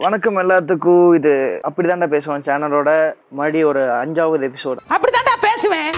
வணக்கம் 0.00 0.38
எல்லாத்துக்கும். 0.42 1.08
இது 1.16 1.32
அப்படிதான்டா 1.68 2.06
பேசுவோம் 2.12 2.44
சேனலோட. 2.46 2.90
மறுபடியும் 3.38 3.68
ஒரு 3.70 3.82
அஞ்சாவது 4.02 4.44
எபிசோட் 4.48 4.78
அப்படித்தான்டா 4.94 5.34
பேசுவேன். 5.44 5.90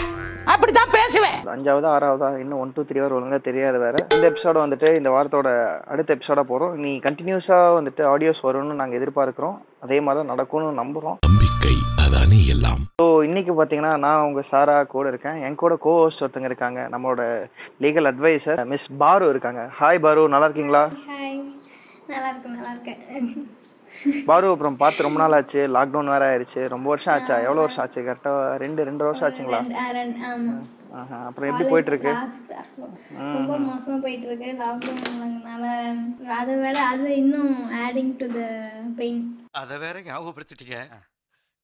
அப்படித்தான் 0.52 0.90
பேசுவேன். 0.96 1.36
அஞ்சாவது 1.52 1.86
ஆறாவதா 1.92 2.28
இன்னும் 2.40 2.60
ஒன் 2.62 2.72
டூ 2.76 2.82
த்ரீ 2.88 2.98
வரை 3.02 3.14
ஒழுங்கா 3.18 3.38
தெரியாது 3.48 3.78
வேற. 3.84 3.94
இந்த 4.16 4.24
எபிசோட 4.30 4.56
வந்துட்டு 4.64 4.90
இந்த 5.00 5.10
வாரத்தோட 5.16 5.48
அடுத்த 5.92 6.16
எபிசோட 6.16 6.42
போறோம். 6.50 6.74
நீ 6.84 6.92
கண்டினியூஸா 7.06 7.58
வந்துட்டு 7.78 8.04
ஆடியோஸ் 8.12 8.44
வரும்னு 8.48 8.80
நாங்க 8.82 8.98
எதிர்பார்க்கிறோம். 9.00 9.56
அதே 9.86 10.00
மாதிரி 10.06 10.20
தான் 10.20 10.32
நடக்கும்னு 10.34 10.74
நம்புறோம். 10.82 11.18
நம்பிக்கை 11.28 11.76
அதானே 12.04 12.42
எல்லாம். 12.56 12.82
ஸோ 13.02 13.08
இன்னைக்கு 13.30 13.54
பாத்தீங்கன்னா 13.60 13.94
நான் 14.06 14.26
உங்க 14.28 14.44
சாரா 14.52 14.78
கூட 14.94 15.08
இருக்கேன். 15.14 15.40
என் 15.48 15.60
கூட 15.64 15.76
கோ 15.88 15.96
ஹோஸ்ட் 16.02 16.24
ஒருத்தங்க 16.24 16.50
இருக்காங்க. 16.52 16.82
நம்மளோட 16.94 17.22
லீகல் 17.84 18.10
அட்வைசர் 18.12 18.68
மிஸ் 18.74 18.94
பாரு 19.04 19.34
இருக்காங்க. 19.34 19.64
ஹாய் 19.80 20.04
பாரு. 20.06 20.30
நல்லா 20.36 20.48
இருக்கீங்களா? 20.50 20.86
ஹாய் 21.10 21.36
நல்லா 22.14 22.30
இருக்கேன் 22.32 22.56
நல்லா 22.60 22.72
இருக்கேன். 22.76 23.60
பாரு 24.28 24.46
அப்புறம் 24.52 24.78
பார்த்து 24.82 25.06
ரொம்ப 25.06 25.18
நாள் 25.22 25.36
ஆச்சு 25.38 25.60
லாக்டவுன் 25.76 26.12
வேற 26.14 26.24
ஆயிருச்சு. 26.30 26.62
ரொம்ப 26.74 26.88
வருஷம் 26.92 27.14
ஆச்சா? 27.14 27.36
எவ்வளவு 27.46 27.64
வருஷம் 27.64 27.84
ஆச்சு? 27.84 28.00
கரெக்டா 28.08 28.32
ரெண்டு 28.64 28.84
ரெண்டு 28.88 29.06
வருஷம் 29.06 29.26
ஆச்சுங்களா? 29.28 29.60
அப்புறம் 31.28 31.48
எப்படி 31.50 31.68
போயிட்டு 31.70 31.90
இருக்கு 31.92 32.12
ரொம்ப 33.36 33.54
மோசமா 33.68 33.96
போயிட்டு 34.04 34.26
இருக்கு 34.28 34.50
லாக்டவுன்னால 34.60 35.64
அது 36.40 36.52
வேற 36.64 36.76
அது 36.92 37.08
இன்னும் 37.22 37.54
ஆடிங் 37.84 38.12
டு 38.20 38.28
த 38.36 38.42
பெயின் 39.00 39.20
அத 39.62 39.78
வேற 39.78 39.96
ஞாபகப்படுத்திட்டீங்க. 40.06 40.78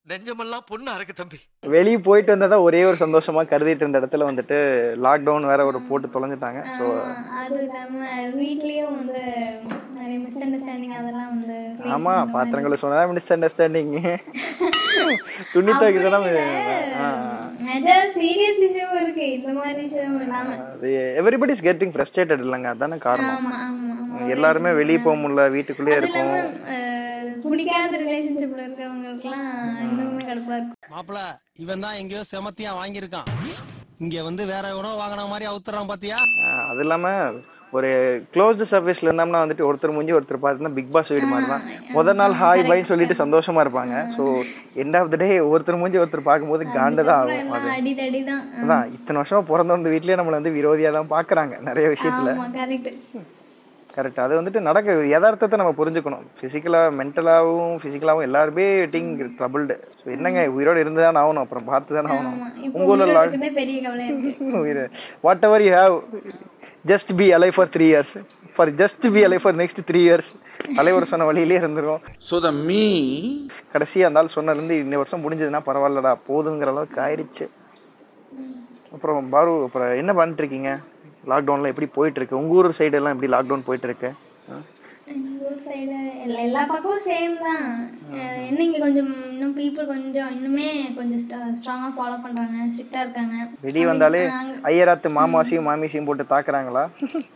நெஞ்சமெல்லாம் 0.06 0.64
பொண்ணு 0.68 0.88
அறக்கு 0.90 1.14
தம்பி. 1.14 1.38
வெளியே 1.64 1.98
போயிட்டு 2.00 2.30
வந்ததா 2.32 2.56
ஒரே 2.66 2.80
ஒரு 2.84 2.96
சந்தோஷமா 2.96 3.42
கருதிட்டு 3.46 3.84
இருந்த 3.84 4.00
இடத்துல 4.00 4.28
வந்துட்டு 4.28 4.56
லாக்டவுன் 5.04 5.50
வேற 5.50 5.60
ஒரு 5.66 5.78
போட்டு 5.88 6.08
தொலைஞ்சிட்டாங்க. 6.08 6.60
ஸோ 6.78 6.86
அது 7.40 7.58
இல்லாம 7.60 8.00
வீட்லயும் 8.36 8.96
வந்து 8.96 9.22
நிறைய 9.96 10.16
மிஸ் 10.20 10.40
அண்டர்ஸ்டாண்டிங் 10.40 10.94
அதெல்லாம் 10.98 11.30
வந்து 11.34 11.56
face 11.76 11.90
ஆமா 11.90 12.12
பண்ற 12.12 12.22
மாதிரி 12.22 12.34
பாத்திரங்களை 12.36 12.78
சொன்னா 12.78 13.04
மிஸ் 13.12 13.32
அண்டர்ஸ்டாண்டிங் 13.36 13.92
துணி 15.52 15.72
இல்லாம. 16.00 16.26
எவ்ரிபடி 21.20 21.52
இஸ் 21.52 21.66
கெட்டிங் 21.66 21.94
ஃப்ரஸ்ட்ரேட்டட் 21.94 22.44
இல்லைங்க. 22.44 22.70
அதானே 22.74 22.98
காரணம். 23.06 23.36
ஆமா 23.38 23.54
ஆமா 23.66 23.94
ஆமா. 24.12 24.28
எல்லாருமே 24.34 24.72
வெளியே 24.74 25.00
போக 25.00 25.16
முடியல 25.18 25.44
வீட்டுக்குள்ளேயே 25.54 25.98
இருக்கும். 26.00 26.32
அஹ், 26.70 26.88
பிடிக்காத 27.44 27.92
ரிலேஷன்ஷிப்ல 28.02 28.60
இருக்கவங்களுக்குலாம் 28.64 29.48
இன்னுமே 29.90 30.22
கடுப்பா 30.30 30.56
இருக்கும் 30.56 30.92
மாப்பிள 30.94 31.18
இவன் 31.64 31.84
தான் 31.84 31.98
எங்கேயோ 32.00 32.24
செமத்தியா 32.32 32.72
வாங்கியிருக்கான். 32.80 33.30
இங்க 34.04 34.18
வந்து 34.26 34.42
வேற 34.50 34.64
எவனோ 34.74 34.90
வாங்கின 35.00 35.24
மாதிரி 35.30 35.46
அவுத்துறான் 35.48 35.90
பாத்தியா? 35.90 36.18
அது 36.70 36.82
இல்லாம 36.84 37.08
ஒரு 37.78 37.90
க்ளோஸ்டு 38.34 38.64
சர்வீஸ்ல 38.70 39.08
இருந்தோம்னா 39.08 39.42
வந்துட்டு 39.42 39.66
ஒருத்தர் 39.66 39.94
முடிஞ்சு 39.96 40.16
ஒருத்தர் 40.16 40.40
பார்த்தீங்கன்னா 40.44 40.76
பிக் 40.78 40.92
பாஸ் 40.94 41.12
வீடு 41.14 41.26
மாதிரி 41.32 41.46
தான். 41.52 41.64
முதல் 41.96 42.18
நாள் 42.20 42.34
ஹாய் 42.40 42.62
பைன்னு 42.68 42.90
சொல்லிட்டு 42.90 43.20
சந்தோஷமா 43.20 43.62
இருப்பாங்க. 43.64 43.94
So 44.16 44.24
end 44.84 44.96
of 45.00 45.10
the 45.12 45.18
day 45.22 45.28
ஒருத்தர் 45.52 45.80
முடிஞ்சு 45.82 46.00
ஒருத்தர் 46.02 46.28
பார்க்கும்போது 46.30 46.66
காண்டதான் 46.78 47.20
ஆகும் 47.20 47.52
அது. 47.56 47.66
எல்லாம் 47.66 47.76
அடிதடி 47.78 48.22
தான் 48.30 48.42
அதான் 48.62 48.86
இத்தனை 48.96 49.18
வருஷமா 49.22 49.42
பிறந்து 49.52 49.76
வந்து 49.76 49.92
வீட்லயே 49.94 50.18
நம்மள 50.20 50.40
வந்து 50.40 50.56
விரோதியா 50.58 50.92
தான் 50.98 51.12
பாக்குறாங்க 51.16 51.56
நிறைய 51.68 51.88
விஷயத்துல. 51.94 52.32
ஆமா 52.36 52.48
கரெக்ட் 53.94 54.20
அது 54.24 54.34
வந்துட்டு 54.38 54.60
நடக்க. 54.66 54.96
யதார்த்தத்தை 55.12 55.56
நம்ம 55.60 55.72
புரிஞ்சுக்கணும். 55.78 56.24
பிசிக்கலா 56.40 56.80
மென்டலாவும் 56.98 57.76
பிசிக்கலாவும் 57.84 58.26
எல்லாருமே 58.28 58.66
டீங் 58.92 59.10
ட்ரபிள்டு 59.38 59.76
ஸோ 60.00 60.06
என்னங்க 60.16 60.42
உயிரோட 60.56 60.76
இருந்துதான் 60.84 61.20
ஆகணும். 61.22 61.44
அப்புறம் 61.46 61.68
பார்த்து 61.70 61.96
தானே 61.98 62.12
ஆகணும். 62.16 62.36
ஆமா. 62.36 62.50
இப்போ 62.66 62.78
உங்க 62.80 62.92
ஊர்ல 62.92 63.06
உயிரோட 63.08 63.24
இருக்கிறதே 63.26 63.52
பெரிய 63.60 63.78
கவலை 63.86 64.04
இருக்கு. 64.10 64.84
Whatever 65.48 65.64
you 65.68 65.72
have 65.80 65.96
just 66.92 67.10
be 67.22 67.28
alive 67.38 67.50
for 67.56 67.72
three 67.76 67.88
years 67.92 68.14
for 68.56 68.70
just 68.82 69.06
be 69.16 69.22
alive 69.28 69.40
for 69.42 69.58
next 69.62 69.82
three 69.90 70.02
years 70.08 70.30
தலைவர் 70.78 71.10
சொன்ன 71.10 71.26
வழியிலே 71.28 71.58
இருந்துரும் 71.60 72.00
So 72.28 72.38
the 72.44 72.52
me 72.68 72.82
கடைசியா 73.74 74.04
இருந்தாலும் 74.06 74.34
சொன்னதுலேருந்து 74.36 74.76
இந்த 74.84 74.96
வருஷம் 75.00 75.22
முடிஞ்சதுன்னா 75.24 75.60
பரவாயில்லடா 75.68 76.12
போதுங்கிற 76.28 76.72
அளவுக்கு 76.74 76.98
ஆயிடுச்சு. 77.06 77.46
அப்புறம் 78.94 79.30
பாரு 79.34 79.52
அப்புறம் 79.66 79.90
என்ன 80.02 80.12
பண்ணிட்டு 80.18 80.42
இருக்கீங்க? 80.42 80.70
லாக்டவுன்ல 81.24 81.72
எப்படி 81.72 81.88
போயிட்டு 81.98 82.20
இருக்கு 82.20 82.40
உங்க 82.40 82.58
ஊர் 82.60 82.78
சைடு 82.80 82.98
எல்லாம் 83.00 83.14
எப்படி 83.16 83.32
லாக்டவுன் 83.36 83.68
போயிட்டு 83.68 83.88
இருக்கு 83.90 84.10
எல்லா 86.44 86.60
பக்கமும் 86.70 87.02
சேம் 87.06 87.32
தான். 87.44 87.64
என்ன 88.48 88.60
இங்க 88.66 88.78
கொஞ்சம் 88.84 89.08
இன்னும் 89.30 89.54
பீப்புள் 89.58 89.88
கொஞ்சம் 89.92 90.30
இன்னுமே 90.34 90.66
கொஞ்சம் 90.98 91.20
ஸ்ட்ராங்கா 91.60 91.88
ஃபாலோ 91.96 92.16
பண்றாங்க 92.24 92.66
ஸ்ட்ரிக்டா 92.72 93.00
இருக்காங்க. 93.04 93.34
வெளியே 93.66 93.86
வந்தாலே 93.90 94.20
ஐயராத்து 94.70 95.10
மாமாசியும் 95.18 95.66
மாமிசியும் 95.68 96.08
போட்டு 96.08 96.24
தாக்குறாங்களா? 96.32 96.84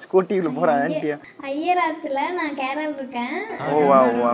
ஸ்கூட்டியில 0.05 0.53
போற 0.59 0.71
ஆன்ட்டியா 0.85 1.17
ஐயராத்துல 1.51 2.21
நான் 2.39 2.59
கேரள் 2.61 2.95
இருக்கேன். 3.01 3.37
ஓ 3.71 3.83
வா 3.91 3.99
வா 4.21 4.33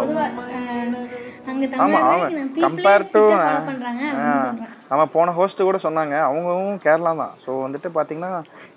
அங்க 1.50 1.66
தமிழ்நாடு 1.76 2.40
கம்பேர் 2.66 3.10
டு 3.14 3.22
பண்றாங்க 3.70 4.04
நம்ம 4.90 5.02
போன 5.16 5.32
ஹோஸ்ட் 5.38 5.66
கூட 5.66 5.78
சொன்னாங்க. 5.84 6.14
அவங்களும் 6.28 6.80
கேரளா 6.84 7.12
தான். 7.22 7.34
ஸோ 7.44 7.50
வந்துட்டு 7.64 7.88
பாத்தீங்கன்னா 7.96 8.30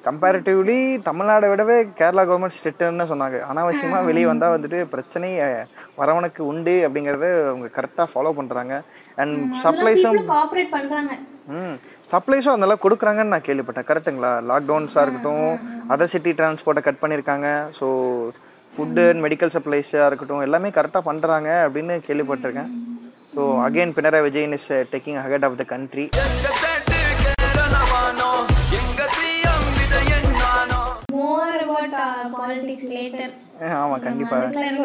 கம்பேரிட்டிவ்லி 0.05 0.77
தமிழ்நாடை 1.07 1.47
விடவே 1.51 1.75
கேரளா 1.99 2.23
கவர்மெண்ட் 2.29 2.55
ஸ்ட்ரிக்ட்னு 2.55 3.05
சொன்னாங்க. 3.11 3.37
அனாவசியமா 3.51 3.99
வெளியே 4.07 4.27
வந்தா 4.29 4.47
வந்துட்டு 4.53 4.79
பிரச்சனை 4.93 5.29
வரவனுக்கு 5.99 6.41
உண்டு 6.51 6.73
அப்படிங்கறத 6.85 7.27
அவங்க 7.51 7.67
கரெக்டா 7.77 8.05
ஃபாலோ 8.11 8.33
பண்றாங்க. 8.39 8.73
அண்ட் 9.23 9.37
சப்ளைஸும் 9.65 10.19
பண்றாங்க. 10.75 11.13
ம் 11.57 11.75
சப்ளைஸும் 12.13 12.65
அளவுக்கு 12.67 12.85
கொடுக்குறாங்கன்னு 12.85 13.33
நான் 13.35 13.47
கேள்விப்பட்டேன். 13.47 13.87
கரெக்ட்டுங்களா 13.91 14.31
லாக்டவுன்ஸாக 14.51 15.05
இருக்கட்டும் 15.05 15.47
அதர் 15.93 16.13
சிட்டி 16.15 16.33
டிரான்ஸ்போர்ட்டை 16.39 16.83
கட் 16.87 17.01
பண்ணியிருக்காங்க. 17.03 17.47
ஸோ 17.79 17.87
ஃபுட்டு 18.73 19.05
அண்ட் 19.11 19.23
மெடிக்கல் 19.27 19.55
சப்ளைஸாக 19.55 20.09
இருக்கட்டும் 20.09 20.45
எல்லாமே 20.47 20.71
கரெக்டாக 20.79 21.07
பண்ணுறாங்க 21.09 21.49
அப்படின்னு 21.67 21.95
கேள்விப்பட்டிருக்கேன். 22.09 22.71
So 23.35 23.43
again 23.67 23.95
Pinarayi 23.99 24.25
Vijayan 24.27 24.57
is 24.59 24.69
taking 24.93 25.21
ahead 25.23 25.47
of 25.49 25.59
the 25.63 25.65
country 25.73 26.07
இருக்க 32.55 32.87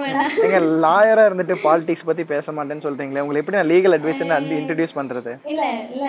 வேண்டாம். 0.00 0.34
நீங்க 0.42 0.58
லாயரா 0.84 1.22
இருந்துட்டு 1.28 1.56
பாலிடிக்ஸ் 1.64 2.08
பத்தி 2.08 2.24
பேச 2.30 2.52
மாட்டேன்னு 2.52 2.86
சொல்றீங்களே 2.86 3.22
உங்களுக்கு 3.22 3.44
எப்படி 3.44 3.58
நான் 3.58 3.72
லீகல் 3.72 3.96
அட்வைஸ் 3.96 4.22
வந்து 4.30 4.60
இன்ட்ரடியூஸ் 4.60 4.98
பண்றது? 4.98 5.34
இல்ல 5.46 5.64
இல்ல. 5.88 6.06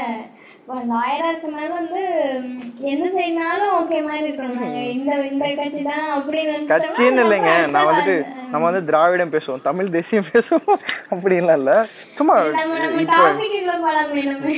லாயரா 0.90 1.28
இருக்கனால 1.30 1.68
வந்து 1.76 2.02
ம், 2.40 2.58
எந்த 2.90 3.06
சைடுனாலும் 3.14 3.72
ஓகே 3.78 4.00
மாதிரி 4.04 4.28
இருக்கணும். 4.28 4.74
இந்த 4.92 5.14
இந்த 5.30 5.46
கட்சி 5.60 5.82
தான் 5.88 6.04
அப்படி 6.18 6.38
நினைச்சோம்னா 6.44 6.70
கட்சின்னு 6.74 7.24
இல்லைங்க 7.24 7.54
நம்ம 7.56 7.72
நான் 7.76 7.88
வந்துட்டு 7.90 8.16
நம்ம 8.52 8.64
வந்து 8.68 8.82
திராவிடம் 8.90 9.34
பேசுவோம் 9.34 9.66
தமிழ் 9.66 9.90
தேசியம் 9.96 10.30
பேசுவோம் 10.30 10.78
அப்படின்லாம் 11.12 11.60
இல்ல. 11.62 11.74
சும்மா 12.20 12.36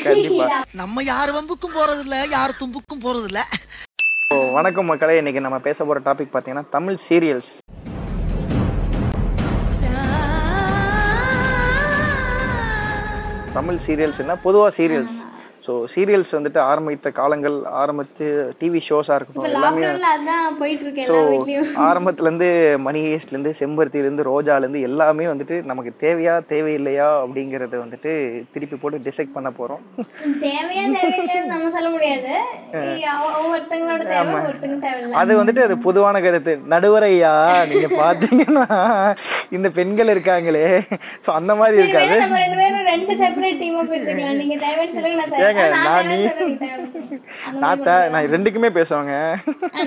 கண்டிப்பா. 0.03 0.49
நம்ம 0.81 1.03
யார் 1.09 1.31
வம்புக்கும் 1.35 1.77
போறது 1.77 2.03
இல்ல 2.05 2.17
யார் 2.31 2.59
தும்புக்கும் 2.59 3.03
போறது 3.03 3.27
இல்ல 3.31 3.41
வணக்கம் 4.31 4.85
மக்களே. 4.85 5.17
இன்னைக்கு 5.17 5.41
நம்ம 5.41 5.57
பேச 5.59 5.85
போற 5.85 5.99
டாபிக் 6.05 6.33
பாத்தீங்கன்னா 6.33 6.63
தமிழ் 6.69 6.97
சீரியல்ஸ் 7.07 7.51
தமிழ் 13.53 13.79
சீரியல்ஸ்னா 13.85 14.35
பொதுவா 14.43 14.67
சீரியல்ஸ் 14.77 15.15
ஸோ 15.65 15.71
சீரியல்ஸ் 15.93 16.31
வந்துட்டு 16.37 16.59
ஆரம்பித்த 16.69 17.07
காலங்கள் 17.19 17.57
ஆரம்பித்து 17.81 18.25
டிவி 18.61 18.79
ஷோஸா 18.87 19.15
இப்ப 19.15 19.17
இருக்கட்டும் 19.17 19.47
எல்லாமே 19.49 19.81
ஸோ 21.09 21.17
எல்லா 21.17 21.19
வீட்லயும் 21.33 21.67
ஆரம்பத்துல 21.87 22.29
இருந்து 22.29 22.47
மணி 22.85 23.01
ஹேஸ்ட்ல 23.07 23.35
இருந்து 23.35 23.51
செம்பருத்தில 23.59 24.05
இருந்து 24.05 24.25
ரோஜால 24.29 24.63
இருந்து 24.65 24.81
எல்லாமே 24.89 25.27
வந்துட்டு 25.31 25.57
நமக்கு 25.71 25.91
தேவையா 26.05 26.35
தேவையில்லையா 26.53 27.09
அப்படிங்கறத 27.23 27.77
வந்துட்டு 27.83 28.13
திருப்பி 28.55 28.79
போட்டு 28.83 29.05
டிசைட் 29.09 29.35
பண்ண 29.35 29.51
தேவையில்லை. 34.81 35.17
அது 35.21 35.31
வந்துட்டு 35.39 35.63
அது 35.67 35.77
பொதுவான 35.87 36.21
கருத்து. 36.25 36.55
நடுவரையா 36.73 37.33
நீங்க 37.71 37.87
பாத்தீங்கன்னா 38.01 38.65
இந்த 39.57 39.67
பெண்கள் 39.77 40.13
இருக்காங்களே. 40.15 40.65
சோ 41.25 41.29
அந்த 41.39 41.51
மாதிரி 41.61 41.77
இருக்காது. 41.81 42.17
ஏங்க, 45.51 45.69
நான் 45.69 46.07
நீ- 46.07 46.29
மாதிரி 47.59 48.09
நான் 48.09 48.25
ரெண்டுக்குமே 48.25 48.77
பேசுவாங்க. 48.77 49.35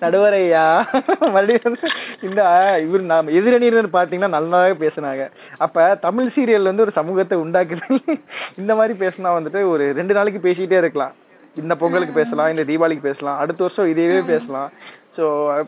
நடுவரையா? 0.00 0.84
மறுபடியும் 1.32 1.76
இந்த 2.22 2.76
இவர் 2.80 3.00
நாம 3.00 3.30
எதிரணியினர் 3.30 3.92
பாத்தீங்கன்னா 3.92 4.38
நல்லாவே 4.38 4.84
பேசுனாங்க. 4.84 5.30
அப்ப 5.56 5.94
தமிழ் 5.94 6.30
சீரியல் 6.36 6.62
வந்து 6.62 6.82
ஒரு 6.82 6.90
சமூகத்தை 6.90 7.38
உண்டாக்குது 7.38 8.18
இந்த 8.58 8.74
மாதிரி 8.74 9.06
பேசினா 9.06 9.22
வந்துட்டு 9.22 9.68
ஒரு 9.68 9.92
ரெண்டு 9.92 10.14
நாளைக்கு 10.14 10.48
பேசிட்டே 10.48 10.68
இருக்கலாம். 10.72 11.12
இந்த 11.56 11.76
பொங்கலுக்கு 11.76 12.14
பேசலாம் 12.14 12.56
இந்த 12.56 12.64
தீபாவளிக்கு 12.64 13.00
பேசலாம் 13.00 13.38
அடுத்த 13.38 13.64
வருஷம் 13.64 13.86
இதேவே 13.86 14.26
பேசலாம். 14.26 14.72
சோ 15.16 15.24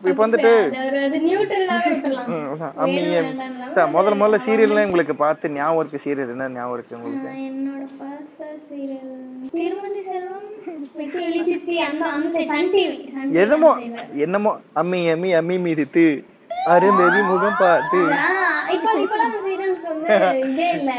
இப்ப 0.07 0.21
வந்துட்டு 0.23 0.51
சார், 3.75 3.91
முதல்ல 3.93 4.15
முதல்ல 4.15 4.39
சீரியல்லாம் 4.45 4.87
உங்களுக்கு 4.87 5.15
பார்த்து 5.17 5.53
ஞாபகம் 5.53 5.81
இருக்கு 5.81 6.03
சீரியல் 6.05 6.33
என்ன 6.33 6.49
ஞாபகம் 6.55 6.75
இருக்கு 6.77 6.97
உங்களுக்கு? 6.97 7.29
சீரியல் 8.69 9.13
எதுமோ 13.41 13.71
என்னமோ 14.25 14.51
அம்மி 14.73 14.99
அம்மி 15.13 15.31
அம்மி 15.39 15.57
மீதித்து 15.65 16.05
அருந்ததி 16.71 17.19
முகம் 17.27 17.59
பார்த்து. 17.59 17.99
இப்போ 18.75 18.91
வந்து 18.93 20.15
இதே 20.47 20.67
இல்ல. 20.77 20.91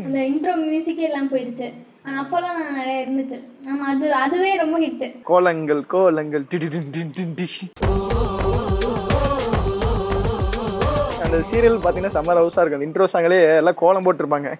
அந்த 0.00 0.18
இன்ட்ரோ 0.30 0.52
மியூசிக்கே 0.62 1.06
எல்லாம் 1.08 1.30
போயிருச்சு 1.32 1.68
ஆஹ் 1.68 1.87
அப்பெல்லாம் 2.20 2.58
நிறைய 2.80 3.04
இருந்துச்சு. 3.04 3.38
ஆமா 3.70 3.86
அது 3.92 4.06
அதுவே 4.24 4.50
ரொம்ப 4.62 4.76
ஹிட் 4.84 5.06
கோலங்கள் 5.30 5.82
கோலங்கள். 5.94 6.44
அந்த 11.24 11.38
சீரியல் 11.48 11.74
பாத்தீங்கன்னா 11.84 12.12
செம்ம 12.14 12.34
ஹவுஸா 12.38 12.62
இருக்கும். 12.62 12.84
இன்ட்ரோ 12.86 13.06
சாங்களே 13.14 13.38
எல்லாம் 13.60 13.78
கோலம் 13.80 14.04
போட்டிருப்பாங்க. 14.04 14.50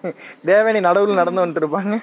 தேவனி 0.49 0.79
நடுவுல 0.87 1.19
நடந்து 1.19 1.41
வந்துட்டு 1.41 1.63
இருப்பாங்க 1.63 1.95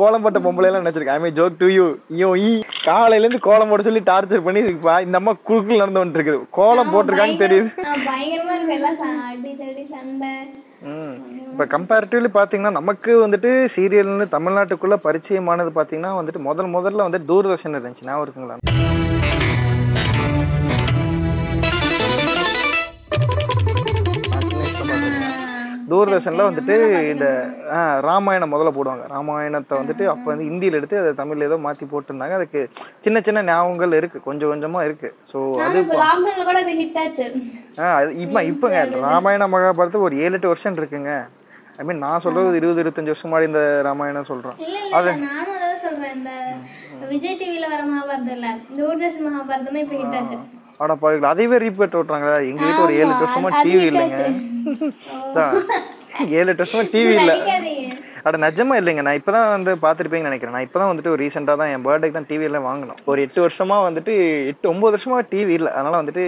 கோலம் 0.00 0.24
போட்ட 0.24 0.40
பொம்பளை 0.46 0.68
எல்லாம் 0.70 0.84
நினைச்சிருக்கேன். 0.84 1.16
I 1.18 1.22
mean 1.24 1.38
joke 1.38 1.60
to 1.62 1.68
you 1.76 1.86
ஐயோ 2.16 2.30
ஈ 2.48 2.50
காலையில 2.88 3.24
இருந்து 3.26 3.46
கோலம் 3.48 3.70
போட 3.72 3.86
சொல்லி 3.88 4.02
டார்ச்சர் 4.10 4.44
பண்ணி 4.48 4.62
இந்த 5.06 5.20
அம்மா 5.20 5.34
குழுக்குள் 5.50 5.82
நடந்து 5.82 6.02
வந்துட்டு 6.02 6.20
இருக்குது 6.20 6.44
கோலம் 6.58 6.92
போட்டிருக்கான்னு 6.94 7.42
தெரியுது. 7.44 7.70
பயங்கரமா 8.10 8.56
இருக்கு. 8.58 8.76
எல்லாம் 8.80 9.00
அடி 9.30 9.54
தடி 9.62 9.86
சண்டை. 9.94 10.34
இப்ப 11.52 11.64
கம்பேரிட்டிவ்லி 11.74 12.30
பாத்தீங்கன்னா 12.34 12.70
நமக்கு 12.70 13.12
வந்துட்டு 13.24 13.50
சீரியல்னு 13.74 14.26
தமிழ்நாட்டுக்குள்ள 14.36 14.96
பரிச்சயமானது 15.06 15.72
பாத்தீங்கன்னா 15.78 16.12
வந்துட்டு 16.20 16.40
முதல் 16.48 16.72
முதல்ல 16.76 17.06
வந்து 17.08 17.20
தூர்தர்ஷன் 17.28 17.76
இருந்துச்சு. 17.78 18.08
ஞாபகம் 18.10 18.24
இருக்குங்களா? 18.26 18.56
தூர்தர்ஷன்ல 25.90 26.46
வந்துட்டு 26.48 26.74
இந்த 27.12 27.26
ராமாயணம் 28.06 28.52
முதல்ல 28.52 28.70
போடுவாங்க. 28.76 29.04
ராமாயணத்தை 29.14 29.74
வந்துட்டு 29.80 30.04
அப்ப 30.12 30.26
வந்து 30.32 30.46
ஹிந்தியில 30.50 30.78
எடுத்து 30.80 31.00
அதை 31.02 31.12
தமிழ்ல 31.20 31.48
ஏதோ 31.48 31.58
மாத்தி 31.66 31.86
போட்டிருந்தாங்க. 31.92 32.36
அதுக்கு 32.40 32.60
சின்ன 33.04 33.20
சின்ன 33.26 33.42
ஞாபகங்கள் 33.50 33.98
இருக்கு. 34.00 34.20
கொஞ்சம் 34.28 34.52
கொஞ்சமா 34.52 34.82
இருக்கு. 34.88 35.10
சோ 35.32 35.38
அது 35.66 35.78
இப்ப 35.84 36.00
அது 37.90 37.98
அது 37.98 38.48
இப்பங்க 38.52 38.80
ராமாயண 39.08 39.48
மகாபாரதம் 39.54 40.06
ஒரு 40.08 40.16
ஏழு 40.24 40.36
எட்டு 40.38 40.52
வருஷம் 40.52 40.78
இருக்குங்க. 40.80 41.12
ஐ 41.80 41.84
மீன் 41.88 42.02
நான் 42.06 42.24
சொல்றது 42.24 42.58
இருபது 42.60 42.82
இருபத்தஞ்சு 42.84 43.12
வருஷம் 43.12 43.30
முன்னாடி 43.30 43.50
இந்த 43.50 43.62
ராமாயணம் 43.88 44.28
நானும் 45.28 45.54
அதான் 45.58 45.82
சொல்றேன். 45.86 46.12
இந்த 46.18 46.32
விஜய் 47.12 47.38
டிவில 47.42 47.68
வர 47.74 47.82
மகாபாரதம் 47.92 48.34
இல்ல. 48.38 48.48
தூர்தர்ஷன் 48.80 49.26
மகாபாரதமே 49.28 49.80
இப்ப 49.84 49.96
ஹிட் 50.02 50.18
ஆச்சு. 50.18 50.38
ஆனா 50.80 50.94
பாருங்க 50.96 51.26
அதையவே 51.28 51.56
ரீபேட் 51.58 51.96
விட்டுறாங்களா 51.96 52.36
எங்க 52.44 52.62
வீட்டு 52.62 52.84
ஒரு 52.84 52.94
ஏழு 52.94 53.12
வருஷமா 53.14 53.50
டிவி 53.60 53.84
இல்லைங்க. 53.90 54.18
ஏழு 56.36 56.50
வருஷமா 56.54 56.84
டிவி 56.92 57.12
இல்ல. 57.20 57.32
அட 58.24 58.36
நிஜமா 58.38 58.74
இல்லைங்க. 58.78 59.02
நான் 59.06 59.18
இப்பதான் 59.18 59.48
வந்து 59.48 59.72
பாத்திருப்பீங்கன்னு 59.82 60.30
நினைக்கிறேன். 60.30 60.54
நான் 60.56 60.66
இப்பதான் 60.66 60.90
வந்துட்டு 60.90 61.12
ஒரு 61.12 61.20
ரீசெண்டா 61.22 61.54
தான் 61.60 61.72
என் 61.72 61.84
பர்த்டேக்கு 61.86 62.16
தான் 62.16 62.28
டிவி 62.28 62.46
எல்லாம் 62.48 62.66
வாங்கினோம். 62.66 63.00
ஒரு 63.04 63.20
எட்டு 63.24 63.40
வருஷமா 63.44 63.76
வந்துட்டு 63.86 64.14
எட்டு 64.50 64.70
ஒன்பது 64.72 64.94
வருஷமா 64.94 65.18
டிவி 65.32 65.54
இல்ல. 65.58 65.70
அதனால 65.72 66.00
வந்துட்டு 66.02 66.24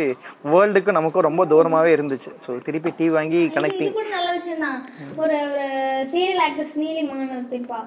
வேர்ல்டுக்கும் 0.53 0.99
நமக்கும் 0.99 1.29
ரொம்ப 1.29 1.45
தூரமாவே 1.47 1.93
இருந்துச்சு. 1.97 2.33
சோ 2.47 2.63
திருப்பி 2.69 2.93
டிவி 2.99 3.13
வாங்கி 3.19 3.43
கனெக்டிங் 3.57 3.97
கூட 3.99 4.09
நல்ல 4.17 4.31
விஷயம் 4.39 4.65
தான் 4.67 4.79
ஒரு 5.17 5.37
ஒரு 5.47 5.69
சீரியல் 6.13 6.43
ஆக்ட்ரஸ் 6.47 6.77
நீலிமான் 6.83 7.23
இருப்பா 7.55 7.81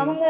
அவங்க 0.00 0.24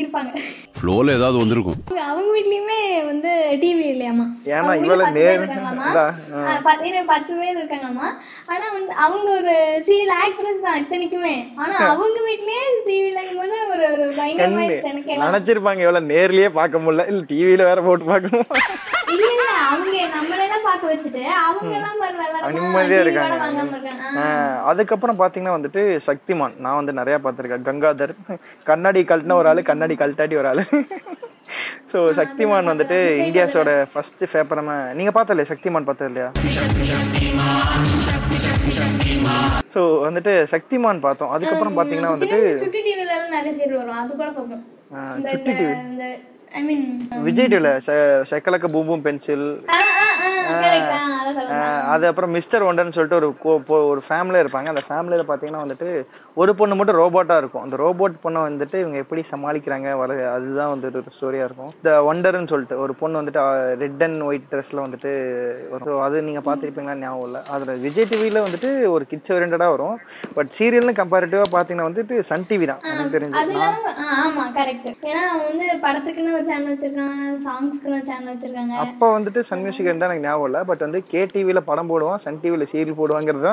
இருப்பாங்க. 0.00 0.30
ஃப்ளோல 0.76 1.16
ஏதாவது 1.16 1.38
வந்திருக்கும். 1.38 1.78
அவங்க- 2.04 2.28
வீட்லயுமே 2.30 2.78
வந்து 3.04 3.30
டிவி 3.62 3.84
இல்லையாமா 3.92 4.26
ஏன்னா 4.50 4.72
இவ்வளவு 4.80 5.10
நேர் 5.16 5.42
பத்து 7.08 7.32
பேர் 7.40 7.58
இருக்காங்களாமா 7.58 8.08
ஆனா 8.52 8.66
வந்து 8.76 8.92
அவங்க 9.04 9.28
ஒரு 9.40 9.54
சீரியல் 9.86 10.14
ஆக்ட்ரஸ் 10.22 10.64
தான் 10.66 10.80
இத்தனைக்குமே. 10.82 11.34
ஆனா 11.62 11.69
அவங்க 11.92 12.18
வீட்லயே 12.28 12.62
டிவில 12.86 13.20
போது 13.38 13.56
ஒரு 13.72 13.84
ஒரு 13.92 14.04
பயங்கரமா 14.18 14.62
இருந்துச்சு 14.64 14.90
எனக்கு 14.92 15.12
எல்லாம். 15.14 15.28
நினைச்சிருப்பாங்க 15.28 15.84
எவ்வளவு 15.86 16.10
நேர்லயே 16.12 16.48
பார்க்க 16.58 16.82
முடியல. 16.84 17.06
இல்ல 17.12 17.22
டிவில 17.32 17.66
வேற 17.70 17.80
போட்டு 17.86 18.06
பார்க்கணும் 18.12 18.46
இல்ல 19.14 19.24
இல்ல 19.34 19.44
அவங்க 19.70 19.96
நம்மள 20.16 20.40
எல்லாம் 20.46 20.66
பார்க்க 20.68 20.92
வச்சுட்டு 20.92 21.22
அவங்க 21.46 21.72
எல்லாம் 21.78 21.96
நிம்மதியா 22.58 23.00
இருக்காங்க. 23.04 24.26
அதுக்கப்புறம் 24.72 25.20
பாத்தீங்கன்னா 25.22 25.56
வந்துட்டு 25.56 25.82
சக்திமான். 26.08 26.54
நான் 26.64 26.78
வந்து 26.80 26.92
நிறைய 27.00 27.16
பார்த்திருக்கேன். 27.24 27.66
கங்காதர். 27.70 28.14
கண்ணாடி 28.70 29.02
கழட்டின 29.10 29.38
ஒரு 29.40 29.50
ஆளு 29.52 29.62
கண்ணாடி 29.70 29.96
கழட்டாடி 30.02 30.36
ஒரு 30.42 30.50
ஆளு. 30.52 30.64
சோ 31.92 32.00
சக்திமான் 32.18 32.70
வந்துட்டு 32.72 32.98
இந்தியாஸோட 33.22 33.70
ஃபர்ஸ்ட் 33.92 34.24
பேப்பரமா 34.34 34.76
நீங்க 34.98 35.12
பார்த்தல 35.16 35.46
சக்திமான் 35.52 35.88
பார்த்தது 35.88 36.10
இல்லையா 36.10 36.28
சோ 39.74 39.82
வந்துட்டு 40.06 40.32
சக்திமான் 40.52 41.04
பார்த்தோம். 41.06 41.32
அதுக்கப்புறம் 41.34 41.76
பாத்தீங்கன்னா 41.78 42.12
வந்துட்டு 42.14 42.40
சுட்டி 42.62 42.80
டிவில 42.86 43.12
நிறைய 43.36 43.52
சீரியல் 43.58 43.80
வரும். 43.82 44.00
அது 44.02 44.12
கூட 44.20 44.30
பார்ப்போம் 44.38 44.66
சுட்டி 45.32 45.52
ஐ 46.58 46.60
மீன் 46.68 46.86
விஜய் 47.26 47.50
டிவில 47.52 47.70
செக்கலக்க 48.30 48.68
பூம்பும் 48.74 49.04
பென்சில். 49.06 49.46
அது 51.92 52.04
அப்புறம் 52.08 52.32
மிஸ்டர் 52.36 52.64
ஒண்டர்னு 52.68 52.94
சொல்லிட்டு 52.94 53.18
ஒரு 53.20 53.28
ஒரு 53.90 54.00
ஃபேமிலியா 54.06 54.40
இருப்பாங்க. 54.42 54.70
அந்த 54.72 54.82
ஃபேமிலியில 54.88 55.24
பாத்தீங்கன்னா 55.28 55.62
வந்துட்டு 55.64 55.88
ஒரு 56.40 56.52
பொண்ணு 56.58 56.74
மட்டும் 56.78 56.98
ரோபோட்டா 57.00 57.36
இருக்கும். 57.40 57.64
அந்த 57.66 57.76
ரோபோட் 57.82 58.14
பொண்ணை 58.24 58.40
வந்துட்டு 58.46 58.76
இவங்க 58.82 58.98
எப்படி 59.02 59.22
சமாளிக்கிறாங்க 59.30 59.88
வர 60.00 60.16
அதுதான் 60.34 60.72
வந்துட்டு 60.72 61.00
ஒரு 61.02 61.14
ஸ்டோரியா 61.16 61.44
இருக்கும். 61.48 61.70
இந்த 61.78 61.92
ஒண்டர்னு 62.10 62.50
சொல்லிட்டு 62.52 62.78
ஒரு 62.84 62.94
பொண்ணு 63.02 63.20
வந்துட்டு 63.20 63.42
ரெட் 63.82 64.04
அண்ட் 64.06 64.24
ஒயிட் 64.28 64.48
ட்ரெஸ்ல 64.52 64.84
வந்துட்டு 64.86 65.12
அது 66.06 66.24
நீங்க 66.28 66.42
பாத்திருப்பீங்களான்னு 66.48 67.04
ஞாபகம் 67.06 67.26
இல்ல. 67.28 67.40
அதுல 67.56 67.76
விஜய் 67.86 68.08
டிவில 68.12 68.42
வந்துட்டு 68.46 68.70
ஒரு 68.94 69.06
கிட்ஸ் 69.12 69.32
ஓரியன்டா 69.36 69.70
வரும். 69.74 69.96
பட் 70.38 70.52
சீரியல்னு 70.58 70.94
கம்பேரிட்டிவா 71.02 71.46
பாத்தீங்கன்னா 71.56 71.88
வந்துட்டு 71.90 72.16
சன் 72.32 72.48
டிவி 72.50 72.68
தான். 72.72 72.82
எனக்கு 72.94 73.16
தெரிஞ்சு 73.18 73.62
ஆமா 74.24 74.44
கரெக்ட் 74.58 74.88
ஏன்னா 75.12 75.24
வந்து 75.46 75.66
படத்துக்குன்னு 75.86 76.36
ஒரு 76.40 76.48
சேனல் 76.50 76.70
வச்சிருக்காங்க 76.72 77.24
சாங்ஸ்க்குன்னு 77.46 77.96
ஒரு 77.96 78.06
சேனல் 78.10 78.30
வச்சிருக்காங்க. 78.32 78.74
அப்ப 78.84 79.08
வந்துட்டு 79.14 79.40
சன் 79.48 79.62
மியூசிக் 79.64 79.88
இருந்தா 79.88 80.06
எனக்கு 80.08 80.24
ஞாபகம் 80.26 80.48
இல்ல 80.48 80.58
பட் 80.68 80.84
வந்து 80.86 81.00
கே 81.10 81.22
டிவில 81.32 81.60
படம் 81.68 81.90
போடுவான் 81.90 82.20
சன் 82.24 82.38
டிவில 82.42 82.66
சீரியல் 82.72 82.98
போடுவாங்கிறது 83.00 83.52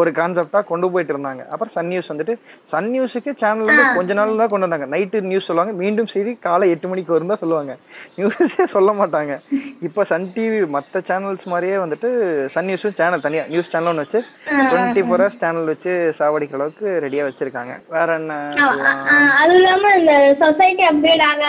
ஒரு 0.00 0.10
கான்செப்டா 0.18 0.60
கொண்டு 0.70 0.86
போயிட்டு 0.94 1.12
இருந்தாங்க. 1.14 1.42
அப்புறம் 1.52 1.72
சன் 1.76 1.88
நியூஸ் 1.92 2.10
வந்துட்டு 2.12 2.34
சன் 2.72 2.90
நியூஸுக்கு 2.94 3.32
சேனல் 3.42 3.70
வந்து 3.70 3.84
கொஞ்ச 3.98 4.16
நாள் 4.18 4.40
தான் 4.42 4.52
கொண்டு 4.52 4.66
வந்தாங்க. 4.66 4.88
நைட்டு 4.94 5.22
நியூஸ் 5.30 5.48
சொல்லுவாங்க 5.50 5.74
மீண்டும் 5.82 6.10
செய்தி 6.14 6.34
காலை 6.46 6.68
எட்டு 6.74 6.90
மணிக்கு 6.92 7.14
வரும் 7.16 7.32
தான் 7.32 7.42
சொல்லுவாங்க. 7.44 7.74
நியூஸே 8.18 8.66
சொல்ல 8.74 8.92
மாட்டாங்க. 9.00 9.32
இப்ப 9.88 10.06
சன் 10.12 10.28
டிவி 10.36 10.60
மத்த 10.76 11.02
சேனல்ஸ் 11.10 11.46
மாதிரியே 11.54 11.78
வந்துட்டு 11.84 12.10
சன் 12.56 12.68
நியூஸும் 12.70 12.98
சேனல் 13.00 13.24
தனியா 13.28 13.44
நியூஸ் 13.54 13.72
சேனல் 13.74 13.92
ஒன்று 13.92 14.06
வச்சு 14.06 14.22
டுவெண்ட்டி 14.70 15.04
ஃபோர் 15.06 15.24
ஹவர்ஸ் 15.24 15.40
சேனல் 15.44 15.70
வச்சு 15.72 15.94
சாவடிக்கிற 16.20 16.60
அளவுக்கு 16.60 16.86
ரெடியா 17.06 17.24
வச்சிருக்காங்க. 17.28 17.74
வேற 17.96 18.08
என்ன 18.20 18.34
அதுவும் 19.40 19.58
இல்லாம 19.60 19.94
இந்த 20.00 20.14
சொசைட்டி 20.44 20.84
அப்கிரேட் 20.90 21.24
ஆக 21.30 21.44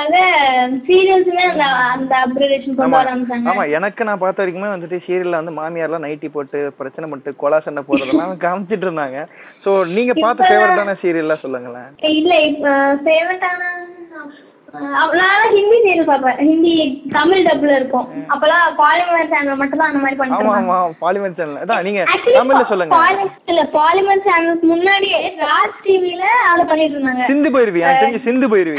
சீரியல்ஸுமே 0.88 1.44
அந்த 1.50 1.66
அந்த 1.94 2.13
அப்கிரேடேஷன் 2.24 2.77
கொண்டு 2.77 2.98
ஆரம்பிச்சாங்க 3.00 3.51
ஆமா 3.51 3.63
எனக்கு 3.77 4.07
நான் 4.10 4.21
பார்த்த 4.24 4.42
வரைக்குமே 4.42 4.74
வந்துட்டு 4.74 5.00
சீரியல்ல 5.06 5.42
வந்து 5.42 5.54
மாமியார்லாம் 5.57 6.06
நைட்டி 6.06 6.30
போட்டு 6.30 6.60
பிரச்சனை 6.80 7.06
பண்ணிட்டு 7.07 7.42
கொலா 7.44 7.60
சண்டை 7.66 7.83
போடுறதெல்லாம் 7.83 8.33
காமிச்சிட்டு 8.45 8.88
இருந்தாங்க. 8.88 9.19
சோ 9.66 9.71
நீங்க 9.95 10.13
பார்த்த 10.18 10.50
ஃபேவரட்டான 10.50 10.96
சீரியல்லாம் 11.01 11.44
சொல்லுங்களேன். 11.46 11.89
இல்ல 12.13 12.34
ஃபேவரட்டான 13.05 13.63
நான் 15.20 15.54
ஹிந்தி 15.54 15.78
சீரியல் 15.78 16.08
பார்ப்பேன். 16.10 16.38
ஹிந்தி 16.48 16.74
தமிழ் 17.14 17.46
டப்ல 17.48 17.72
இருக்கும். 17.80 18.06
பாலிமர் 18.80 19.30
சேனல் 19.32 19.60
மட்டும் 19.62 19.80
தான் 19.82 19.90
அந்த 19.92 20.02
மாதிரி 20.04 20.36
ஆமா. 20.38 20.54
ஆமா. 20.60 20.78
பாலிமர் 21.02 21.36
சேனல் 21.40 21.62
அதான் 21.64 21.84
நீங்க 21.88 22.02
தமிழ்ல 22.38 22.62
சொல்லுங்க. 22.72 23.00
இல்ல 23.52 23.62
பாலிமர் 23.76 24.24
சேனலுக்கு 24.28 24.68
முன்னாடியே 24.74 25.20
ராஜ் 25.44 25.80
டிவில 25.86 26.24
அதை 26.52 26.64
பண்ணிட்டு 26.72 26.96
இருந்தாங்க. 26.98 27.26
சிந்து 27.32 27.52
போயிருவி 27.56 27.82
தெரிஞ்சு 27.94 28.22
சிந்து 28.28 28.50
போயிருவி 28.52 28.78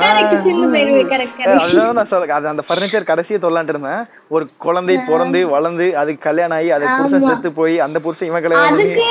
கரெக்ட் 0.00 0.36
சிந்து 0.46 0.66
பேரு 0.74 0.92
கரெக்ட் 1.12 1.42
அதுதான் 1.56 1.96
நான் 1.98 2.10
சொல்ல 2.10 2.34
அது 2.38 2.52
அந்த 2.52 2.64
பர்னிச்சர் 2.68 3.10
கடைசியை 3.10 3.38
தொல்லான்ட்டு 3.38 3.74
இருந்தேன் 3.74 4.02
ஒரு 4.34 4.44
குழந்தை 4.64 4.96
பிறந்து 5.08 5.40
வளர்ந்து 5.54 5.88
அதுக்கு 6.02 6.26
கல்யாணம் 6.26 6.58
ஆகி 6.58 6.70
அது 6.76 6.86
புருஷன் 6.94 7.28
செத்து 7.30 7.50
போய் 7.58 7.76
அந்த 7.86 7.98
புருஷன் 8.04 8.30
இவன் 8.30 8.44
கல்யாணம் 8.44 8.72
அதுக்கே 8.72 9.08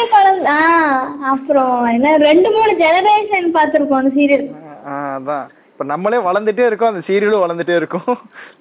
அப்புறம் 1.31 1.75
என்ன 1.93 2.15
ரெண்டு 2.27 2.49
மூணு 2.55 2.73
ஜெனரேஷன் 2.83 3.49
பாத்திருக்கோம் 3.57 4.01
அந்த 4.01 4.13
சீரியல் 4.17 4.47
அதான். 4.95 5.45
இப்ப 5.75 5.85
நம்மளே 5.89 6.17
வளர்ந்துட்டே 6.25 6.65
இருக்கோம் 6.67 6.91
அந்த 6.91 7.01
சீரியலும் 7.07 7.41
வளர்ந்துட்டே 7.43 7.73
இருக்கும். 7.79 8.11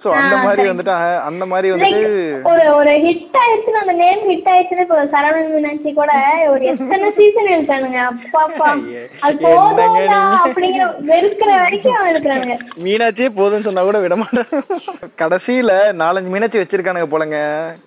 சோ 0.03 0.07
அந்த 0.21 0.37
மாதிரி 0.45 0.63
வந்துட்டு 0.71 0.95
அந்த 1.29 1.45
மாதிரி 1.51 1.69
வந்துட்டு 1.73 2.09
ஒரு 2.53 2.65
ஒரு 2.79 2.93
ஹிட் 3.05 3.37
ஆயிடுச்சுன்னு 3.43 3.83
அந்த 3.83 3.95
நேம் 4.01 4.23
ஹிட் 4.31 4.49
ஆயிடுச்சுன்னு 4.53 4.85
இப்போ 4.87 4.97
சரவணன் 5.13 5.53
மீனாட்சி 5.53 5.91
கூட 5.99 6.13
ஒரு 6.55 6.65
எத்தனை 6.73 7.09
சீசன் 7.19 7.51
எடுத்தானுங்க? 7.53 8.01
அப்பா 8.13 8.41
அப்பா. 8.49 8.71
அது 9.27 9.37
போதும்டா 9.45 10.19
அப்படிங்கிற 10.47 10.89
வெறுக்கிற 11.11 11.51
வரைக்கும் 11.63 12.09
எடுக்கிறானுங்க 12.11 12.57
மீனாட்சியே 12.87 13.29
போதும்னு 13.39 13.69
சொன்னா 13.69 13.85
கூட 13.91 14.01
விட 14.07 14.17
மாட்டேன். 14.23 14.51
கடைசியில 15.23 15.71
நாலஞ்சு 16.03 16.35
மீனாட்சி 16.35 16.63
வச்சிருக்கானுங்க 16.63 17.09
போலங்க. 17.15 17.39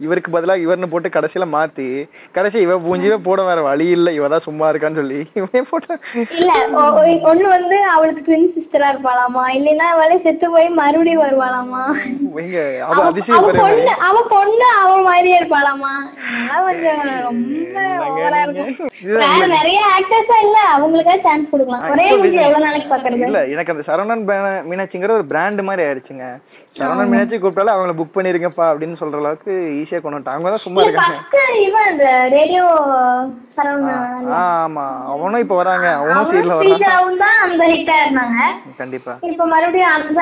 இவருக்கு 0.07 0.35
பதிலா 0.37 0.57
இவர்னு 0.65 0.91
போட்டு 0.95 1.15
கடைசியில 1.17 1.49
மாத்தி 1.57 1.89
கடைசி 2.39 2.57
இவ 2.67 2.79
பூஞ்சிவே 2.87 3.19
போட 3.27 3.49
வேற 3.51 3.59
வழி 3.69 3.89
இல்ல. 3.97 4.07
இவதான் 4.21 4.47
சும்மா 4.47 4.71
இருக்கான்னு 4.71 5.01
சொல்லி 5.03 5.21
இவன் 5.41 5.69
போட்ட 5.73 5.99
இல்ல 6.39 6.49
ஒண்ணு 7.29 7.47
வந்து 7.57 7.77
அவளுக்கு 7.97 8.25
ட்வின் 8.27 8.51
சிஸ்டரா 8.57 8.87
இருப்பாளாமா 9.17 9.43
இல்லைன்னா 9.57 9.85
அவளே 9.93 10.15
செத்து 10.25 10.47
போய் 10.53 10.67
மறுபடியும் 10.79 11.23
வருவாளாமா? 11.25 11.83
பொண்ணு 13.61 13.93
அவ 14.07 14.17
பொண்ணு 14.33 14.67
அவ 14.81 14.91
மாதிரியே 15.07 15.37
இருப்பாளாமா? 15.39 15.93
கொஞ்சம் 16.65 17.01
ரொம்ப 17.27 17.79
நிறைய 19.55 19.79
ஆக்டர்ஸா 19.95 20.37
இல்ல. 20.45 20.57
அவங்களுக்கா 20.75 21.15
சான்ஸ் 21.27 21.51
கொடுக்கலாம். 21.53 21.85
ஒரே 21.93 22.05
எவ்வளவு 22.09 22.65
நாளைக்கு 22.65 22.89
பாக்குறது? 22.93 23.25
இல்ல 23.29 23.41
எனக்கு 23.53 23.73
அந்த 23.75 23.85
சரவணன் 23.89 24.25
மீனாட்சிங்கிற 24.69 25.17
ஒரு 25.19 25.27
பிராண்ட் 25.33 25.67
மாதிரி 25.69 25.85
ஆயிடுச்சுங்க. 25.87 26.27
சரவணன் 26.77 27.07
மீனாட்சி 27.07 27.39
கூப்பிட்டாலும் 27.39 27.75
அவங்கள 27.75 27.93
புக் 27.99 28.15
பண்ணிருங்கப்பா 28.15 28.65
அப்படின்னு 28.71 28.99
சொல்ற 28.99 29.17
அளவுக்கு 29.17 29.51
ஈஸியா 29.81 30.01
கொண்டு 30.01 30.17
வந்துட்டாங்க 30.17 30.35
அவங்க 30.35 30.49
தான் 30.49 30.65
சும்மா 30.65 30.81
இருக்காங்க. 30.81 31.17
ஆமா. 34.39 34.83
அவனும் 35.13 35.39
இப்ப 35.39 35.55
வராங்க. 35.55 35.87
அவனும் 35.93 36.25
சீட்ல 36.25 36.57
இருந்தாங்க. 38.03 38.39
கண்டிப்பா. 38.77 39.17
இப்ப 39.21 39.45
மறுபடியும் 39.45 40.13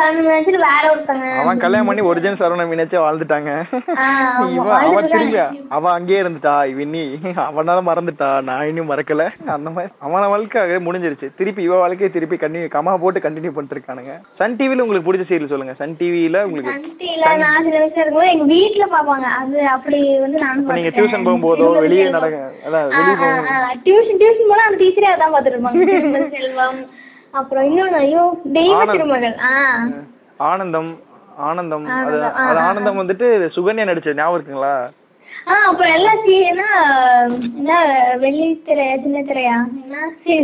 வேற 0.57 0.83
ஒருத்தங்க 0.93 1.25
அவன் 1.39 1.57
கல்யாணம் 1.57 1.85
பண்ணி 1.85 2.01
ஒரிஜினல் 2.01 2.37
சரவணன் 2.37 2.69
மீனாட்சியா 2.71 3.01
வாழ்ந்துட்டாங்க. 3.05 3.51
இவன் 4.51 4.69
அவன் 4.69 5.07
திரும்பி 5.07 5.39
அவன் 5.69 5.93
அங்கேயே 5.93 6.21
இருந்துட்டா 6.21 6.65
இவனி. 6.65 7.19
அவனால 7.35 7.81
மறந்துட்டா. 7.91 8.41
நான் 8.41 8.67
இன்னும் 8.67 8.89
மறக்கல. 8.91 9.25
அந்த 9.47 9.69
மாதிரி. 9.69 9.93
அவன 10.05 10.29
வாழ்க்கை 10.29 10.61
முடிஞ்சிருச்சு. 10.61 11.29
திருப்பி 11.35 11.63
இவ 11.63 11.77
வாழ்க்கையை 11.77 12.09
திருப்பி 12.09 12.35
கண்டினியூ 12.35 12.69
கமா 12.77 12.97
போட்டு 12.97 13.19
கண்டினியூ 13.19 13.51
பண்ணிட்டு 13.51 13.77
இருக்கானுங்க. 13.77 14.15
சன் 14.37 14.55
டிவில 14.55 14.79
உங்களுக்கு 14.79 15.13
பிடிச்ச 15.13 15.25
சீரியல் 15.31 15.47
சொல்லுங்க. 15.47 15.73
சன் 15.73 15.95
டிவில 15.99 16.44
உங்களுக்கு? 16.47 16.73
நான் 17.43 17.65
சில 17.65 17.79
விஷயம் 17.79 18.03
இருக்கும்போது 18.03 18.31
எங்க 18.31 18.45
வீட்டுல 18.53 18.85
பாப்பாங்க 18.91 19.27
அது 19.39 19.59
அப்படி 19.75 19.99
வந்து 20.23 20.37
நானும் 20.43 20.63
இப்ப 20.63 20.77
நீங்க 20.77 20.91
டியூஷன் 20.97 21.25
போகும்போதோ 21.27 21.67
வெளியே 21.79 22.05
நடக்க 22.09 22.37
டியூஷன் 23.85 24.19
டியூஷன் 24.21 24.51
போனா 24.51 24.67
அந்த 24.67 24.79
டீச்சரே 24.81 25.13
அதான் 25.13 25.33
பாத்துட்டு 25.33 25.55
இருப்பாங்க 25.55 26.27
செல்வம் 26.37 26.79
அப்புறம் 27.33 27.65
இன்னொன்னு 27.67 27.97
ஐயோ 28.01 28.25
தெய்வ 28.55 28.77
திருமகள். 28.91 29.33
ஆனந்தம் 30.45 30.91
ஆனந்தம். 31.47 31.85
அது 32.01 32.19
ஆனந்தம் 32.65 32.99
வந்துட்டு 32.99 33.25
சுகன்யா 33.55 33.87
நடிச்சது 33.87 34.19
ஞாபகம் 34.19 34.37
இருக்குங்களா? 34.37 34.75
ஆஹ் 35.47 35.65
அப்புறம் 35.69 35.93
எல்லாம் 35.95 36.21
சி 36.21 36.35
என்ன 36.51 36.63
என்ன 37.51 37.71
வெள்ளித்திரை 38.21 38.85
சின்ன 39.03 39.23
திரையா? 39.27 39.57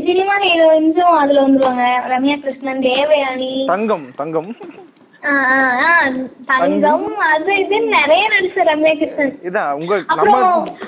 சினிமா 0.05 0.35
ஹீரோயின்ஸும் 0.43 1.19
அதுல 1.21 1.45
வந்துருவாங்க. 1.45 1.85
ரம்யா 2.11 2.35
கிருஷ்ணன் 2.43 2.83
தேவயானி. 2.87 3.51
தங்கம் 3.71 4.05
தங்கம். 4.19 4.49
தங்கம் 6.51 7.05
அது 7.31 7.51
இதுன்னு 7.63 7.89
நிறைய 7.97 8.23
நடிச்ச 8.33 8.63
ரம்யா 8.69 8.93
கிருஷ்ணன் 9.01 9.33
அப்புறம் 10.13 10.45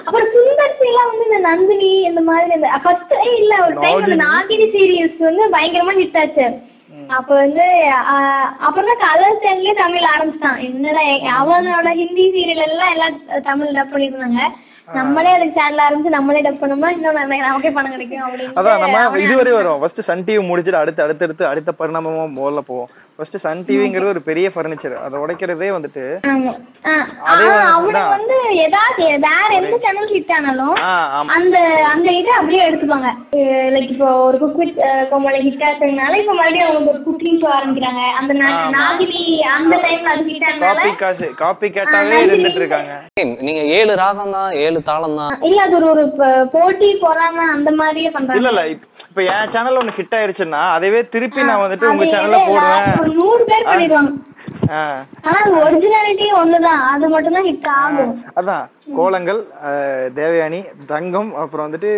அப்புறம் 0.08 0.32
சுந்தர்சி 0.36 0.86
எல்லாம் 0.92 1.10
வந்து 1.12 1.28
இந்த 1.30 1.40
நந்தினி 1.50 1.90
இந்த 2.10 2.22
மாதிரி 2.30 2.58
இந்த 2.60 2.70
ஃபர்ஸ்ட் 2.86 3.13
இல்ல 3.40 3.54
ஒரு 3.66 3.75
டைம் 3.86 4.08
நாகினி. 4.25 4.68
சீரியல்ஸ் 4.75 5.22
வந்து 5.30 5.46
பயங்கரமா 5.56 5.94
ஹிட் 6.02 6.20
ஆச்சு. 6.24 6.48
அப்ப 7.18 7.30
வந்து 7.44 7.66
அப்புறம் 8.66 8.90
தான் 8.90 9.04
கலர் 9.06 9.42
சேனல்லே 9.44 9.74
தமிழ் 9.84 10.12
ஆரம்பிச்சிட்டான். 10.13 10.60
என்னடா 10.68 11.04
அவனோட 11.40 11.90
ஹிந்தி 12.02 12.25
சீரியல் 12.36 12.66
எல்லாம் 12.68 12.94
எல்லாம் 12.96 13.16
தமிழ் 13.50 13.75
டப் 13.80 13.94
பண்ணிருந்தாங்க 13.96 14.42
நம்மளே 14.98 15.34
அதுக்கு 15.36 15.58
சேனல் 15.60 15.84
ஆரம்பிச்சு 15.86 16.16
நம்மளே 16.18 16.40
டப் 16.46 16.62
பண்ணோமா 16.62 16.88
இன்னும் 16.96 17.20
நமக்கே 17.46 17.72
பணம் 17.78 17.94
கிடைக்கும் 17.96 18.58
அதான் 18.60 18.82
நம்ம 18.84 19.22
இதுவரை 19.28 19.54
வரும். 19.60 19.80
ஃபர்ஸ்ட் 19.82 20.08
சன் 20.10 20.25
டிவி 20.28 20.42
முடிச்சிட்டு 20.50 20.82
அடுத்து 20.82 21.06
அடுத்தடுத்து 21.06 21.46
அடுத்த 21.52 21.74
பரிணாமமா 21.80 22.25
முதல்ல 22.40 22.63
போவோம். 22.72 22.92
ஃபர்ஸ்ட் 23.20 23.36
சன் 23.41 23.60
டிவிங்கிறது 23.63 24.12
ஒரு 24.12 24.22
பெரிய 24.22 24.48
ஃபர்னிச்சர் 24.53 24.93
அதை 25.01 25.17
உடைக்கிறதே 25.20 25.67
வந்துட்டு 25.72 26.03
அதே 27.25 27.48
வந்து- 28.08 28.38
ஏதாவது 28.62 29.03
வேற 29.25 29.50
எந்த 29.51 29.75
சேனல் 29.77 30.10
ஹிட் 30.10 30.32
ஆனாலும். 30.32 30.74
அந்த 31.29 31.58
அந்த 31.91 32.08
இதை 32.12 32.32
அப்படியே 32.32 32.63
எடுத்துப்பாங்க. 32.70 33.10
லைக் 33.74 33.91
இப்போ 33.91 34.10
ஒரு 34.24 34.38
குக் 34.38 34.55
வித் 34.55 34.79
கோமாளி 35.10 35.39
ஹிட் 35.41 35.63
ஆச்சதுனால 35.63 36.17
இப்ப 36.17 36.34
மறுபடியும் 36.34 36.70
அவங்க 36.70 36.91
ஒரு 36.91 37.01
குக்கிங் 37.05 37.39
ஷோ 37.39 37.50
ஆரம்பிக்கிறாங்க. 37.53 38.01
அந்த 38.20 38.34
நா- 38.34 38.51
நாகினி 38.75 39.22
அந்த 39.53 39.75
டைம்ல 39.77 40.13
அது 40.13 40.25
ஹிட் 40.25 40.48
ஆனதுனால 40.48 40.74
காப்பி 40.74 40.91
காசு 40.96 41.29
காப்பி 41.36 41.70
கேட்டாவே 41.70 42.17
இருந்துட்டு 42.25 42.62
இருக்காங்க 42.62 42.93
நீங்க 43.41 43.62
ஏழு 43.75 43.96
ராகம் 43.96 44.32
தான் 44.32 44.51
ஏழு 44.60 44.82
தாளம் 44.84 45.17
தான். 45.17 45.36
இல்ல 45.41 45.62
அது 45.62 45.75
ஒரு 45.77 45.88
ஒரு 45.91 46.05
போட்டி 46.51 46.91
பொறாம 47.01 47.38
அந்த 47.51 47.72
மாதிரியே 47.74 48.05
இல்ல 48.05 48.17
பண்றாங்க. 48.17 48.50
இல்ல 48.50 48.63
இப்ப- 48.67 48.89
இப்ப 49.13 49.24
என் 49.32 49.51
சேனல்ல 49.53 49.79
ஒண்ணு 49.79 49.96
ஹிட் 49.98 50.15
ஆயிருச்சுன்னா 50.17 50.60
அதவே 50.75 51.00
திருப்பி 51.13 51.41
நான் 51.50 51.62
வந்துட்டு 51.63 51.89
உங்க 51.89 52.05
சேனல்ல 52.13 52.38
போடுவேன். 52.48 53.12
நூறு 53.17 53.43
பேர் 53.50 53.67
பண்ணிடுவாங்க. 53.67 54.12
ஆனா 55.25 55.36
அது 55.41 55.51
ஒரிஜினாலிட்டி 55.65 56.27
ஒண்ணுதான். 56.39 56.82
அது 56.93 57.05
மட்டும் 57.13 57.36
தான் 57.38 57.48
ஹிட் 57.50 57.70
ஆகும். 57.82 58.13
அதான். 58.39 58.63
கோலங்கள் 59.00 59.41
தேவயானி 60.20 60.60
தங்கம் 60.93 61.29
அப்புறம் 61.43 61.67
வந்துட்டு 61.67 61.91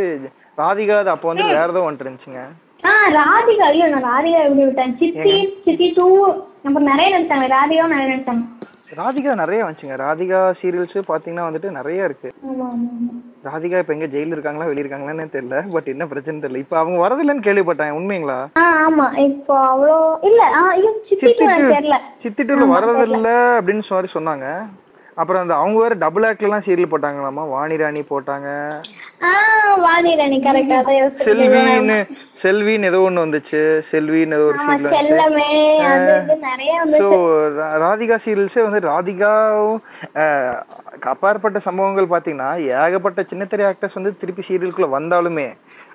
ராதிகா 0.62 0.98
அது 1.04 1.14
அப்போ 1.14 1.30
வந்து 1.32 1.46
வேற 1.54 1.70
ஏதோ 1.74 1.84
ஒன்று 1.90 2.06
இருந்துச்சுங்க. 2.06 2.44
ஆஹ் 2.90 3.10
ராதிகா 3.20 3.70
ஐயோ 3.72 3.88
நான் 3.94 4.08
ராதிகா 4.12 4.42
எப்படி 4.48 4.66
விட்டேன்? 4.68 4.98
சித்தி 5.04 5.36
சித்தி 5.68 5.90
டூ 6.00 6.08
அப்புறம் 6.68 6.90
நிறைய 6.92 7.08
நடிச்சாங்க. 7.16 7.48
ராதிகாவும் 7.58 7.96
நிறைய 7.96 8.10
நடிச்சாங்க. 8.14 8.44
ராதிகா 9.00 9.32
நிறைய 9.42 9.60
வந்துச்சுங்க. 9.64 9.96
ராதிகா 10.04 10.40
சீரியல்ஸ் 10.62 11.10
பாத்தீங்கன்னா 11.10 11.46
வந்துட்டு 11.48 11.70
நிறைய 11.78 12.08
இருக்கு. 12.08 12.30
ராதிகா 13.48 13.80
இப்ப 13.82 13.94
எங்க 13.96 14.08
ஜெயில 14.14 14.36
இருக்காங்களா 14.36 14.68
வெளிய 14.70 14.84
இருக்காங்களான்னு 14.84 15.34
தெரியல. 15.36 15.58
பட் 15.74 15.92
என்ன 15.94 16.08
பிரச்சனை 16.12 16.42
தெரியல. 16.44 16.64
இப்ப 16.66 16.80
அவங்க 16.82 16.98
வரதில்லைன்னு 17.06 17.46
கேள்விப்பட்டேன். 17.48 17.98
உண்மைங்களா? 18.00 18.40
ஆமா. 18.86 19.08
இப்போ 19.28 19.56
அவ்வளோ 19.74 20.00
இல்ல 20.30 20.42
சித்திட்டுல 22.24 22.66
வர்றதில்ல 22.76 23.30
அப்படின்னு 23.60 23.86
சொல்லி 23.92 24.12
சொன்னாங்க. 24.18 24.48
அப்புறம் 25.18 25.42
அந்த 25.44 25.54
அவங்க 25.62 25.78
வேற 25.84 25.94
டபுள் 26.04 26.26
ஆக்ட்ல 26.28 26.48
எல்லாம் 26.48 26.66
சீரியல் 26.66 26.92
போட்டாங்களாமா? 26.94 27.44
வாணி 27.54 27.76
ராணி 27.82 28.02
போட்டாங்க. 28.10 28.48
ஆ 29.28 29.30
வாணிராணி 29.86 30.38
கரெக்டா 30.46 30.78
தான் 30.88 31.16
செல்வின்னு 31.28 31.98
செல்வின்னு 32.44 32.90
ஏதோ 32.90 33.00
ஒண்ணு 33.08 33.24
வந்துச்சு. 33.24 33.62
செல்வின்னு 33.92 34.38
ஏதோ 34.38 34.46
ஒரு 34.50 34.60
சீரியல் 34.66 34.92
ஸோ 37.02 37.10
ராதிகா 37.86 38.18
சீரியல்ஸே 38.26 38.66
வந்து 38.68 38.82
ராதிகாவும் 38.90 39.80
அப்பாற்பட்ட 41.14 41.60
சம்பவங்கள் 41.68 42.14
பாத்தீங்கன்னா 42.14 42.50
ஏகப்பட்ட 42.82 43.24
சின்ன 43.32 43.46
திரை 43.54 43.66
ஆக்டர்ஸ் 43.72 44.00
வந்து 44.00 44.14
திருப்பி 44.22 44.44
சீரியலுக்குள்ள 44.50 44.90
வந்தாலுமே 44.98 45.48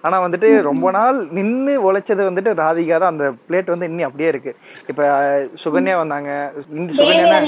ஆனா 0.05 0.17
வந்துட்டு 0.25 0.49
ரொம்ப 0.69 0.91
நாள் 0.97 1.19
நின்னு 1.37 1.73
உழைச்சது 1.87 2.23
வந்துட்டு 2.29 2.53
ராதிகா 2.61 2.97
தான். 3.03 3.13
அந்த 3.15 3.27
பிளேட் 3.49 3.73
வந்து 3.73 3.89
இன்னும் 3.91 4.09
அப்படியே 4.09 4.29
இருக்கு. 4.33 4.53
இப்ப 4.91 5.01
சுகன்யா 5.65 5.95
வந்தாங்க. 6.03 6.31
சுகன்யா 6.99 7.41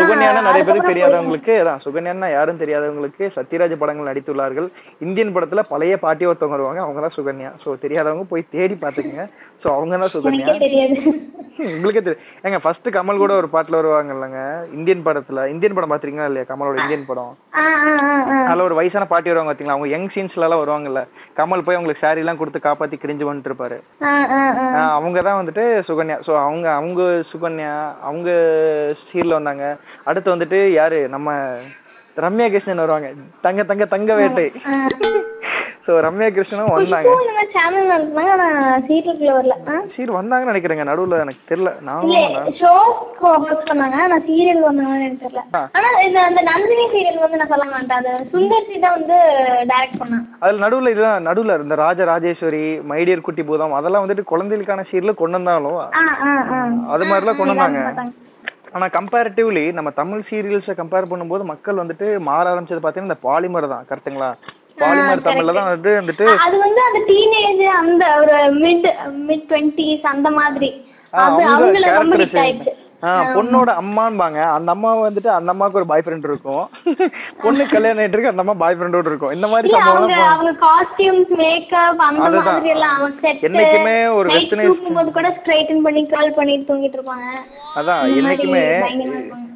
சுகன்யானா 0.00 0.42
நிறைய 0.48 0.62
பேருக்கு 0.68 0.92
தெரியாதவங்களுக்கு 0.92 1.54
அதான் 1.62 1.82
சுகன்யானா 1.86 2.30
யாரும் 2.36 2.62
தெரியாதவங்களுக்கு 2.62 3.24
சத்யராஜ் 3.36 3.76
படங்கள் 3.82 4.10
நடித்துள்ளார்கள். 4.10 4.68
இந்தியன் 5.06 5.34
படத்துல 5.36 5.64
பழைய 5.72 5.96
பாட்டி 6.06 6.30
ஒருத்தவங்க 6.30 6.58
வருவாங்க. 6.58 6.82
அவங்க 6.86 7.02
தான் 7.06 7.16
சுகன்யா. 7.18 7.52
சோ 7.64 7.76
தெரியாதவங்க 7.84 8.26
போய் 8.32 8.50
தேடி 8.56 8.78
பாத்துக்கங்க 8.84 9.26
சோ 9.62 9.68
அவங்க 9.76 9.94
தான் 10.04 10.14
சுகன்யா. 10.16 10.46
உங்களுக்கே 10.46 10.64
தெரியும் 10.68 11.20
ஏங்க 12.46 12.58
ஃபர்ஸ்ட் 12.64 12.88
கமல் 12.96 13.20
கூட 13.20 13.32
ஒரு 13.40 13.48
பாட்டுல 13.52 13.78
வருவாங்க 13.78 14.12
இல்லங்க 14.16 14.40
இந்தியன் 14.76 15.02
படத்துல. 15.06 15.46
இந்தியன் 15.52 15.74
படம் 15.76 15.90
பாத்திருக்கீங்களா 15.92 16.28
இல்லையா? 16.30 16.46
கமலோட 16.50 16.76
இந்தியன் 16.82 17.06
படம். 17.08 17.32
அதுல 18.50 18.66
ஒரு 18.68 18.76
வயசான 18.78 19.06
பாட்டி 19.12 19.30
வருவாங்க 19.30 19.50
பாத்தீங்களா? 19.50 19.76
அவங்க 19.76 19.88
யங் 19.94 20.06
சீன்ஸ்ல 20.14 20.46
எல்லாம் 20.46 20.62
வருவாங்கல்ல. 20.62 21.00
கமல் 21.38 21.57
போய் 21.66 21.76
அவங்களுக்கு 21.76 22.04
சாரி 22.04 22.22
எல்லாம் 22.22 22.40
கொடுத்து 22.40 22.60
காப்பாத்தி 22.66 22.96
கிரிஞ்சு 23.02 23.28
வந்துட்டு 23.28 23.50
இருப்பாரு 23.50 23.78
அவங்க 24.96 25.18
தான் 25.28 25.40
வந்துட்டு 25.40 25.64
சுகன்யா. 25.88 26.16
சோ 26.26 26.32
அவங்க 26.44 26.66
அவங்க 26.80 27.02
சுகன்யா 27.32 27.72
அவங்க 28.08 28.30
சீர்ல 29.08 29.38
வந்தாங்க. 29.38 29.64
அடுத்து 30.10 30.34
வந்துட்டு 30.34 30.60
யாரு? 30.80 31.00
நம்ம 31.14 31.28
ரம்யா 32.24 32.46
கிருஷ்ணன் 32.52 32.82
வருவாங்க. 32.82 33.08
தங்க 33.46 33.60
தங்க 33.70 33.84
தங்க 33.94 34.10
வேட்டை. 34.20 34.46
சோ 35.84 35.94
ரம்யா 36.04 36.26
கிருஷ்ணனும் 36.36 36.72
வந்தாங்க? 36.72 37.10
சீர் 39.94 40.10
வந்தாங்கன்னு 40.16 40.50
நினைக்கிறேங்க. 40.52 40.84
நடுவுல 40.90 41.20
எனக்கு 41.24 41.42
தெரியல. 41.50 41.70
நானும் 41.86 42.04
இல்ல 42.08 42.42
ஷோஸ் 42.58 43.00
ஹோஸ்ட் 43.22 43.68
பண்ணாங்க 43.70 43.96
ஆனா 44.06 44.18
சீரியல் 44.28 44.66
வந்தாங்கன்னு 44.68 45.06
எனக்கு 45.06 45.24
தெரியல. 45.24 45.44
ஆனா 45.78 45.88
இந்த 46.08 46.18
அந்த 46.28 46.42
நந்தினி 46.50 46.84
சீரியல் 46.94 47.24
வந்து 47.24 47.40
நான் 47.42 47.52
சொல்ல 47.54 47.66
மாட்டேன். 47.72 47.98
அது 48.00 48.12
சுந்தர் 48.34 48.94
வந்து 48.98 49.18
டைரக்ட் 49.72 50.00
பண்ணான். 50.02 50.26
அதுல 50.42 50.62
நடுவுல 50.66 50.94
இதுதான் 50.94 51.26
நடுவுல 51.30 51.60
இந்த 51.66 51.78
ராஜ 51.84 52.04
ராஜேஸ்வரி 52.12 52.64
மைடியர் 52.92 53.26
குட்டி 53.28 53.44
பூதம் 53.50 53.78
அதெல்லாம் 53.80 54.06
வந்துட்டு 54.06 54.30
குழந்தைகளுக்கான 54.32 54.86
சீர்ல 54.92 55.14
கொண்டு 55.22 55.38
வந்தாலும் 55.40 55.82
அது 56.94 57.04
மாதிரிலாம் 57.12 57.40
கொண்டு 57.42 57.54
வந்தாங்க. 57.54 57.82
ஆனா 58.74 58.86
கம்பேரிட்டிவ்லி 58.96 59.64
நம்ம 59.72 59.90
தமிழ் 59.98 60.26
சீரியல்ஸை 60.28 60.74
கம்பேர் 60.78 61.10
பண்ணும்போது 61.10 61.44
மக்கள் 61.50 61.80
வந்துட்டு 61.82 62.06
மாற 62.28 62.44
ஆரம்பிச்சது 62.52 62.82
பாத்தீங்கன்னா 62.84 63.10
இந்த 63.10 63.20
பாலிமர் 63.26 63.72
தான். 63.72 63.86
கரெக்ட்டுங்களா 63.90 64.30
பாலிமர் 64.78 65.24
தமிழ்ல 65.26 65.54
தான் 65.56 65.68
வந்துட்டு 65.68 65.92
வந்துட்டு 66.00 66.26
அது 66.44 66.56
வந்து 66.64 66.80
அந்த 66.88 67.00
டீனேஜ் 67.10 67.62
அந்த 67.80 68.04
ஒரு 68.20 68.34
மிட் 68.64 68.88
மிட் 69.28 69.46
டுவெண்ட்டிஸ் 69.50 70.04
அந்த 70.12 70.30
மாதிரி. 70.40 70.70
அது 71.12 71.24
அவங்க 71.24 71.44
அவங்கள 71.54 71.86
ரொம்ப 71.98 72.16
ஹிட். 72.22 72.38
ஆயிடுச்சு. 72.42 72.72
பொண்ணோட 73.36 73.70
அம்மான்பாங்க. 73.80 74.38
அந்த 74.56 74.70
அம்மா 74.74 74.90
வந்துட்டு 75.02 75.30
அந்த 75.34 75.50
அம்மாவுக்கு 75.52 75.80
ஒரு 75.80 75.88
பாய் 75.90 76.02
ஃப்ரெண்ட் 76.04 76.28
இருக்கும். 76.30 76.64
பொண்ணு 77.42 77.64
கல்யாணம் 77.74 78.02
ஆயிட்டு 78.02 78.16
இருக்கு 78.16 78.32
அந்த 78.32 78.44
அம்மா 78.44 78.54
பாய் 78.62 78.76
ஃப்ரெண்டோட 78.78 79.10
இருக்கும். 79.12 79.34
இந்த 79.36 79.48
மாதிரி 79.52 79.74
அவங்க 80.28 80.52
காஸ்டியூம்ஸ் 80.66 81.32
மேக்கப் 81.42 82.02
அந்த. 82.08 82.30
மாதிரி 82.48 82.72
எல்லாம் 82.76 83.04
செட் 83.22 83.44
என்னைக்குமே 83.48 83.96
ஒரு 84.18 84.28
தூக்கும் 84.68 84.98
போது 84.98 85.12
கூட 85.18 85.30
ஸ்ட்ரைட்டன் 85.38 85.84
பண்ணி 85.88 86.02
கால் 86.14 86.36
பண்ணிட்டு 86.38 86.70
தூங்கிட்டு 86.70 86.98
இருப்பாங்க. 87.00 87.28
அதான் 87.80 88.02
என்னைக்குமே. 88.20 88.64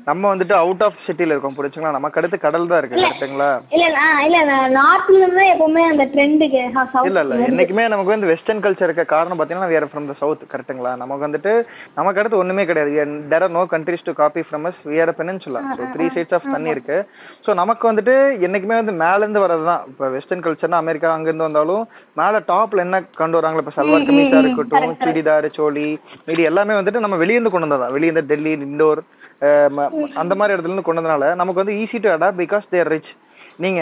நம்ம 0.07 0.23
வந்துட்டு 0.31 0.55
அவுட் 0.61 0.83
ஆஃப் 0.85 1.03
சிட்டில 1.07 1.33
இருக்கோம் 1.33 1.57
புரிச்சுங்களா 1.59 1.97
நமக்கு 1.97 2.19
அடுத்து 2.21 2.39
கடல் 2.45 2.71
தான் 2.71 2.81
இருக்கு 2.81 3.03
கரெக்ட்டுங்களா? 3.03 3.51
இல்ல 3.75 3.85
இல்ல 4.27 4.39
நார்த்ல 4.79 5.19
இருந்து 5.21 5.45
எப்பவுமே 5.53 5.83
அந்த 5.91 6.05
ட்ரெண்டுக்கு 6.15 6.61
இல்ல 7.09 7.21
இல்ல. 7.25 7.35
என்னைக்குமே 7.51 7.85
நமக்கு 7.93 8.15
வந்து 8.15 8.31
வெஸ்டர்ன் 8.33 8.63
கல்ச்சர் 8.65 8.89
இருக்க 8.89 9.05
காரணம் 9.13 9.41
பாத்தீங்கன்னா 9.41 9.73
வேற 9.75 9.87
ஃப்ரம் 9.91 10.09
த 10.11 10.17
சவுத் 10.23 10.43
கரெக்ட்டுங்களா? 10.53 10.93
நமக்கு 11.03 11.27
வந்துட்டு 11.27 11.53
நமக்கு 11.99 12.21
அடுத்து 12.23 12.41
ஒண்ணுமே 12.43 12.65
கிடையாது. 12.71 12.91
There 13.33 13.45
are 13.45 13.55
no 13.55 13.63
countries 13.73 14.07
to 14.07 14.15
copy 14.19 14.43
from 14.47 14.67
us 14.69 14.81
we 14.89 14.99
are 15.03 15.13
peninsula 15.19 15.63
so 15.71 15.87
three 15.95 16.07
sides 16.15 16.35
of 16.39 16.49
தண்ணி 16.55 16.71
இருக்கு. 16.75 16.99
ஸோ 17.45 17.51
நமக்கு 17.61 17.85
வந்துட்டு 17.91 18.15
என்னைக்குமே 18.47 18.77
வந்து 18.81 18.95
மேல 19.03 19.21
இருந்து 19.23 19.45
வரதுதான் 19.45 19.83
இப்ப 19.91 20.11
வெஸ்டர்ன் 20.15 20.45
கல்ச்சர்னா 20.45 20.83
அமெரிக்கா 20.83 21.15
அங்க 21.15 21.29
இருந்து 21.31 21.49
வந்தாலும் 21.49 21.85
மேல 22.17 22.43
டாப்ல 22.51 22.85
என்ன 22.87 23.01
கொண்டு 23.21 23.39
வராங்களோ 23.39 23.65
இப்ப 23.65 23.75
சல்வார் 23.79 24.07
கமீஸா 24.09 24.41
இருக்கட்டும் 24.45 24.97
சுடிதார் 25.03 25.49
சோலி 25.57 25.89
மீதி 26.27 26.45
எல்லாமே 26.51 26.77
வந்துட்டு 26.79 27.05
நம்ம 27.05 27.19
வெளியிருந்து 27.23 27.53
கொண்டு 27.53 27.69
வந்ததா? 27.69 27.89
வெளியிருந்து 27.97 28.31
டெல்லி 28.33 28.53
இண்டோர் 28.69 29.03
அந்த 30.21 30.33
மாதிரி 30.39 30.55
இடத்துல 30.55 30.71
இருந்து 30.71 30.87
கொண்டு 30.87 31.01
வந்தனால 31.01 31.29
நமக்கு 31.41 31.63
வந்து 31.63 31.77
easy 31.83 32.01
to 32.03 32.11
adapt 32.13 32.41
because 32.43 32.67
there 32.73 32.91
rich 32.93 33.13
நீங்க 33.59 33.81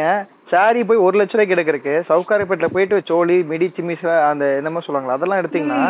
சாரி 0.52 0.80
போய் 0.88 1.02
ஒரு 1.06 1.16
லட்ச 1.18 1.34
ரூபாய்க்கு 1.34 1.54
எடுக்கிறதுக்கு 1.54 1.92
சவுகாரிப்பேட்டில 2.08 2.68
போயிட்டு 2.74 2.96
சோலி 3.08 3.36
மிடி 3.50 3.66
சிமிஸ் 3.76 4.06
அந்த 4.30 4.44
என்னமோ 4.60 4.80
சொல்லுவாங்களா 4.84 5.16
அதெல்லாம் 5.16 5.40
எடுத்தீங்கன்னா 5.42 5.80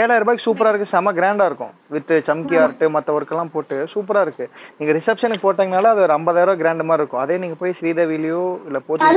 ஏழாயிரம் 0.00 0.22
ரூபாய்க்கு 0.24 0.46
சூப்பரா 0.46 0.70
இருக்கு 0.72 0.92
செம 0.92 1.12
கிராண்டா 1.18 1.46
இருக்கும். 1.50 1.72
வித் 1.94 2.12
சம்கி 2.28 2.56
ஆர்ட் 2.62 2.84
மத்த 2.96 3.14
ஒர்க் 3.16 3.32
எல்லாம் 3.34 3.50
போட்டு 3.54 3.76
சூப்பரா 3.94 4.20
இருக்கு. 4.26 4.46
நீங்க 4.78 4.90
ரிசப்ஷனுக்கு 4.98 5.44
போட்டீங்கனால 5.46 5.90
அது 5.94 6.04
ஒரு 6.06 6.14
ஐம்பதாயிரம் 6.18 6.50
ரூபாய் 6.50 6.60
கிராண்ட் 6.62 6.86
மாதிரி 6.90 7.02
இருக்கும். 7.02 7.22
அதே 7.24 7.38
நீங்க 7.44 7.56
போய் 7.62 7.74
ஸ்ரீதேவிலையோ 7.78 8.44
இல்ல 8.68 8.78
போட்டு 8.86 9.10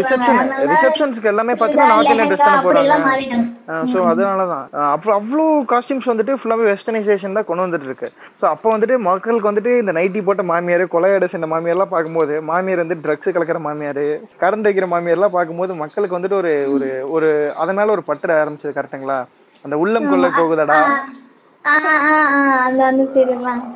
ரிசப்ஷன் 0.00 0.40
ரிசப்ஷன்ஸ்க்கு 0.72 1.30
எல்லாமே 1.32 1.56
பாத்தீங்கன்னா 1.60 1.90
நார்த் 1.92 2.12
இந்தியன் 2.14 2.32
ட்ரெஸ் 2.32 2.46
தானே 2.48 2.98
மாறிட்டாங்க 3.08 3.46
சோ 3.92 3.98
அதனாலதான். 4.12 4.66
அப்புறம் 4.94 5.16
அவ்வளவு 5.20 5.46
காஸ்டியூம்ஸ் 5.74 6.10
வந்துட்டு 6.12 6.38
ஃபுல்லாவே 6.40 6.66
வெஸ்டர்னைசேஷன் 6.72 7.38
தான் 7.38 7.48
கொண்டு 7.50 7.66
வந்துட்டு 7.66 7.88
இருக்கு. 7.90 8.10
சோ 8.40 8.44
அப்ப 8.54 8.66
வந்துட்டு 8.74 8.98
மக்களுக்கு 9.10 9.50
வந்துட்டு 9.50 9.72
இந்த 9.84 9.94
நைட்டி 10.00 10.22
போட்ட 10.26 10.44
மாமியார் 10.52 10.84
கொலையடை 10.96 11.28
செஞ்ச 11.34 11.46
மாமியார் 11.52 11.73
எல்லாம் 11.74 11.92
பார்க்கும்போது 11.92 12.34
மாமியார் 12.48 12.82
வந்து 12.82 13.00
ட்ரக்ஸ் 13.04 13.34
கலக்கிற 13.34 13.60
மாமியார் 13.64 14.04
கரண்ட் 14.42 14.68
வைக்கிற 14.68 14.88
மாமியார் 14.92 15.18
எல்லாம் 15.18 15.36
பார்க்கும்போது 15.36 15.74
மக்களுக்கு 15.82 16.18
வந்துட்டு 16.18 16.40
ஒரு 16.42 16.52
ஒரு 16.74 16.86
ஒரு 17.16 17.30
அது 17.62 17.76
மேல 17.78 17.94
ஒரு 17.96 18.04
பற்ற 18.08 18.30
ஆரம்பிச்சது 18.40 18.78
கரெக்ட்டுங்களா 18.78 19.18
அந்த 19.64 19.76
உள்ளம் 19.82 20.08
கொள்ளை 20.08 20.30
போகுதடா? 20.34 20.78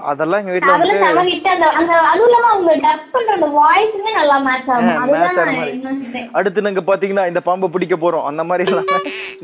அதெல்லாம் 0.09 0.41
எங்க. 0.43 0.57
இன்னும் 0.57 0.73
இது. 0.81 0.99
அடுத்து 6.35 6.65
நாங்க 6.67 6.83
பாத்தீங்கன்னா 6.89 7.25
இந்த 7.31 7.41
பாம்பை 7.47 7.69
பிடிக்க 7.75 7.97
போறோம். 7.97 8.27
அந்த 8.31 8.45
மாதிரி 8.45 8.67
எல்லாம். 8.71 8.91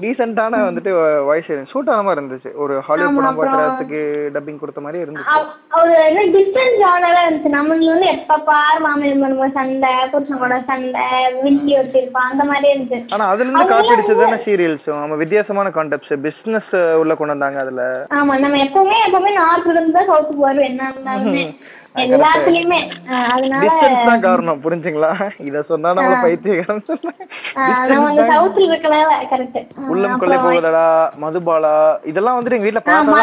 டீசென்டான 0.03 0.61
வந்துட்டு 0.67 0.93
வாய்ஸ் 1.27 1.51
சூட் 1.73 1.91
ஆன 1.93 2.05
மாதிரி 2.07 2.21
இருந்துச்சு. 2.21 2.51
ஒரு 2.63 2.75
ஹாலிவுட் 2.87 3.17
படம் 3.19 3.39
பாக்குறதுக்கு 3.41 4.01
டப்பிங் 4.35 4.59
கொடுத்த 4.63 4.81
மாதிரி 4.85 5.03
இருந்துச்சு. 5.05 5.37
ஒரு 5.81 5.93
என்ன 6.07 6.25
டிஃப்ரெண்ட் 6.37 6.77
ஜானரா 6.83 7.21
இருந்துச்சு. 7.25 7.53
நம்மளுக்கு 7.57 7.93
வந்து 7.95 8.09
எப்ப 8.15 8.39
பார் 8.49 8.81
மாமியார் 8.87 9.21
மருமக 9.23 9.49
சண்டை 9.59 9.93
புருஷன் 10.15 10.43
கூட 10.45 10.59
சண்டை 10.71 11.05
வில்லி 11.45 11.75
ஒட்டிருப்பான் 11.81 12.31
அந்த 12.33 12.47
மாதிரி 12.51 12.69
இருந்துச்சு. 12.75 13.15
ஆனா 13.17 13.29
அதுல 13.35 13.49
இருந்து 13.49 13.71
காப்பி 13.73 13.95
அடிச்சதான 13.97 14.41
சீரியல்ஸும் 14.49 15.03
நம்ம 15.05 15.21
வித்தியாசமான 15.23 15.73
கான்செப்ட்ஸ் 15.79 16.15
பிசினஸ் 16.27 16.75
உள்ள 17.03 17.15
கொண்டு 17.21 17.37
வந்தாங்க 17.37 17.61
அதுல. 17.65 17.85
ஆமா 18.19 18.37
நம்ம 18.47 18.63
எப்பவுமே 18.67 18.99
எப்பவுமே 19.07 19.33
நார்த்ல 19.41 19.77
இருந்து 19.77 19.97
தான் 19.99 20.11
சவுத்துக்கு 20.13 20.49
வருவோம். 20.49 20.69
என்ன 20.73 20.93
இருந்தாலுமே. 20.93 21.47
எல்லாத்துலயுமே. 21.95 22.79
அதனால 23.27 23.67
காரணம் 24.25 24.63
புரிஞ்சுங்களா? 24.65 25.11
இத 25.45 25.63
சொன்னா 25.69 25.91
பைத்தியக்காரன் 26.23 26.83
நம்ம 27.91 28.25
கரெக்ட் 29.33 29.59
உள்ளம் 29.91 30.19
கொள்ளை 30.23 30.37
போகுதடா 30.45 30.87
மதுபாலா 31.25 31.73
இதெல்லாம் 32.11 32.37
வந்துட்டு 32.37 32.59
எங்க 32.59 32.69
வீட்டுல 32.69 32.83
பார்த்தா 32.85 33.21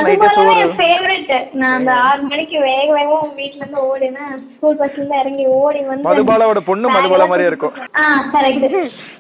நான் 1.56 1.76
அந்த 1.78 1.92
ஆறு 2.06 2.22
மணிக்கு 2.30 2.58
வேக 2.62 2.88
வேகமா 2.98 3.20
வீட்ல 3.40 3.62
இருந்து 3.62 3.82
ஓடினா 3.88 4.26
ஸ்கூல் 4.56 4.80
பஸ்ல 4.80 4.98
இருந்து 4.98 5.20
இறங்கி 5.22 5.46
ஓடி 5.60 5.82
வந்து 5.86 6.08
மதுபாலாவோட 6.10 6.62
பொண்ணு 6.70 6.96
மதுபாலா 6.96 7.28
மாதிரியே 7.28 7.52
இருக்கும். 7.52 7.76
ஆ 7.98 8.06
கரெக்ட் 8.34 8.68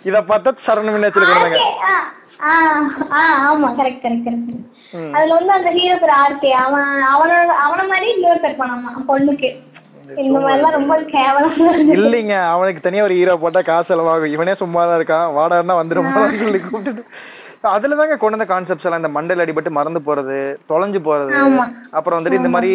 இத 0.05 0.17
பார்த்தா 0.31 0.53
சரண 0.67 0.93
மீனாட்சியில 0.93 1.29
கொண்டாங்க 1.31 1.59
ஆமா 3.45 3.67
கரெக்ட் 3.79 4.03
கரெக்ட் 4.03 4.27
கரெக்ட் 4.27 4.57
அதுல 5.15 5.35
வந்து 5.39 5.53
அந்த 5.57 5.69
ஹீரோ 5.77 5.97
பேர் 6.03 6.15
ஆர்கே 6.21 6.51
அவன் 6.65 6.89
அவனோட 7.13 7.51
அவன 7.65 7.81
மாதிரி 7.91 8.07
இன்னொரு 8.15 8.39
பேர் 8.45 8.59
பண்ணான். 8.61 9.05
பொண்ணுக்கு. 9.11 9.49
இந்த 10.21 10.37
மாதிரி 10.39 10.55
எல்லாம் 10.57 10.77
ரொம்ப 10.77 10.93
கேவலமா. 11.13 11.67
இல்லைங்க 11.97 12.35
அவனுக்கு 12.53 12.85
தனியா 12.85 13.03
ஒரு 13.07 13.17
ஹீரோ 13.19 13.35
போட்டா 13.43 13.61
காசு 13.61 13.89
செலவாகும். 13.91 14.33
இவனே 14.37 14.55
சும்மா 14.61 14.81
தான் 14.85 14.99
இருக்கான் 14.99 15.29
வாடான்னா 15.37 15.75
வந்துரும் 15.81 16.11
சொல்லி 16.43 16.59
கூப்பிட்டு 16.59 17.03
அதுலதாங்க 17.63 18.15
கொண்டு 18.17 18.35
வந்த 18.35 18.45
கான்செப்ட்ஸ் 18.47 18.85
எல்லாம் 18.85 19.01
இந்த 19.01 19.11
மண்டல் 19.13 19.41
அடிபட்டு 19.43 19.71
மறந்து 19.73 19.99
போறது 20.03 20.37
தொலைஞ்சு 20.69 20.99
போறது. 21.03 21.33
அப்புறம் 21.91 22.17
வந்துட்டு 22.17 22.39
இந்த 22.39 22.51
மாதிரி 22.53 22.71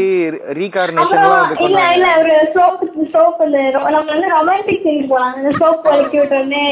ரீகார்னேஷன் 0.58 1.16
எல்லாம் 1.20 1.64
இல்ல 1.66 1.80
இல்ல 1.96 2.08
ஒரு 2.20 2.34
சோப் 2.54 2.82
சோப் 3.12 3.40
இந்த 3.44 3.58
ரொ- 3.74 3.82
நம்ம 3.86 4.12
வந்து 4.12 4.28
ரொமான்டிக் 4.32 4.84
சீன் 4.84 5.10
போலாம் 5.10 5.34
அந்த 5.34 5.50
சோப் 5.58 5.86
வலிக்கி 5.86 6.18
விட்டு 6.18 6.36
வந்து 6.36 6.62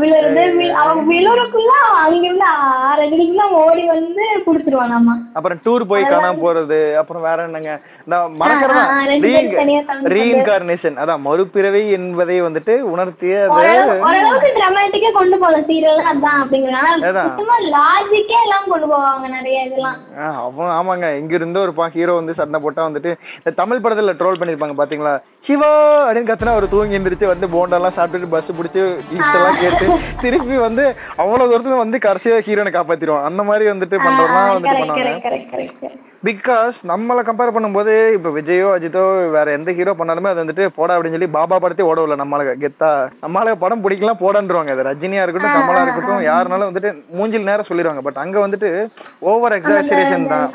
விழுறது 0.00 0.42
அவன் 0.80 1.00
விழுறதுக்குள்ள 1.08 1.74
அங்க 2.00 2.22
இருந்து 2.22 2.46
ஆறு 2.80 3.00
அடிக்குள்ள 3.06 3.44
ஓடி 3.60 3.84
வந்து 3.90 4.24
குடுத்துருவான் 4.46 4.92
நம்ம 4.94 5.16
அப்புறம் 5.34 5.60
டூர் 5.64 5.88
போய் 5.90 6.04
காணாம 6.06 6.40
போறது 6.42 6.80
அப்புறம் 7.00 7.24
வேற 7.26 7.38
என்னங்க? 7.46 7.72
நான் 8.06 8.36
தனியா 9.56 9.80
கலந்து 9.82 10.12
ரீஇன்கார்னேஷன் 10.14 11.00
அதான் 11.02 11.24
மறுபிறவை 11.26 11.82
என்பதை 11.96 12.38
வந்துட்டு 12.42 12.76
உணர்த்திய 12.90 13.34
கொண்டு 15.12 15.36
போகலாம் 15.38 15.66
சீரியல் 15.68 16.02
அதான் 16.10 16.38
அப்படிங்கிறனால 16.42 17.29
எல்லாம் 19.64 19.98
அவன் 20.44 20.72
ஆமாங்க. 20.78 21.08
இங்க 21.20 21.34
இருந்து 21.34 21.60
ஒரு 21.60 21.72
ஹீரோ 21.96 22.14
வந்து 22.18 22.34
சண்டை 22.40 22.60
போட்டா 22.60 22.88
வந்துட்டு 22.88 23.10
இந்த 23.38 23.52
தமிழ் 23.60 23.82
படத்துல 23.84 24.14
ட்ரோல் 24.20 24.38
பண்ணிருப்பாங்க 24.40 24.76
பாத்தீங்களா? 24.80 25.14
சிவா 25.48 25.70
அப்படின்னு 26.06 26.30
கத்துனா 26.30 26.56
ஒரு 26.60 26.68
தூங்கி 26.68 26.98
எந்திரிச்சு 26.98 27.32
வந்து 27.32 27.48
போண்டெல்லாம் 27.54 27.96
சாப்பிட்டுட்டு 27.98 28.32
பஸ் 28.34 28.58
பிடிச்சி 28.58 28.80
எல்லாம் 29.34 29.60
கேட்டு 29.62 29.86
திருப்பி 30.20 30.58
வந்து 30.66 30.84
அவ்வளவு 31.22 31.50
தூரத்துல 31.52 31.82
வந்து 31.84 31.98
கடைசியா 32.06 32.38
ஹீரோனை 32.48 32.72
காப்பாத்திடுவான். 32.74 33.26
அந்த 33.30 33.42
மாதிரி 33.50 33.66
வந்துட்டு 33.72 33.98
பண்றதெல்லாம் 34.06 34.54
வந்துட்டு 34.54 34.82
பண்ணுவாங்க. 34.82 36.08
பிகாஸ் 36.26 36.78
நம்மள 36.88 37.20
கம்பேர் 37.26 37.52
பண்ணும்போது 37.54 37.92
இப்ப 38.16 38.30
விஜயோ 38.36 38.66
அஜித்தோ 38.76 39.04
வேற 39.34 39.46
எந்த 39.58 39.70
ஹீரோ 39.76 39.92
பண்ணாலுமே 40.00 40.30
அது 40.32 40.42
வந்துட்டு 40.42 40.64
போடா 40.78 40.94
அப்படின்னு 40.96 41.16
சொல்லி 41.16 41.28
பாபா 41.36 41.56
படத்தே 41.62 41.86
ஓடவில்ல 41.90 42.16
நம்மளுக்கு. 42.22 42.54
கெத்தா 42.64 42.90
நம்மளுக்கு 43.24 43.60
படம் 43.62 43.82
பிடிக்கலாம் 43.84 44.20
போடான்ருவாங்க 44.22 44.74
அது 44.74 44.84
ரஜினியா 44.88 45.22
இருக்கட்டும் 45.24 45.56
கமலா 45.58 45.84
இருக்கட்டும் 45.86 46.20
யாருனாலும் 46.30 46.70
வந்துட்டு 46.70 46.90
மூஞ்சில் 47.18 47.48
நேரம் 47.50 47.68
சொல்லிடுவாங்க 47.70 48.02
பட் 48.08 48.20
அங்க 48.24 48.36
வந்துட்டு 48.44 48.70
ஓவர் 49.32 49.56
எக்ஸாஜரேஷன் 49.58 50.30
தான். 50.34 50.46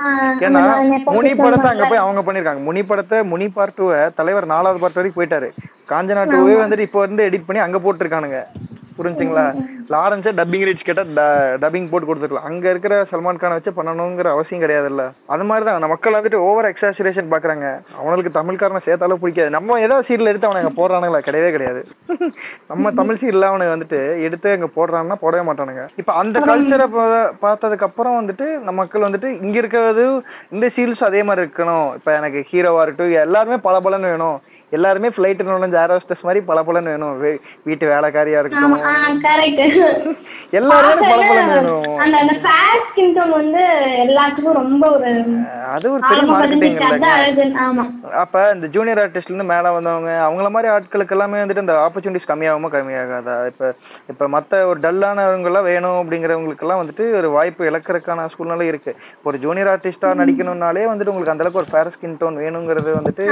ஏன்னா 0.47 0.63
முனி 1.17 1.31
படத்தை 1.41 1.71
அங்க 1.73 1.87
போய் 1.91 2.03
அவங்க 2.05 2.23
பண்ணிருக்காங்க. 2.27 2.63
முனி 2.69 2.83
படத்தை 2.91 3.19
முனி 3.31 3.49
பார்ட் 3.57 3.77
டூவை 3.79 4.01
தலைவர் 4.21 4.51
நாலாவது 4.53 4.83
பார்ட் 4.83 4.99
வரைக்கும் 5.01 5.19
போயிட்டாரு. 5.19 5.49
காஞ்சனா 5.93 6.25
டூவே 6.35 6.55
வந்துட்டு 6.63 6.87
இப்போ 6.89 7.01
வந்து 7.07 7.27
எடிட் 7.29 7.49
பண்ணி 7.49 7.63
அங்க 7.67 7.79
போட்டிருக்கானுங்க. 7.85 8.41
புரிஞ்சுங்களா? 8.97 9.45
லாரன்ஸே 9.93 10.31
டப்பிங் 10.39 10.65
ரீச் 10.67 10.85
கேட்டா 10.87 11.03
டப்பிங் 11.63 11.89
போட்டு 11.89 12.07
கொடுத்துருக்கலாம். 12.07 12.49
அங்க 12.49 12.69
இருக்கிற 12.69 12.95
சல்மான் 13.11 13.39
கானை 13.41 13.55
வச்சு 13.57 13.71
பண்ணணுங்கிற 13.71 14.27
அவசியம் 14.35 14.63
கிடையாதுல்ல. 14.63 15.03
அது 15.33 15.43
மாதிரிதான் 15.43 15.89
மக்கள் 15.93 16.13
வந்துட்டு 16.13 16.39
ஓவர் 16.49 16.69
எக்ஸாசுரேஷன் 16.71 17.31
பாக்குறாங்க. 17.33 17.65
அவனுக்கு 17.99 18.31
தமிழ்காரனை 18.39 18.81
சேர்த்தாலும் 18.85 19.21
பிடிக்காது. 19.23 19.49
நம்ம 19.49 19.79
ஏதாவது 19.79 20.07
சீரியல் 20.09 20.31
எடுத்து 20.31 20.47
அவனை 20.47 20.63
அங்க 20.63 20.73
போடுறானுங்களா? 20.81 21.21
கிடையவே 21.27 21.51
கிடையாது. 21.51 21.81
நம்ம 22.67 22.91
தமிழ் 22.91 23.21
சீரியல் 23.21 23.49
அவனுக்கு 23.51 23.75
வந்துட்டு 23.75 24.21
எடுத்து 24.21 24.51
அங்க 24.55 24.69
போடுறான்னா 24.77 25.17
போடவே 25.23 25.43
மாட்டானுங்க. 25.49 25.85
இப்ப 25.95 26.13
அந்த 26.13 26.39
கல்ச்சரை 26.39 26.87
பார்த்ததுக்கு 27.45 27.87
அப்புறம் 27.89 28.17
வந்துட்டு 28.21 28.47
நம்ம 28.67 28.81
மக்கள் 28.81 29.01
வந்துட்டு 29.01 29.29
இங்க 29.41 29.57
இருக்கிறது 29.57 30.05
இந்த 30.49 30.71
சீரியல்ஸ் 30.75 31.09
அதே 31.09 31.23
மாதிரி 31.23 31.47
இருக்கணும். 31.47 31.87
இப்ப 31.93 32.15
எனக்கு 32.15 32.39
ஹீரோவா 32.51 32.81
இருக்கட்டும் 32.81 33.21
எல்லாருமே 33.25 33.57
பல 33.57 33.97
வேணும். 33.97 34.41
எல்லாருமே 34.75 35.09
பிளைட் 35.09 35.43
நுழைஞ்ச 35.43 35.77
ஏர் 35.81 35.91
ஹோஸ்டஸ் 35.91 36.23
மாதிரி 36.23 36.41
பல 36.45 36.63
வேணும். 36.85 37.15
வீ- 37.23 37.39
வீட்டு 37.63 37.85
வேலைக்காரியா 37.87 38.39
கரெக்ட் 38.39 38.57
எல்லாருமே 40.51 41.07
பல 41.09 41.21
வேணும். 41.45 41.97
அந்த 41.97 42.15
அந்த 42.17 42.33
வந்து 43.31 43.61
எல்லாத்துக்கும் 44.05 44.53
ரொம்ப 44.53 44.83
ஒரு 44.91 45.11
அது 45.69 45.87
ஒரு 45.91 46.01
பெரிய 46.09 46.23
மார்க்கெட்டிங் 46.31 46.77
அப்ப 48.17 48.51
இந்த 48.53 48.67
ஜூனியர் 48.67 48.97
ஆர்டிஸ்ட்ல 48.99 49.31
இருந்து 49.31 49.43
மேல 49.45 49.71
வந்தவங்க 49.71 50.11
அவங்கள 50.21 50.49
மாதிரி 50.49 50.73
ஆட்களுக்கு 50.73 51.11
எல்லாமே 51.11 51.39
வந்துட்டு 51.39 51.57
இந்த 51.57 51.75
ஆப்பர்ச்சுனிட்டிஸ் 51.83 52.29
கம்மியாகாம 52.29 52.69
கம்மியாகாதா? 52.71 53.45
இப்ப 53.45 53.71
இப்ப 54.09 54.29
மத்த 54.29 54.63
ஒரு 54.65 54.79
டல்லானவங்க 54.79 55.45
எல்லாம் 55.45 55.63
வேணும் 55.63 55.97
அப்படிங்கிறவங்களுக்கு 56.01 56.61
எல்லாம் 56.61 56.81
வந்துட்டு 56.81 57.13
ஒரு 57.13 57.29
வாய்ப்பு 57.29 57.65
இழக்கிறதுக்கான 57.65 58.29
சூழ்நிலை 58.35 58.67
இருக்கு. 58.67 58.91
ஒரு 59.23 59.39
ஜூனியர் 59.39 59.67
ஆர்டிஸ்டா 59.69 60.09
நடிக்கணும்னாலே 60.15 60.83
வந்துட்டு 60.85 61.11
உங்களுக்கு 61.11 61.33
அந்த 61.33 61.43
அளவுக்கு 61.43 61.63
ஒரு 61.63 61.71
ஃபேர் 61.71 61.93
ஸ்கின் 61.93 62.19
டோன் 62.19 62.39
வேணுங்கிறது 62.39 62.89
வந்துட்டு 62.97 63.25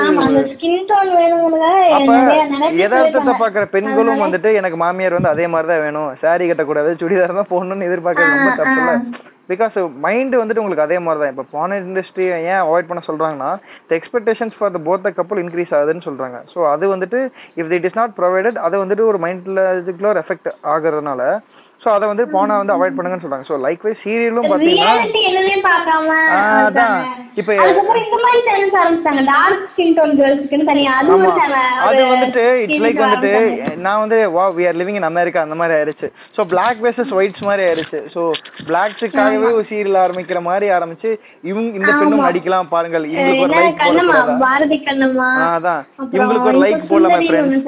யதார்த்தத்தை 2.80 3.34
பாக்குற 3.42 3.64
பெண்களும் 3.76 4.24
வந்துட்டு 4.24 4.50
எனக்கு 4.54 4.78
மாமியார் 4.78 5.18
வந்து 5.18 5.34
அதே 5.34 5.48
மாதிரிதான் 5.48 5.84
வேணும். 5.86 6.10
saree 6.24 6.48
கட்டக்கூடாது 6.50 7.00
சுடிதார் 7.02 7.40
தான் 7.40 7.52
போடணும்னு 7.52 7.90
எதிர்பார்க்கறது 7.90 8.36
ரொம்ப 8.36 8.56
தப்பு 8.56 8.96
பிகாஸ் 9.50 9.74
மைண்ட் 10.00 10.36
வந்துட்டு 10.36 10.62
உங்களுக்கு 10.62 10.86
அதே 10.86 10.98
மாதிரி 11.00 11.22
தான் 11.22 11.32
இப்ப 11.34 11.46
பான 11.52 11.80
இண்டஸ்ட்ரி 11.80 12.26
ஏன் 12.44 12.62
அவாய்ட் 12.62 12.90
பண்ண 12.90 13.02
சொல்றாங்கன்னா 13.08 13.50
expectations 13.98 14.56
for 14.58 14.72
the 14.72 14.82
both 14.86 15.02
the 15.02 15.12
couple 15.12 15.42
increase 15.44 15.74
ஆகுதுன்னு 15.78 16.06
சொல்றாங்க. 16.06 16.38
சோ 16.54 16.60
அது 16.72 16.86
வந்துட்டு 16.96 17.20
if 17.58 17.74
it 17.74 17.86
is 17.86 18.00
not 18.02 18.16
provided 18.20 18.58
அது 18.66 18.86
வந்துட்டு 18.86 19.06
ஒரு 19.08 19.20
மைண்ட்ல 19.26 19.66
இதுக்குள்ள 19.82 20.10
ஒரு 20.14 20.24
எஃபெக்ட் 20.24 20.50
ஆகுறதுனால 20.74 21.22
சோ 21.84 21.90
அத 21.90 22.08
வந்து 22.08 22.28
போனா 22.28 22.58
வந்து 22.58 22.74
அவாய்ட் 22.74 22.94
பண்ணுங்கன்னு 22.98 23.24
சொல்றாங்க. 23.24 23.46
சோ 23.48 23.56
லைக் 23.58 23.82
வைஸ் 23.82 23.98
சீரியலும் 24.04 24.48
பாத்தீங்கன்னா 24.54 24.92
அதான். 26.68 27.04
இப்ப- 27.36 27.56
அது 31.80 32.06
வந்துட்டு 32.06 32.44
இட்ஸ் 32.56 32.76
லைக் 32.78 33.02
வந்துட்டு. 33.04 33.32
நான் 33.78 34.00
வந்து 34.00 34.32
வா 34.32 34.50
we 34.50 34.68
are 34.68 34.76
living 34.76 34.94
in 34.94 35.04
America 35.04 35.42
அந்த 35.42 35.56
மாதிரி 35.56 35.80
ஆயிருச்சு. 35.80 36.08
சோ 36.38 36.44
பிளாக் 36.48 36.78
வேர்சஸ் 36.84 37.14
ஒயிட்ஸ் 37.14 37.44
மாதிரி 37.44 37.64
ஆயிருச்சு. 37.70 38.02
சோ 38.14 38.32
பிளாக்ஸுக்காகவே 38.68 39.54
ஒரு 39.54 39.66
சீரியல் 39.70 40.00
ஆரம்பிக்கிற 40.06 40.42
மாதிரி 40.42 40.72
ஆரம்பிச்சு 40.72 41.12
இவங்க 41.44 41.76
இந்த 41.78 41.92
பெண்ணும் 42.00 42.26
நடிக்கலாம் 42.26 42.70
பாருங்கள். 42.70 43.06
இவங்களுக்கு 43.10 43.42
ஒரு 43.42 43.54
லைக் 43.54 43.82
அதான். 45.58 45.82
இவங்களுக்கு 46.12 46.44
ஒரு 46.44 46.60
லைக் 46.66 46.82
போடலாமே 46.94 47.18
ஃப்ரெண்ட்ஸ் 47.30 47.68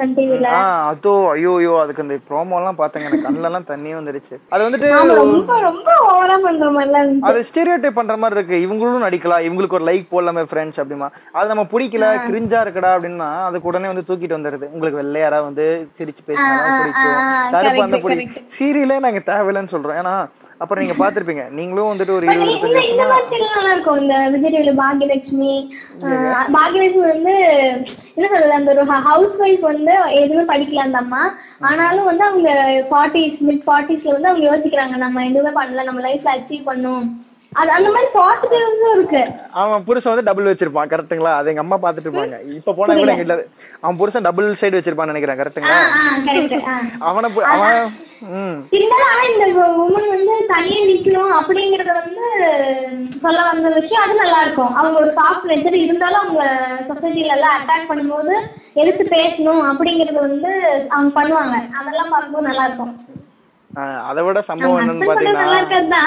ஆ 0.54 0.86
அதோ 0.88 1.28
ஐயோ 1.30 1.54
ஐயோ 1.56 1.80
அதுக்கு 1.82 2.02
அந்த 2.02 2.18
ப்ரோமோ 2.30 2.56
எல்லாம் 2.56 2.78
பாத்தங்க 2.78 3.04
எனக்கு 3.04 3.28
கண்ணுல 3.28 3.44
எல்லாம் 3.44 3.68
தண்ணியே 3.68 3.96
வந்துருச்சு. 4.06 4.36
அது 4.48 4.62
வந்துட்டு 4.66 4.88
அது 7.28 7.46
ஸ்டீரியோடைப் 7.48 7.98
பண்ற 7.98 8.16
மாதிரி 8.16 8.38
இருக்கு. 8.38 8.56
இவங்களும் 8.66 9.06
நடிக்கலாம். 9.06 9.44
இவங்களுக்கு 9.48 9.78
ஒரு 9.78 9.86
லைக் 9.90 10.06
போடலாமே 10.14 10.44
ஃப்ரெண்ட்ஸ் 10.50 10.80
அப்படிமா. 10.82 11.08
அது 11.32 11.48
நம்ம 11.52 11.66
பிடிக்கல 11.72 12.08
கிரிஞ்சா 12.28 12.60
இருக்கடா 12.64 12.90
அப்படின்னா 12.96 13.28
அதுக்கு 13.48 13.68
உடனே 13.68 13.90
வந்து 13.92 14.06
தூக்கிட்டு 14.08 14.38
வந்துருது 14.38 14.66
உங்களுக்கு 14.76 15.02
வெள்ளையாரா 15.02 15.42
வந்து 15.48 15.88
சிரிச்சு 15.98 16.22
correct, 16.26 18.02
பிடிக்கும் 18.04 18.46
சீரியலே 18.58 18.98
நாங்க 19.06 19.22
தேவையில்லைன்னு 19.26 19.72
சொல்றோம். 19.74 19.98
ஏன்னா 20.02 20.14
அப்புறம் 20.60 20.82
நீங்க 20.82 20.96
பாத்திருப்பீங்க 21.00 21.44
நீங்களும் 21.56 21.90
வந்துட்டு 21.90 22.14
ஒரு 22.18 22.26
இருபது 22.32 22.82
இந்த 22.92 23.04
மாதிரி 23.10 23.40
நல்லா 23.54 23.72
இருக்கும். 23.74 23.98
இந்த 24.02 24.14
விஜய் 24.34 24.54
டிவில 24.54 24.72
பாக்யலட்சுமி 24.80 25.54
பாக்யலட்சுமி 26.56 27.04
வந்து 27.14 27.34
என்ன 28.16 28.26
சொல்றது 28.32 28.56
அந்த 28.58 28.72
ஒரு 28.74 28.84
ஹவுஸ் 29.10 29.36
ஒய்ஃப் 29.46 29.64
வந்து 29.72 29.94
எதுவுமே 30.22 30.44
படிக்கல 30.52 30.86
அந்த 30.86 30.98
அம்மா. 31.04 31.22
ஆனாலும் 31.70 32.08
வந்து 32.10 32.24
அவங்க 32.30 32.50
ஃபார்ட்டிஸ் 32.90 33.42
மிட் 33.48 33.64
ஃபார்ட்டிஸ்ல 33.66 34.14
வந்து 34.16 34.30
அவங்க 34.30 34.44
யோசிக்கிறாங்க 34.50 34.96
நம்ம 35.04 35.24
எதுவுமே 35.30 35.52
பண்ணல 35.60 35.86
நம்ம 35.90 36.02
லைஃப்ல 36.08 36.36
அச்சீவ் 36.36 36.68
பண்ணும். 36.70 37.06
அது 37.60 37.70
அந்த 37.76 37.88
மாதிரி 37.94 38.08
பாசிட்டிவ்ஸும் 38.16 38.94
இருக்கு. 38.96 39.22
அவன் 39.60 39.84
புருஷன் 39.88 40.12
வந்து 40.12 40.28
டபுள் 40.28 40.50
வச்சிருப்பான் 40.50 40.90
கரெக்ட்டுங்களா 40.94 41.34
அது 41.38 41.50
எங்க 41.52 41.64
அம்மா 41.64 41.78
பாத்துட்டு 41.84 42.08
இருப்பாங்க. 42.08 42.38
இப்ப 42.58 42.74
போனா 42.78 42.96
கூட 43.02 43.12
எங்க 43.16 43.36
அவன் 43.82 44.00
புருஷன் 44.00 44.26
டபுள் 44.28 44.58
சைடு 44.62 44.78
வச்சிருப்பான்னு 44.78 45.14
நினைக்கிறேன் 45.14 45.40
கரெக்ட்டுங்களா 45.42 45.78
கரெக்ட் 46.28 46.58
அவனை 47.10 47.30
அவன் 47.54 47.94
இருந்தாலும் 48.76 49.08
ஆனா 49.12 49.24
இந்த 49.30 49.46
உமன் 49.84 50.06
வந்து 50.12 50.34
தனியா 50.52 50.78
நிக்கணும் 50.90 51.32
அப்படிங்கறத 51.38 51.90
வந்து 52.02 52.26
சொல்ல 53.24 53.40
வந்த 53.48 53.68
விஷயம் 53.76 54.04
அது 54.04 54.14
நல்லா 54.22 54.38
இருக்கும். 54.44 54.72
அவங்க 54.78 54.96
ஒரு 55.02 55.10
சாஃப்ட் 55.18 55.74
இருந்தாலும் 55.86 56.22
அவங்க 56.22 56.44
சொசைட்டில 56.88 57.34
எல்லாம் 57.36 57.56
அட்டாக் 57.58 57.90
பண்ணும்போது 57.90 58.34
எதிர்த்து 58.82 59.06
பேசணும் 59.16 59.62
அப்படிங்கறது 59.72 60.18
வந்து 60.28 60.52
அவங்க 60.94 61.12
பண்ணுவாங்க. 61.18 61.56
அதெல்லாம் 61.80 62.12
பார்க்கும்போது 62.14 62.48
நல்லா 62.50 62.66
இருக்கும். 62.68 62.94
அதை 64.08 64.20
விட 64.26 64.38
சம்பவம் 64.48 64.78
என்னன்னு 64.82 65.08
பாத்தீங்கன்னா 65.08 66.02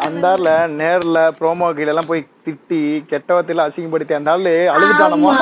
அந்தால 0.06 0.48
நேர்ல 0.76 1.18
ப்ரோமோ 1.38 1.68
கீழ 1.78 1.88
எல்லாம் 1.92 2.10
போய் 2.10 2.22
திட்டி 2.48 2.80
கெட்ட 3.12 3.30
வார்த்தையில 3.36 3.64
அசிங்கப்படுத்தி 3.68 4.14
அந்த 4.18 4.34
ஆளு 4.34 4.52
அழுதுட்டானமா 4.74 5.32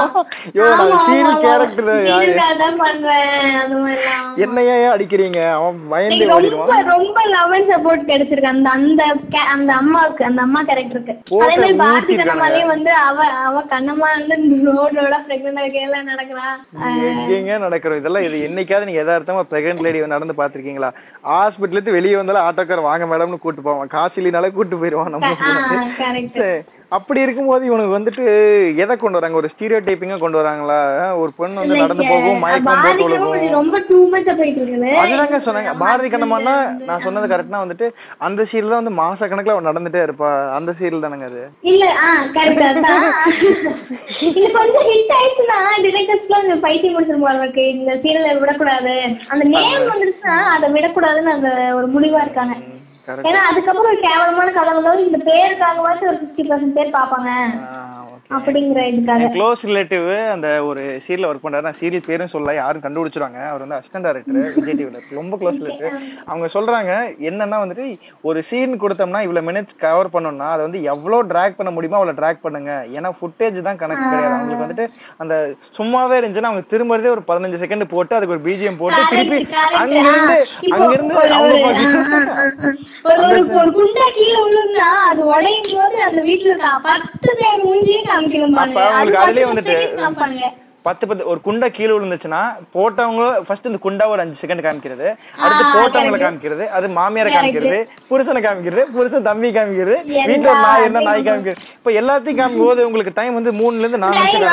ஐயோ 0.52 0.68
நான் 0.80 1.04
சீரியல் 1.08 1.42
கேரக்டர் 1.46 1.90
என்னையா 4.44 4.74
ஏன் 4.84 4.92
அடிக்கிறீங்க? 4.94 5.40
அவன் 5.58 5.76
பயந்து 5.92 6.26
ரொம்ப 6.32 6.76
ரொம்ப 6.90 7.18
லவ் 7.34 7.52
அண்ட் 7.56 7.70
சப்போர்ட் 7.72 8.08
கிடைச்சிருக்கு. 8.10 8.50
அந்த 8.54 8.68
அந்த 8.78 9.02
அந்த 9.54 9.70
அம்மாவுக்கு 9.80 10.22
அந்த 10.28 10.40
அம்மா 10.46 10.60
கேரக்டருக்கு 10.70 11.14
அதே 11.44 11.54
மாதிரி 11.60 11.76
பாரதி. 11.82 12.16
கண்ணம்மாலே 12.20 12.62
வந்து 12.72 12.92
அவ 13.08 13.18
அவ 13.48 13.62
கண்ணம்மா 13.74 14.08
வந்து 14.18 14.36
ரோட் 14.68 14.98
ரோட 15.00 15.16
பிரெக்னென்ட் 15.28 15.62
இருக்கையில 15.64 16.02
நடக்கிறா. 16.10 16.46
எங்கெங்க 17.16 17.58
நடக்கிறோம்? 17.66 18.00
இதெல்லாம் 18.02 18.26
இது 18.28 18.44
என்னைக்காவது 18.48 18.88
நீங்க 18.90 19.02
எதார்த்தமா 19.04 19.44
பிரெக்னென்ட் 19.52 19.84
லேடி 19.86 20.04
நடந்து 20.16 20.40
பாத்திருக்கீங்களா 20.42 20.90
ஹாஸ்பிட்டல் 21.32 21.78
இருந்து 21.78 21.96
வெளியே 21.98 22.16
வந்தாலும் 22.20 22.46
ஆட்டோக்கார 22.48 22.82
வாங்க 22.90 23.06
மேடம்னு 23.12 23.44
கூட்டு 23.44 23.62
போவான். 23.68 23.92
காசு 23.96 24.18
இல்லைனாலே 24.22 24.50
கூட்டு 24.58 24.80
போயிருவான் 24.82 25.14
நம்ம 25.16 25.34
கரெக்ட் 26.00 26.42
அப்படி 26.96 27.20
இருக்கும்போது 27.24 27.62
இவனுக்கு 27.68 27.96
வந்துட்டு 27.96 28.24
எதை 28.82 28.94
கொண்டு 28.96 29.18
வராங்க? 29.18 29.38
ஒரு 29.40 29.50
ஸ்டீரியோ 29.52 29.78
டைப்பிங்கா 29.86 30.18
கொண்டு 30.22 30.40
வராங்களா? 30.40 30.78
ஒரு 31.22 31.30
பெண் 31.38 31.58
வந்து 31.60 31.80
நடந்து 31.82 32.04
போகும் 32.12 32.42
மயக்கம் 32.44 32.82
போட்டு 32.84 33.50
ரொம்ப 33.58 33.80
டூ 33.88 33.98
போயிட்டு 34.12 34.74
அதுதாங்க 35.02 35.38
சொன்னாங்க. 35.46 35.72
பாரதி 35.82 36.08
கண்ணம்மான்னா 36.12 36.54
நான் 36.88 37.04
சொன்னது 37.06 37.32
கரெக்டா 37.32 37.62
வந்துட்டு 37.64 37.88
அந்த 38.28 38.46
சீரியல் 38.50 38.72
தான் 38.72 38.82
வந்து 38.82 38.94
மாச 39.00 39.28
கணக்குல 39.32 39.54
அவன் 39.56 39.68
நடந்துட்டே 39.70 40.02
இருப்பா. 40.06 40.30
அந்த 40.58 40.70
சீரியல் 40.78 41.04
தானங்க 41.06 41.28
அது? 41.30 41.42
இல்ல 41.72 41.84
கரெக்ட் 42.36 42.64
அதான். 42.70 43.08
இது 44.28 44.46
கொஞ்சம் 44.60 44.86
ஹிட் 44.90 45.14
ஆயிடுச்சுன்னா 45.18 45.58
டிரெக்டர்ஸ்லாம் 45.86 46.42
கொஞ்சம் 46.44 46.64
பைத்தியம் 46.66 46.98
இருக்கு 47.42 47.66
இந்த 47.78 47.92
சீரியலை 48.04 48.32
விடக்கூடாது. 48.44 48.94
அந்த 49.32 49.44
நேம் 49.54 49.90
வந்துருச்சுன்னா 49.92 50.38
அதை 50.56 50.68
விடக்கூடாதுன்னு 50.76 51.36
அந்த 51.36 51.50
ஒரு 51.80 51.88
முடிவா 51.96 52.22
இருக்காங்க. 52.26 52.56
ஏன்னா 53.08 53.40
அதுக்கப்புறம் 53.48 54.00
கேவலமான 54.00 54.52
கதை 54.52 54.70
வந்தாலும் 54.72 55.06
இந்த 55.06 55.18
பேருக்காகவாச்சும் 55.26 56.08
ஒரு 56.08 56.18
பிப்டி 56.22 56.44
பர்சன்ட் 56.48 56.76
பேர் 56.76 56.96
பாப்பாங்க 56.96 57.30
அப்படிங்கிற 58.30 58.80
இதுக்காக. 58.88 59.26
க்ளோஸ் 59.32 59.62
ரிலேட்டிவ் 59.62 60.04
அந்த 60.30 60.48
ஒரு 60.64 61.02
சீரியல் 61.06 61.28
ஒர்க் 61.28 61.44
பண்றாரு 61.44 61.72
சீரியல் 61.80 62.06
பேரும் 62.06 62.28
சொல்ல 62.28 62.54
யாரும் 62.54 62.82
கண்டுபிடிச்சிருவாங்க. 62.82 63.40
அவர் 63.46 63.60
வந்து 63.60 63.76
அசிஸ்டன்ட் 63.76 64.06
டைரக்டர் 64.06 64.54
விஜய் 64.56 64.76
டிவில 64.78 65.00
ரொம்ப 65.12 65.36
க்ளோஸ் 65.36 65.60
ரிலேட்டிவ் 65.60 65.94
அவங்க 66.26 66.46
சொல்றாங்க 66.52 66.92
என்னன்னா 67.22 67.58
வந்துட்டு 67.62 67.86
ஒரு 68.22 68.42
சீன் 68.42 68.80
கொடுத்தோம்னா 68.80 69.20
இவ்வளவு 69.20 69.48
மினிட்ஸ் 69.48 69.76
கவர் 69.78 70.12
பண்ணோம்னா 70.12 70.48
அதை 70.48 70.62
வந்து 70.62 70.82
எவ்வளவு 70.86 71.26
டிராக் 71.26 71.56
பண்ண 71.56 71.70
முடியுமோ 71.70 71.98
அவ்வளவு 71.98 72.18
டிராக் 72.18 72.42
பண்ணுங்க. 72.42 72.70
ஏன்னா 72.94 73.10
ஃபுட்டேஜ் 73.18 73.62
தான் 73.62 73.76
கணக்கு 73.76 74.04
கிடையாது. 74.04 74.34
அவங்களுக்கு 74.34 74.64
வந்துட்டு 74.64 74.86
அந்த 75.16 75.34
சும்மாவே 75.76 76.16
இருந்துச்சுன்னா 76.18 76.50
அவங்க 76.50 76.64
திரும்பறதே 76.70 77.10
ஒரு 77.10 77.24
பதினஞ்சு 77.26 77.60
செகண்ட் 77.62 77.84
போட்டு 77.88 78.16
அதுக்கு 78.16 78.34
ஒரு 78.34 78.44
பிஜிஎம் 78.46 78.78
போட்டு 78.78 79.00
திருப்பி. 79.10 79.40
அங்கிருந்து 79.76 80.36
அங்கிருந்து 80.72 81.14
அவங்க 81.30 81.54
ஒரு- 83.54 83.74
குண்டா 83.76 84.04
கீழே 84.14 84.38
விழுந்தா 84.44 84.86
அது 85.08 85.22
உடையும் 85.26 85.70
போது 85.72 85.98
அந்த 86.02 86.20
வீட்டுல 86.22 86.54
பத்து 86.82 87.30
பேர் 87.38 87.62
மூஞ்சியே 87.64 88.00
காமிக்கணும் 88.16 88.60
அவங்களுக்கு 88.90 89.22
அதுலயே 89.24 89.48
வந்துட்டு 89.50 89.76
பத்து 90.86 91.04
பத்து 91.06 91.28
ஒரு 91.30 91.40
குண்டா 91.44 91.68
கீழே 91.70 91.92
விழுந்துச்சுன்னா 91.92 92.40
போட்டவங்க 92.74 93.22
ஃபர்ஸ்ட் 93.46 93.68
இந்த 93.68 93.78
குண்டா 93.84 94.04
ஒரு 94.10 94.20
அஞ்சு 94.22 94.36
செகண்ட் 94.40 94.64
காமிக்கிறது 94.64 95.06
அடுத்து 95.40 95.64
போட்டவங்களை 95.74 96.18
காமிக்கிறது 96.20 96.64
அது 96.76 96.86
மாமியாரை 96.96 97.30
காமிக்கிறது 97.32 97.78
புருஷனை 98.10 98.40
காமிக்கிறது 98.42 98.82
புருஷன் 98.94 99.26
தம்பி 99.28 99.48
காமிக்கிறது 99.56 99.96
வீட்டுல 100.28 100.50
ஒரு 100.52 100.60
நாய் 100.66 100.82
இருந்தா 100.84 101.02
நாய் 101.08 101.24
காமிக்கிறது. 101.26 101.58
இப்ப 101.78 101.92
எல்லாத்தையும் 102.00 102.38
காமிக்கும் 102.40 102.66
போது 102.66 102.86
உங்களுக்கு 102.88 103.14
டைம் 103.16 103.38
வந்து 103.38 103.52
மூணுல 103.60 103.84
இருந்து 103.84 104.02
நாலு 104.04 104.18
நிமிஷம் 104.18 104.44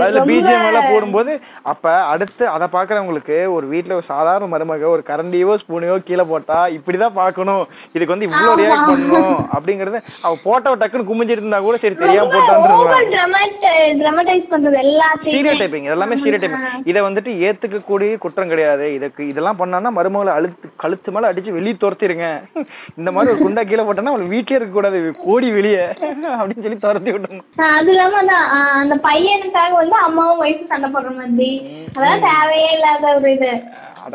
அதுல 0.00 0.24
பிஜிஎம் 0.30 0.66
எல்லாம் 0.70 0.90
போடும்போது 0.90 1.32
அப்ப 1.72 1.84
அடுத்து 2.12 2.44
அத 2.54 2.68
பாக்குறவங்களுக்கு 2.74 3.38
ஒரு 3.56 3.68
வீட்ல 3.72 3.98
ஒரு 3.98 4.06
சாதாரண 4.10 4.48
மருமக 4.52 4.90
ஒரு 4.94 5.04
கரண்டியோ 5.08 5.54
ஸ்பூனையோ 5.62 5.96
கீழே 6.08 6.26
போட்டா 6.30 6.58
இப்படிதான் 6.76 7.16
பாக்கணும் 7.18 7.64
இதுக்கு 7.94 8.14
வந்து 8.14 8.28
இவ்வளவு 8.28 8.58
ரியாக்ட் 8.62 8.90
பண்ணணும் 8.90 9.38
அப்படிங்கறது 9.54 9.98
அவ 10.24 10.34
போட்டவ 10.44 10.76
டக்குன்னு 10.80 11.08
குமிஞ்சிட்டு 11.10 11.42
இருந்தா 11.42 11.62
கூட 11.62 11.78
சரி 11.82 11.96
தெரியாம 11.96 12.28
எல்லாத்தையும். 12.40 13.18
ஸ்டீரியோ 15.22 15.52
டைப்பிங் 15.60 15.88
எல்லாமே 15.94 16.16
ஸ்டீரியோ 16.20 16.40
டைப்பிங் 16.42 16.66
இதை 16.90 17.00
வந்துட்டு 17.02 17.30
ஏத்துக்க 17.46 17.78
கூடிய 17.88 18.18
குற்றம் 18.24 18.50
கிடையாது. 18.52 18.86
இதுக்கு 18.96 19.22
இதெல்லாம் 19.32 19.58
பண்ணான்னா 19.60 19.90
மருமகளை 19.98 20.32
அழுத்து 20.38 20.68
கழுத்து 20.82 21.12
மேல 21.14 21.32
அடிச்சு 21.32 21.56
வெளியே 21.58 21.76
துரத்திருங்க. 21.82 22.28
இந்த 23.00 23.10
மாதிரி 23.12 23.32
ஒரு 23.32 23.42
குண்டா 23.42 23.64
கீழே 23.70 23.84
போட்டோம்னா 23.88 24.14
அவள் 24.14 24.32
வீட்லயே 24.34 24.58
இருக்க 24.58 24.74
கூடாது. 24.76 24.98
கோடி 25.26 25.50
வெளியே. 25.58 25.84
அப்படின்னு 26.38 26.64
சொல்லி 26.66 26.80
துரத்தி 26.86 27.12
விட்டணும் 27.12 27.46
அது 27.76 27.90
இல்லாம 27.94 28.18
அந்த 28.22 28.36
அந்த 28.80 28.96
பையனுக்காக 29.08 29.72
வந்து 29.82 29.96
அம்மாவும் 30.08 30.42
ஒய்ஃபும் 30.44 30.72
சண்டை 30.72 30.90
போடுற 30.90 31.12
மாதிரி. 31.20 31.50
அதெல்லாம் 31.94 32.26
தேவையே 32.30 32.70
இல்லாத 32.76 33.14
ஒரு 33.18 33.30
இது. 33.36 33.52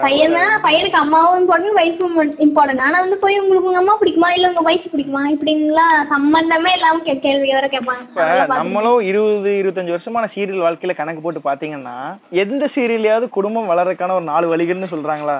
பையன்? 0.03 0.35
தான் 0.37 0.53
பையனுக்கு 0.65 0.97
அம்மாவும் 1.01 1.37
இம்பார்ட்டன்ட் 1.41 1.79
ஒய்ஃபும் 1.81 2.15
இம்பார்ட்டன்ட் 2.45 2.83
ஆனா 2.85 2.97
வந்து 3.03 3.17
போய் 3.23 3.39
உங்களுக்கு 3.41 3.69
உங்க 3.69 3.81
அம்மா 3.81 3.95
பிடிக்குமா? 4.01 4.29
இல்ல 4.37 4.49
உங்க 4.51 4.63
ஒய்ஃப் 4.69 4.87
பிடிக்குமா? 4.93 5.21
இப்படின்லாம் 5.33 5.95
சம்பந்தமே 6.13 6.71
இல்லாம 6.77 7.01
கேள்வி 7.25 7.47
வேற 7.55 7.67
கேட்பாங்க 7.73 8.53
நம்மளும் 8.59 8.99
இருபது 9.09 9.51
இருபத்தஞ்சு 9.61 9.95
வருஷமான 9.95 10.29
சீரியல் 10.35 10.65
வாழ்க்கையில 10.65 10.95
கணக்கு 10.99 11.23
போட்டு 11.25 11.41
பாத்தீங்கன்னா 11.47 11.95
எந்த 12.43 12.69
சீரியல்லையாவது 12.75 13.27
குடும்பம் 13.37 13.69
வளர்றதுக்கான 13.71 14.15
ஒரு 14.19 14.25
நாலு 14.31 14.45
வழிகள்னு 14.53 14.91
சொல்றாங்களா? 14.93 15.37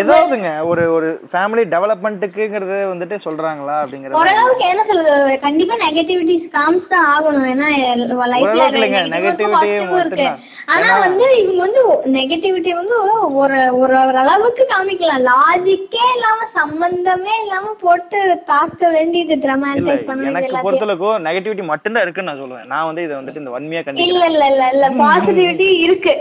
ஏதாவதுங்க. 0.00 0.50
ஒரு 0.70 0.84
ஒரு 0.96 1.08
ஃபேமிலி 1.32 1.64
டெவலப்மெண்ட்டுக்குங்கறத 1.74 2.76
வந்துட்டு 2.92 3.18
சொல்றாங்களா 3.26 3.76
அப்படிங்கறது? 3.82 4.18
ஓரளவுக்கு 4.20 4.66
என்ன 4.72 4.84
சொல்றது? 4.90 5.16
கண்டிப்பா 5.46 5.74
நெகட்டிவிட்டிஸ் 5.84 6.46
காமிச்சு 6.56 6.88
தான் 6.94 7.08
ஆகணும். 7.14 7.48
ஏன்னா 7.54 7.68
லைஃப்ல 8.34 8.64
மட்டும்தான். 9.94 10.40
ஆனா 10.74 10.88
வந்து 11.04 11.26
இவங்க 11.42 11.60
வந்து 11.66 11.82
நெகட்டிவிட்டி 12.16 12.72
வந்து 12.80 12.96
ஒரு 13.42 13.58
ஒரு 13.82 13.87
ஒரு 13.88 14.18
அளவுக்கு 14.22 14.62
காமிக்கலாம். 14.70 15.22
லாஜிக்கே 15.28 16.02
இல்லாம 16.14 16.46
சம்பந்தமே 16.56 17.34
இல்லாம 17.42 17.72
போட்டு 17.82 18.18
தாக்க 18.50 18.90
வேண்டியது 18.94 19.34
டிராமாடைஸ் 19.44 20.06
பண்ண 20.08 20.28
எனக்கு 20.30 20.62
பொறுத்தளவுக்கு 20.66 21.24
நெகட்டிவிட்டி 21.26 21.64
மட்டும்தான் 21.70 22.04
இருக்குன்னு 22.04 22.30
நான் 22.30 22.42
சொல்லுவேன். 22.42 22.68
நான் 22.72 22.88
வந்து 22.88 23.04
இதை 23.06 23.14
வந்துட்டு 23.18 23.42
இந்த 23.42 23.52
வன்மையா 23.54 23.82
கண்டிப்பேன் 23.84 24.10
இல்ல 24.12 24.26
இல்ல 24.32 24.44
இல்ல 24.52 24.66
இல்ல. 24.74 24.88
பாசிட்டிவிட்டி 25.02 25.68
இருக்கு. 25.86 26.14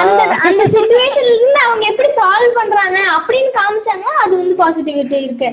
அந்த 0.00 0.22
அந்த 0.48 0.62
சிச்சுவேஷன்ல 0.74 1.34
இருந்து 1.36 1.60
அவங்க 1.66 1.86
எப்படி 1.92 2.10
சால்வ் 2.20 2.58
பண்றாங்க 2.60 2.98
அப்படின்னு 3.18 3.52
காமிச்சாங்கன்னா 3.60 4.16
அது 4.24 4.34
வந்து 4.42 4.56
பாசிட்டிவிட்டி 4.62 5.20
இருக்கு. 5.28 5.50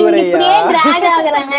இப்படியே. 0.00 0.52
டிராக் 0.72 1.08
ஆகுறாங்க. 1.16 1.56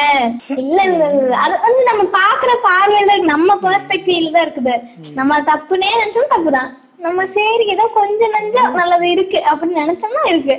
இல்ல 0.66 0.80
இல்ல 0.90 1.04
அது 1.46 1.56
வந்து 1.68 1.84
நம்ம 1.92 2.04
பாக்குற 2.20 2.52
பார்வையில 2.70 3.22
நம்ம 3.34 3.60
பெர்ஸ்பெக்டிவ்ல 3.68 4.34
தான் 4.38 4.48
இருக்குது. 4.48 4.76
நம்ம 5.22 5.42
தப்புனே 5.52 5.92
நினைச்சோம் 5.96 6.34
தப்புதான். 6.36 6.70
நம்ம 7.00 7.26
சரி 7.26 7.66
ஏதோ 7.66 7.90
கொஞ்சம் 7.94 8.34
நஞ்சம் 8.34 8.72
நல்லது 8.72 9.10
இருக்கு 9.12 9.40
அப்படின்னு 9.52 9.82
நினைச்சோம்னா 9.84 10.24
இருக்கு. 10.28 10.56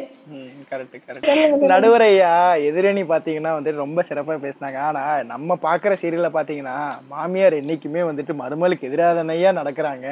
கரெக்ட் 0.72 0.96
கரெக்ட் 1.08 1.62
நடுவரையா 1.72 2.32
எதிரணி 2.68 3.02
பாத்தீங்கன்னா 3.12 3.52
வந்துட்டு 3.54 3.82
ரொம்ப 3.84 4.04
சிறப்பா 4.08 4.34
பேசினாங்க. 4.44 4.78
ஆனா 4.88 5.02
நம்ம 5.30 5.56
பாக்குற 5.64 5.92
சீரியல்ல 6.02 6.28
பாத்தீங்கன்னா 6.36 6.76
மாமியார் 7.12 7.56
என்னைக்குமே 7.60 8.02
வந்துட்டு 8.08 8.34
மருமலுக்கு 8.40 8.88
எதிராதனையா 8.90 9.50
நடக்கிறாங்க. 9.60 10.06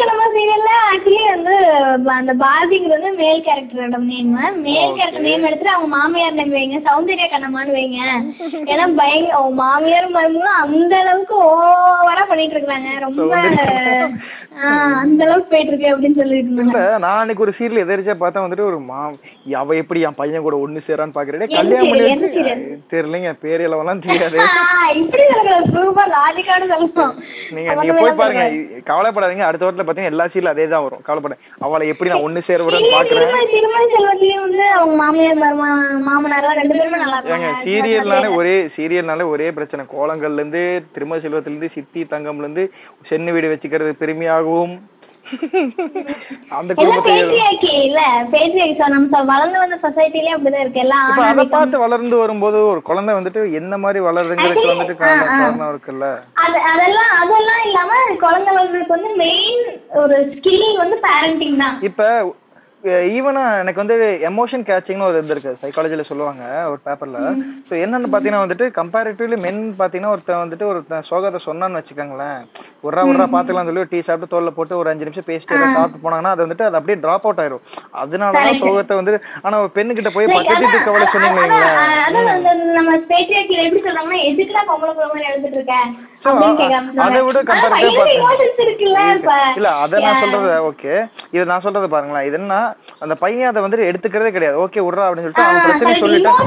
கடமா 0.00 0.26
சீரியல்ல 0.36 0.72
ஆக்சுவலி 0.90 1.22
வந்து 1.34 1.54
அந்த 2.18 2.34
பாரதிங்கிறது 2.44 2.98
வந்து 2.98 3.12
மேல் 3.22 3.44
கேரக்டரோட 3.48 4.00
நேம் 4.10 4.34
மேல் 4.66 4.96
கேரக்டர் 4.98 5.26
நேம் 5.28 5.46
எடுத்துட்டு 5.48 5.74
அவங்க 5.74 5.90
மாமியார் 5.96 6.38
நேம் 6.40 6.54
வைங்க. 6.58 6.80
சௌந்தர்யா 6.88 7.28
கண்ணம்மான்னு 7.34 7.78
வைங்க. 7.78 8.00
ஏன்னா 8.72 8.86
பயங்க 9.00 9.40
மாமியார் 9.62 10.14
மருமகளும் 10.18 10.60
அந்த 10.64 10.94
அளவுக்கு 11.02 11.36
ஓவரா 11.48 12.24
பண்ணிட்டு 12.32 12.56
இருக்காங்க 12.58 12.90
ரொம்ப 13.06 13.30
அந்த 15.00 15.20
அளவுக்கு 15.26 15.50
போயிட்டு 15.50 15.70
இருக்கு 15.72 15.90
அப்படின்னு 15.92 16.20
சொல்லிட்டு 16.22 16.80
நான் 17.04 17.20
அன்னைக்கு 17.20 17.44
ஒரு 17.44 17.52
சீரியல் 17.58 17.82
எதிர்ச்சா 18.10 18.22
பார்த்தா 18.22 18.42
வந்துட்டு 18.44 18.68
ஒரு 18.68 18.78
மா 18.82 19.00
அவ 19.60 19.74
எப்படி 19.80 20.00
என் 20.06 20.16
பையன் 20.18 20.44
கூட 20.44 20.56
ஒண்ணு 20.58 20.80
சேரான்னு 20.86 21.16
பாக்குறேன் 21.16 21.52
கல்யாணம் 21.52 21.90
பண்ணி? 21.90 22.54
தெரியலங்க 22.92 23.30
பேர் 23.42 23.62
எல்லாம் 23.66 24.02
தெரியாது. 24.04 24.38
நீங்க 27.54 27.70
நீங்க 27.76 27.94
போய் 27.96 28.18
பாருங்க 28.20 28.42
கவலைப்படாதீங்க 28.90 29.44
அடுத்த 29.48 29.64
வாரத்துல 29.64 29.86
பாத்தீங்கன்னா 29.86 30.14
எல்லா 30.14 30.26
சீரியல் 30.28 30.52
அதே 30.52 30.66
தான் 30.68 30.84
வரும். 30.86 31.02
கவலைப்பட 31.02 31.36
அவளை 31.66 31.86
எப்படி 31.92 32.12
நான் 32.12 32.26
ஒண்ணு 32.26 32.42
சேர 32.48 32.58
விடுறேன்னு 32.62 32.88
இல்ல, 32.88 32.96
பாக்குறேன். 32.98 33.18
சீரியல்னாலே 37.66 38.30
ஒரே 38.38 38.56
சீரியல்னாலே 38.76 39.26
ஒரே 39.34 39.48
பிரச்சனை. 39.58 39.84
கோலங்கள்ல 39.94 40.40
இருந்து 40.40 40.62
திருமண 40.94 41.18
செல்வத்துல 41.24 41.52
இருந்து 41.52 41.74
சித்தி 41.76 42.02
தங்கம்ல 42.12 42.46
இருந்து 42.46 42.64
சென்னு 43.10 43.34
வீடு 43.36 43.52
வச்சுக்கிறது 43.52 43.92
பெருமையாகவும் 44.00 44.74
அந்த 46.52 46.72
வளர்ந்து 49.28 49.58
வந்த 49.58 49.76
சொசைட்டிலே 49.82 50.32
அப்படிதான் 50.34 50.64
இருக்கு. 50.64 50.80
எல்லாம் 50.80 51.06
அதை. 51.28 51.44
பார்த்து 51.52 51.78
வளர்ந்து 51.78 52.16
வரும்போது 52.16 52.58
ஒரு 52.70 52.80
குழந்தை 52.82 53.14
வந்துட்டு 53.14 53.42
என்ன 53.54 53.78
மாதிரி 53.78 54.00
வளருதுங்கிறதுக்கு 54.06 54.72
வந்துட்டு 54.72 54.96
காரணம் 54.98 55.70
இருக்குல்ல? 55.72 56.08
அது 56.44 56.58
அதெல்லாம் 56.72 57.12
அதெல்லாம் 57.22 57.62
இல்லாம 57.66 57.92
குழந்தை 58.20 58.50
வளர்றதுக்கு 58.56 58.96
வந்து 58.96 59.12
மெயின் 59.16 59.62
ஒரு 60.02 60.18
ஸ்கில் 60.36 60.66
வந்து 60.76 60.98
பேரண்டிங் 61.06 61.58
தான். 61.58 61.76
இப்ப 61.82 62.04
ஈவனா 63.16 63.42
எனக்கு 63.62 63.80
வந்து 63.82 63.96
எமோஷன் 64.28 64.62
கேச்சிங்னு 64.68 65.06
ஒரு 65.08 65.18
இது 65.22 65.32
இருக்கு. 65.34 65.50
சைக்காலஜில 65.62 66.04
சொல்லுவாங்க 66.10 66.42
ஒரு 66.70 66.80
பேப்பர்ல 66.86 67.18
சோ 67.68 67.72
என்னன்னு 67.84 68.10
பாத்தீங்கன்னா 68.12 68.42
வந்துட்டு 68.44 68.66
கம்பேரிட்டிவ்லி 68.78 69.38
மென் 69.44 69.60
பாத்தீங்கன்னா 69.80 70.12
ஒருத்தன் 70.14 70.42
வந்துட்டு 70.42 70.66
ஒரு 70.70 70.80
சோகத்தை 71.08 71.40
சொன்னான்னு 71.48 71.78
வச்சுக்கோங்களேன். 71.80 72.38
உர்ரா 72.88 73.02
உர்ரா 73.10 73.26
பாத்துக்கலாம் 73.34 73.68
சொல்லி 73.70 73.82
ஒரு 73.84 73.92
டீ 73.92 74.00
சாப்பிட்டு 74.06 74.32
தோல்ல 74.34 74.52
போட்டு 74.58 74.78
ஒரு 74.82 74.90
அஞ்சு 74.92 75.06
நிமிஷம் 75.08 75.28
பேசிட்டு 75.30 75.58
சாப்பிட்டு 75.76 76.04
போனாங்கன்னா 76.04 76.34
அது 76.34 76.44
வந்துட்டு 76.46 76.66
அது 76.68 76.78
அப்படியே 76.80 76.98
டிராப் 77.04 77.26
அவுட் 77.26 77.42
ஆயிரும். 77.44 77.64
அதனாலதான் 78.02 78.62
சோகத்தை 78.64 78.96
வந்து 79.00 79.14
ஆனா 79.46 79.58
ஒரு 79.64 79.72
பெண்ணு 79.78 79.98
கிட்ட 79.98 80.12
போய் 80.16 80.32
பக்கத்து 80.36 80.86
கவலை 80.88 81.08
சொன்னீங்க 81.16 81.40
வைங்களேன். 81.40 81.76
அதான் 82.06 82.32
அந்த 82.36 82.54
நம்ம 82.78 82.96
எப்படி 83.66 83.82
சொல்றாங்கன்னா 83.88 84.22
எதுக்குடா 84.30 84.64
பொம்பளை 84.70 84.94
மாதிரி 85.12 85.28
எழுதிட்டு 85.32 85.60
இருக்க? 85.60 85.76
அதை 87.04 87.20
விட 87.26 87.38
இல்ல 89.58 89.68
அத 89.82 90.00
நான் 90.04 90.20
சொல்றது 90.22 90.48
ஓகே 90.68 90.94
இது 91.34 91.44
நான் 91.50 91.64
சொல்றது 91.66 91.86
பாருங்களேன். 91.94 92.26
இது 92.28 92.36
என்ன 92.40 92.54
அந்த 93.04 93.14
பையன் 93.22 93.50
அதை 93.50 93.60
வந்து 93.64 93.88
எடுத்துக்கிறதே 93.90 94.30
கிடையாது. 94.36 94.56
ஓகே 94.64 94.84
விட்றா 94.86 95.06
அப்படின்னு 95.06 95.26
சொல்லிட்டு 95.26 95.46
அவன் 95.46 95.64
பிரச்சனை 95.66 95.94
சொல்லிட்டான். 96.04 96.40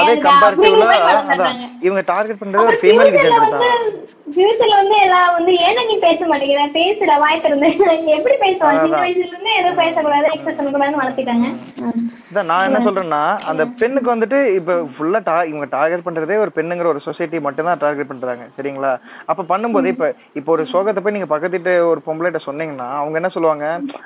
அதே 0.00 0.14
கம்பேரிட்டிவ்ல. 0.28 0.86
இவங்க 1.86 2.02
டார்கெட் 2.12 2.40
பண்றது 2.42 2.68
ஒரு 2.70 2.80
ஃபீமேல் 2.82 3.14
தான் 3.56 3.86
ஃபியூச்சர்ல 4.34 4.74
வந்து 4.80 4.96
எல்லாம் 5.04 5.34
வந்து 5.36 5.52
ஏன்னா 5.66 5.82
நீ 5.88 5.94
பேச 6.04 6.20
மாட்டேங்கிற? 6.30 6.62
பேசுற 6.78 7.10
வாய் 7.22 7.42
திறந்து. 7.44 7.68
எப்படி 8.16 8.36
பேசுவாங்க 8.42 8.82
சின்ன 8.84 9.00
வயசுல 9.04 9.26
இருந்து 9.28 9.52
எதுவும் 9.60 9.80
பேசக்கூடாது 9.82 10.28
எக்ஸ்பிரஸ் 10.34 10.58
பண்ணக்கூடாதுன்னு 10.58 11.02
வளர்த்திட்டாங்க. 11.02 11.46
நான் 12.50 12.66
என்ன 12.66 12.80
சொல்றேன்னா 12.86 13.20
அந்த 13.50 13.62
பெண்ணுக்கு 13.80 14.12
வந்துட்டு 14.12 14.38
இப்ப 14.58 14.74
ஃபுல்லா 14.94 15.20
டா 15.28 15.36
இவங்க 15.50 15.66
டார்கெட் 15.72 16.04
பண்றதே 16.06 16.36
ஒரு 16.42 16.50
பெண்ணுங்கிற 16.56 16.88
ஒரு 16.92 17.00
சொசைட்டி 17.06 17.38
மட்டும் 17.46 17.68
தான் 17.68 17.80
டார்கெட் 17.84 18.10
பண்றாங்க 18.10 18.44
சரிங்களா? 18.56 18.92
அப்ப 19.30 19.46
பண்ணும்போது 19.52 19.88
இப்ப 19.94 20.06
இப்ப 20.40 20.48
ஒரு 20.56 20.64
சோகத்தை 20.72 21.02
போய் 21.04 21.16
நீங்க 21.16 21.28
பக்கத்து 21.32 21.56
வீட்டு 21.56 21.72
ஒரு 21.92 22.02
பொம்பளைட்ட 22.06 22.40
சொன்னீங்கன்னா 22.46 22.88
அவங்க 23.00 23.18
என்ன 23.20 23.30
சொல்லுவாங்க? 23.36 23.64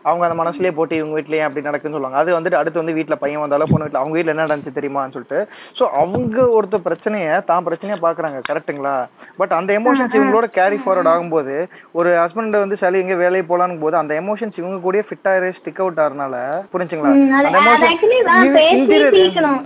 அவங்க 0.08 0.24
அந்த 0.28 0.38
மனசுலயே 0.42 0.72
போட்டு 0.78 0.98
இவங்க 1.00 1.16
வீட்லயே 1.18 1.44
அப்படி 1.48 1.66
நடக்குன்னு 1.68 1.98
சொல்லுவாங்க. 1.98 2.20
அது 2.22 2.36
வந்துட்டு 2.38 2.60
அடுத்து 2.60 2.82
வந்து 2.82 2.96
வீட்ல 2.98 3.18
பையன் 3.24 3.44
வந்தாலும் 3.44 3.72
பொண்ணு 3.72 3.86
வீட்ல 3.86 4.02
அவங்க 4.02 4.16
வீட்ல 4.18 4.34
என்ன 4.34 4.46
நடந்துச்சு 4.46 4.76
தெரியுமான்னு 4.78 5.16
சொல்லிட்டு 5.18 5.40
சோ 5.80 5.84
அவங்க 6.02 6.38
ஒருத்த 6.58 6.80
பிரச்சனைய 6.88 7.28
தான் 7.52 7.66
பிரச்சனையா 7.68 7.98
பாக்குறாங்க 8.06 8.40
கரெக்ட்டுங்களா 8.50 8.96
பட் 9.42 9.54
அந்த 9.60 9.70
எமோஷன்ஸ் 10.14 10.20
இவங்களோட 10.20 10.46
கேரி 10.56 10.76
ஃபார்வர்ட் 10.82 11.10
ஆகும்போது 11.12 11.54
ஒரு 11.98 12.10
ஹஸ்பண்ட் 12.20 12.56
வந்து 12.60 12.76
சளி 12.80 12.98
எங்க 13.04 13.14
வேலைக்கு 13.22 13.48
போலான்னு 13.50 13.82
போது 13.82 13.96
அந்த 14.00 14.12
எமோஷன்ஸ் 14.22 14.58
இவங்க 14.60 14.78
கூட 14.84 15.02
ஃபிட் 15.08 15.28
ஆயிரு 15.30 15.48
ஸ்டிக் 15.58 15.80
அவுட் 15.82 16.00
ஆறனால 16.04 16.36
புரிஞ்சுங்களா? 16.72 17.10
அந்த. 17.50 18.68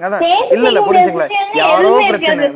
அதான், 0.07 0.25
இல்ல 0.55 0.67
இல்ல 0.71 0.81
புரிஞ்சுங்களா? 0.89 1.27
யாரோ 1.61 1.91
பிரச்சனை 2.11 2.47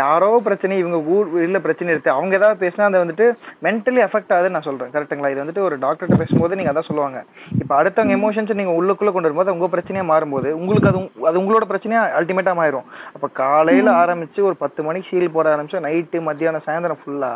யாரோ 0.00 0.30
பிரச்சனை 0.46 0.78
இவங்க 0.82 0.98
ஊர் 1.14 1.28
இல்ல 1.46 1.58
பிரச்சனை 1.66 1.90
இருக்கு. 1.94 2.16
அவங்க 2.16 2.34
ஏதாவது 2.40 2.60
பேசினா 2.64 2.88
அது 2.90 3.02
வந்துட்டு 3.04 3.26
மென்டலி 3.66 4.02
அஃபெக்ட் 4.06 4.34
ஆகுதுன்னு 4.36 4.56
நான் 4.58 4.68
சொல்றேன். 4.68 4.92
கரெக்ட்டுங்களா 4.94 5.32
இது 5.34 5.42
வந்துட்டு 5.44 5.66
ஒரு 5.68 5.78
டாக்டர்கிட்ட 5.84 6.20
பேசும்போது 6.22 6.58
நீங்க 6.60 6.72
அதான் 6.72 6.88
சொல்லுவாங்க. 6.90 7.18
இப்ப 7.62 7.72
அடுத்தவங்க 7.80 8.16
எமோஷன்ஸ் 8.20 8.58
நீங்க 8.60 8.74
உள்ளுக்குள்ள 8.80 9.12
கொண்டு 9.12 9.28
வரும்போது 9.28 9.54
உங்க 9.56 9.68
பிரச்சனையா 9.74 10.04
மாறும்போது 10.12 10.48
உங்களுக்கு 10.60 10.90
அது 10.92 10.98
அது 11.28 11.40
உங்களோட 11.42 11.64
பிரச்சனையா 11.70 12.02
அல்டிமேட்டா 12.18 12.54
மாறிடும் 12.60 12.86
அப்ப 13.16 13.26
காலையில 13.42 13.90
ஆரம்பிச்சு 14.02 14.40
ஒரு 14.48 14.56
பத்து 14.62 14.80
மணிக்கு 14.86 15.08
சீல் 15.10 15.34
போட 15.36 15.48
ஆரம்பிச்சு 15.54 15.84
நைட்டு 15.86 16.20
மத்தியானம் 16.28 16.66
சாயந்தரம் 16.66 17.00
ஃபுல்லா 17.02 17.32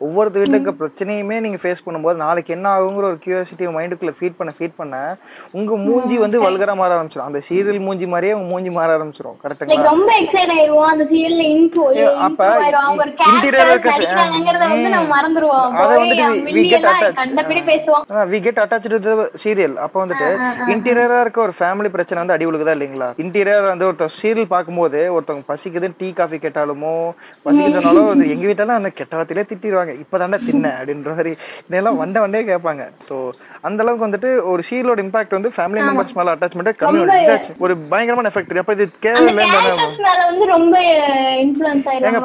ஒவ்வொரு 0.00 0.30
வீட்டுக்கு 0.34 0.72
பிரச்சனையுமே 0.78 1.36
நீங்க 1.40 1.58
ஃபேஸ் 1.60 1.84
பண்ணும்போது 1.84 2.16
நாளைக்கு 2.22 2.54
என்ன 2.54 2.66
ஆகுங்கிற 2.74 3.06
ஒரு 3.06 3.18
கியூரியாசிட்டி 3.22 3.40
மைண்டுக்குள்ள 3.74 4.14
ஃபீட் 4.18 4.38
பண்ண 4.38 4.52
ஃபீட் 4.56 4.76
பண்ண 4.76 4.96
உங்க 5.52 5.76
மூஞ்சி 5.84 6.18
வந்து 6.18 6.40
வல்கரா 6.42 6.74
மாற 6.76 6.90
ஆரம்பிச்சிடும் 6.96 7.28
அந்த 7.28 7.42
சீரியல் 7.48 7.82
மூஞ்சி 7.82 8.08
மாதிரியே 8.08 8.34
உங்க 8.34 8.48
மூஞ்சி 8.50 8.72
மாற 8.72 8.88
ஆரம்பிச்சிடும் 8.96 9.38
கரெக்ட்டுங்களா 9.42 9.88
ரொம்ப 9.90 10.10
எக்ஸைட் 10.20 10.54
ஆயிருவோம் 10.56 10.90
அந்த 10.92 11.06
சீரியல்ல 11.10 11.44
இன்ட்ரோ 11.54 11.86
அப்ப 12.26 12.40
அவங்க 12.82 13.00
ஒரு 13.00 13.12
interior 13.26 13.52
கேரக்டர் 13.56 13.94
இருக்க- 13.94 13.94
நடிக்கிறாங்கிறத 13.94 14.64
வந்து 14.68 14.90
நம்ம 14.90 15.08
மறந்துருவோம். 15.12 15.68
அதை 15.82 15.96
get 16.12 16.22
மில்லியெல்லாம் 16.46 16.96
attached. 16.96 17.16
கண்டபடி 17.18 17.60
பேசுவோம். 17.68 18.04
We 18.32 18.38
get 18.42 18.60
attach 18.60 18.86
to 18.96 19.12
serial 19.42 19.76
அப்ப 19.84 19.96
வந்துட்டு 20.02 20.28
இன்டீரியரா 20.72 21.18
இருக்க 21.20 21.40
ஒரு 21.40 21.54
ஃபேமிலி 21.58 21.90
பிரச்சனை 21.92 22.20
வந்து 22.22 22.34
அடி 22.34 22.46
விழுகுதா 22.46 22.74
இல்லைங்களா? 22.76 23.08
இன்டீரியர் 23.22 23.66
வந்து 23.66 23.86
ஒருத்தர் 23.88 24.16
சீரியல் 24.18 24.52
பார்க்கும்போது 24.52 24.80
ஒருத்தவங்க 25.14 25.46
பசிக்குது 25.48 25.90
டீ 25.98 26.08
காஃபி 26.12 26.38
கேட்டாலுமோ 26.38 26.94
பசிக்குதுனாலும் 27.46 28.10
வந்து 28.10 28.26
எங்க 28.30 28.44
வீட்டெல்லாம் 28.48 28.80
அந்த 28.80 28.90
கெட்ட 28.92 29.14
வார்த்தையிலே 29.32 29.50
திட்டிடுவாங்க 29.50 29.92
இப்பதாண்டா 30.02 30.38
தின்ன 30.48 30.66
அப்படின்ற 30.78 31.10
மாதிரி 31.18 31.32
இதெல்லாம் 31.68 31.98
வண்ட 32.02 32.16
வண்டே 32.24 32.42
கேட்பாங்க. 32.50 32.82
சோ 33.08 33.16
அந்த 33.66 33.80
அளவுக்கு 33.82 34.06
வந்துட்டு 34.06 34.30
ஒரு 34.52 34.62
சீரியலோட 34.68 35.00
இம்பாக்ட் 35.06 35.36
வந்து 35.38 35.52
ஃபேமிலி 35.56 35.80
மெம்பர்ஸ் 35.88 36.16
மேல 36.18 36.34
அட்டாச்மெண்ட் 36.34 36.80
கம்மி. 36.82 37.02
ஒரு 37.64 37.74
பயங்கரமான 37.92 38.30
எஃபெக்ட் 38.32 38.60
அப்ப 38.62 38.74
இது 38.78 38.86
வந்து 40.30 40.46
ரொம்ப 40.54 40.76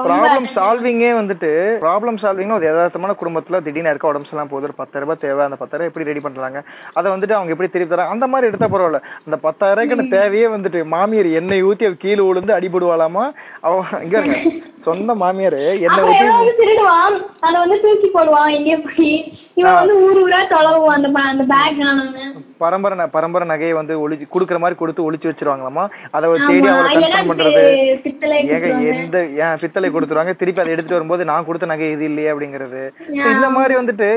ப்ராப்ளம் 0.08 0.48
சால்விங்கே 0.58 1.12
வந்துட்டு 1.22 1.52
ப்ராப்ளம் 1.86 2.20
சால்விங் 2.24 2.56
ஒரு 2.58 2.68
யதார்த்தமான 2.70 3.16
குடும்பத்துல 3.22 3.62
திடீர்னு 3.66 3.92
இருக்க 3.94 4.12
உடம்பு 4.12 4.34
எல்லாம் 4.34 4.52
போகுது. 4.52 4.68
ஒரு 4.70 4.78
பத்தாயிரம் 4.82 5.08
ரூபாய் 5.08 5.24
தேவை. 5.26 5.42
அந்த 5.48 5.58
பத்தாயிரம் 5.62 5.90
எப்படி 5.90 6.10
ரெடி 6.10 6.22
பண்றாங்க? 6.26 6.60
அதை 6.98 7.08
வந்துட்டு 7.14 7.38
அவங்க 7.38 7.54
எப்படி 7.54 7.70
திருப்பி 7.74 7.94
தராங்க 7.94 8.16
அந்த 8.16 8.28
மாதிரி 8.34 8.50
எடுத்தா 8.52 8.70
பரவாயில்ல. 8.76 9.02
அந்த 9.28 9.38
பத்தாயிரம் 9.46 9.84
ரூபாய்க்கு 9.84 10.16
தேவையே 10.18 10.48
வந்துட்டு 10.56 10.80
மாமியார் 10.94 11.30
எண்ணெய் 11.42 11.66
ஊத்தி 11.70 11.88
அவ 11.90 11.98
கீழே 12.06 12.22
விழுந்து 12.30 12.58
அடிபடுவாளாமா? 12.58 13.26
அவ 13.68 13.84
இங்க 14.08 14.18
சொந்த 14.88 15.12
மாமியார் 15.22 15.60
திருடுவான். 16.62 17.16
அத 17.46 17.54
வந்து 17.64 17.78
தூக்கி 17.86 18.10
போடுவான் 18.16 18.54
எங்கேயோ 18.58 18.80
போய். 18.86 19.14
இவன் 19.60 19.78
வந்து 19.80 19.96
ஊர் 20.06 20.20
ஊரா 20.24 20.40
தொலைவுவான் 20.54 20.98
அந்த 20.98 21.10
அந்த 21.32 21.46
பேக் 21.54 21.80
பரம்பரை 22.62 23.06
பரம்பரை 23.16 23.46
நகையை 23.52 23.74
வந்து 23.78 23.94
ஒளிச்சு 24.04 24.26
குடுக்குற 24.34 24.58
மாதிரி 24.62 24.76
கொடுத்து 24.78 25.06
ஒளிச்சு 25.08 25.28
வச்சிருவாங்களாமா? 25.30 25.84
அதை 26.16 26.30
தேடி 26.50 26.68
அவளை 26.72 26.94
கன்ஃபார்ம் 26.94 27.30
பண்றது. 27.32 27.64
ஏங்க. 28.56 28.70
எந்த 28.94 29.18
ஏன் 29.44 29.60
பித்தளை 29.64 29.90
கொடுத்துருவாங்க? 29.96 30.34
திருப்பி 30.40 30.62
அதை 30.64 30.72
எடுத்துட்டு 30.74 30.98
வரும்போது 30.98 31.28
நான் 31.32 31.48
கொடுத்த 31.50 31.70
நகை 31.72 31.90
இது 31.96 32.06
இல்லையே 32.10 32.32
அப்படிங்கிறது. 32.34 32.82
இந்த 33.34 33.50
மாதிரி 33.58 33.76
வந்துட்டு 33.80 34.08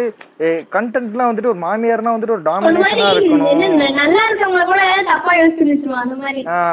கண்டென்ட்லாம் 0.77 1.31
வந்துட்டு 1.31 1.53
ஒரு 1.53 1.61
மாமியார்னா 1.67 2.15
வந்துட்டு 2.17 2.37
ஒரு 2.39 2.47
டாமினேஷனா 2.51 3.11
இருக்கணும். 3.17 3.51
என்ன 3.55 3.91
நல்லா 4.01 4.23
இருக்கவங்க 4.29 4.65
கூட 4.73 4.81
தப்பா 5.13 5.35
யோசிச்சு 5.41 5.69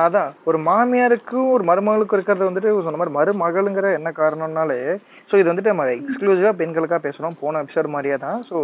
அதான். 0.05 0.31
ஒரு 0.49 0.59
மாமியாருக்கும் 0.69 1.49
ஒரு 1.57 1.65
மருமகளுக்கும் 1.71 2.19
இருக்கிறது 2.19 2.49
வந்துட்டு 2.49 2.71
சொன்ன 2.87 2.99
மாதிரி 3.01 3.17
மருமகளுங்கிற 3.19 3.86
என்ன 3.97 4.09
காரணம்னாலே 4.19 4.77
சோ 5.29 5.33
இது 5.39 5.49
வந்துட்டு 5.51 5.73
நம்ம 5.73 5.85
எக்ஸ்க்ளூசிவா 5.95 6.51
பெண்களுக்கா 6.61 6.97
பேசுறோம் 7.05 7.37
போன 7.41 7.61
எபிசோட் 7.63 7.93
மாதிரியே 7.95 8.17
தான். 8.17 8.39
சோ 8.49 8.55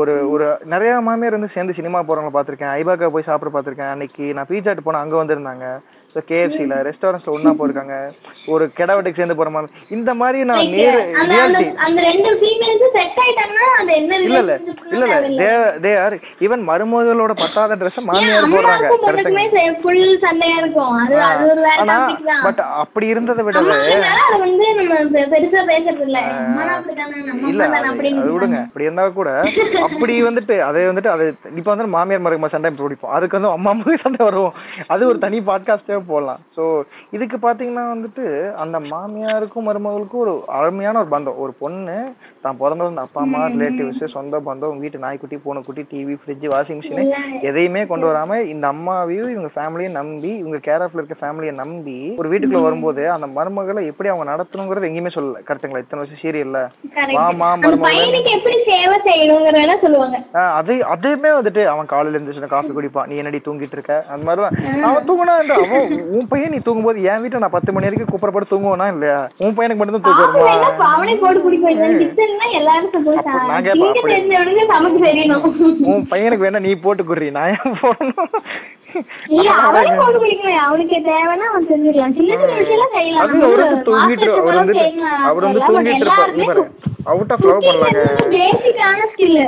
ஒரு 0.00 0.14
ஒரு 0.34 0.46
நிறைய 0.74 0.92
மாமியார் 1.08 1.38
வந்து 1.38 1.54
சேர்ந்து 1.54 1.78
சினிமா 1.80 2.00
போறவங்க 2.08 2.32
பாத்திருக்கேன் 2.36 2.74
ஐபாக்கா 2.80 3.10
போய் 3.16 3.28
சாப்பிட 3.30 3.52
பாத்திருக்கேன் 3.56 3.92
அன்னைக்கு 3.94 4.26
நான் 4.38 4.50
பீச்சாட்டு 4.52 4.86
போன 4.88 5.00
அங்க 5.04 5.16
வந்திருந்தாங்க. 5.22 5.66
ஸோ 6.16 6.22
கேஎஃப்சில 6.28 6.74
ரெஸ்டாரண்ட்ஸ்ல 6.86 7.32
ஒண்ணா 7.32 7.50
போயிருக்காங்க. 7.56 7.94
ஒரு 8.52 8.64
கெடவட்டுக்கு 8.76 9.18
சேர்ந்து 9.18 9.36
போற 9.38 9.50
மாதிரி. 9.50 9.68
இந்த 9.96 10.10
மாதிரி 10.20 10.38
நான் 10.50 10.70
நேரு 10.74 11.00
இல்ல 14.26 14.38
இல்ல. 14.38 14.54
இல்ல 14.94 15.04
இல்ல. 15.06 15.16
தே 15.40 15.50
தே 15.84 15.92
ஆர் 16.04 16.14
ஈவன் 16.46 16.62
மருமகளோட 16.68 17.32
பத்தாத 17.42 17.76
ட்ரெஸ் 17.80 17.98
மாமியார் 18.08 18.46
போடுறாங்க. 18.54 18.86
ஆனா 21.82 21.96
பட் 22.46 22.62
அப்படி 22.82 23.06
இருந்ததை 23.14 23.44
பேசுறது 23.48 23.76
இல்ல 27.52 27.64
அது 28.14 28.30
விடுங்க. 28.30 28.58
அப்படி 28.64 28.86
இருந்தா 28.86 29.06
கூட 29.18 29.28
அப்படி 29.86 30.16
வந்துட்டு 30.28 30.56
அதை 30.68 30.86
வந்துட்டு 30.90 31.12
அது 31.14 31.24
இப்ப 31.58 31.68
வந்து 31.72 31.94
மாமியார் 31.96 32.24
மருமக 32.26 32.52
சண்டை 32.54 32.72
பிடிப்போம் 32.80 33.14
அதுக்கு 33.16 33.38
வந்து 33.38 33.52
அம்மா 33.56 33.70
அம்மா 33.74 33.96
சண்டை 34.04 34.22
வரும் 34.28 34.52
அது 34.94 35.02
ஒரு 35.10 35.20
தனி 35.24 35.40
பாட்காஸ்டே 35.48 35.98
போடலாம். 36.06 36.40
ஸோ 36.56 36.64
இதுக்கு 37.10 37.36
பாத்தீங்கன்னா 37.36 37.84
வந்துட்டு 37.94 38.24
அந்த 38.54 38.80
மாமியாருக்கும் 38.80 39.66
மருமகளுக்கும் 39.68 40.24
ஒரு 40.26 40.34
அருமையான 40.58 40.98
ஒரு 40.98 41.10
பந்தம். 41.16 41.38
ஒரு 41.38 41.52
பொண்ணு 41.58 41.98
தான். 42.46 42.60
பிறந்த 42.60 42.82
வந்து 42.86 43.04
அப்பா 43.04 43.20
அம்மா 43.22 43.40
ரிலேட்டிவ்ஸ் 43.52 44.14
சொந்த 44.14 44.40
பந்தம் 44.46 44.80
வீட்டு 44.82 44.98
நாய்க்குட்டி 44.98 45.38
பூனைக்குட்டி 45.44 45.84
டிவி 45.92 46.16
ஃப்ரிட்ஜ் 46.20 46.46
வாஷிங் 46.52 46.80
மிஷின் 46.80 47.00
எதையுமே 47.48 47.82
கொண்டு 47.90 48.06
வராம 48.08 48.22
இந்த 48.52 48.66
அம்மாவையும் 48.72 49.30
இவங்க 49.34 49.50
ஃபேமிலியும் 49.54 49.96
நம்பி 49.98 50.30
இவங்க 50.40 50.58
கேர் 50.66 50.84
ஆஃப்ல 50.84 51.00
இருக்க 51.00 51.16
ஃபேமிலியை 51.20 51.54
நம்பி 51.60 51.96
ஒரு 52.20 52.30
வீட்டுக்குள்ள 52.32 52.62
வரும்போது 52.66 52.84
அந்த 53.14 53.26
மருமகளை 53.36 53.82
எப்படி 53.90 54.10
அவங்க 54.12 54.26
நடத்தணுங்கிறது 54.30 54.88
எங்கேயுமே 54.88 55.12
சொல்லல. 55.14 55.40
கரெக்ட்டுங்களா? 55.48 55.82
இத்தனை 55.84 56.00
வருஷம் 56.02 56.22
சீரியல்ல. 56.22 56.58
மாமா 57.18 57.48
மருமகள். 57.62 57.84
அது 60.58 60.72
அதுவுமே 60.94 61.30
வந்துட்டு 61.38 61.62
அவன் 61.72 61.90
காலையில 61.92 62.16
இருந்து 62.18 62.52
காஃபி 62.54 62.72
குடிப்பான் 62.76 63.08
நீ 63.10 63.16
என்னடி 63.22 63.40
தூங்கிட்டு 63.46 63.76
இருக்க? 63.78 63.94
அந்த 64.12 64.22
மாதிரிதான். 64.28 64.56
அவன் 64.88 65.06
தூங்கினா 65.08 65.34
அவன் 65.58 65.86
உன் 66.16 66.28
பையன் 66.32 66.54
நீ 66.54 66.60
தூங்கும்போது 66.66 67.02
என் 67.10 67.22
வீட்டுல 67.24 67.42
நான் 67.44 67.56
பத்து 67.56 67.72
மணி 67.72 67.88
வரைக்கும் 67.88 68.12
குப்புறப்பட்டு 68.12 68.52
தூங்குவானா 68.52 68.88
இல்லையா? 68.94 69.18
உன் 69.44 69.56
பையனுக்கு 69.58 69.80
மட்டும் 69.80 69.98
தான் 69.98 70.06
தூக்கம் 70.08 70.34
வருமா? 70.36 70.52
உன் 75.92 76.08
பையனுக்கு 76.12 76.46
வேணா 76.46 76.60
நீ 76.66 76.72
போட்டு 76.84 77.02
குடுறி 77.04 77.28
நான் 77.36 77.50
ஏன் 77.54 77.76
போடணும்? 77.82 78.32
அவனுக்கு 80.66 80.96
தேவைன்னா 81.10 81.46
அவன் 81.50 81.66
செஞ்சிடலாம் 81.70 82.14
சின்ன 82.18 82.30
சின்ன 82.40 82.54
விஷயம் 82.60 82.76
எல்லாம் 82.76 82.94
செய்யலாம். 82.96 83.22
அது 83.24 83.34
ஒரு 83.52 83.64
தூங்கிட்டு 83.88 84.28
அவர் 84.40 84.58
வந்து. 84.60 84.74
அவர் 85.30 85.46
வந்து 85.46 85.62
தூங்கிட்டு 85.68 86.04
இருப்பார். 86.06 86.34
அவுட் 87.12 87.32
ஆஃப் 87.36 87.46
லவ் 87.50 87.66
பண்ணலாங்க. 87.68 88.00
பேசிக்கான 88.36 89.00
ஸ்கில் 89.12 89.38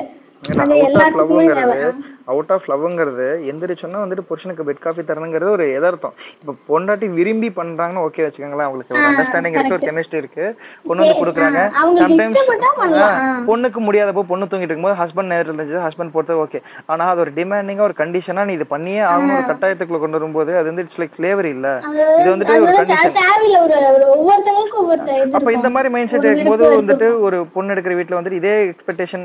அது 0.59 0.61
அவுட் 0.61 0.79
ஆஃப் 0.79 0.89
எல்லாத்துக்குமே 0.89 1.45
லவ்ங்கிறது 1.45 1.65
தேவை. 1.73 1.89
அவுட் 2.33 2.53
ஆஃப் 2.55 2.67
லவ்ங்கிறது 2.71 3.27
எந்திரிச்சோன்னா 3.51 4.01
வந்துட்டு 4.05 4.25
புருஷனுக்கு 4.31 4.67
பெட் 4.69 4.83
காஃபி 4.87 5.03
தரணுங்கிறது 5.11 5.51
ஒரு 5.57 5.67
எதார்த்தம். 5.79 6.15
இப்ப 6.43 6.55
பொண்டாட்டி 6.71 7.09
விரும்பி 7.19 7.49
பண்றாங்கன்னு 7.59 8.05
ஓகே 8.07 8.25
வச்சுக்கோங்களேன். 8.27 8.67
அவங்களுக்கு 8.69 8.95
ஒரு 8.97 9.05
அண்டர்ஸ்டாண்டிங் 9.11 9.57
இருக்கு 9.57 9.77
ஒரு 9.79 9.87
கெமிஸ்ட்ரி 9.89 10.21
இருக்கு. 10.23 10.47
பொண்ணு 10.89 11.03
வந்து 11.05 11.19
கொடுக்குறாங்க. 11.21 11.61
சம்டைம்ஸ். 12.03 12.41
பொண்ணுக்கு 13.51 13.81
முடியாதப்போ 13.89 14.25
பொண்ணு 14.33 14.51
தூங்கிட்டு 14.51 14.73
இருக்கும்போது 14.73 14.99
ஹஸ்பண்ட் 15.03 15.31
நேரில் 15.33 15.51
இருந்துச்சு 15.51 15.85
ஹஸ்பண்ட் 15.87 16.15
பொறுத்த 16.17 16.41
ஓகே 16.45 16.61
ஆனா 16.93 17.05
அது 17.13 17.23
ஒரு 17.25 17.33
டிமாண்டிங்கா 17.39 17.87
ஒரு 17.89 17.97
கண்டிஷனா 18.03 18.45
நீ 18.49 18.53
இது 18.59 18.67
பண்ணியே 18.75 19.03
ஆகணும். 19.13 19.37
ஒரு 19.39 19.49
கட்டாயத்துக்குள்ள 19.53 20.01
கொண்டு 20.05 20.19
வரும்போது 20.19 20.53
அது 20.61 20.69
வந்து 20.71 20.85
இட்ஸ் 20.87 21.01
லைக் 21.03 21.17
ஸ்லேவரி 21.21 21.51
இல்ல. 21.57 21.69
இது 22.21 22.29
வந்துட்டு 22.35 22.57
ஒரு 22.67 22.75
கண்டிஷன் 22.81 23.17
அப்ப 25.39 25.53
இந்த. 25.57 25.69
மாதிரி 25.75 25.89
மைண்ட் 25.95 26.11
செட் 26.13 26.27
இருக்கும்போது 26.29 26.65
வந்துட்டு 26.81 27.07
ஒரு 27.27 27.37
பொண்ணு 27.55 27.73
எடுக்கிற 27.75 27.95
வீட்ல 27.99 28.19
வந்துட்டு 28.21 28.41
இதே 28.43 28.55
எக்ஸ்பெக்டேஷன் 28.71 29.25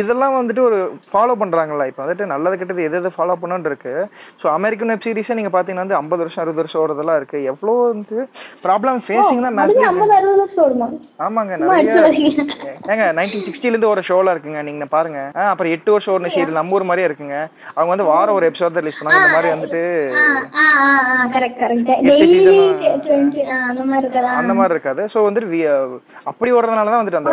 இதெல்லாம் 0.00 0.34
வந்துட்டு 0.40 0.62
ஒரு 0.68 0.78
ஃபாலோ 1.12 1.34
பண்றாங்கல்ல. 1.42 1.86
இப்ப 1.90 2.00
வந்துட்டு 2.04 2.28
நல்லது 2.30 2.58
கெட்டது 2.58 2.82
எது 2.82 2.96
எது 2.96 3.12
ஃபாலோ 3.16 3.34
பண்ணணும் 3.40 3.66
இருக்கு. 3.66 3.94
சோ 4.42 4.48
அமெரிக்கன் 4.50 4.88
வெப் 4.88 5.04
சீரிஸ் 5.04 5.32
நீங்க 5.32 5.52
பாத்தீங்கன்னா 5.52 5.82
வந்து 5.82 5.94
ஐம்பது 5.94 6.22
வருஷம் 6.22 6.42
அறுபது 6.44 6.60
வருஷம் 6.60 6.82
ஓடுறதெல்லாம் 6.82 7.16
இருக்கு. 7.16 7.38
எவ்வளவு 7.44 7.88
வந்து 7.88 8.18
ப்ராப்ளம் 8.64 9.00
ஃபேஸிங் 9.06 9.42
தான் 9.42 9.58
ஆமாங்க 11.20 11.52
நிறைய. 11.56 11.94
ஏங்க 12.88 13.04
நைன்டீன் 13.18 13.46
சிக்ஸ்டில 13.46 13.70
இருந்து 13.70 13.88
ஒரு 13.88 14.02
ஷோல 14.08 14.34
இருக்குங்க 14.34 14.62
நீங்க 14.62 14.86
பாருங்க. 14.88 15.20
அப்புறம் 15.46 15.72
எட்டு 15.72 15.92
வருஷம் 15.92 16.14
ஒரு 16.14 16.30
சீரியல் 16.30 16.58
நம்ம 16.58 16.72
ஊர் 16.72 16.82
மாதிரியே 16.82 17.08
இருக்குங்க. 17.08 17.36
அவங்க 17.74 17.88
வந்து 17.88 18.04
வாரம் 18.04 18.34
ஒரு 18.34 18.50
எபிசோட் 18.50 18.70
தான் 18.70 18.82
ரிலீஸ் 18.82 19.00
பண்ணாங்க 19.00 19.20
இந்த 19.20 19.32
மாதிரி 19.32 19.54
வந்துட்டு 19.54 19.82
ஆ, 20.14 20.24
ஆ, 20.56 20.64
ஆ, 20.80 20.88
ஆ, 21.12 21.28
correct, 21.34 21.56
correct. 21.60 21.88
எட்டு 21.90 22.10
Daily 22.10 22.26
season 22.34 22.58
20, 23.04 23.42
ஆ, 23.50 23.56
அந்த 23.66 24.54
மாதிரி 24.54 24.74
இருக்கதா? 24.74 25.04
சோ 25.14 25.18
வந்துட்டு 25.26 25.60
அப்படி 26.24 26.52
வர்றதுனாலதான் 26.52 27.00
வந்துட்டு 27.02 27.20
அந்த 27.20 27.32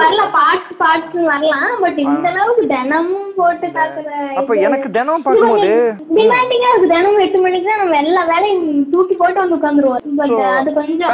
வரலாம் 0.00 0.34
பார்ட்ஸ் 0.36 0.74
பார்ட்ஸ் 0.82 1.16
வரலாம். 1.32 1.72
பட் 1.82 1.98
இந்த 2.06 2.26
அளவுக்கு 2.32 2.64
தினமும் 2.74 3.25
போட்டு 3.38 3.68
தாக்குற 3.76 4.08
அப்ப 4.40 4.54
எனக்கு 4.66 4.88
தினம் 4.96 5.24
பார்க்கும்போது 5.26 5.70
டிமாண்டிங்கா 6.18 6.68
இருக்கு 6.72 6.92
தினமும் 6.94 7.22
எட்டு 7.24 7.38
மணிக்கு 7.44 7.68
தான் 7.70 7.82
நம்ம 7.82 7.96
எல்லா 8.04 8.22
வேலையும் 8.32 8.62
தூக்கி 8.92 9.14
போட்டு 9.20 9.38
வந்து 9.42 9.56
உட்காந்துருவோம். 9.58 10.02
பட் 10.20 10.34
அது 10.58 10.70
கொஞ்சம் 10.78 11.12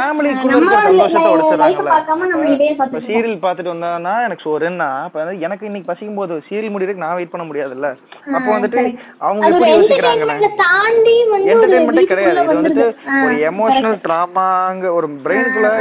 சீரியல் 3.09 3.41
பார்த்துட்டு 3.43 3.73
வந்தானா 3.73 4.13
எனக்கு 4.27 4.45
சோறுன்னா 4.47 4.89
இப்ப 5.07 5.19
வந்து 5.21 5.43
எனக்கு 5.47 5.67
இன்னைக்கு 5.69 5.89
பசிக்கும் 5.91 6.19
போது 6.21 6.37
சீரியல் 6.49 6.73
முடியறதுக்கு 6.75 7.05
நான் 7.05 7.17
வெயிட் 7.19 7.33
பண்ண 7.33 7.45
முடியாதுல்ல. 7.49 7.89
அப்போ 8.37 8.49
வந்துட்டு 8.55 8.81
அவங்க 9.27 9.43
ஒரு 9.47 9.55
எப்படி 9.55 9.71
entertainment 9.77 10.57
தாண்டி 10.63 11.15
வந்து 11.33 11.49
ஒரு 11.49 11.51
என்டர்டைன்மெண்ட்டே 11.53 12.05
கிடையாது. 12.11 12.37
இது 12.43 12.59
வந்துட்டு 12.61 12.85
ஒரு 13.25 13.35
எமோஷனல் 13.51 13.99
டிராமாங்க 14.07 14.93
ஒரு 14.97 15.09
பிரெயினுக்குள்ள 15.25 15.71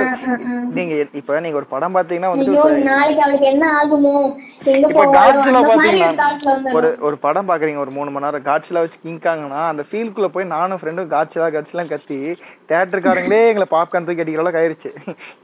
நீங்க 0.79 0.93
இப்ப 1.23 1.41
நீங்க 1.47 1.59
ஒரு 1.63 1.69
படம் 1.75 1.97
பாத்தீங்கன்னா 1.99 2.33
வந்துட்டு 2.35 2.89
நாளைக்கு 2.93 3.25
அவளுக்கு 3.27 3.49
என்ன 3.55 3.65
ஆகுமோ? 3.81 4.17
இப்ப 4.65 5.05
பாத்தீங்கன்னா 5.17 6.11
ஒரு 6.73 6.89
ஒரு 7.01 7.17
படம் 7.19 7.49
பாக்குறீங்க 7.49 7.77
ஒரு 7.77 7.91
மூணு 7.91 8.11
மணி 8.11 8.27
நேரம் 8.27 8.43
காட்சில 8.43 8.81
வச்சு 8.81 8.99
கிங்காங்கன்னா 9.05 9.63
அந்த 9.69 9.85
ஃபீல்குள்ள 9.91 10.29
போய் 10.29 10.53
நானும் 10.53 10.81
ஃப்ரெண்டும் 10.81 11.11
காட்சிலா 11.11 11.49
காட்சிலாம் 11.51 11.89
கத்தி 11.89 12.19
தேட்டருக்காரங்களே 12.73 13.41
எங்களை 13.51 13.67
பாப்கார்ன் 13.75 14.07
தூக்கி 14.09 14.25
அடிக்கிற 14.25 14.43
அளவுக்கு 14.43 14.63
ஆயிருச்சு. 14.63 14.91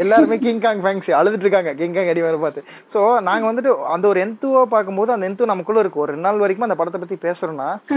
எல்லாருமே 0.02 0.38
கிங் 0.44 0.60
காங் 0.60 0.82
ஃபேன்ஸ் 0.84 1.10
அழுதுட்டு 1.20 1.46
இருக்காங்க. 1.46 1.72
கிங் 1.80 1.94
காங் 1.96 2.10
அடி 2.12 2.22
வேற 2.26 2.36
பார்த்து. 2.44 2.62
சோ 2.94 3.20
நாங்க 3.28 3.44
வந்துட்டு 3.50 3.72
அந்த 3.94 4.08
ஒரு 4.12 4.20
எந்துவா 4.26 4.62
பார்க்கும்போது 4.74 5.12
அந்த 5.12 5.28
எந்து 5.30 5.50
நமக்குள்ள 5.52 5.80
இருக்கு. 5.80 6.00
ஒரு 6.00 6.12
ரெண்டு 6.12 6.26
நாள் 6.28 6.42
வரைக்கும் 6.44 6.68
அந்த 6.68 6.78
படத்தை 6.80 7.00
பத்தி 7.00 7.18
பேசுறோம்னா. 7.26 7.68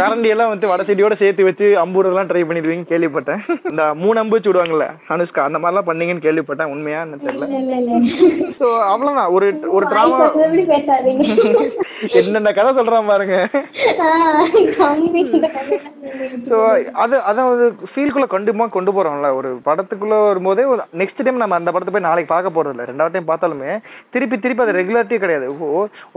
கரண்டி 0.00 0.28
எல்லாம் 0.34 0.50
வந்து 0.52 0.68
வட 0.68 0.82
செடியோட 0.88 1.14
சேர்த்து 1.22 1.46
வச்சு 1.48 1.66
அம்புறதெல்லாம் 1.84 2.28
ட்ரை 2.30 2.42
பண்ணிடுவீங்க 2.48 2.86
கேள்விப்பட்டேன். 2.92 3.40
இந்த 3.70 3.94
மூணு 3.94 4.20
அம்பு 4.22 4.36
வச்சு 4.36 4.50
விடுவாங்கல்ல 4.50 4.86
அனுஷ்கா 5.14 5.46
அந்த 5.48 5.58
மாதிரிலாம் 5.58 5.88
பண்ணீங்கன்னு 5.90 6.26
கேள்விப்பட்டேன். 6.26 6.72
உண்மையா 6.74 7.00
தெரியல. 7.26 7.46
சோ 8.60 8.68
அவ்வளவுதான். 8.92 9.30
ஒரு 9.36 9.46
ஒரு 9.76 9.86
டிராமா 9.92 10.18
என்னென்ன 12.20 12.52
கதை 12.52 12.70
சொல்றான் 12.78 13.10
பாருங்க. 13.10 13.36
அது 17.02 17.16
அதாவது 17.30 17.64
ஃபீல்குள்ள 17.90 18.26
கொண்டுமா 18.34 18.64
கொண்டு 18.76 18.90
போறோம்ல. 18.96 19.28
ஒரு 19.38 19.48
படத்துக்குள்ள 19.66 20.14
வரும்போதே 20.26 20.62
நெக்ஸ்ட் 21.00 21.20
டைம் 21.24 21.40
நம்ம 21.42 21.56
அந்த 21.58 21.70
படத்தை 21.74 21.92
போய் 21.94 22.04
நாளைக்கு 22.06 22.30
பார்க்க 22.32 22.54
போறது 22.56 22.72
இல்ல 22.74 22.84
ரெண்டாவது 22.90 23.14
டைம் 23.14 23.28
பார்த்தாலுமே 23.30 23.72
திருப்பி 24.14 24.36
திருப்பி 24.44 24.62
அது 24.64 24.74
ரெகுலாரிட்டி 24.78 25.16
கிடையாது. 25.24 25.46
ஓ 25.66 25.68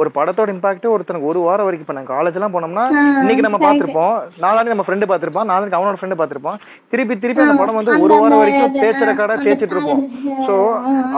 ஒரு 0.02 0.10
படத்தோட 0.18 0.54
இம்பாக்ட் 0.56 0.88
ஒருத்தனுக்கு 0.94 1.30
ஒரு 1.32 1.40
வாரம் 1.48 1.68
வரைக்கும். 1.68 1.88
இப்ப 1.88 1.96
நாங்க 1.98 2.12
காலேஜ் 2.16 2.38
எல்லாம் 2.40 2.56
போனோம்னா 2.56 2.86
இன்னைக்கு 3.24 3.46
நம்ம 3.48 3.60
பார்த்திருப்போம். 3.66 4.16
நாளானிக்கு 4.46 4.76
நம்ம 4.76 4.86
ஃப்ரெண்டு 4.88 5.10
பார்த்திருப்போம். 5.12 5.48
நாளைக்கு 5.52 5.80
அவனோட 5.80 6.00
ஃப்ரெண்டு 6.02 6.20
பார்த்திருப்போம். 6.22 6.58
திருப்பி 6.94 7.18
திருப்பி 7.26 7.46
அந்த 7.46 7.58
படம் 7.62 7.80
வந்து 7.80 7.94
ஒரு 8.06 8.14
வாரம் 8.24 8.42
வரைக்கும் 8.44 8.76
தேய்ச்ச 8.82 9.04
ரெக்கார்டா 9.12 9.38
தேய்ச்சிட்டு 9.46 9.78
இருப்போம். 9.78 10.02
சோ 10.48 10.56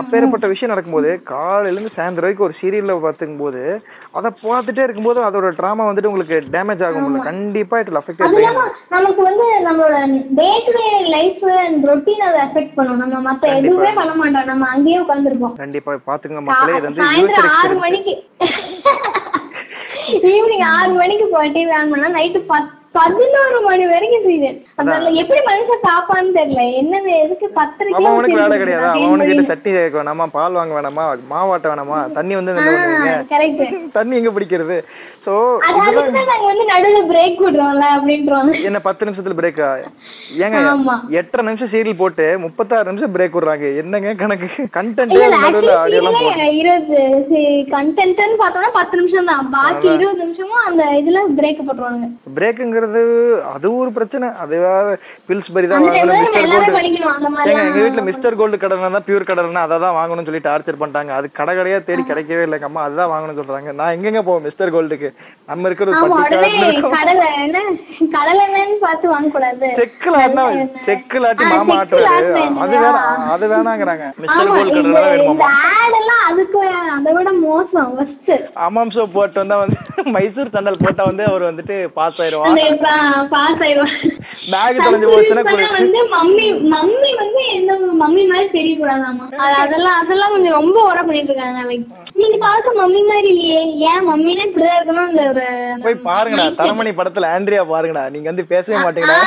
அப்பேற்பட்ட 0.02 0.46
விஷயம் 0.54 0.74
நடக்கும்போது 0.74 1.12
காலையில 1.34 1.76
இருந்து 1.78 1.96
சாயந்தரம் 1.98 2.28
வரைக்கும் 2.28 2.48
ஒரு 2.50 2.58
சீரியல்ல 2.62 3.00
பார்த்துக்கும் 3.06 3.44
போது 3.46 3.63
அதை 4.18 4.32
பார்த்துட்டே 4.46 4.86
இருக்கும்போது 4.88 5.22
அதோட 5.30 5.48
டிராமா 5.62 5.84
வந்துட்டு 5.92 6.12
உங்களுக்கு 6.13 6.39
டேமேஜ் 6.56 6.84
ஆகும்ல. 6.88 7.21
கண்டிப்பா 7.29 7.79
இட் 7.84 7.91
அஃபெக்ட் 8.01 8.23
நமக்கு 8.95 9.21
வந்து 9.29 9.45
நம்மளோட 9.67 9.97
day 10.39 10.49
to 10.65 10.73
day 10.79 10.86
life 11.15 11.43
and 11.63 11.88
routine 11.91 12.25
அதை 12.27 12.39
எஃபெக்ட் 12.47 12.75
பண்ணும். 12.77 13.01
நம்ம 13.06 13.21
மத்த 13.29 13.53
எதுவுமே 13.60 13.91
பண்ண 13.99 14.13
மாட்டோம். 14.21 14.49
நம்ம 14.51 14.69
அங்கேயே 14.75 14.99
உட்காந்துருப்போம் 15.06 15.58
கண்டிப்பா. 15.63 15.97
பாத்துங்க 16.12 16.43
மக்களே 16.49 16.77
இது 16.77 16.88
வந்து 16.89 17.03
சாயந்தரம் 17.08 17.58
ஆறு 17.62 17.75
மணிக்கு. 17.86 18.15
ஈவினிங் 20.36 20.67
ஆறு 20.77 20.93
மணிக்கு 21.01 21.27
போய் 21.36 21.53
டிவி 21.58 21.73
ஆன் 21.79 21.91
பண்ணா 21.91 22.15
நைட்டு 22.19 22.39
பதினோரு 22.97 23.60
மணி 23.65 23.84
வரைக்கும் 23.91 24.25
சீரியல் 24.25 24.58
அதனால 24.79 25.12
எப்படி 25.21 25.39
மனுஷன் 25.47 25.86
சாப்பான்னு 25.86 26.34
தெரியல. 26.38 26.63
என்னது 26.82 27.12
எதுக்கு 27.23 27.47
பத்தரைக்கு 27.56 27.97
அவன் 27.99 28.12
அவனுக்கு 28.12 28.38
வேலை 28.41 28.58
கிடையாது. 28.62 28.86
அவன் 28.89 29.06
அவனுக்கு 29.08 29.56
கேட்க 29.77 29.95
வேணாமா 29.97 30.25
பால் 30.36 30.58
வாங்க 30.60 30.73
வேணாமா? 30.77 31.06
மாவாட்ட 31.32 31.71
வேணாமா? 31.71 31.99
தண்ணி 32.17 32.34
வந்து 32.39 32.53
தண்ணி 33.97 34.13
எங்க 34.19 34.32
பிடிக்கிறது? 34.36 34.77
சோ 35.25 35.33
என்ன 38.69 38.79
பத்து 38.88 39.05
நிமிஷத்துல 39.07 39.36
பிரேக்கா 39.39 39.67
ஏங்க. 40.45 40.57
எட்டரை 41.19 41.43
நிமிஷம் 41.47 41.71
சீரியல் 41.73 41.99
போட்டு 42.01 42.25
முப்பத்தாறு 42.45 42.88
நிமிஷம் 42.89 43.13
பிரேக் 43.15 43.36
விடுறாங்க. 43.38 43.67
என்னங்க 43.81 44.13
கணக்கு? 44.21 44.47
கண்டென்ட் 44.77 45.13
இல்ல 45.15 45.27
நடுவுல 45.43 45.71
ஆடியோ 45.81 45.99
எல்லாம் 46.01 46.17
போட்டு. 46.17 46.31
ஆக்சுவலி 46.31 46.59
இருபது 46.62 47.43
கண்டென்ட்னு 47.75 48.38
பார்த்தோம்னா 48.41 48.71
பத்து 48.79 48.99
நிமிஷம் 49.01 49.29
தான். 49.31 49.47
பாக்கி 49.55 49.88
இருபது 49.95 50.19
நிமிஷமும் 50.23 50.65
அந்த 50.69 50.83
இதுல 51.01 51.21
பிரேக் 51.39 51.63
போட்டுருவாங்க. 51.67 52.09
பிரேக்குங்கிறது 52.39 53.03
அது 53.53 53.71
ஒரு 53.83 53.91
பிரச்சனை. 53.99 54.29
அது 54.43 54.59
தான் 54.65 54.91
ஏங்க 57.47 57.63
எங்க 57.63 57.79
வீட்டுல 57.79 58.03
மிஸ்டர் 58.09 58.39
கோல்டு 58.41 58.62
கடனை 58.65 58.91
தான் 58.97 59.07
பியூர் 59.07 59.29
கடனை 59.31 59.63
அதை 59.65 59.79
தான் 59.86 59.97
வாங்கணும்னு 59.99 60.27
சொல்லி 60.29 60.43
டார்ச்சர் 60.49 60.81
பண்ணிட்டாங்க. 60.83 61.13
அது 61.19 61.29
கடை 61.39 61.55
கடையா 61.62 61.79
தேடி 61.89 62.05
கிடைக்கவே 62.12 62.45
இல்லை 62.47 62.62
அம்மா 62.71 62.83
அதுதான் 62.89 63.12
வாங்கணும்னு 63.15 63.39
சொல்றாங்க. 63.41 63.71
நான் 63.81 63.95
எங்கெங்க 63.97 64.23
போவோம் 64.29 64.47
மிஸ்டர் 64.49 64.75
கோல்டுக்கு 64.77 65.12
நம்ம 65.47 65.67
இருக்கிற 65.67 65.91
செக்குல 69.78 70.15
ஆட்டினா 70.19 70.45
செக்குல 70.86 71.28
ஆட்டி 71.30 71.45
மாமா 71.52 71.76
ஆட்டுனா 71.80 72.12
அது 72.63 72.76
வேணாம் 72.76 72.99
அது 73.34 73.47
வேணாங்கிறாங்க. 73.54 74.06
அம்மாம் 78.64 78.93
சோப் 78.93 79.14
போட்டு 79.14 79.41
வந்தா 79.41 79.57
வந்து 79.57 79.78
மைசூர் 80.14 80.53
சண்டல் 80.53 80.82
போட்டா 80.82 81.03
வந்து 81.03 81.24
அவர் 81.28 81.43
வந்துட்டு 81.43 81.76
பாஸ் 81.93 82.22
அந்த 82.49 82.64
பாஸ் 83.34 83.61
ஆயிடுவான் 83.64 83.95
பேக் 84.53 84.80
தொலைஞ்சு 84.80 85.09
போச்சுன்னா 85.09 85.43
வந்து 85.76 86.01
மம்மி 86.14 86.47
மம்மி 86.74 87.11
வந்து 87.20 87.43
எந்த 87.53 87.74
மம்மி 88.01 88.24
மாதிரி 88.28 88.47
தெரியக்கூடாதாமா? 88.55 89.26
அது- 89.39 89.59
அதெல்லாம் 89.61 89.97
அதெல்லாம் 90.01 90.34
கொஞ்சம் 90.34 90.57
ரொம்ப 90.59 90.78
ஓர 90.88 90.97
பண்ணிட்டு 91.01 91.32
இருக்காங்க 91.32 91.61
நீங்க 92.16 92.38
பார்க்க 92.39 92.80
மம்மி 92.80 93.01
மாதிரி 93.05 93.28
இல்லையே. 93.34 93.61
ஏன் 93.88 94.03
மம்மினே 94.09 94.43
இப்படிதான் 94.47 94.78
இருக்கணும் 94.78 95.03
போய் 95.84 95.97
பாருங்கடா 96.08 96.45
தரமணி 96.60 96.91
படத்துல 96.95 97.30
ஆண்ட்ரியா 97.34 97.64
பாருங்கடா. 97.72 98.04
நீங்க 98.14 98.28
வந்து 98.32 98.45
பேசவே 98.51 98.78
மாட்டீங்கடா. 98.86 99.20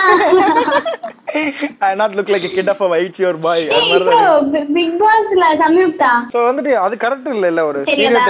I 1.83 1.91
not 1.97 2.15
look 2.17 2.31
like 2.33 2.47
kid 2.53 2.71
of 2.73 2.83
a 2.83 2.91
white 2.93 3.19
your 3.23 3.41
boy 3.43 3.65
அது 3.71 3.87
மாதிரி 3.89 4.05
தான் 4.11 4.71
பிக் 4.77 4.95
பாஸ்ல 5.01 5.47
சம்யுக்தா 5.63 6.13
சோ 6.33 6.39
வந்துட்டு 6.49 6.73
அது 6.85 6.97
கரெக்ட் 7.03 7.29
இல்ல 7.35 7.51
இல்ல 7.53 7.65
ஒரு 7.71 7.81
தெரியாதா? 7.91 8.25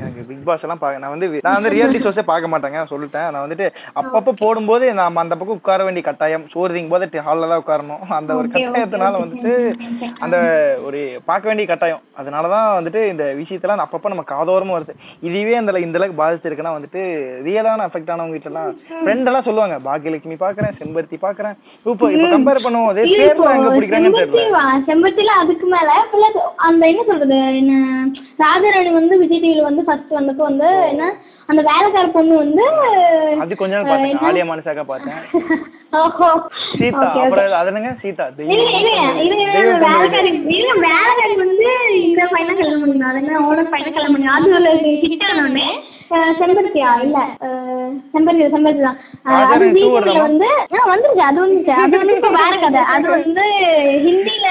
எனக்கு 0.00 0.22
பிக் 0.30 0.44
பாஸ் 0.48 0.64
எல்லாம் 0.66 0.82
நான் 1.02 1.12
வந்து 1.14 1.26
நான் 1.46 1.56
வந்து 1.58 1.72
ரியாலிட்டி 1.74 2.02
ஷோஸே 2.04 2.24
பார்க்க 2.30 2.52
மாட்டேங்க 2.52 2.82
சொல்லிட்டேன். 2.92 3.28
நான் 3.32 3.44
வந்துட்டு 3.46 3.66
அப்பப்ப 4.00 4.34
போடும்போது 4.42 4.86
நாம 5.00 5.20
அந்த 5.24 5.34
பக்கம் 5.38 5.58
உட்கார 5.60 5.84
வேண்டிய 5.86 6.04
கட்டாயம் 6.08 6.44
சோறுதிங் 6.54 6.90
போது 6.92 7.22
ஹால்ல 7.26 7.48
தான் 7.52 7.62
உட்காரணும். 7.62 8.02
அந்த 8.18 8.32
ஒரு 8.40 8.48
கட்டாயத்தினால 8.54 9.20
வந்துட்டு. 9.22 9.52
அந்த 10.24 10.36
ஒரு 10.86 10.98
பார்க்க 11.30 11.50
வேண்டிய 11.50 11.66
கட்டாயம். 11.70 12.02
அதனாலதான் 12.20 12.66
வந்துட்டு 12.78 13.00
இந்த 13.12 13.24
விஷயத்தெல்லாம் 13.40 13.84
அப்பப்ப 13.86 14.12
நம்ம 14.14 14.24
காதோரமா 14.32 14.74
வருது. 14.76 14.94
இதுவே 15.28 15.54
அந்த 15.60 15.78
இந்த 15.86 15.98
அளவுக்கு 16.00 16.20
பாதிச்சிருக்குன்னா 16.22 16.74
வந்துட்டு 16.76 17.02
ரியலான 17.46 17.86
அஃபெக்ட் 17.88 18.12
ஆனவங்க 18.14 18.36
கிட்ட 18.38 18.50
எல்லாம் 18.52 18.70
ஃப்ரெண்ட் 19.00 19.28
எல்லாம் 19.30 19.46
சொல்லுவாங்க 19.48 19.78
பாக்கியலட்சுமி 19.88 20.38
பாக்குறேன் 20.44 20.76
செம்பருத்தி 20.80 21.18
பாக்குறேன். 21.26 21.56
இப்போ 21.92 22.10
இப்போ 22.16 22.28
கம்பேர் 22.34 22.64
பண்ணுவோம் 22.66 22.90
அதே 22.92 23.04
பேர்ல 23.12 23.54
எங்க 23.58 23.70
பிடிக்கிறாங்கன்னு 23.76 24.22
தெரியல. 24.22 24.62
செம்பருத்தில 24.90 25.34
அதுக்கு 25.44 25.68
மேல 25.74 25.90
அந்த 26.68 26.82
என்ன 26.92 27.04
சொல்றது 27.10 27.38
என்ன 27.60 27.74
ராஜராணி 28.44 28.92
வந்து 29.00 29.14
விஜய் 29.22 29.42
டிவில 29.44 29.66
வந்து 29.68 29.82
ஃபர்ஸ்ட் 29.86 30.12
வந்தப்போ 30.16 30.44
வந்து 30.44 30.68
என்ன 30.90 31.04
அந்த 31.48 31.60
வேலைக்கார 31.68 32.06
பொண்ணு 32.14 32.34
வந்து 32.36 32.64
அது 33.42 33.56
கொஞ்ச 33.56 33.72
நாள் 33.74 33.88
பார்த்தேன். 33.90 34.22
ஆலியா 34.28 34.46
மனசாக்கா 34.48 34.84
பார்த்தேன். 34.86 35.18
ஓஹோ. 35.98 36.28
சீதா. 36.72 37.02
அப்புறம் 37.18 37.52
அது 37.58 37.70
என்னங்க? 37.70 37.90
சீதா 38.00 38.24
இல்ல 38.46 38.54
இல்ல 38.78 38.90
இல்ல 39.26 39.76
வேலைக்காரி 39.84 40.30
இல்ல 40.56 40.72
வேலைக்காரி 40.86 41.36
வந்து 41.42 41.68
இந்த 42.00 42.22
பையனை 42.32 42.54
கல்யாணம் 42.54 42.82
பண்ணிருந்தா 42.82 43.10
அது 43.12 43.20
என்ன 43.22 43.42
ஓனர் 43.48 43.72
பையனை 43.74 43.90
கல்யாணம் 43.90 44.16
பண்ணி 44.16 44.30
அது 44.34 44.50
ஒரு 44.56 44.72
ஹிட் 45.04 45.26
ஆனோடனே 45.30 45.68
செம்பருத்தியா? 46.40 46.90
இல்ல 47.04 47.18
செம்பருத்தி 48.12 48.44
செம்பருத்தி 48.54 48.84
தான். 48.88 48.98
அது 49.50 49.66
ஜீவில? 49.76 50.14
வந்து 50.26 50.48
வந்துருச்சு 50.92 51.22
அது 51.30 51.38
வந்துருச்சு. 51.44 51.72
அது 51.84 51.98
வந்து 52.02 52.16
இப்ப 52.18 52.30
வேற 52.40 52.52
கதை. 52.64 52.82
அது 52.94 53.06
வந்து 53.16 53.44
ஹிந்தில 54.06 54.48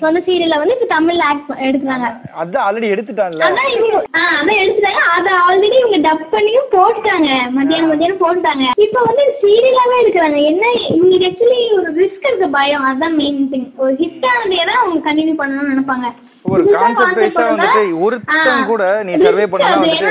சொந்த 0.00 0.20
சீரியல்ல 0.26 0.56
வந்து 0.60 0.74
இப்ப 0.76 0.88
தமிழ்ல 0.94 1.26
ஆக்ட் 1.32 1.52
எடுக்கிறாங்க. 1.68 2.06
அதான் 2.42 2.64
ஆல்ரெடி 2.66 2.88
அதான் 2.88 4.60
எடுத்துட்டாங்க. 4.64 5.02
அத 5.16 5.28
ஆல்ரெடி 5.46 5.76
இவங்க 5.82 6.00
டப் 6.08 6.26
பண்ணியும் 6.34 6.68
போட்டாங்க 6.76 7.28
மத்தியானம் 7.58 7.90
மத்தியானம் 7.92 8.22
போட்டாங்க 8.24 8.64
இப்ப 8.86 8.98
வந்து 9.08 9.24
சீரியலாவே 9.42 9.96
எடுக்கிறாங்க. 10.02 10.38
என்ன 10.50 10.64
இவங்களுக்கு 10.96 11.28
ஆக்சுவலி 11.30 11.62
ஒரு 11.78 11.90
ரிஸ்க் 12.02 12.28
இருக்கு 12.30 12.48
பயம். 12.58 12.86
அதான் 12.90 13.18
மெயின் 13.22 13.42
திங் 13.52 13.68
ஒரு 13.84 13.94
ஹிட் 14.02 14.28
ஆனதே 14.32 14.62
தான் 14.70 14.82
அவங்க 14.82 15.00
கண்டினியூ 15.08 15.36
பண்ணணும்னு 15.42 15.72
நினைப்பாங்க. 15.74 16.08
ஒரு 16.44 16.62
கான்செப்ட் 16.72 17.18
வைஸா 17.20 17.42
வந்துட்டு 17.50 17.82
ஒருத்தன் 18.04 18.66
கூட 18.70 18.82
நீ 19.06 19.12
சர்வே 19.24 19.44
பண்ணா 19.52 19.68
வந்துட்டு 19.74 20.10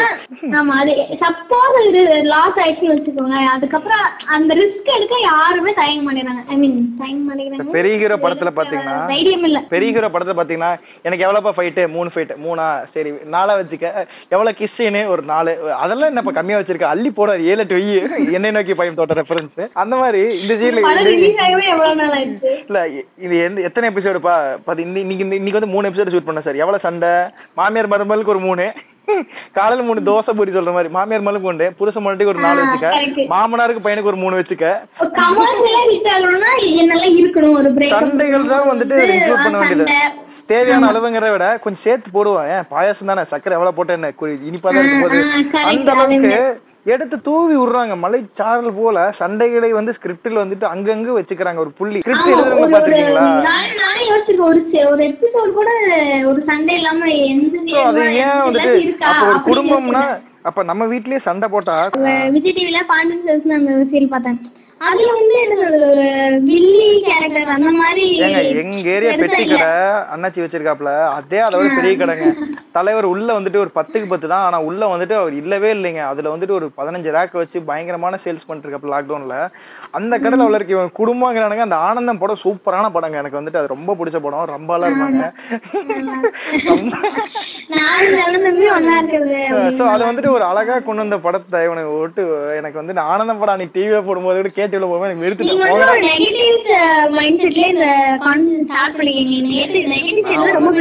ஆமா 0.60 0.76
அது 0.82 0.94
சப்போஸ் 1.22 1.76
இது 1.90 2.00
லாஸ் 2.32 2.58
ஆயிடுச்சுன்னு 2.62 2.94
வச்சுக்கோங்க. 2.94 3.36
அதுக்கப்புறம் 3.56 4.04
அந்த 4.36 4.52
ரிஸ்க் 4.60 4.90
எடுக்க 4.96 5.16
யாருமே 5.24 5.72
தயங்க 5.80 6.04
மாட்டேங்கிறாங்க. 6.06 6.44
ஐ 6.54 6.56
மீன் 6.62 6.78
தயங்க 7.02 7.22
மாட்டேங்கிறாங்க. 7.28 7.74
பெரிய 7.78 7.94
ஹீரோ 8.02 8.18
படத்துல 8.24 8.52
பாத்தீங்கன்னா 8.58 8.96
தைரியம் 9.12 9.46
இல்ல. 9.50 9.60
பெரிய 9.74 9.90
ஹீரோ 9.96 10.10
படத்துல 10.16 10.36
பாத்தீங்கன்னா 10.40 10.72
எனக்கு 11.08 11.26
எவ்வளவுப்பா 11.28 11.54
ஃபைட்டு 11.58 11.86
மூணு 11.96 12.12
ஃபைட் 12.16 12.34
மூணா 12.46 12.66
சரி 12.96 13.12
நாலா 13.36 13.56
வச்சுக்க 13.60 13.86
எவ்வளவு 14.36 14.58
கிஸ்ஸின்னு 14.62 15.04
ஒரு 15.14 15.24
நாலு 15.32 15.54
அதெல்லாம் 15.84 16.12
என்னப்பா 16.14 16.34
கம்மியா 16.40 16.60
வச்சிருக்க? 16.62 16.90
அள்ளி 16.94 17.12
போட 17.20 17.30
ஏழு 17.52 17.62
எட்டு 17.66 17.78
வெய்யி. 17.80 17.98
என்னை 18.38 18.52
நோக்கி 18.58 18.76
பயம் 18.82 19.00
தோட்ட 19.00 19.20
ரெஃபரன்ஸ் 19.22 19.62
அந்த 19.84 19.96
மாதிரி 20.02 20.24
இந்த 20.42 20.54
ஆயிடுச்சு? 22.10 22.52
இல்ல 22.68 22.80
இது 23.26 23.36
எந்த 23.48 23.68
எத்தனை 23.70 23.88
எபிசோடுப்பா 23.92 24.36
இன்னைக்கு 24.86 25.24
இன்னைக்கு 25.40 25.60
வந்து 25.60 25.74
மூணு 25.76 25.88
எபிசோடு 25.90 26.20
ஷூட் 26.24 26.26
பண்ண 26.26 26.41
சார். 26.41 26.53
எவ்வளவு 26.53 26.80
சண்டை? 26.80 27.09
மாமியார் 27.55 27.89
மருமலுக்கு 27.89 28.26
ஒரு 28.26 28.39
மூணு. 28.39 28.74
காலையில 29.51 29.93
மூணு 29.93 30.01
தோசை 30.01 30.34
பூரி 30.34 30.51
சொல்ற 30.51 30.71
மாதிரி. 30.71 30.89
மாமியார் 30.89 31.24
மலுக்கு 31.24 31.41
ஒன்று 31.41 31.74
புருஷ 31.80 31.99
முன்னாடி 31.99 32.26
ஒரு 32.26 32.39
நாலு 32.39 32.63
வச்சுக்க. 32.63 32.89
மாமனாருக்கு 33.30 33.88
பையனுக்கு 33.88 34.03
ஒரு 34.03 34.15
மூணு 34.15 34.39
வச்சுக்க. 34.39 34.80
சண்டைகள் 37.89 38.47
தான் 38.47 38.69
வந்துட்டு 38.71 38.93
இன்க்ளூட் 38.93 39.43
பண்ண 39.43 39.57
வேண்டியது. 39.57 39.86
தேவையான 40.47 40.91
அளவுங்கிறத 40.91 41.32
விட 41.32 41.59
கொஞ்சம் 41.63 41.82
சேர்த்து 41.84 42.09
போடுவோம். 42.13 42.55
ஏன்? 42.55 42.63
பாயாசம் 42.71 43.05
தானே? 43.05 43.21
சக்கரை 43.21 43.43
எவ்வளவு 43.43 43.74
போட்ட 43.74 43.93
என்ன 43.93 44.07
குறி- 44.07 44.49
இனிப்பா 44.49 44.61
தான் 44.61 44.74
இருக்கும் 44.74 45.01
போது. 45.01 45.26
அந்த 45.63 45.91
அளவுக்கு 45.91 46.62
எடுத்து 46.86 47.18
தூவி 47.28 47.56
விடுறாங்க. 47.60 47.94
மலை 48.04 48.20
சாரல் 48.40 48.74
போல 48.80 48.98
சண்டைகளை 49.20 49.70
வந்து 49.78 49.92
ஸ்கிரிப்ட்ல 49.98 50.42
வந்துட்டு 50.44 50.66
அங்கங்க 50.74 51.14
வச்சுக்கிறாங்க 51.18 51.60
ஒரு 51.66 51.72
புள்ளி. 51.80 52.00
ஸ்கிரிப்ட் 52.04 52.32
எழுதுறவங்க 52.34 52.80
யோசிச்சிருக்கேன். 54.10 54.42
ஒரு 54.48 54.62
ஒரு 54.92 55.04
எபிசோட் 55.12 55.58
கூட 55.60 55.70
ஒரு 56.32 56.40
சண்டே 56.50 56.74
இல்லாம 56.80 57.10
எந்த 57.32 57.56
So, 57.74 57.84
அது 57.90 58.00
நேரம் 58.00 58.18
ஏன் 58.24 58.42
வந்துட்டு 58.48 59.06
அப்ப 59.12 59.24
ஒரு 59.32 59.40
குடும்பம்னா. 59.50 60.04
அப்ப 60.50 60.64
நம்ம 60.70 60.84
வீட்லயே 60.94 61.20
சண்டை 61.28 61.48
போட்டா 61.54 61.76
விஜய் 62.36 62.56
டிவில 62.58 62.80
பாண்டியன் 62.92 63.22
ஸ்டோர்ஸ்னு 63.24 63.58
அந்த 63.60 63.72
சீரியல் 63.92 64.14
பார்த்தேன். 64.16 64.40
அதுல 64.88 65.10
வந்து 65.18 65.36
என்ன 65.44 65.56
சொல்றது 65.62 65.86
ஒரு 65.94 66.06
வில்லி 66.48 66.90
கேரக்டர் 67.08 67.54
அந்த 67.56 67.70
மாதிரி 67.82 68.06
எங்க 68.64 68.90
ஏரியா 68.96 69.14
பெட்டி. 69.22 69.44
கடை 69.52 69.70
அண்ணாச்சி 70.16 70.44
வச்சிருக்காப்ல 70.44 70.92
அதே 71.18 71.40
விட 71.46 71.70
பெரிய 71.78 71.94
கடைங்க. 72.02 72.28
தலைவர் 72.76 73.07
உள்ள 73.11 73.30
வந்துட்டு 73.36 73.61
ஒரு 73.61 73.71
பத்துக்கு 73.76 74.07
பத்து 74.09 74.28
தான் 74.28 74.45
ஆனா 74.45 74.57
உள்ள 74.67 74.84
வந்துட்டு 74.91 75.15
அவர் 75.19 75.34
இல்லவே 75.39 75.69
இல்லைங்க. 75.76 76.01
அதுல 76.11 76.32
வந்துட்டு 76.34 76.57
ஒரு 76.57 76.67
பதினஞ்சு 76.78 77.13
ரேக் 77.15 77.39
வச்சு 77.39 77.57
பயங்கரமான 77.69 78.19
சேல்ஸ் 78.24 78.47
பண்ணிட்டு 78.47 78.91
லாக்டவுன்ல 78.93 79.38
அந்த 79.97 80.13
கடையில 80.17 80.47
உள்ள 80.47 80.59
இருக்க 80.59 80.78
இவன் 80.78 80.97
குடும்பங்கிறானுங்க 80.99 81.67
அந்த 81.67 81.80
ஆனந்தம் 81.88 82.21
படம் 82.21 82.41
சூப்பரான 82.43 82.91
படங்க. 82.95 83.19
எனக்கு 83.21 83.39
வந்துட்டு 83.39 83.61
அது 83.61 83.74
ரொம்ப 83.74 83.95
பிடிச்ச 83.99 84.19
படம். 84.19 84.41
ஒன்னா 88.74 88.95
இருக்கிறது 88.99 89.39
சோ 89.78 89.84
அது 89.93 90.03
வந்துட்டு 90.07 90.34
ஒரு 90.36 90.43
அழகா 90.49 90.76
கொண்டு 90.80 91.03
வந்த 91.03 91.17
படத்தை 91.26 91.59
இவனுக்கு 91.67 91.91
விட்டு 91.95 92.24
எனக்கு 92.59 92.80
வந்து 92.80 92.93
ஆனந்தம் 93.11 93.41
படம் 93.41 93.55
அன்னைக்கு 93.55 93.78
டிவில 93.78 94.01
போடும்போது 94.07 94.39
கூட 94.39 94.51
கேட்டுல 94.57 94.86
போகும்போது 94.86 95.11
எனக்கு 95.11 95.32
சைடுல 100.24 100.47
ரொம்ப 100.57 100.71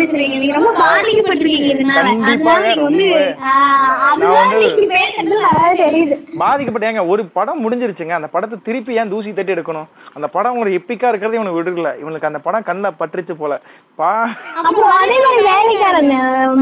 பாதிக்கப்பட்டாங்க 6.43 7.03
ஒரு 7.13 7.23
படம் 7.37 7.63
முடிஞ்சிருச்சுங்க. 7.65 8.15
அந்த 8.19 8.29
படத்தை 8.35 8.57
திருப்பி 8.67 8.99
ஏன் 9.01 9.13
தூசி 9.13 9.31
தட்டி 9.33 9.55
எடுக்கணும்? 9.55 9.89
அந்த 10.17 10.27
படம் 10.37 10.59
ஒரு 10.63 10.71
எப்பிக்கா 10.79 11.11
இருக்கிறது 11.11 11.39
இவனுக்கு 11.39 11.61
விடுக்கல 11.61 11.93
இவனுக்கு 12.03 12.31
அந்த 12.31 12.41
படம் 12.47 12.67
கண்ணில் 12.69 12.99
பற்றுச்சு 13.01 13.37
போல. 13.43 13.61
பா 14.01 14.11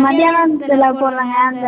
மத்தியானத்துல 0.04 0.86
போடுறாங்க 1.00 1.36
அந்த 1.48 1.66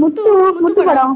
முத்து 0.00 0.24
முத்து 0.64 0.82
படம். 0.90 1.14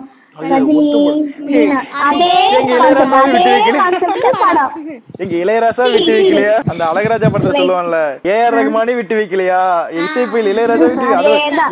எங்க 5.23 5.35
இளையராஜா 5.43 5.85
விட்டு 5.93 6.13
வைக்கலையா? 6.17 6.55
அந்த 6.71 6.83
அழகராஜா 6.91 7.29
படத்துல 7.33 7.59
சொல்லுவான்ல 7.61 7.99
ஏஆர் 8.33 8.57
ரகுமானி 8.59 8.93
விட்டு 8.99 9.15
வைக்கலையா? 9.19 9.61
இசைப்பில் 10.03 10.51
இளையராஜா 10.53 10.89
விட்டு. 10.91 11.09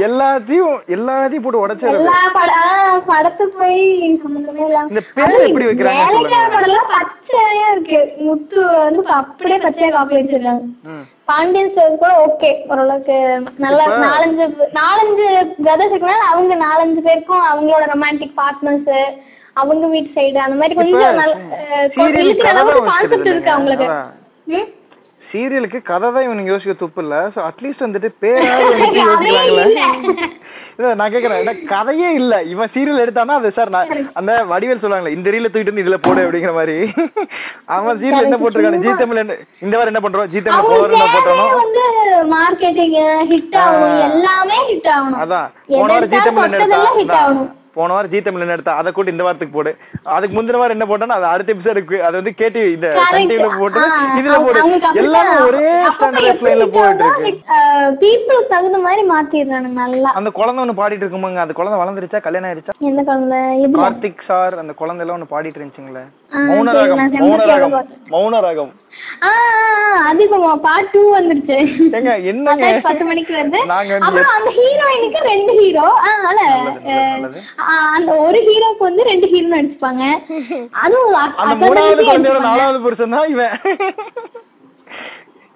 எல்லாத்தையும் 0.09 0.75
எல்லாத்தையும் 0.97 1.45
போட்டு 1.47 1.63
படத்து 3.11 3.45
போய் 3.59 3.81
இல்லாம 4.05 4.87
இந்த 4.93 5.03
பேர் 5.17 5.45
எப்படி 5.49 5.67
வைக்கிறாங்க 5.69 6.03
பச்சையா 6.95 7.47
இருக்கு. 7.75 8.01
முத்து 8.27 8.59
வந்து 8.79 9.03
அப்படியே 9.21 9.59
பச்சையா 9.67 9.91
காப்பி 9.97 10.17
வச்சிருக்காங்க. 10.19 10.65
பாண்டியன் 11.29 11.71
ஸ்டோர் 11.71 11.99
கூட 11.99 12.13
ஓகே 12.25 12.51
ஓரளவுக்கு 12.69 13.17
நல்லா 13.59 13.85
நாலஞ்சு 14.05 14.45
நாலஞ்சு 14.77 15.27
பிரதர்ஸ் 15.59 15.93
இருக்கனால 15.93 16.27
அவங்க 16.31 16.55
நாலஞ்சு 16.63 17.01
பேருக்கும் 17.01 17.45
அவங்களோட 17.51 17.85
ரொமான்டிக் 17.93 18.39
பார்ட்னர்ஸ் 18.39 18.93
அவங்க 19.57 19.87
வீட்டு 19.87 20.11
சைடு 20.17 20.39
அந்த 20.45 20.57
மாதிரி 20.57 20.75
கொஞ்சம் 20.75 21.21
கான்செப்ட் 22.89 23.31
இருக்கு. 23.31 23.51
அவங்களுக்கு? 23.51 23.87
சீரியலுக்கு 25.23 25.79
கதை 25.83 26.09
தான் 26.11 26.25
இவனுக்கு 26.25 26.53
யோசிக்க 26.53 26.75
துப்பு 26.75 27.01
இல்ல. 27.03 27.15
சோ 27.35 27.41
அட்லீஸ்ட் 27.49 27.85
வந்துட்டு 27.87 28.11
பேராவது 28.21 28.75
நான் 30.79 31.13
கேக்குறேன். 31.13 31.61
கதையே 31.73 32.09
இல்ல. 32.21 32.35
இவன் 32.53 32.73
சீரியல் 32.75 33.03
எடுத்தானா 33.03 33.37
அது 33.41 33.51
சார் 33.59 33.71
நான் 33.75 33.93
அந்த 34.21 34.33
வடிவேல் 34.51 34.81
சொல்லுவாங்களே 34.83 35.15
இந்த 35.17 35.31
ரீல 35.35 35.49
தூக்கிட்டு 35.53 35.73
வந்து 35.73 35.85
இதுல 35.85 35.99
போடு 36.07 36.25
அப்படிங்கிற 36.25 36.53
மாதிரி. 36.59 36.77
அவன் 37.77 38.01
சீரியல் 38.03 38.27
என்ன 38.29 38.39
போட்டிருக்கானு 38.43 38.83
ஜி 38.87 38.93
தமிழ் 39.03 39.23
என்ன 39.23 39.37
இந்த 39.67 39.75
வாரம் 39.77 39.93
என்ன 39.93 40.03
பண்றோம்? 40.07 40.31
ஜி 40.35 40.43
தமிழ் 40.49 40.69
போர் 40.73 40.95
என்ன 40.97 41.09
போட்டோம். 41.15 41.45
மார்க்கெட்டிங் 42.35 42.97
ஹிட் 43.33 43.57
ஆகணும் 43.65 44.01
எல்லாமே 44.09 44.59
ஹிட் 44.71 44.91
ஆகணும். 44.97 45.21
அதான். 45.25 45.49
போன 45.73 45.93
வாரம் 45.95 46.13
ஜி 46.15 46.21
தமிழ் 46.29 46.47
என்ன 46.49 46.59
தொட்டதெல்லாம் 46.59 46.97
hit 46.99 47.05
எடுத்தா 47.05 47.23
ஆகணும். 47.27 47.51
போன 47.77 47.93
வாரம் 47.93 48.11
ஜி 48.11 48.23
தமிழ் 48.23 48.41
என்ன 48.41 48.53
எடுத்தா? 48.53 48.77
அதை 48.81 48.93
கூட்டு 48.93 49.11
இந்த 49.11 49.23
வாரத்துக்கு 49.23 49.57
போடு. 49.57 49.71
அதுக்கு 50.03 50.35
முந்தின 50.37 50.59
வாரம் 50.61 50.77
என்ன 50.77 50.87
போட்டானோ 50.91 51.15
அது 51.19 51.25
அடுத்த 51.25 51.55
எபிசோட் 51.55 51.77
இருக்கு. 51.77 52.05
அது 52.05 52.15
வந்து 52.19 52.35
கேட்டி 52.35 52.61
இந்த. 52.73 52.89
கண்டில 53.13 53.59
போட்டு 53.59 53.81
இதுல 54.21 54.37
போடு. 54.45 54.61
எல்லாமே 54.95 55.35
ஒரே 55.49 55.65
ஸ்டாண்டர்ட் 55.89 56.43
லைன்ல 56.47 56.67
போயிட்டு 56.77 57.05
இருக்கு. 57.05 57.33
people 58.05 58.47
தகுந்த 58.49 58.79
மாதிரி 58.79 59.03
மாத்திடுறானுங்க 59.09 59.77
நல்லா. 59.83 60.11
அந்த 60.11 60.31
குழந்தை 60.31 60.65
ஒண்ணு 60.65 60.79
பாடிட்டு 60.81 61.05
இருக்குமாங்க. 61.07 61.43
அந்த 61.45 61.53
குழந்தை 61.53 61.81
வளர்ந்துருச்சா? 61.81 62.21
கல்யாணம் 62.21 62.51
ஆயிருச்சா? 62.51 62.77
எந்த 62.79 63.03
குழந்தை? 63.03 63.41
கார்த்திக் 63.83 64.27
சார் 64.27 64.59
அந்த 64.59 64.73
குழந்தை 64.73 65.07
எல்லாம் 65.07 65.21
ஒண்ணு 65.21 65.33
பாடிட்டு 65.35 65.61
இருந்துச்சுங்களே. 65.61 66.05
ஆ, 66.35 66.39
மௌன 66.39 66.73
சரி, 68.41 68.67
ராகம் 68.97 69.05
நான் 69.05 69.05
மௌன 69.05 69.05
செம்பருத்தி 69.05 69.05
ராகம் 69.05 69.05
அழகா. 69.05 69.05
மௌன 69.05 69.05
ராகம் 69.05 69.05
ஆ, 69.23 69.31
ஆ, 69.31 69.31
ஆ, 69.31 70.09
அது 70.09 70.21
இப்போ 70.25 70.39
பார்ட் 70.65 70.91
டூ 70.93 71.03
வந்துருச்சு 71.15 71.57
என்னங்க 72.31 72.67
பத்து 72.87 73.05
மணிக்கு 73.09 73.33
வந்து 73.35 73.59
அப்புறம் 74.07 74.33
அந்த 74.37 74.51
ஹீரோயினுக்கு 74.59 75.21
ரெண்டு 75.29 75.53
ஹீரோ 75.61 75.87
அதனால. 76.03 76.41
அந்த 77.97 78.11
ஒரு 78.25 78.41
ஹீரோக்கு 78.49 78.83
வந்து 78.85 79.05
ரெண்டு 79.11 79.29
ஹீரோ 79.33 79.49
நடிச்சுப்பாங்க 79.55 80.03
அதுவும். 80.83 81.17
நாலாவது 82.49 82.81
புருஷன் 82.85 83.17
தான் 83.17 83.31
இவன் 83.35 83.55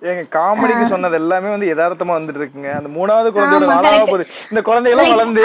ஏங்க 0.03 0.22
காமெடிக்கு 0.34 0.84
சொன்னது 0.90 1.16
எல்லாமே 1.18 1.48
வந்து 1.51 1.66
யதார்த்தமா 1.68 2.12
வந்துட்டு 2.14 2.40
இருக்குங்க 2.40 2.68
அந்த 2.74 2.90
மூணாவது 2.92 3.30
குழந்தையோட 3.32 3.66
correct. 3.78 4.11
புருஷன் 4.11 4.30
இந்த 4.51 4.61
குழந்தையெல்லாம் 4.68 5.11
வளர்ந்து 5.12 5.42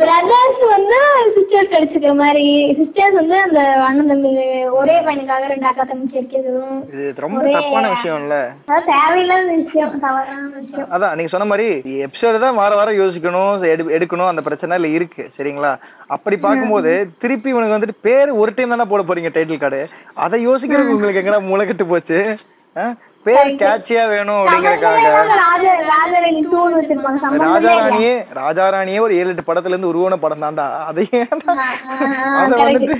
பிரதர்ஸ் 0.00 0.62
வந்து 0.70 0.98
சிஸ்டர்ஸ் 1.36 1.70
கிடைச்சிக்கிற 1.72 2.12
மாதிரி 2.16 2.44
சிஸ்டர்ஸ் 2.80 3.18
வந்து 3.18 3.36
அந்த 3.40 3.60
அண்ணன் 3.84 4.10
தம்பி 4.12 4.32
ஒரே 4.78 4.96
பையனுக்காக 5.06 5.50
ரெண்டு 5.52 5.68
அக்கா 5.70 5.84
தங்கச்சி 5.84 6.18
இருக்கிறதும் 6.20 6.80
இது 6.92 7.04
ரொம்ப 7.18 7.44
தப்பான 7.56 7.84
விஷயம்ல. 7.94 8.38
அதாவது 8.64 8.88
தேவையில்லாத 8.92 9.44
விஷயம் 9.54 9.94
தவறான 10.00 10.42
விஷயம். 10.56 10.88
அதான் 10.92 11.14
நீங்க 11.16 11.32
சொன்ன 11.32 11.48
மாதிரி 11.52 11.68
எபிசோடு 12.04 12.42
தான் 12.44 12.58
வார 12.58 12.72
வாரம் 12.74 13.00
யோசிக்கணும் 13.00 13.44
எடு- 13.72 13.92
எடுக்கணும் 13.96 14.30
அந்த 14.30 14.44
பிரச்சனை 14.46 14.78
இல்ல 14.80 14.90
இருக்கு 14.96 15.24
சரிங்களா? 15.38 15.72
அப்படி 16.10 16.38
பார்க்கும்போது 16.40 16.92
திருப்பி 17.22 17.50
உனக்கு 17.52 17.76
வந்துட்டு 17.76 17.98
பேர் 18.02 18.38
ஒரு 18.40 18.52
டைம் 18.56 18.74
தானே 18.74 18.88
போட 18.88 19.04
போறீங்க 19.04 19.32
டைட்டில் 19.34 19.60
கார்டு 19.60 19.82
அதை 20.20 20.40
யோசிக்கிறதுக்கு 20.46 20.96
உங்களுக்கு 20.96 21.22
எங்கடா 21.22 21.40
முளைக்கட்டு 21.46 21.86
போச்சு? 21.88 22.20
பேர் 23.26 23.38
கேட்சியா 23.60 24.02
வேணும் 24.08 24.40
இல்ல. 24.48 24.72
ராஜாராணியே 27.44 28.10
ராஜாராணியே 28.36 28.98
ஒரு 29.00 29.14
ஏழு 29.16 29.30
எட்டு 29.30 29.44
படத்துல 29.44 29.72
இருந்து 29.72 29.88
உருவான 29.88 30.16
படம் 30.16 30.42
தான்டா 30.42 30.66
அதையே 30.84 31.20
அத 32.36 32.52
வந்துட்டு 32.60 32.96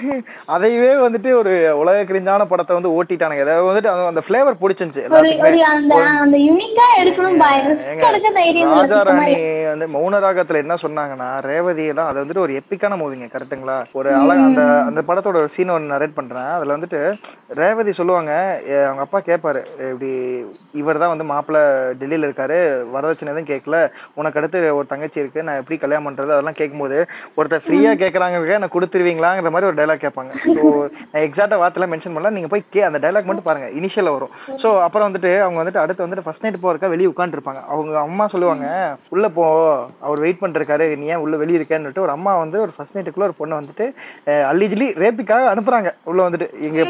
அதையவே 0.49 0.91
வந்துட்டு 1.03 1.31
ஒரு 1.35 1.53
உலக 1.79 2.05
கிரிஞ்சான 2.05 2.47
படத்தை 2.47 2.75
வந்து 2.77 2.93
ஓட்டிட்டானுங்க. 2.95 3.45
அதாவது 3.47 3.69
வந்துட்டு 3.71 3.91
அந்த- 4.05 4.25
பிளேவர் 4.29 4.61
பிடிச்சிருந்துச்சு 4.61 5.05
ராஜாராணி. 8.73 9.37
வந்து 9.71 9.87
மௌன 9.95 10.21
ராகத்துல 10.23 10.63
என்ன 10.63 10.75
சொன்னாங்கன்னா 10.81 11.31
ரேவதி 11.45 11.87
எல்லாம் 11.87 12.09
அது 12.09 12.23
வந்துட்டு 12.23 12.39
ஒரு 12.39 12.61
எப்பிக்கான 12.61 12.99
மூவிங்க 12.99 13.29
கரெக்ட்டுங்களா 13.31 13.79
ஒரு 13.93 14.11
அழகா 14.17 14.45
அந்த 14.45 14.61
அந்த 14.87 15.03
படத்தோட 15.03 15.37
ஒரு 15.37 15.51
சீன் 15.55 15.71
ஒன்று 15.71 15.95
நரேட் 15.95 16.15
பண்றேன். 16.15 16.51
அதுல 16.55 16.77
வந்துட்டு 16.77 17.01
ரேவதி 17.55 17.93
சொல்லுவாங்க 17.95 18.33
அவங்க 18.83 19.03
அப்பா 19.03 19.21
கேட்பாரு 19.23 19.61
இப்படி 19.87 20.11
இவர் 20.81 21.01
தான் 21.03 21.13
வந்து 21.13 21.27
மாப்பிள்ள 21.31 21.59
டெல்லியில 22.01 22.29
இருக்காரு. 22.29 22.59
வரதட்சணை 22.95 23.31
எதுவும் 23.33 23.51
கேட்கல 23.51 23.77
உனக்கு 24.21 24.39
அடுத்து 24.41 24.59
ஒரு 24.79 24.87
தங்கச்சி 24.93 25.19
இருக்கு. 25.23 25.45
நான் 25.49 25.61
எப்படி 25.61 25.77
கல்யாணம் 25.85 26.07
பண்றது? 26.09 26.35
அதெல்லாம் 26.37 26.59
கேட்கும்போது 26.61 26.99
ஒருத்தர் 27.39 27.65
ஃப்ரீயா 27.67 27.93
கேக்குறாங்க 28.03 28.59
நான் 28.63 28.75
கொடுத்துருவீங்களாங்கிற 28.75 29.53
மாதிரி 29.55 29.71
ஒரு 29.71 29.79
டைலாக் 29.81 30.05
கேட்பாங்க. 30.05 30.33
ஸோ 30.57 30.63
எக்ஸாக்டா 31.27 31.59
வார்த்தைலாம் 31.63 31.93
மென்ஷன் 31.95 32.15
பண்ணல. 32.17 32.35
நீங்க 32.37 32.51
போய் 32.55 32.65
கே 32.75 32.83
அந்த 32.89 33.01
டைலாக் 33.05 33.29
மட்டும் 33.31 33.49
பாருங்க. 33.49 33.69
இனிஷியலா 33.81 34.15
வரும். 34.17 34.35
சோ 34.63 34.71
அப்புறம் 34.87 35.07
வந்துட்டு 35.09 35.33
அவங்க 35.45 35.59
வந்துட்டு 35.63 35.83
அடுத்து 35.85 36.05
வந்துட்டு 36.07 36.27
ஃபர்ஸ்ட் 36.27 36.45
நைட் 36.47 36.63
போறதுக்கா 36.65 36.93
வெளியே 36.95 37.11
உட்காந்துருப்பாங்க 37.13 37.63
அவங்க 37.75 37.97
அம்மா 38.07 38.27
சொல்லுவாங்க 38.35 38.67
உள்ள 39.17 39.27
போ. 39.39 39.47
அவர் 40.07 40.25
வெயிட் 40.27 40.43
பண்ணிருக்காரு. 40.43 40.89
நீ 41.01 41.07
ஏன் 41.15 41.23
உள்ள 41.27 41.37
வெளிய 41.45 41.61
இருக்கேன்னு 41.61 42.05
ஒரு 42.07 42.15
அம்மா 42.17 42.35
வந்து 42.43 42.59
ஒரு 42.67 42.73
ஃபர்ஸ்ட் 42.77 42.97
நைட்டுக்குள்ள 42.97 43.29
ஒரு 43.31 43.39
பொண்ணை 43.41 43.55
வந்துட்டு 43.61 43.87
அள்ளிஜிலி 44.51 44.89
ரேப்புக்காக 45.03 45.51
அனுப்புறாங்க. 45.55 45.91
உள்ள 46.11 46.21
வந்துட்டு 46.29 46.49
எங்க 46.69 46.81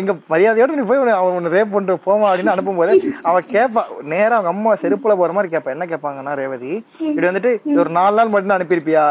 எங்க 0.00 0.12
மரியாதையோட 0.32 0.72
நீ 0.78 0.84
போய் 0.90 1.02
அவன் 1.20 1.52
ரேப் 1.56 1.72
பண்ணிட்டு 1.74 2.04
போமா 2.08 2.28
அப்படின்னு 2.30 2.54
போகும்போது 2.76 3.14
அவ 3.22 3.40
கேப்பா 3.54 3.82
நேரா 4.12 4.34
அவங்க 4.38 4.52
அம்மா 4.54 4.74
செருப்புல 4.82 5.16
போற 5.20 5.32
மாதிரி 5.32 5.56
கேப்பா. 5.56 5.74
என்ன 5.76 5.86
கேட்பாங்கன்னா 5.92 6.34
ரேவதி 6.40 6.72
இப்படி 7.08 7.26
வந்துட்டு 7.26 7.50
ஒரு 7.80 7.90
நாலு 7.98 8.16
நாள் 8.16 8.32
மட்டும் 8.34 8.56
அனுப்பியிருப்பியா? 8.56 9.04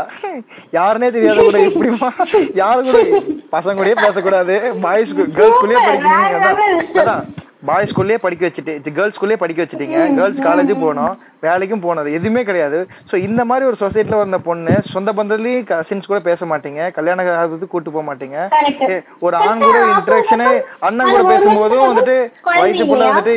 யாருனே 0.79 1.09
தெரியாத 1.17 1.41
கூட 1.47 1.59
இப்படிமா 1.69 2.09
யாரு 2.61 2.81
கூட? 2.89 3.01
பசங்க 3.55 3.77
கூடயே 3.79 3.95
பேசக்கூடாது. 4.05 4.55
பாய்ஸ் 4.85 5.13
கேர்ள்ஸ்குள்ளேயே 5.39 5.81
படிக்கணும் 5.89 6.99
அதான். 7.03 7.23
படிக்க 8.23 8.47
வச்சுட்டு 8.47 8.93
கேர்ள்ஸ் 8.95 9.17
ஸ்கூல்லயே 9.17 9.37
படிக்க 9.43 9.63
வச்சுட்டீங்க. 9.63 9.99
கேர்ள்ஸ் 10.17 10.43
காலேஜ் 10.47 10.73
போனோம். 10.85 11.13
வேலைக்கும் 11.43 11.81
போனது. 11.81 12.13
எதுவுமே 12.13 12.43
கிடையாது. 12.43 12.79
சோ 13.09 13.15
இந்த 13.19 13.45
மாதிரி 13.45 13.67
ஒரு 13.67 13.77
சொசைட்டில 13.79 14.17
வந்த 14.17 14.37
பொண்ணு 14.39 14.73
சொந்த 14.85 15.13
பந்தத்துலயும் 15.13 15.67
கசின்ஸ் 15.71 16.05
கூட 16.05 16.19
பேச 16.19 16.45
மாட்டீங்க. 16.45 16.91
கல்யாணம் 16.91 17.31
ஆகுது 17.37 17.67
கூட்டு 17.67 17.91
போக 17.91 18.05
மாட்டீங்க. 18.09 18.37
ஒரு 19.19 19.35
ஆண் 19.43 19.59
கூட 19.59 19.77
இன்ட்ராக்ஷனே 19.87 20.49
அண்ணன் 20.79 21.11
கூட 21.11 21.23
பேசும்போதும் 21.31 21.85
வந்துட்டு 21.85 22.15
வயசு 22.55 22.85
பொண்ணு? 22.85 23.07
வந்துட்டு 23.07 23.35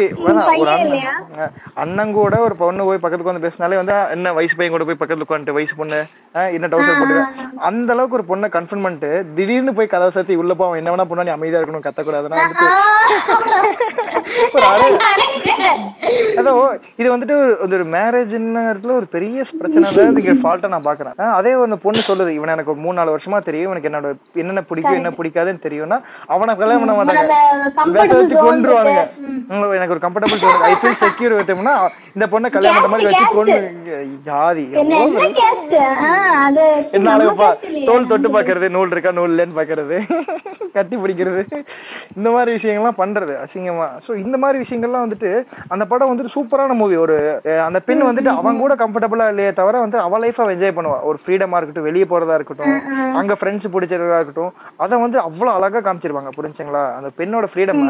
ஒரு 0.59 0.71
அண்ணன். 1.77 2.13
கூட 2.13 2.37
ஒரு 2.39 2.57
பொண்ணு 2.57 2.85
போய் 2.85 2.99
பக்கத்துக்கு 2.99 3.33
வந்து 3.33 3.47
பேசினாலே 3.47 3.77
வந்து 3.77 3.95
என்ன 4.11 4.33
வயசு 4.33 4.57
பையன் 4.57 4.75
கூட 4.75 4.85
போய் 4.85 5.01
பக்கத்துல 5.01 5.27
உட்காந்துட்டு 5.27 5.53
வயசு 5.53 5.75
பொண்ணு 5.77 6.01
என்ன 6.53 6.67
டவுசர் 6.67 6.99
போட்டு 6.99 7.19
அந்த 7.61 7.93
அளவுக்கு 7.93 8.17
ஒரு 8.17 8.27
பொண்ணை 8.29 8.49
கன்ஃபர்ம் 8.49 8.83
பண்ணிட்டு 8.83 9.11
திடீர்னு 9.35 9.75
போய் 9.75 9.87
கதவை 9.87 10.11
சாத்தி 10.15 10.37
உள்ள 10.37 10.55
போ 10.55 10.67
அவன் 10.67 10.79
என்ன 10.79 10.93
வேணா 10.93 11.05
பண்ணா 11.05 11.25
நீ 11.25 11.31
அமைதியா 11.31 11.61
இருக்கணும் 11.61 11.87
கத்தக்கூடாதுன்னா 11.87 12.39
வந்துட்டு. 12.39 12.69
ஒரு 14.55 14.67
அதோ 16.37 16.53
இது 16.97 17.09
வந்துட்டு 17.17 17.35
ஒரு- 17.37 17.59
ஒரு 17.97 18.05
மேரேஜ்ல 18.15 18.61
ஒரு 18.97 19.07
பெரிய 19.13 19.43
பிரச்சனை 19.61 20.05
இங்க 20.21 20.33
ஃபால்ட்டா 20.41 20.69
நான் 20.73 20.87
பாக்குறேன். 20.89 21.15
அதே 21.39 21.53
அந்த 21.67 21.77
பொண்ணு 21.85 22.01
சொல்லுது 22.09 22.31
இவன் 22.37 22.53
எனக்கு 22.55 22.73
ஒரு 22.73 22.81
மூணு 22.85 22.97
நாலு 22.99 23.15
வருஷமா 23.15 23.39
தெரியும். 23.49 23.67
இவனுக்கு 23.69 23.89
என்னோட 23.91 24.09
என்னென்ன 24.41 24.63
பிடிக்கும் 24.71 24.99
என்ன 25.01 25.11
பிடிக்காதுன்னு 25.19 25.65
தெரியும்னா 25.67 25.99
அவனை 26.35 26.55
கல்யாணம் 26.61 26.83
பண்ண 26.83 26.95
மாட்டாங்க. 26.99 27.23
வச்சு. 28.09 28.37
உம், 29.53 29.75
எனக்கு 29.77 29.95
ஒரு 29.97 30.03
கம்ஃபர்டபுள் 30.05 30.41
ஐ 30.71 30.75
ஃபீல் 30.81 31.01
செக்யூர் 31.03 31.37
விட்டோம்னா 31.39 31.75
இந்த 32.17 32.27
பொண்ணை 32.33 32.49
கல்யாணம் 32.51 32.93
மாதிரி 32.93 33.09
வச்சு 33.09 33.27
கொண்டு 33.33 33.57
ஜாதி 34.29 34.65
என்ன 34.83 34.95
எவ்வளவு 34.99 35.25
என்ன 35.25 35.35
கேஸ்ட் 35.41 35.75
அது 36.47 36.67
என்ன 36.97 37.05
நம்ம 37.07 37.15
அழகுப்பா? 37.17 37.49
caste 37.51 37.67
இல்லையா? 37.71 37.87
தோல் 37.91 38.11
தொட்டு 38.13 38.29
பாக்குறது 38.37 38.69
நூல் 38.77 38.93
இருக்கா 38.95 39.13
நூல் 39.19 39.33
இல்லைன்னு 39.35 39.59
பாக்குறது 39.61 39.97
கட்டி 40.77 40.97
பிடிக்கிறது. 41.03 41.43
இந்த 42.17 42.29
மாதிரி 42.33 42.51
விஷயங்கள்லாம் 42.57 42.99
பண்றது 43.01 43.35
அசிங்கமா. 43.43 43.87
சோ 44.07 44.17
இந்த 44.25 44.37
மாதிரி 44.43 44.59
விஷயங்கள்லாம் 44.63 45.05
வந்துட்டு 45.05 45.31
அந்த 45.75 45.85
படம் 45.93 46.11
வந்துட்டு 46.11 46.35
சூப்பரான 46.35 46.75
மூவி 46.81 46.97
ஒரு 47.05 47.17
அந்த 47.67 47.79
பெண் 47.89 48.07
வந்துட்டு 48.07 48.31
அவங்க 48.33 48.61
கூட 48.61 48.75
கம்ஃபர்டபுளா 48.75 49.29
இல்லையே 49.29 49.51
தவிர 49.53 49.81
வந்து 49.81 49.99
அவ 50.01 50.19
லைஃபா 50.19 50.47
என்ஜாய் 50.51 50.77
பண்ணுவா 50.77 50.99
ஒரு 51.03 51.19
ஃப்ரீடமா 51.23 51.59
இருக்கட்டும் 51.59 51.85
வெளியே 51.85 52.05
போறதா 52.05 52.35
இருக்கட்டும் 52.35 52.77
அங்க 53.15 53.35
ஃப்ரெண்ட்ஸ் 53.35 53.73
பிடிச்சதா 53.75 54.19
இருக்கட்டும் 54.19 54.53
அத 54.77 54.99
வந்து 54.99 55.19
அவ்வளவு 55.21 55.57
அழகா 55.57 55.81
காமிச்சிருவாங்க 55.81 56.33
புரிஞ்சுங்களா? 56.37 56.85
அந்த 56.97 57.11
பெண்ணோட 57.19 57.47
ஃப்ரீடம் 57.47 57.83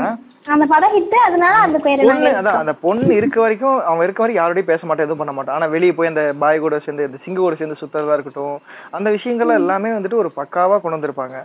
அந்த 0.55 0.67
படம் 0.73 0.93
ஹிட் 0.97 1.15
அதனால 1.27 1.55
அந்த 1.67 1.79
பேர் 1.85 2.03
அதான் 2.41 2.59
அந்த 2.63 2.75
பொண்ணு 2.85 3.13
இருக்க 3.21 3.39
வரைக்கும் 3.45 3.79
அவன் 3.89 4.05
இருக்க 4.07 4.21
வரைக்கும் 4.23 4.41
யாரோடய 4.41 4.65
பேச 4.71 4.81
மாட்டான் 4.87 5.07
எதுவும் 5.07 5.21
பண்ண 5.23 5.33
மாட்டான். 5.37 5.57
ஆனா 5.59 5.67
வெளியே 5.75 5.93
போய் 5.99 6.11
அந்த 6.11 6.23
பாய் 6.43 6.63
கூட 6.65 6.79
சேர்ந்து 6.85 7.07
இந்த 7.09 7.19
சிங்கு 7.25 7.41
கூட 7.45 7.57
சேர்ந்து 7.61 7.79
சுத்துறதா 7.81 8.17
இருக்கட்டும் 8.17 8.57
அந்த 8.99 9.09
விஷயங்கள் 9.17 9.57
எல்லாமே 9.61 9.91
வந்துட்டு 9.97 10.21
ஒரு 10.23 10.31
பக்காவா 10.39 10.77
கொண்டு 10.83 10.97
வந்திருப்பாங்க. 10.97 11.37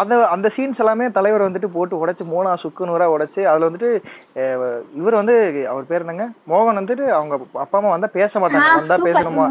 அத 0.00 0.18
அந்த 0.34 0.50
சீன்ஸ் 0.56 0.82
எல்லாமே 0.84 1.08
தலைவர் 1.18 1.46
வந்துட்டு 1.46 1.70
போட்டு 1.76 2.00
உடைச்சு 2.02 2.26
மோனா 2.32 2.52
சுக்கு 2.64 2.88
நூறா 2.90 3.08
உடைச்சு 3.14 3.42
அதுல 3.52 3.68
வந்துட்டு 3.68 3.90
இவர் 5.00 5.18
வந்து 5.20 5.36
அவர் 5.72 5.88
பேர் 5.90 6.04
என்னங்க? 6.04 6.26
மோகன் 6.52 6.80
வந்துட்டு 6.80 7.06
அவங்க 7.18 7.34
அப்பா 7.64 7.78
அம்மா 7.80 7.94
வந்தா 7.96 8.10
பேச 8.18 8.32
மாட்டாங்க. 8.42 8.70
வந்தா 8.82 8.98
பேசணுமா? 9.08 9.46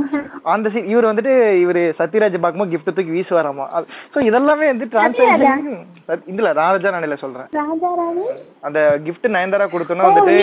அந்த 0.56 0.70
சீன் 0.74 0.90
இவர் 0.94 1.10
வந்துட்டு 1.12 1.36
இவரு 1.66 1.84
சத்யராஜ் 2.02 2.42
பார்க்கும்போது 2.42 2.74
gift 2.76 2.90
தூக்கி 2.98 3.16
வீசுவாராமா? 3.18 3.68
சோ 4.16 4.18
இதெல்லாமே 4.30 4.68
வந்து 4.74 4.90
டிரான்ஸ்லேஷன் 4.96 5.66
இதுல 6.32 6.50
ராஜா 6.64 6.90
நானில 6.96 7.16
சொல்றேன். 7.22 7.48
அந்த 8.68 8.80
gift 9.06 9.26
நயன்தாரா 9.34 9.66
கொடுத்தோன்னா 9.68 10.06
ஓ, 10.06 10.10
வந்துட்டு 10.10 10.36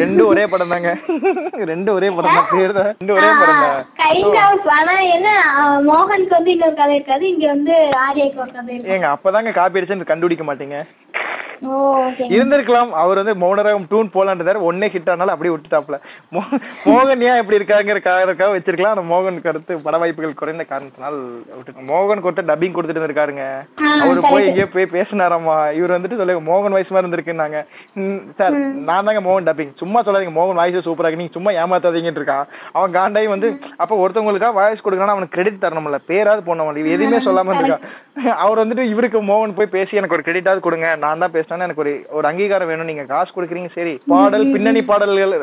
ரெண்டும் 0.00 0.30
ஒரே 0.32 0.44
படம் 0.52 0.72
தாங்க. 0.74 0.90
ரெண்டும் 1.70 1.96
ஒரே 1.98 2.08
படம் 2.16 2.36
தான். 2.38 2.48
பேர் 2.52 2.74
தான். 2.78 2.90
ரெண்டும் 2.92 3.16
ஒரே 3.18 3.30
படம் 3.40 3.62
தான். 3.64 3.78
கைண்ட் 4.02 4.38
ஆஃப் 4.44 4.68
ஆனா 4.78 4.94
என்ன 5.16 5.28
மோகனுக்கு 5.90 6.36
வந்து 6.38 6.54
இன்னொரு 6.56 6.76
கதை 6.80 6.96
இருக்காது. 6.98 7.24
இங்க 7.32 7.46
வந்து 7.54 7.74
ஆர்யாக்கு 8.04 8.42
ஒரு 8.44 8.52
கதை 8.58 8.74
இருக்கு 8.74 8.94
ஏங்க 8.96 9.08
அப்பதாங்க 9.14 9.52
காப்பி 9.58 9.80
அடிச்சு 9.80 10.10
கண்டுபிடிக்க 10.12 10.46
மாட்டீங்க. 10.50 10.78
இருந்திருக்கலாம். 12.34 12.90
அவர் 13.02 13.18
வந்து 13.20 13.34
மௌனராகம் 13.42 13.86
டூன் 13.90 14.08
போலான்றாரு 14.14 14.60
ஒன்னே 14.68 14.86
ஹிட் 14.94 15.10
ஆனாலும் 15.12 15.34
அப்படியே 15.34 15.52
விட்டுட்டாப்ல 15.54 15.96
மோகன் 16.86 17.22
ஏன் 17.28 17.40
இப்படி 17.40 17.58
இருக்காங்கிற 17.58 17.98
காரணக்காக 18.06 18.50
வச்சிருக்கலாம். 18.54 18.94
ஆனா 18.96 19.04
மோகனுக்கு 19.12 19.50
அடுத்து 19.52 19.76
பட 19.84 19.96
வாய்ப்புகள் 20.02 20.40
குறைந்த 20.40 20.64
காரணத்தினால் 20.72 21.18
மோகன் 21.90 22.22
கொடுத்த 22.24 22.44
டப்பிங் 22.50 22.74
கொடுத்துட்டு 22.76 23.08
இருக்காருங்க 23.08 23.44
அவரு 24.04 24.22
போய் 24.32 24.48
எங்கேயோ 24.48 24.68
போய் 24.74 24.88
பேசினாராமா? 24.96 25.56
இவர் 25.78 25.94
வந்துட்டு 25.96 26.18
சொல்லுங்க 26.20 26.44
மோகன் 26.50 26.76
வாய்ஸ் 26.76 26.92
மாதிரி 26.94 27.06
இருந்திருக்குன்னாங்க. 27.06 27.60
சார் 28.40 28.56
நான் 28.88 29.08
தாங்க 29.08 29.22
மோகன் 29.28 29.48
டப்பிங் 29.50 29.72
சும்மா 29.82 30.02
சொல்லாதீங்க. 30.06 30.34
மோகன் 30.40 30.60
வாய்ஸ் 30.62 30.86
சூப்பரா 30.88 31.06
இருக்கு. 31.08 31.22
நீங்க 31.22 31.36
சும்மா 31.38 31.52
ஏமாத்தாதீங்கன்னு 31.62 32.22
இருக்கான் 32.22 32.46
அவன் 32.76 32.96
காண்டாய் 32.98 33.32
வந்து 33.34 33.50
அப்ப 33.82 33.92
ஒருத்தவங்களுக்கா 34.02 34.50
வாய்ஸ் 34.60 34.84
கொடுக்கணும் 34.86 35.16
அவனுக்கு 35.16 35.36
கிரெடிட் 35.36 35.62
தரணும்ல. 35.66 36.00
பேராது 36.10 36.42
போனவன் 36.50 36.82
எதுவுமே 36.96 37.20
சொல்லாம 37.28 37.58
இருக்கான் 37.58 37.86
அவர் 38.44 38.60
வந்துட்டு 38.60 38.84
இவருக்கு 38.92 39.18
மோகன் 39.28 39.54
போய் 39.58 39.74
பேசி 39.74 39.98
எனக்கு 40.00 40.16
ஒரு 40.16 40.24
கிரெடிட்டாவது 40.26 40.60
கொடுங்க. 40.64 40.88
நான் 41.04 41.22
தான் 41.22 41.34
பேசினேன்னு 41.52 41.66
எனக்கு 41.68 41.84
ஒரு 41.84 41.92
ஒரு 42.18 42.26
அங்கீகாரம் 42.30 42.70
வேணும். 42.70 42.90
நீங்க 42.90 43.04
காசு 43.12 43.30
கொடுக்குறீங்க 43.36 43.70
சரி. 43.78 43.94
பாடல் 44.12 44.46
பின்னணி 44.54 44.82
பாடல்கள் 44.90 45.34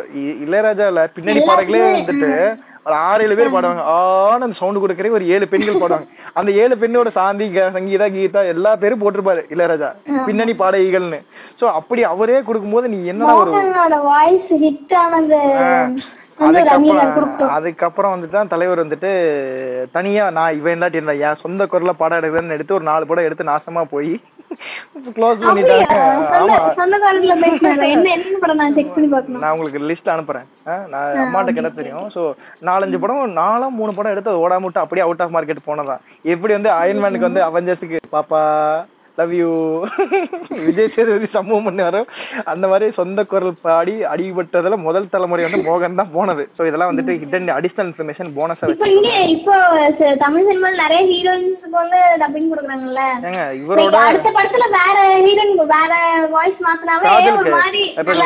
இளையராஜால 0.46 1.06
பின்னணி 1.18 1.42
பாடல்களே 1.50 1.86
வந்துட்டு 1.98 2.32
ஒரு 2.88 2.96
ஆறு 3.08 3.24
ஏழு 3.26 3.36
பேர் 3.38 3.54
பாடுவாங்க. 3.54 3.82
ஆன 3.96 4.46
அந்த 4.46 4.56
சவுண்ட் 4.60 4.82
கொடுக்கறே 4.84 5.16
ஒரு 5.18 5.26
ஏழு 5.34 5.46
பெண்கள் 5.52 5.82
பாடுவாங்க. 5.82 6.08
அந்த 6.40 6.50
ஏழு 6.62 6.76
பெண்ணோட 6.82 7.10
சாந்தி 7.18 7.46
சங்கீதா 7.78 8.08
கீதா 8.16 8.42
எல்லா 8.54 8.72
பேரும் 8.84 9.02
போட்டிருப்பாரு 9.02 9.42
இளையராஜா. 9.54 9.90
பின்னணி 10.28 10.54
பாடகிகள்னு. 10.62 11.20
சோ 11.60 11.66
அப்படி 11.80 12.04
அவரே 12.14 12.40
கொடுக்கும்போது 12.48 12.90
நீ 12.94 13.00
என்ன 13.14 13.34
ஒரு 13.42 14.00
வாய்ஸ் 14.12 14.54
ஹிட் 14.64 14.96
ஆனது. 15.04 15.42
அதுக்கப்புறம் 16.48 17.54
அதுக்கப்புறம் 17.58 18.14
வந்துட்டு 18.14 18.38
தான் 18.38 18.52
தலைவர் 18.54 18.84
வந்துட்டு 18.84 19.10
தனியா 19.96 20.26
நான் 20.38 20.58
இவன் 20.60 20.76
இல்லாட்டி 20.76 21.00
இருந்தா 21.00 21.16
என் 21.28 21.42
சொந்த 21.46 21.66
குரல்ல 21.72 21.94
படம் 22.02 22.20
எடுக்கிறேன்னு 22.20 22.58
எடுத்து 22.58 22.78
ஒரு 22.78 22.86
நாலு 22.92 23.10
படம் 23.10 23.28
எடுத்து 23.30 23.52
நாசமா 23.54 23.84
போய் 23.96 24.12
க்ளோஸ் 25.16 25.42
பண்ணிட்டாங்க. 25.42 25.88
நான் 29.44 29.54
உங்களுக்கு 29.56 29.82
லிஸ்ட் 29.90 30.12
அனுப்புறேன். 30.14 30.48
நான் 30.94 31.20
அம்மாட்ட 31.24 31.52
கிட்ட 31.58 31.70
தெரியும். 31.80 32.08
சோ 32.16 32.22
நாலஞ்சு 32.70 33.00
படம் 33.04 33.38
நாலாம் 33.42 33.78
மூணு 33.80 33.92
படம் 33.98 34.14
எடுத்து 34.16 34.32
ஓடாம 34.46 34.66
விட்டு 34.68 34.84
அப்படியே 34.84 35.06
அவுட் 35.06 35.24
ஆஃப் 35.26 35.36
மார்க்கெட் 35.36 35.68
போனதான். 35.70 36.02
எப்படி 36.36 36.56
வந்து 36.58 36.72
அயன்மேனுக்கு 36.80 37.30
வந்து 37.30 37.44
அவெஞ்சர்ஸுக்கு 37.50 38.00
பாப்பா 38.16 38.42
லவ் 39.20 39.34
யூ 39.38 39.50
விஜய் 40.66 40.92
சேதுபதி 40.94 41.28
சம்பவம் 41.34 41.68
பண்ணாரோ 41.68 42.02
அந்த 42.52 42.66
மாதிரி 42.72 42.86
சொந்த 42.98 43.20
குரல் 43.32 43.56
பாடி 43.64 43.96
அடிபட்டதுல 44.12 44.78
முதல் 44.86 45.10
தலைமுறை 45.14 45.44
வந்து 45.46 45.62
மோகன் 45.68 46.00
தான் 46.00 46.14
போனது. 46.16 46.44
சோ 46.56 46.68
இதெல்லாம் 46.70 46.92
வந்துட்டு 46.92 47.14
ஹிடன் 47.22 47.50
அடிஷனல் 47.58 47.90
இன்ஃபர்மேஷன் 47.90 48.30
போனஸா 48.38 48.70
இப்ப 48.74 48.90
இங்க 48.94 49.10
இப்போ 49.36 49.56
தமிழ் 50.24 50.48
சினிமால 50.50 50.74
நிறைய 50.84 51.02
ஹீரோயின்ஸ்க்கு 51.12 51.76
வந்து 51.76 52.00
டப்பிங் 52.22 52.50
கொடுக்குறாங்கல்ல? 52.52 53.04
ஏங்க 53.28 53.42
இவரோட 53.62 53.98
அடுத்த 54.06 54.30
படத்துல 54.38 54.68
வேற 54.78 54.98
ஹீரோயின் 55.26 55.48
வேற 55.74 55.94
வாய்ஸ் 56.36 56.62
மாத்தினாவே 56.66 57.14
ஒரு 57.36 57.54
மாதிரி 57.58 57.84
இல்ல. 58.14 58.26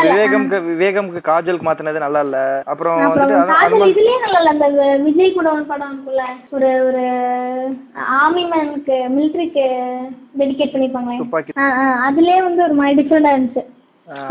விவேகம்க்கு 0.70 1.22
காஜலுக்கு 1.30 1.68
மாத்தினது 1.68 2.06
நல்லா 2.06 2.22
இல்ல. 2.28 2.38
அப்புறம் 2.72 3.00
வந்துட்டு 3.06 3.92
இதுலயே 3.94 4.18
நல்லா 4.26 4.40
இல்ல. 4.42 4.54
அந்த 4.56 4.68
விஜய் 5.06 5.36
கூட 5.38 5.48
ஒரு 5.56 5.66
படம் 5.66 5.92
இருக்குல்ல 5.94 6.24
ஒரு 6.56 6.70
ஒரு 6.88 7.04
ஆர்மி 8.18 8.44
மேனுக்கு 8.52 8.98
மிலிட்டரிக்கு 9.16 9.66
டெடிகேட் 10.40 10.76
பண்ணிருப்பாங்களே 10.96 11.68
அதுலயே 12.08 12.40
வந்து 12.48 12.64
ஒரு 12.68 12.76
மாதிரி 12.80 12.98
டிஃப்ரெண்டா 13.00 13.34
இருந்துச்சு. 13.36 13.64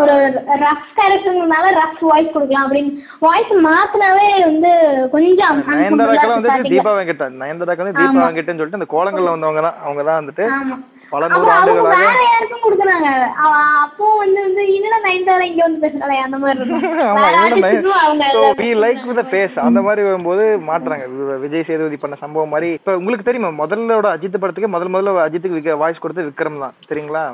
ஒரு 0.03 0.15
ரஃப் 0.63 0.91
கேரக்டர்னால 0.97 1.67
ரஃப் 1.79 2.03
வாய்ஸ் 2.09 2.35
கொடுக்கலாம் 2.35 2.67
அப்படின்னு. 2.67 2.91
வாய்ஸ் 3.27 3.53
மாத்தினாவே 3.67 4.27
வந்து 4.49 4.71
கொஞ்சம் 5.15 5.61
நயன்தாராக்கெல்லாம் 5.69 6.45
ல. 6.49 6.57
தீபா 6.75 6.93
வெங்கட் 6.99 7.23
நயன்தாராக்கு 7.43 7.85
வந்து 7.85 8.01
தீபா 8.01 8.25
வெங்கட்னு 8.27 8.61
சொல்லிட்டு 8.61 8.81
அந்த 8.81 8.91
கோலங்கள்ல 8.97 9.35
வந்தவங்க 9.37 9.63
தான் 9.69 9.79
அவங்க 9.87 10.03
தான் 10.11 10.21
வந்துட்டு. 10.21 10.47
பல 11.13 11.27
நூறு 11.31 11.51
ஆண்டுகளாக 11.55 11.97
வேற 12.03 12.21
யாருக்கும் 12.27 12.63
கொடுக்குறாங்க 12.65 13.09
அப்போ 13.83 14.07
வந்து 14.17 14.39
வந்து 14.45 14.63
என்னடா 14.73 14.99
நயன்தாரா 15.05 15.47
இங்க 15.49 15.63
வந்து 15.65 15.83
பேசுறாளே 15.85 16.19
அந்த 16.23 16.37
மாதிரி 16.39 16.61
லைக் 18.83 19.05
வித் 19.09 19.23
பேஸ் 19.33 19.59
அந்த 19.65 19.81
மாதிரி 19.83 20.03
வரும்போது 20.07 20.45
மாட்டுறாங்க 20.69 21.05
விஜய் 21.43 21.67
சேதுபதி 21.69 21.99
பண்ண 21.99 22.17
சம்பவம் 22.23 22.53
மாதிரி 22.55 22.71
இப்ப 22.73 22.97
உங்களுக்கு 22.97 23.29
தெரியுமா 23.29 23.51
முதல்லோட 23.61 24.09
அஜித் 24.15 24.41
படத்துக்கு 24.43 24.75
முதல் 24.75 24.93
முதல்ல 24.95 25.27
அஜித்துக்கு 25.27 25.79
வாய்ஸ் 25.83 26.03
கொடுத்து 26.03 26.27
விக்ரம் 26.29 26.63
தான் 26.63 26.77
சரிங்களா 26.89 27.25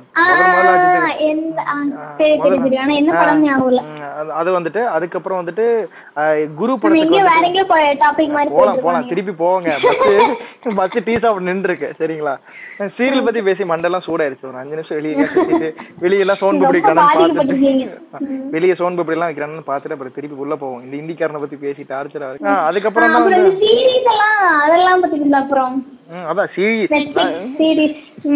அது- 4.38 4.54
வந்துட்டு 4.54 4.80
அதுக்கப்புறம் 4.94 5.40
வந்துட்டு 5.40 5.64
குரு 6.56 6.72
படத்துக்கு 6.76 7.64
போலாம் 8.52 8.82
போலாம் 8.82 9.08
திருப்பி 9.10 9.34
பஸ் 9.36 9.76
பஸ் 10.78 10.96
டீ 11.06 11.14
சாப்பிட 11.16 11.44
நின்று 11.44 11.70
இருக்கு 11.70 11.90
சரிங்களா 11.98 12.34
சீரியல் 12.96 13.26
பத்தி 13.26 13.42
பேசி 13.42 13.67
மண்டெல்லாம் 13.72 14.06
சூடாயிருச்சு. 14.06 14.48
ஒரு 14.50 14.60
அஞ்சு 14.62 14.76
நிமிஷம் 14.78 14.98
வெளியே 15.00 15.26
சுத்திட்டு 15.34 15.68
வெளியே 16.04 16.22
எல்லாம் 16.24 16.40
சோன் 16.42 16.60
பப்படி 16.62 16.78
ரொம்ப 16.78 16.78
வைக்கிறான்னு 16.78 17.08
பாதிக்கப்பட்டிருக்கீங்க. 17.10 17.84
பார்த்துட்டு 18.14 18.50
வெளியே 18.56 18.74
சோன் 18.80 18.98
பப்படி 19.00 19.16
எல்லாம் 19.16 19.30
வைக்கிறான்னு 19.30 19.68
பார்த்துட்டு 19.70 19.96
அப்புறம் 19.96 20.16
திருப்பி 20.16 20.42
உள்ள 20.44 20.56
போவோம். 20.62 20.82
இந்த 20.86 20.96
இந்திக்காரனை 21.02 21.42
பத்தி 21.44 21.58
அதுக்கப்புறம் 22.70 23.14
வந்து 23.18 23.38
இந்த 23.42 23.54
சீரீஸ் 23.64 24.10
எல்லாம் 24.14 24.40
அதெல்லாம் 24.64 25.04
அப்புறம். 25.44 25.76
அதான் 26.30 26.50
சீரீஸ் 26.56 26.92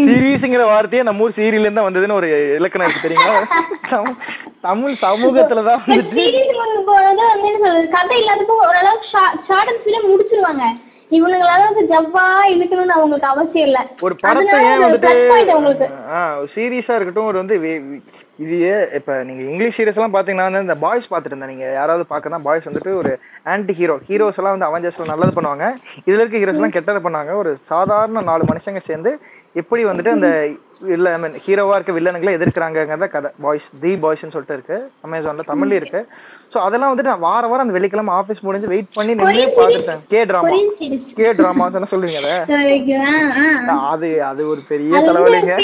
சீரீஸ்ங்கிற 0.09 0.65
வார்த்தையே 0.71 1.03
நம்ம 1.09 1.25
ஊர் 1.27 1.37
சீரியல்ல 1.39 1.69
இருந்தா 1.69 1.85
வந்ததுன்னு 1.87 2.19
ஒரு 2.21 2.29
இலக்கணம் 2.59 2.87
இருக்கு 2.89 3.07
தெரியுங்களா 3.07 4.01
தமிழ் 4.67 5.01
சமூகத்துலதான் 5.05 5.83
சீரீஸ் 6.17 6.51
கதை 7.97 8.19
இல்லாதப்போ 8.23 8.57
ஓரளவுக்கு 8.69 9.09
ஷார்ட் 9.49 9.71
அண்ட் 9.71 9.83
ஸ்வீட்டா 9.85 10.03
முடிச்சிருவாங்க. 10.11 10.65
இவனுங்களால 11.13 11.63
ஜவ்வா 11.91 12.25
இழுக்கணும்னு 12.53 12.97
அவங்களுக்கு 12.97 13.29
அவசியம் 13.33 13.69
இல்ல. 13.69 13.79
ஒரு 14.07 14.15
படத்தை 14.23 14.59
ஏன் 14.69 14.85
வந்துட்டு 14.85 15.11
சீரியஸா 16.55 16.97
இருக்கட்டும் 16.97 17.31
ஒரு 17.31 17.41
வந்து 17.41 17.57
இது 18.43 18.57
இப்ப 18.99 19.15
நீங்க 19.27 19.43
இங்கிலீஷ் 19.45 19.77
சீரியஸ் 19.77 19.99
எல்லாம் 19.99 20.15
பாத்தீங்கன்னா 20.15 20.47
வந்து 20.49 20.67
இந்த 20.67 20.77
பாய்ஸ் 20.85 21.11
பாத்துட்டு 21.11 21.33
இருந்தேன் 21.33 21.53
நீங்க 21.53 21.67
யாராவது 21.73 22.05
பாக்கனா 22.13 22.39
பாய்ஸ் 22.47 22.69
வந்துட்டு 22.69 22.93
ஒரு 23.01 23.11
ஆன்டி 23.53 23.75
ஹீரோ 23.81 23.97
ஹீரோஸ் 24.09 24.39
எல்லாம் 24.41 24.55
வந்து 24.57 24.69
அவெஞ்சர்ஸ்ல 24.69 25.11
நல்லது 25.11 25.37
பண்ணுவாங்க. 25.37 25.67
இதுல 26.03 26.21
இருக்க 26.21 26.41
ஹீரோஸ் 26.41 26.59
எல்லாம் 26.59 26.77
கெட்டது 26.77 27.03
பண்ணாங்க 27.05 27.35
ஒரு 27.43 27.53
சாதாரண 27.71 28.25
நாலு 28.31 28.45
மனுஷங்க 28.51 28.83
சேர்ந்து 28.87 29.13
எப்படி 29.57 29.83
வந்துட்டு 29.85 30.17
அந்த 30.17 30.31
இல்ல 30.95 31.09
ஐ 31.11 31.19
மீன் 31.19 31.37
ஹீரோவா 31.45 31.75
இருக்க 31.77 31.93
வில்லனுங்களை 31.97 32.33
எதிர்க்கிறாங்கிறத 32.37 33.09
கதை 33.11 33.31
பாய்ஸ் 33.43 33.67
தி 33.83 33.93
பாய்ஸ்னு 34.03 34.35
சொல்லிட்டு 34.35 34.57
இருக்கு. 34.59 34.77
அமேசான்ல 35.05 35.45
தமிழ்ல 35.51 35.79
இருக்கு. 35.81 36.01
சோ 36.53 36.59
அதெல்லாம் 36.59 36.91
வந்துட்டு 36.91 37.11
நான் 37.11 37.21
வார 37.21 37.47
வாரம் 37.47 37.63
அந்த 37.63 37.73
வெள்ளிக்கிழமை 37.73 38.15
ஆபீஸ் 38.15 38.41
முடிஞ்சு 38.41 38.69
வெயிட் 38.69 38.89
பண்ணி 38.93 39.13
நின்று 39.13 39.27
பாத்துட்டேன் 39.59 40.03
கே 40.09 40.21
டிராமா. 40.25 40.49
கே 41.15 41.29
டிராமா 41.33 41.65
சொல்லுவீங்க 41.93 42.19
அதை? 42.23 42.35
அது 43.93 44.25
அது 44.25 44.43
ஒரு 44.49 44.61
பெரிய 44.69 44.91
தலைவலிங்க. 45.09 45.55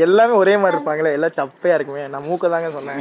எல்லாமே 0.00 0.34
ஒரே 0.34 0.56
மாதிரி 0.56 0.76
இருப்பாங்களே 0.76 1.12
எல்லாம் 1.12 1.36
சப்பையா 1.36 1.74
இருக்குமே. 1.74 2.08
நான் 2.08 2.26
மூக்க 2.26 2.50
தாங்க 2.50 2.70
சொன்னேன். 2.70 3.00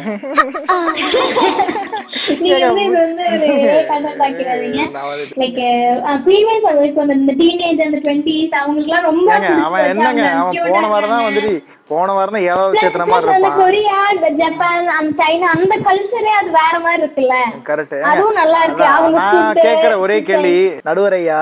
நீங்க 2.39 2.65
வந்து 2.65 2.83
இது 2.83 2.97
வந்து 2.99 3.25
ஒரு 3.33 3.49
கண்டென்ட் 3.89 4.23
ஆக்கிறாதீங்க 4.25 4.81
நான் 4.89 5.09
வந்து- 5.11 5.37
லைக் 5.41 5.59
ஃபீமேல் 6.25 6.61
ஃபேன்ஸ் 6.63 6.87
இப்போ 6.87 7.03
இந்த 7.17 7.33
டீனேஜ் 7.33 7.81
அந்த 7.81 7.99
20s 8.01 8.31
அவங்களுக்குலாம் 8.61 9.07
ரொம்ப 9.09 9.27
ஏங்க 9.29 9.45
பிடிச்சு 9.45 9.65
அவன் 9.65 9.85
என்னங்க. 9.91 10.23
அவன் 10.39 10.71
போன 10.71 10.87
வாரம் 10.87 11.09
தான். 11.09 11.27
வந்துட்டு 11.27 11.53
போன 11.91 12.11
வாரம் 12.11 12.29
Plus- 12.33 12.81
சேர்த்துன 12.81 13.05
மாதிரி 13.07 13.29
இருப்பான். 13.29 13.57
கொரியா 13.57 13.97
ஜப்பான் 14.37 14.87
அந்த 14.91 15.11
சைனா 15.19 15.47
அந்த 15.55 15.73
கல்ச்சரே 15.85 16.31
அது 16.35 16.49
வேற 16.51 16.75
மாதிரி 16.79 17.01
இருக்குல்ல? 17.01 17.35
கரெக்ட் 17.67 17.95
அதுவும் 18.09 18.33
நல்லா 18.33 18.59
இருக்கு. 18.63 18.85
அவங்க 18.91 19.19
கேக்குற 19.61 19.93
ஒரே. 19.99 20.17
கேள்வி 20.23 20.53
நடுவரையா? 20.85 21.39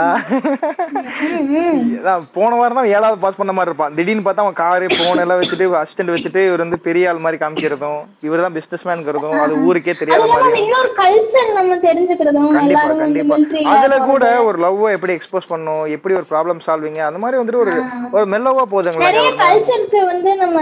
போன 2.34 2.52
வாரம் 2.56 2.76
தான் 2.76 2.89
ஏழாவது 2.89 3.20
பாஸ் 3.20 3.38
பண்ண 3.38 3.52
மாதிரி 3.52 3.70
இருப்பான். 3.70 3.95
திடீர்னு 3.95 4.26
பார்த்தா 4.26 4.43
அவன் 4.45 4.60
காரு 4.60 4.88
போன் 4.93 5.22
எல்லாம் 5.24 5.39
வச்சுட்டு 5.41 5.68
அசிஸ்டன்ட் 5.80 6.14
வச்சுட்டு 6.14 6.41
இவர் 6.47 6.60
வந்து 6.60 6.80
பெரிய 6.80 7.10
ஆள் 7.10 7.20
மாதிரி 7.20 7.39
காமிக்கிறதும் 7.41 8.00
இவர் 8.22 8.41
தான் 8.41 8.56
பிசினஸ் 8.56 8.86
மேன்ங்கிறதும் 8.88 9.38
அது 9.39 9.56
ஊருக்கே 9.66 9.95
தெரியாத 9.95 10.28
மாதிரி 10.34 10.62
இன்னொரு 10.64 10.91
கல்ச்சர் 11.00 11.52
நம்ம 11.54 11.80
தெரிஞ்சுக்கிறதும் 11.84 12.50
கண்டிப்பா 12.54 12.86
கண்டிப்பா. 13.00 13.38
அதுல 13.74 13.97
கூட. 14.06 14.26
ஒரு 14.43 14.58
லவ் 14.60 14.82
எப்படி 14.89 15.14
எக்ஸ்போஸ் 15.14 15.50
பண்ணும் 15.50 15.84
எப்படி 15.89 16.16
ஒரு 16.16 16.28
ப்ராப்ளம் 16.30 16.62
சால்விங் 16.66 17.00
அந்த 17.08 17.20
மாதிரி 17.20 17.39
வந்துட்டு 17.41 17.64
ஒரு 17.64 17.74
ஒரு 18.12 18.26
மெல்லவா 18.28 18.64
போகுதுங்களா 18.72 19.08
நிறைய 19.08 19.30
கல்ச்சருக்கு 19.39 20.00
வந்து 20.06 20.32
நம்ம 20.40 20.60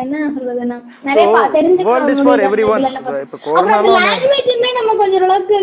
என்ன 0.00 0.16
சொல்றதுன்னா 0.34 0.76
நிறைய 1.02 1.26
பா- 1.28 1.44
தெரிஞ்சுக்க 1.52 1.88
world 1.88 2.12
is 2.12 2.24
for 2.26 2.42
every 2.46 2.64
one 2.68 2.84
இப்ப 2.88 3.14
அப்புறம் 3.50 3.72
அந்த 3.72 3.76
கொரோனா 3.78 4.00
லாங்குவேஜுமே 4.06 4.70
நம்ம 4.78 4.94
கொஞ்சம் 4.96 5.24
அளவுக்கு 5.24 5.56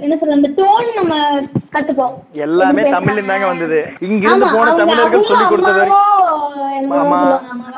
என்ன 0.00 0.16
சொல்றது 0.16 0.38
அந்த 0.38 0.50
டோன் 0.58 0.90
நம்ம 0.94 1.14
கத்துப்போம். 1.72 2.14
எல்லாமே 2.44 2.82
தமிழ்ல. 2.90 3.24
தாங்க 3.26 3.46
வந்தது. 3.46 3.78
இங்க 4.00 4.22
இருந்து 4.26 4.46
போன 4.52 4.74
தமிழர்கள் 4.76 5.26
சொல்லி 5.26 5.46
கொடுத்தது 5.46 5.82
ஆமா. 6.98 7.20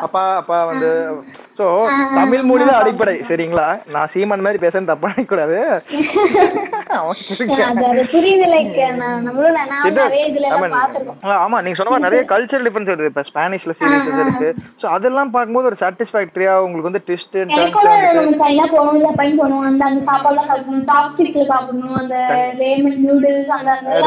அப்பா 0.01 0.22
அப்பா 0.36 0.59
வந்து 0.64 0.90
சோ 1.61 1.66
தமிழ் 2.16 2.44
மொழி 2.48 2.64
தான் 2.66 2.78
அடிப்படை 2.82 3.14
சரிங்களா? 3.30 3.64
நான் 3.94 4.11
சீமான் 4.12 4.44
மாதிரி 4.44 4.61
பேசுறது 4.62 4.90
தப்பா 4.90 5.08
கூடாது 5.32 5.56
ஆமா 11.36 11.58
நீங்க 11.64 11.76
சொன்ன 11.78 12.00
நிறைய 12.06 12.22
கல்ச்சர் 12.32 12.64
டிஃபரன்ஸ் 12.66 12.90
இருக்கு 12.92 13.11
இப்ப 13.12 13.24
ஸ்பானிஷ்ல 13.30 13.74
சீரியஸ் 13.80 14.08
இருக்கு. 14.24 14.48
சோ 14.82 14.86
அதெல்லாம் 14.96 15.32
பார்க்கும்போது 15.34 15.70
ஒரு 15.70 15.78
சாட்டிஸ்பாக்டரியா 15.82 16.54
உங்களுக்கு 16.66 16.90
வந்து 16.90 17.04
ட்விஸ்ட் 17.08 17.36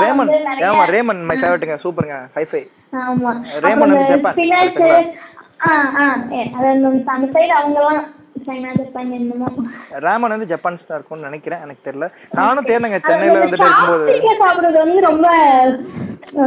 ரேமன் 0.03 0.31
ஆமா 0.71 0.85
ரேமன் 0.95 1.21
மை 1.29 1.37
ஃபேவரட்டுங்க 1.41 1.77
சூப்பருங்க. 1.85 2.17
ஹைஃபை 2.37 2.63
ஆமா. 3.03 3.31
ரேமன் 3.65 3.93
ஜப்பான், 4.09 4.35
அந்த- 5.63 7.31
சைடு 7.33 7.47
அவங்க 7.47 7.79
எல்லாம் 7.79 8.05
சைனா 8.45 8.77
ஜப்பான் 8.77 9.11
என்னமோ. 9.11 9.47
ராமன் 9.89 10.29
வந்து 10.29 10.47
ஜப்பான் 10.47 10.77
ஸ்டார் 10.77 10.97
இருக்கும்னு 10.97 11.23
நினைக்கிறேன் 11.23 11.59
எனக்கு 11.61 11.91
தெரியல. 11.91 12.11
நானும் 12.31 12.65
தேர்ந்தங்க 12.65 12.99
சென்னையில 13.05 13.45
வந்துட்டு 13.45 13.63
இருக்கும்போது 13.63 14.07
சாப்பிடுறது 14.43 14.77
வந்து 14.77 15.01
ரொம்ப 15.01 15.27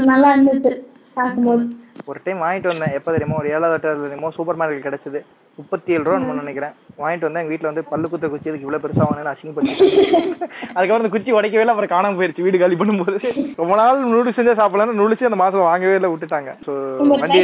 நல்லா 0.01 0.35
இருந்துச்சு 0.35 0.81
பார்க்கும்போது. 1.15 1.65
ஒரு 2.11 2.19
டைம் 2.25 2.43
வாங்கிட்டு 2.45 2.71
வந்தேன். 2.71 2.93
எப்ப 2.99 3.13
தெரியுமோ? 3.15 3.39
ஒரு 3.41 3.49
ஏழாவது 3.55 3.77
எட்டாவது 3.77 4.05
தெரியுமோ? 4.05 4.29
சூப்பர் 4.37 4.59
மார்க்கெட் 4.61 4.87
கிடைச்சது. 4.87 5.21
முப்பத்தி 5.59 5.95
ஏழு 5.95 6.05
ரூபா 6.07 6.35
நினைக்கிறேன். 6.41 6.75
வாங்கிட்டு 7.03 7.27
வந்தேன். 7.29 7.47
வீட்டுல 7.51 7.69
வந்து 7.71 7.83
பல்லு 7.91 8.07
குத்த 8.13 8.27
குச்சி 8.33 8.49
இதுக்கு 8.51 8.67
இவ்வளவு 8.67 8.83
பெருசா 8.85 9.07
வாங்கினு 9.09 9.33
அசிங்கப்பட்டு 9.33 9.73
அதுக்கப்புறம் 10.75 11.01
அந்த 11.03 11.11
குச்சி 11.15 11.31
உடைக்கவே 11.39 11.63
இல்லை. 11.63 11.75
அப்புறம் 11.75 11.93
காணாம 11.95 12.17
போயிருச்சு. 12.19 12.45
வீடு 12.47 12.61
காலி 12.63 12.77
பண்ணும்போது. 12.81 13.17
ரொம்ப 13.61 13.73
நாள் 13.81 14.03
நூடுல்ஸ் 14.13 14.39
செஞ்சா 14.39 14.55
சாப்பிடலாம் 14.61 14.99
நூடுல்ஸ் 15.01 15.29
அந்த 15.31 15.41
மாசம் 15.45 15.69
வாங்கவே 15.71 15.97
இல்லை. 15.99 16.11
விட்டுட்டாங்க. 16.13 16.53
சோ 16.67 16.75
நம்ம 17.01 17.19
வண்டி 17.23 17.41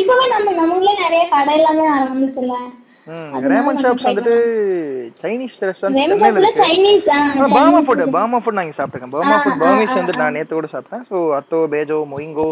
இப்பவே 0.00 0.26
நம்ம 0.34 0.56
நம்மளே 0.60 0.94
நிறைய 1.04 1.22
கடை 1.36 1.54
எல்லாமே 1.60 1.86
ஆரம்பிச்சுல 1.98 2.56
ம் 3.14 3.32
ரேமன் 3.50 3.80
ஷாப்ஸ் 3.82 4.06
வந்துட்டு 4.06 4.36
Chinese 5.22 5.58
restaurant 5.66 6.62
Chinese 6.62 7.04
Burma 7.56 7.80
food 7.86 8.02
Burma 8.16 8.38
food 8.42 8.58
நாங்க 8.60 8.74
சாப்பிட்டுருக்கேன். 8.78 9.14
பாமா 9.16 9.36
ஃபுட் 9.42 9.60
பர்மீஸ் 9.62 9.98
வந்து 10.00 10.20
நான் 10.22 10.36
நேத்து 10.36 10.58
கூட 10.58 10.68
சாப்பிட்டேன். 10.72 11.04
சோ 11.10 11.18
அத்தோ 11.38 11.60
பேஜோ 11.74 11.98
மொயிங்கோ 12.14 12.48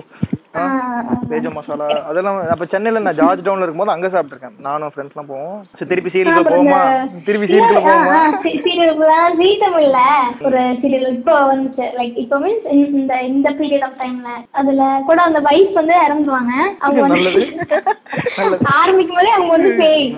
பேஜோ 1.30 1.50
மசாலா 1.55 1.86
அதெல்லாம் 2.09 2.36
அப்ப 2.52 2.66
சென்னையில 2.72 3.00
நான் 3.05 3.16
ஜார்ஜ் 3.20 3.44
டவுன்ல 3.46 3.64
இருக்கும்போது 3.64 3.94
அங்க 3.94 4.09
சாப்பிட்டுருக்கேன். 4.09 4.55
நானும் 4.66 4.92
ஃப்ரெண்ட்ஸ் 4.92 5.14
எல்லாம் 5.14 5.30
போவோம். 5.30 5.57
திருப்பி 5.90 6.11
சீரியலுக்கு 6.14 6.50
போவோமா? 6.50 6.80
திருப்பி 7.26 7.46
சீரியலுக்கு 7.46 7.82
போவோமா? 7.88 8.20
சீரியல் 8.66 8.92
ஜீ 9.40 9.48
தமிழ்ல 9.62 9.98
ஒரு 10.46 10.61
சீரியல் 10.82 11.16
இப்போ 11.16 11.34
வந்துச்சு. 11.50 11.86
லைக் 11.98 12.20
இப்போ 12.24 12.38
மீன்ஸ் 12.44 12.68
இந்த 12.92 13.14
இந்த 13.30 13.48
பீரியட் 13.61 13.86
ஆஃப் 13.88 13.98
டைம்ல 14.02 14.30
அதுல 14.61 14.80
கூட 15.09 15.18
அந்த 15.28 15.42
வைஃப் 15.48 15.74
வந்து 15.80 15.96
இறந்துருவாங்க. 16.07 16.52
அவங்க 16.84 17.09
நல்லது. 17.14 17.42
வந்து 18.38 18.59
ஆரம்பிக்கும் 18.76 19.18
போதே 19.18 19.32
அவங்க 19.36 19.52
வந்து 19.57 19.72
பேய். 19.82 20.09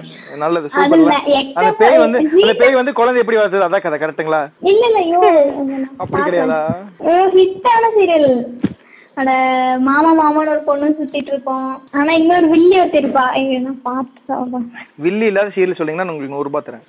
நல்லது 0.42 0.68
அந்த 0.80 0.96
பேய் 1.80 1.98
வந்து 2.04 2.18
அந்த 2.38 2.54
பேய் 2.60 2.78
வந்து 2.80 2.92
குழந்தை 2.98 3.20
எப்படி 3.22 3.38
வளர்த்தது? 3.38 3.66
அதான் 3.68 3.84
கதை 3.84 3.98
கரெக்ட்டுங்களா 3.98 4.42
இல்ல 4.70 4.82
இல்ல 4.90 5.00
ஐயோ 5.04 5.20
அப்படி 6.02 6.22
கிடையாதா? 6.22 6.60
ஹிட்டான 7.36 7.84
சீரியல் 7.96 8.30
அட 9.20 9.30
மாமா 9.86 10.10
மாமான்னு 10.18 10.52
ஒரு 10.54 10.62
பொண்ணு 10.66 10.86
சுத்திட்டு 10.96 11.30
இருப்போம். 11.32 11.68
ஆனா 11.98 12.10
இன்னொரு 12.20 12.46
வில்லி 12.52 12.74
ஒருத்தி 12.80 13.00
இருப்பா. 13.02 13.22
ஐயோ 13.36 13.60
நான் 13.66 13.80
பார்த்து 13.86 14.20
சொல்றேன் 14.30 14.66
வில்லி 15.04 15.26
இல்லாத 15.30 15.52
சீரியல் 15.54 15.78
சொன்னீங்கன்னா 15.78 16.12
உங்களுக்கு 16.14 16.34
நூறு 16.34 16.48
ரூபாய் 16.48 16.66
தரேன். 16.66 16.84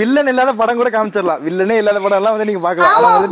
வில்லன் 0.00 0.30
இல்லாத 0.32 0.52
படம் 0.60 0.80
கூட 0.80 0.90
காமிச்சிடலாம். 0.94 1.42
வில்லனே 1.46 1.76
இல்லாத 1.80 2.00
படம் 2.04 2.20
எல்லாம் 2.20 2.34
வந்து 2.34 2.48
நீங்க 2.50 2.62
பாக்கலாம் 2.66 3.22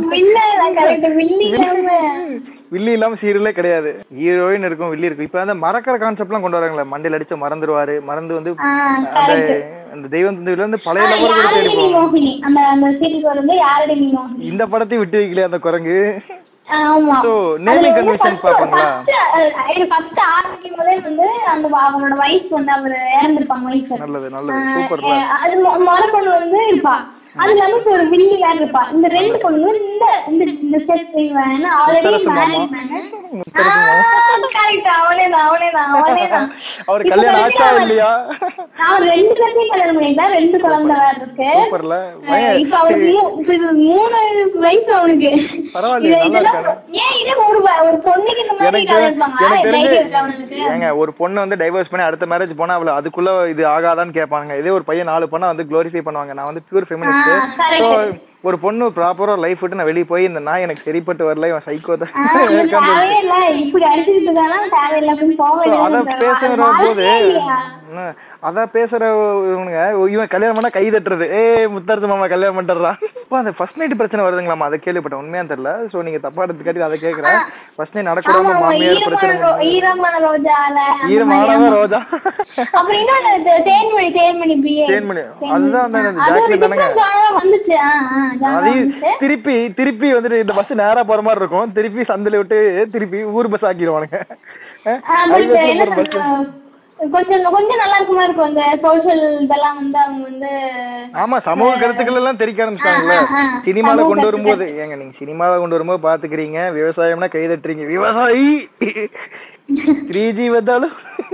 வில்ல 2.73 2.89
இல்லாம. 2.95 3.17
சீரியலே 3.21 3.51
கிடையாது. 3.59 3.91
ஹீரோயின் 4.17 4.65
இருக்கும் 4.67 4.91
வில்லி 4.93 5.07
இருக்கும். 5.07 5.27
இப்ப 5.29 5.39
அந்த 5.43 5.55
மறக்கிற 5.65 5.95
கான்செப்ட் 6.01 6.31
எல்லாம் 6.31 6.43
கொண்டு 6.45 6.59
வராங்களே 6.59 6.83
மண்டையில 6.91 7.17
அடிச்சு 7.17 7.43
மறந்துருவாரு. 7.43 7.95
மறந்து 8.09 8.37
வந்து 8.37 8.51
அந்த 9.21 9.53
அந்த 9.93 10.05
தெய்வம் 10.15 10.37
தந்தையில 10.37 10.63
இருந்து 10.63 10.79
பழைய 10.87 11.05
லவர் 11.11 11.23
கூட 11.23 11.31
தேடி 11.31 11.45
யாரடி 11.45 11.71
நீ 11.79 11.85
போவாங்க 11.85 11.95
மோகினி? 11.99 12.33
அந்த 12.47 12.59
அந்த 12.73 12.91
சீரியல் 12.99 13.39
வந்து 13.41 13.55
யாரடி 13.65 13.95
நீ 14.03 14.07
மோகினி? 14.17 14.43
இந்த 14.51 14.65
படத்தையும் 14.73 15.03
விட்டு 15.03 15.21
வைக்கலையா 15.21 15.49
அந்த 15.51 15.59
குரங்கு. 15.67 15.97
அவங்களோட 16.69 17.61
வைஃப் 22.17 22.49
வந்து 22.49 22.71
அவர் 22.71 22.97
இறந்திருப்பாங்க 23.23 23.69
வைஃப் 23.69 23.97
நல்லது 23.97 24.29
நல்லது. 24.29 24.69
சூப்பர்ல 24.79 25.27
அது 25.27 25.65
மொ- 25.65 25.89
முத 25.89 26.11
பொண்ணு 26.11 26.29
வந்து 26.29 26.71
இருப்பா. 26.71 26.93
அது 27.35 27.51
இல்லாம 27.53 27.77
இப்ப 27.77 27.91
ஒரு 27.91 28.05
வில்லி 28.11 28.35
வேற 28.37 28.55
இருப்பா. 28.57 28.81
இந்த 28.93 29.07
ரெண்டு 29.15 29.37
பொண்ணு 29.41 29.67
இந்த 29.81 30.05
இந்த 30.29 30.43
இந்த 30.59 30.77
செட் 30.87 31.17
இவன் 31.23 31.65
ஆல்ரெடி. 31.75 32.19
மேரேஜ் 32.29 32.75
கரெக்ட் 34.53 34.87
அவனே 34.93 35.25
தான் 35.27 35.45
அவனே 35.47 35.67
தான் 35.73 35.89
அவனே 35.95 36.23
தான் 36.27 36.47
அவர் 36.87 37.03
கல்யாணம் 37.09 37.41
ஆச்சா 37.41 37.65
இல்லையா? 37.79 38.09
அவன் 38.85 39.05
ரெண்டு 39.11 39.33
பேர்த்தையும் 39.39 39.71
கல்யாணம் 39.73 39.97
பண்ணிட்டான் 39.97 40.33
ரெண்டு 40.35 40.57
குழந்தை 40.63 40.95
வேற 40.95 41.11
இருக்கு. 41.17 41.49
இப்ப 42.61 42.75
அவனுக்கு 42.79 43.13
மூணு 43.81 44.17
வயசு 44.59 44.91
அவனுக்கு. 44.95 45.31
ஏன் 46.99 47.15
இதே 47.19 47.35
ஒரு 47.43 47.59
ஒரு 47.83 47.97
பொண்ணுக்கு 48.05 48.43
இந்த 48.43 48.55
மாதிரி 48.55 48.81
ஏங்க 50.67 50.87
ஒரு 51.01 51.11
பொண்ணு 51.19 51.43
வந்து 51.43 51.59
டைவர்ஸ் 51.61 51.91
பண்ணி 51.91 52.07
அடுத்த 52.07 52.25
மேரேஜ் 52.31 52.59
போனா 52.59 52.77
அவள 52.77 52.93
அதுக்குள்ள 52.97 53.29
இது 53.53 53.63
ஆகாதான்னு 53.73 54.17
கேட்பாங்க 54.17 54.57
இதே 54.61 54.73
ஒரு 54.77 54.87
பையன் 54.89 55.11
நாலு 55.11 55.31
பொண்ணை 55.31 55.51
வந்து 55.51 55.67
க்ளோரிஃபை 55.69 56.03
பண்ணுவாங்க. 56.03 56.33
நான் 56.33 56.49
வந்து 56.49 56.65
பியூர் 56.67 56.87
ஆ, 57.09 57.18
ஃபெமினிஸ்ட் 57.19 57.83
correct. 57.83 58.28
ஒரு 58.43 58.57
பொண்ணு 58.61 58.85
ப்ராப்பரா 58.97 59.33
லைஃப் 59.41 59.61
விட்டு 59.61 59.77
நான் 59.77 59.87
வெளிய 59.87 60.05
போய் 60.09 60.27
இந்த 60.27 60.41
நாய் 60.45 60.65
எனக்கு 60.65 60.85
சரிப்பட்டு 60.85 61.23
வரல 61.27 61.49
இவன் 61.51 61.65
சைக்கோ 61.65 61.95
தான். 61.95 62.13
பேசுற 66.21 66.51
போது 66.51 66.61
வாழ்க்கையே 66.61 67.15
இல்லையா? 67.23 67.57
ம், 67.93 68.13
அத 68.47 68.63
பேசுற 68.73 69.03
இவனுங்க 69.49 69.79
இவன் 70.13 70.31
கல்யாணம் 70.33 70.57
பண்ணா 70.57 70.69
கை 70.69 70.83
தட்டுறது. 70.87 71.25
ஏ 71.35 71.41
முத்தரசு 71.73 72.09
மாமா 72.11 72.27
கல்யாணம் 72.33 72.57
பண்ணிட்டுறா 72.57 72.91
இப்போ 73.21 73.35
அந்த 73.39 73.51
ஃபர்ஸ்ட் 73.57 73.79
நைட் 73.79 73.97
பிரச்சனை 73.99 74.21
வருதுங்களாமா 74.25 74.67
அதை 74.67 74.77
கேள்விப்பட்டேன். 74.79 75.21
உண்மையா 75.23 75.43
தெரியல. 75.51 75.71
சோ 75.91 76.03
நீங்க 76.07 76.19
தப்பா 76.25 76.43
எடுத்துக்காட்டி 76.45 76.85
அதை 76.87 76.99
கேக்குறேன். 76.99 77.39
ஃபர்ஸ்ட் 77.77 77.95
நைட் 77.97 78.09
ஆமா 78.35 78.53
மாமியார் 78.55 78.95
ஈரமான 78.95 79.07
பிரச்சனை 79.07 79.33
ஈரமான 79.69 80.13
ஈரமானவ 81.09 81.49
மாதிரி, 81.51 81.73
ரோஜா. 81.77 82.01
அப்புறம் 82.73 83.03
தேன்மொழி 83.69 84.09
தேன்மொழி 84.19 84.57
பிஏ 84.65 84.87
தேன்மொழி. 84.91 85.23
அதுதான் 85.51 85.87
அந்த 85.87 86.23
ஜாக்லின் 86.29 86.63
தானங்க? 86.65 86.87
வந்துச்சு. 87.39 87.75
திருப்பி 89.19 89.73
திருப்பி 89.73 90.13
வந்துட்டு 90.13 90.39
இந்த 90.39 90.53
பஸ் 90.53 90.73
நேரா 90.73 91.03
போற 91.03 91.21
மாதிரி 91.21 91.39
இருக்கும். 91.39 91.71
திருப்பி 91.71 92.01
சந்தில 92.01 92.37
விட்டு 92.37 92.59
திருப்பி 92.91 93.23
ஊர் 93.23 93.49
பஸ் 93.49 93.65
ஆக்கிடுவானுங்க. 93.65 94.19
கொஞ்சம் 97.11 97.43
கொஞ்சம் 97.51 97.77
நல்லா 97.77 97.95
இருக்குமா 97.95 98.23
இருக்கும் 98.23 98.45
அந்த 98.45 98.77
சோஷியல் 98.77 99.41
இதெல்லாம் 99.41 99.75
வந்து 99.75 99.99
அவங்க 99.99 100.23
வந்து 100.23 100.49
ஆமா 101.13 101.41
சமூக 101.41 101.77
கருத்துக்கள் 101.77 102.15
எல்லாம் 102.15 102.37
தெரிவிக்க 102.37 102.65
ஆரம்பிச்சிட்டாங்கல்ல. 102.65 103.15
ஆ, 103.15 103.27
ஆ, 103.31 103.37
ஆ. 103.37 103.61
சினிமால 103.65 104.07
கொண்டு 104.07 104.23
வரும்போது 104.23 104.65
ஏங்க 104.77 104.97
நீங்க 104.97 105.17
சினிமால 105.19 105.57
கொண்டு 105.57 105.77
வரும்போது 105.77 106.01
பாத்துக்கிறீங்க 106.07 106.59
விவசாயம்னா 106.71 107.29
கை 107.29 107.47
தட்டுறீங்க. 107.47 107.85
விவசாயி! 107.85 108.69
த்ரீ 110.09 110.31
ஜி 110.31 110.49
வந்தாலும் 110.49 110.91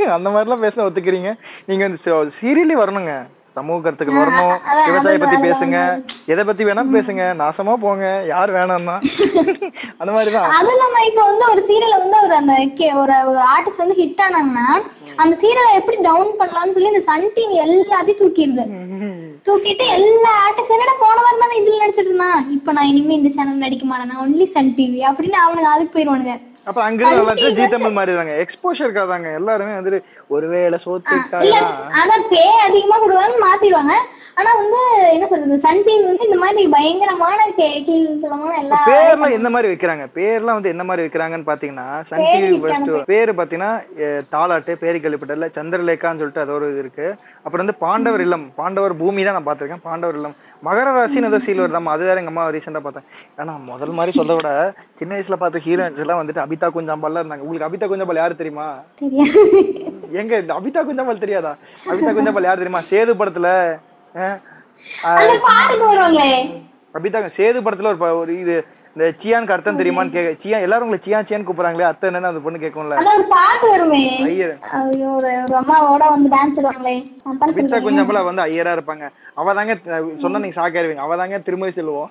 அந்த 0.09 0.29
மாதிரி 0.29 0.51
எல்லாம் 0.51 0.59
பேச 0.59 0.89
ஒத்துக்கிறீங்க. 0.89 1.29
நீங்க 1.65 1.85
இந்த 1.85 1.97
சீரியலே 2.41 2.77
வரணுங்க. 2.77 3.13
சமூக 3.57 3.81
கருத்துக்கள் 3.81 4.19
வரணும். 4.21 4.55
விவசாய 4.87 5.17
பத்தி 5.17 5.37
பேசுங்க. 5.47 5.77
எதை 6.33 6.43
பத்தி 6.43 6.63
வேணா 6.65 6.83
பேசுங்க. 6.95 7.23
நாசமா 7.41 7.73
போங்க. 7.85 8.05
யார் 8.33 8.55
வேணாம்னா 8.57 8.95
அந்த 10.01 10.11
மாதிரிதான் 10.15 10.55
அது 10.57 10.71
இல்லாம 10.73 11.03
இப்ப 11.09 11.21
வந்து 11.29 11.45
ஒரு 11.51 11.61
சீரியல 11.69 11.97
வந்து 12.03 12.17
ஒரு 12.25 12.35
அந்த 12.41 12.53
ஒரு 13.01 13.13
ஒரு 13.31 13.41
ஆர்டிஸ்ட் 13.53 13.83
வந்து 13.83 13.99
ஹிட் 14.01 14.23
ஆனாங்கன்னா 14.27 14.67
அந்த 15.15 15.33
சீரியலை 15.41 15.73
எப்படி 15.79 15.97
டவுன் 16.01 16.31
பண்ணலாம்னு 16.39 16.75
சொல்லி 16.75 16.91
இந்த 16.93 17.03
சன் 17.09 17.29
டிவி 17.35 17.55
எல்லாத்தையும் 17.65 18.19
தூக்கிடுது. 18.21 18.65
தூக்கிட்டு 19.47 19.85
எல்லா 19.97 20.31
ஆர்டிஸ்ட் 20.45 20.75
என்னடா 20.75 20.95
போன 20.99 21.17
வாரம் 21.25 21.57
இதுல 21.59 21.81
நடிச்சிட்டு 21.83 22.11
இருந்தான். 22.11 22.51
இப்ப 22.51 22.71
நான் 22.71 22.89
இனிமே 22.91 23.13
இந்த 23.19 23.29
சேனல் 23.37 23.63
நடிக்க 23.65 23.85
மாட்டேன். 23.85 24.21
ஒன்லி 24.25 24.45
சன் 24.55 24.75
டிவி 24.77 25.01
அப்படின்னு 25.09 25.39
அவனுக்கு 25.45 25.73
அதுக்கு 25.75 25.95
போயிருவானுங்க. 25.95 26.35
அப்ப 26.67 26.79
அங்க 26.81 27.01
இருந்து 27.09 27.49
ஜி 27.57 27.65
தமிழ் 27.67 27.95
மாறிடுறாங்க 27.97 28.33
எக்ஸ்போஷருக்காதாங்க 28.43 29.29
எல்லாருமே 29.39 29.73
வந்துட்டு 29.77 29.99
ஒருவேளை 30.29 30.77
சோத்துக்காக 30.85 31.61
ஆனா 32.01 32.15
பே 32.31 32.43
அதிகமா 32.67 32.97
கொடுவாங்க 32.97 33.37
மாத்திடுவாங்க. 33.45 33.95
ஆனா 34.37 34.51
வந்து 34.53 34.79
என்ன 35.11 35.25
சொல்றது 35.27 35.57
சன் 35.59 35.81
வந்து 36.03 36.25
இந்த 36.25 36.37
மாதிரி 36.39 36.61
பயங்கரமான 36.71 37.37
கே- 37.57 37.83
கீழ்த்தனமான 37.85 38.53
எல்லா 38.61 38.79
பேர்லாம் 38.87 39.35
என்ன 39.35 39.49
மாதிரி 39.49 39.69
வைக்கிறாங்க? 39.71 40.05
பேர்லாம் 40.15 40.57
வந்து 40.57 40.71
என்ன 40.73 40.83
மாதிரி 40.83 41.03
வைக்கிறாங்கன்னு 41.05 41.47
பாத்தீங்கன்னா 41.47 41.85
சன் 42.09 42.23
பேர் 42.23 42.43
டிவி 42.43 42.57
வைக்காம 42.57 42.87
ஃபர்ஸ்ட் 42.87 43.09
பேரு 43.11 43.33
பாத்தீங்கன்னா 43.37 43.71
தாலாட்டு 44.29 44.75
பேரு 44.81 44.97
கேள்விப்பட்டதுல 44.99 45.47
சந்திரலேகான்னு 45.55 46.21
சொல்லிட்டு 46.21 46.43
அது 46.43 46.53
ஒரு 46.53 46.67
இது 46.71 46.81
இருக்கு. 46.83 47.07
அப்புறம் 47.45 47.63
வந்து 47.63 47.77
பாண்டவர் 47.79 48.23
இல்லம் 48.25 48.45
பாண்டவர் 48.57 48.95
பூமி 48.99 49.23
தான் 49.23 49.37
நான் 49.37 49.47
பாத்திருக்கேன் 49.47 49.85
பாண்டவர் 49.85 50.19
இல்லம். 50.19 50.35
மகர 50.63 50.89
ராசின்னு 50.93 51.27
ஏதோ 51.27 51.39
சீல் 51.41 51.63
வருதாமா 51.63 51.93
அது 51.93 52.03
வேற 52.05 52.19
எங்க 52.19 52.31
அம்மா 52.31 52.45
ரீசெண்டா 52.53 52.83
பார்த்தேன். 52.83 53.07
ஏன்னா 53.39 53.55
முதல் 53.65 53.97
மாதிரி 53.97 54.17
சொல்றத 54.17 54.37
விட 54.39 54.51
சின்ன 54.99 55.11
வயசுல 55.15 55.37
பார்த்த 55.37 55.65
ஹீரோயின்ஸ் 55.65 56.03
எல்லாம் 56.03 56.21
வந்துட்டு 56.21 56.45
அபிதா 56.45 56.69
குஞ்சாம்பால் 56.73 57.19
இருந்தாங்க. 57.19 57.45
உங்களுக்கு 57.45 57.69
அபிதா 57.69 57.87
குஞ்சாம்பால் 57.87 58.23
யாரு 58.23 58.35
தெரியுமா? 58.35 58.67
எங்க 60.19 60.33
அபிதா 60.55 60.81
குஞ்சாம்பால் 60.83 61.23
தெரியாதா? 61.23 61.53
அபிதா 61.87 62.13
குஞ்சாம்பால் 62.13 62.49
யாரு 62.49 62.61
தெரியுமா? 62.61 62.83
சேது 62.89 63.13
படத்துல 63.15 63.49
அபிதா 66.95 67.19
சேது 67.37 67.59
படத்துல 67.65 67.91
ஒரு 67.93 68.17
ஒரு 68.21 68.33
இது 68.43 68.55
இந்த 68.95 69.05
சியானுக்கு 69.21 69.53
அர்த்தம் 69.53 69.79
தெரியுமான்னு 69.79 70.13
கேக்க 70.13 70.29
சியா 70.43 70.57
எல்லாரும் 70.65 70.85
உங்களை 70.85 70.99
சியா 71.05 71.19
சியான் 71.27 71.45
கூப்பிடுறாங்களே 71.47 71.87
அத்தை 71.87 72.05
என்னன்னு 72.09 72.29
அந்த 72.29 72.41
பொண்ணு 72.43 72.61
கேட்கும்ல 72.61 72.97
பாட்டு 73.33 73.65
வருமே. 73.71 73.99
ஐயர். 74.27 74.53
ஒரு 75.15 75.57
அம்மாவோட 75.61 76.03
வந்து 78.29 78.45
ஐயரா 78.45 78.75
இருப்பாங்க. 78.77 79.07
அவ 79.41 79.53
தாங்க 79.59 79.75
சொன்னா 80.23 80.41
நீங்க 80.43 80.57
ஷாக்காயிருவீங்க 80.59 81.05
அவ 81.07 81.17
தாங்க 81.21 81.39
திருமதி 81.49 81.75
செல்வோம். 81.79 82.09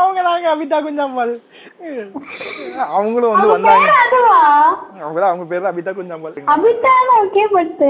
அவங்க 0.00 0.20
தாங்க 0.26 0.48
அபிதா 0.54 0.78
குஞ்சாம்பால் 0.84 1.32
அவங்களும் 2.96 3.32
வந்து 3.34 3.48
வந்தாங்க. 3.54 3.88
அவங்க 5.06 5.26
அவங்க 5.30 5.46
பேரு 5.52 5.70
அபிதா 5.70 5.92
குஞ்சாம்பால் 5.98 6.50
அபிதான் 6.54 7.10
ஓகே 7.22 7.44
பட் 7.56 7.82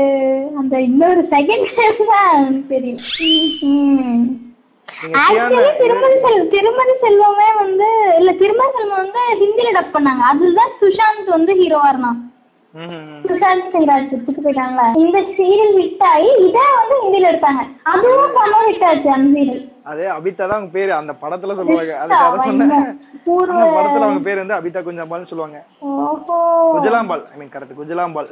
அந்த 0.60 0.74
இன்னொரு 0.88 1.22
செகண்ட் 1.34 2.02
தான் 2.12 2.50
தெரியும். 2.72 3.00
ஆக்சுவலி 5.22 5.72
திருமதி 5.80 6.16
செல்வம் 6.24 6.52
திருமதி 6.54 6.94
செல்வமே 7.04 7.48
வந்து 7.62 7.88
இல்ல 8.18 8.30
திருமதி 8.42 8.72
செல்வம் 8.78 9.02
வந்து 9.02 9.22
ஹிந்தில 9.42 9.74
டப் 9.78 9.94
பண்ணாங்க. 9.96 10.22
அதுதான் 10.32 10.72
சுஷாந்த் 10.80 11.36
வந்து 11.36 11.54
ஹீரோவா 11.62 11.90
இருந்தான். 11.92 12.20
சுஷாந்த் 13.28 13.70
சிங் 13.74 13.88
ராஜ்புத்துக்கு 13.90 14.40
போயிட்டாங்களா? 14.46 14.86
இந்த 15.02 15.18
சீரியல் 15.36 15.74
ஹிட் 15.80 16.04
ஆகி 16.10 16.30
இதை 16.48 16.64
வந்து 16.78 16.96
ஹிந்தில 17.04 17.30
எடுத்தாங்க 17.32 17.62
அதுவும் 17.92 18.34
செம்ம 18.38 18.60
ஹிட் 18.68 18.86
ஆச்சு 18.90 19.10
அந்த 19.16 19.28
சீரியல் 19.38 19.64
அது 19.90 20.04
அபிதா 20.14 20.44
தான் 20.44 20.58
அவங்க 20.58 20.72
பேரு. 20.76 20.92
அந்த 21.00 21.12
படத்துல 21.22 21.54
சொல்லுவாங்க. 21.58 21.92
அதுக்கு 22.04 22.24
அதை 22.28 22.38
சொன்னேன் 22.48 22.72
படத்துல 23.76 24.06
அவங்க 24.06 24.22
பேர் 24.28 24.40
வந்து 24.42 24.56
அபிதா 24.58 24.80
குஞ்சாம்பால்னு 24.86 25.30
சொல்லுவாங்க. 25.32 25.58
Kujalambal 26.74 27.22
I 27.32 27.36
mean 27.40 27.52
correct 27.54 27.78
Kujalambal 27.80 28.30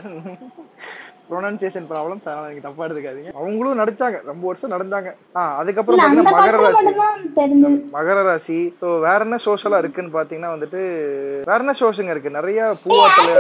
pronunciation 1.29 1.87
problem 1.91 2.21
அதனால 2.25 2.61
தப்பா 2.65 2.85
எடுத்துக்காதீங்க. 2.87 3.31
அவங்களும் 3.39 3.81
நடிச்சாங்க. 3.81 4.19
ரொம்ப 4.27 4.43
வருஷம் 4.49 4.73
நடந்தாங்க. 4.75 5.09
ஆஹ் 5.39 5.55
அதுக்கப்புறம் 5.61 6.01
பாத்தீங்கன்னா 6.01 6.35
மகர 6.37 6.57
ராசி. 6.65 6.93
மகர 7.95 8.19
ராசி. 8.29 8.59
ஸோ 8.81 8.89
வேற 9.07 9.19
என்ன 9.27 9.39
எல்லாம் 9.65 9.83
இருக்குன்னு 9.83 10.17
பாத்தீங்கன்னா 10.17 10.53
வந்துட்டு 10.55 10.81
வேற 11.51 11.59
என்ன 11.65 11.75
ஷோஸுங்க 11.81 12.15
இருக்கு? 12.15 12.37
நிறைய 12.39 12.59
பூவாத்தல 12.83 13.31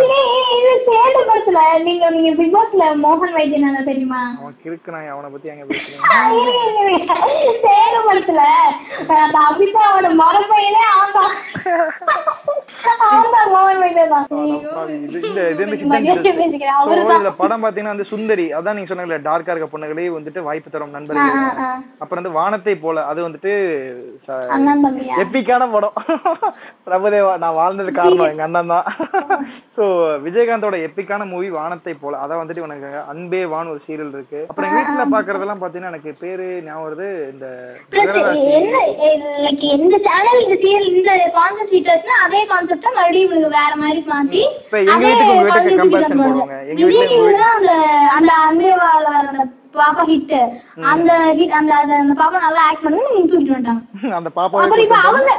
நீங்க 1.86 2.04
நீங்க 2.14 2.30
பிக் 2.38 2.54
பாஸ்ல 2.54 2.84
மோகன் 3.04 3.34
வைத்தியநாதன் 3.36 3.88
தெரியுமா? 3.90 4.22
அவன் 4.40 4.56
கிறுக்கு 4.64 4.94
நான் 4.94 5.12
அவனை 5.14 5.28
பத்தி 5.32 5.50
அங்க 5.50 5.64
பேசுறேன். 5.66 6.02
சேடு 7.64 7.98
படத்துல 8.06 8.40
அபிதாவோட 9.46 10.08
மரப்பையிலே 10.20 10.82
ஆந்தான் 10.96 11.34
ஆந்தான் 13.10 13.50
மோகன் 13.54 13.80
வைத்தியநாதன் 13.82 14.92
இந்த 17.16 17.30
படம் 17.40 17.64
பாத்தீங்கன்னா 17.74 17.94
வந்து 17.94 18.12
சுந்தரி 18.12 18.44
அதான் 18.56 18.76
நீங்க 18.76 18.88
சொன்னீங்கல்ல 18.88 19.16
டார்க்கா 19.28 19.52
இருக்க 19.52 19.66
பொண்ணுகளே 19.70 20.04
வந்துட்டு 20.16 20.40
வாய்ப்பு 20.48 20.68
தரும் 20.74 20.94
நண்பர்கள். 20.96 21.38
அப்புறம் 22.02 22.20
வந்து 22.20 22.36
வானத்தை 22.38 22.74
போல 22.84 23.04
அது 23.10 23.20
வந்துட்டு 23.26 23.52
எப்பிக்கான 25.22 25.62
படம். 25.72 25.96
பிரபுதேவா 26.86 27.32
நான் 27.44 27.58
வாழ்ந்தது 27.60 27.92
காரணம் 27.98 28.30
எங்க 28.32 28.44
அண்ணன் 28.46 28.72
தான். 28.74 28.86
சோ 29.76 29.84
விஜயகாந்தோட 30.26 30.76
எப்பிக்கான 30.86 31.26
மூவி 31.32 31.48
வானத்தை 31.58 31.94
போல 32.02 32.20
அதான் 32.24 32.42
வந்துட்டு 32.42 32.64
உனக்கு 32.66 32.90
அன்பே 33.12 33.42
வான் 33.52 33.72
ஒரு 33.72 33.80
சீரியல் 33.86 34.14
இருக்கு. 34.16 34.40
அப்புறம் 34.50 34.68
எங்க 34.68 34.80
வீட்டுல 34.82 35.06
பாக்குறதெல்லாம் 35.16 35.62
பாத்தீங்கன்னா 35.64 35.92
எனக்கு 35.94 36.12
பேரு 36.22 36.46
ஞாபகம் 36.68 36.86
வருது 36.86 37.08
இந்த 37.32 37.46
எந்த 39.74 39.96
சேனல் 40.06 40.42
இந்த 40.44 40.56
சீரியல் 40.62 40.88
இந்த 40.92 41.10
கான்செப்ட் 41.38 41.72
ஃபீச்சர்ஸ்னா 41.74 42.16
அதே 42.26 42.42
கான்செப்ட 42.52 42.86
மறுபடியும் 42.98 43.56
வேற 43.58 43.72
மாதிரி 43.82 44.00
மாத்தி 44.12 44.44
எங்க 44.92 45.04
வீட்டுக்கு 45.08 45.34
உங்க 45.34 45.44
வீட்டுக்கு 45.50 46.20
போடுவாங்க. 46.22 46.56
எங்க 46.72 46.86
வீட்டுல 46.92 47.18
அந்த 48.16 48.32
அந்த 48.42 48.64
அந்த 49.20 49.42
பாப்பா 49.74 50.02
ஹிட் 50.04 50.34
அந்த 50.86 51.10
hit- 51.34 51.50
அந்த 51.50 51.72
அந்த- 51.74 52.16
பாப்பா 52.16 52.38
நல்லா 52.40 52.62
ஆக்ட் 52.62 52.82
பண்ணி 52.82 53.00
நீங்க 53.06 53.28
தூக்கிட்டு 53.30 53.54
வந்துட்டாங்க. 53.54 54.12
அந்த 54.16 54.30
பாப்பா 54.30 54.62
அப்புறம் 54.62 54.84
இப்ப 54.84 54.98
அவங்க 55.02 55.30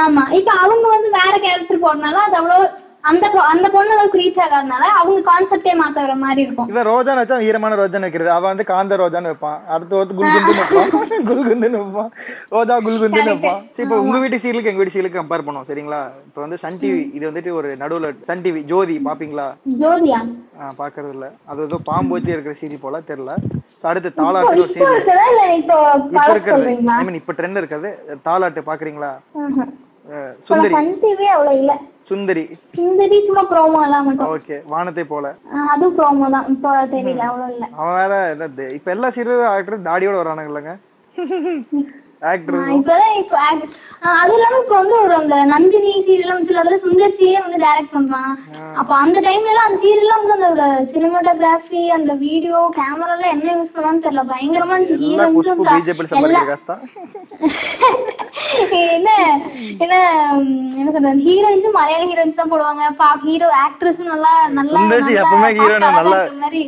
ஆமா. 0.00 0.24
இப்ப 0.32 0.52
அவங்க 0.58 0.86
வந்து 0.88 1.10
வேற 1.10 1.34
கேரக்டர் 1.38 1.84
போடனால 1.84 2.22
அது 2.22 2.36
அவ்வளவு 2.36 2.66
அந்த 3.10 3.26
அந்த 3.52 3.66
பொண்ணு 3.74 3.92
அளவுக்கு 3.94 4.18
ரீச் 4.20 4.40
ஆகாதனால 4.44 4.84
அவங்க 5.00 5.20
கான்செப்டே 5.28 5.72
மாத்த 5.80 6.14
மாதிரி 6.22 6.40
இருக்கும். 6.46 6.68
இவன் 6.72 6.86
ரோஜான் 6.90 7.18
வச்சா 7.20 7.36
ஈரமான 7.48 7.76
ரோஜான் 7.80 8.04
வைக்கிறது. 8.06 8.30
அவன் 8.36 8.50
வந்து 8.52 8.66
காந்த 8.70 8.96
ரோஜான்னு 9.00 9.30
வைப்பான். 9.32 9.58
அடுத்து 9.74 10.00
வந்து 10.00 10.16
குல்குந்து 10.18 10.52
வைப்பான். 10.60 10.90
குல்குந்துன்னு 11.30 11.80
வைப்பான். 11.82 12.10
ரோஜா 12.56 12.76
குல்குந்துன்னு 12.86 13.32
வைப்பான். 13.32 13.60
சரி, 13.76 13.84
இப்ப 13.86 13.98
உங்க 14.04 14.18
வீட்டு 14.24 14.40
சீரியலுக்கு 14.44 14.70
எங்க 14.72 14.82
வீட்டு 14.82 14.94
சீரியலுக்கு 14.94 15.20
கம்பேர் 15.20 15.46
பண்ணுவோம். 15.48 15.68
சரிங்களா? 15.70 16.00
இப்ப 16.28 16.40
வந்து 16.44 16.58
சன் 16.64 16.80
டிவி 16.82 17.02
இது 17.18 17.24
வந்துட்டு 17.30 17.52
ஒரு 17.60 17.70
நடுவுல 17.82 18.12
சன் 18.30 18.44
டிவி 18.46 18.62
ஜோதி 18.72 18.96
பாப்பீங்களா? 19.08 19.48
ஜோதியா? 19.82 20.20
பாக்குறது 20.80 21.14
இல்ல 21.16 21.28
அது 21.50 21.66
ஏதோ 21.68 21.78
பாம்பு 21.90 22.14
வச்சு 22.16 22.34
இருக்கிற 22.36 22.56
சீரி 22.62 22.78
போல 22.84 23.00
தெரியல. 23.12 23.34
அடுத்து 23.92 24.10
தாலாட்டு 24.18 24.60
ஒரு 24.64 24.72
இப்போ 25.60 25.76
பழசு 26.16 26.34
இருக்கிறது. 26.34 26.74
ஐ 26.98 27.04
மீன் 27.06 27.20
இப்ப 27.22 27.34
ட்ரெண்ட் 27.38 27.60
இருக்கிறது 27.60 27.90
தாலாட்டு 28.28 28.62
பாக்குறீங்களா? 28.70 29.12
சுந்தரி. 30.50 30.74
சுந்தரி. 32.12 32.44
சுந்தரி 32.76 33.16
சும்மா 33.26 33.42
ப்ரோமோ 33.50 33.80
எல்லாம் 33.84 34.06
மட்டும் 34.08 34.30
ஓகே 34.34 34.56
வானத்தை 34.66 35.04
போல. 35.04 35.26
அதுவும் 35.72 35.96
ப்ரோமோ 35.98 36.28
தான். 36.30 36.48
இப்போ 36.54 36.70
தெரியல 36.94 37.24
அவ்வளவு 37.28 37.52
இல்ல. 37.54 37.66
அவன் 37.78 37.98
வேற 38.00 38.14
இப்ப 38.78 38.90
எல்லா 38.90 39.10
சீரியல் 39.16 39.50
ஆக்டரும் 39.52 39.88
தாடியோட 39.88 40.16
வரானுங்க 40.22 40.52
இல்லங்க? 40.52 40.74
ஆக்டர் 42.30 42.56
இப்பதான் 42.74 43.16
இப்போ 43.20 43.36
அது 44.20 44.32
இல்லாம 44.36 44.58
இப்ப 44.62 44.74
வந்து 44.80 44.94
ஒரு 45.04 45.14
அந்த 45.18 45.36
நந்தினி 45.52 45.92
சீரியல் 46.06 46.44
சொல்லி 46.46 46.62
அதுல 46.62 46.78
சுந்தர் 46.84 47.14
சியே 47.18 47.38
வந்து 47.44 47.58
டைரக்ட் 47.64 47.94
பண்றான். 47.96 48.32
அப்ப 48.80 48.90
அந்த 49.04 49.18
டைம்ல 49.26 49.52
எல்லாம் 49.52 49.68
அந்த 49.68 49.78
சீரியல் 49.84 50.14
வந்து 50.14 50.48
அந்த 50.50 50.66
சினிமாட்டோகிராஃபி 50.92 51.82
அந்த 51.98 52.14
வீடியோ 52.24 52.58
கேமரா 52.78 53.14
எல்லாம் 53.16 53.34
என்ன 53.36 53.48
யூஸ் 53.58 53.74
பண்ணுவான்னு 53.74 54.04
தெரியல. 54.06 54.24
பயங்கரமா 54.32 54.78
என்ன 58.96 59.10
என்ன 59.84 59.94
என்ன 60.80 60.90
சொல்றது? 60.94 61.20
ஹீரோயின்ஸும் 61.28 61.76
மலையாள 61.78 62.02
ஹீரோயின்ஸ் 62.10 62.40
தான் 62.40 62.52
போடுவாங்க. 62.52 62.82
பா 63.00 63.08
ஹீரோ 63.26 63.48
ஆக்ட்ரஸும் 63.64 64.12
நல்லா 64.14 64.32
நல்லா 64.58 64.80
எப்பவுமே 65.22 65.50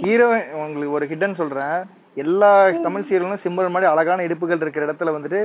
ஹீரோ 0.07 0.29
உங்களுக்கு 0.65 0.97
ஒரு 0.99 1.09
சொல்றேன். 1.43 1.79
எல்லா 2.17 2.51
தமிழ் 2.83 3.07
சீரியலும் 3.09 3.43
சிம்பிள் 3.45 3.71
மாதிரி 3.71 3.91
அழகான 3.91 4.25
இடுப்புகள் 4.25 4.63
இருக்கிற 4.63 4.87
இடத்துல 4.87 5.15
வந்துட்டு 5.17 5.41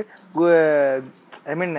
ஐ 1.44 1.56
மீன் 1.56 1.74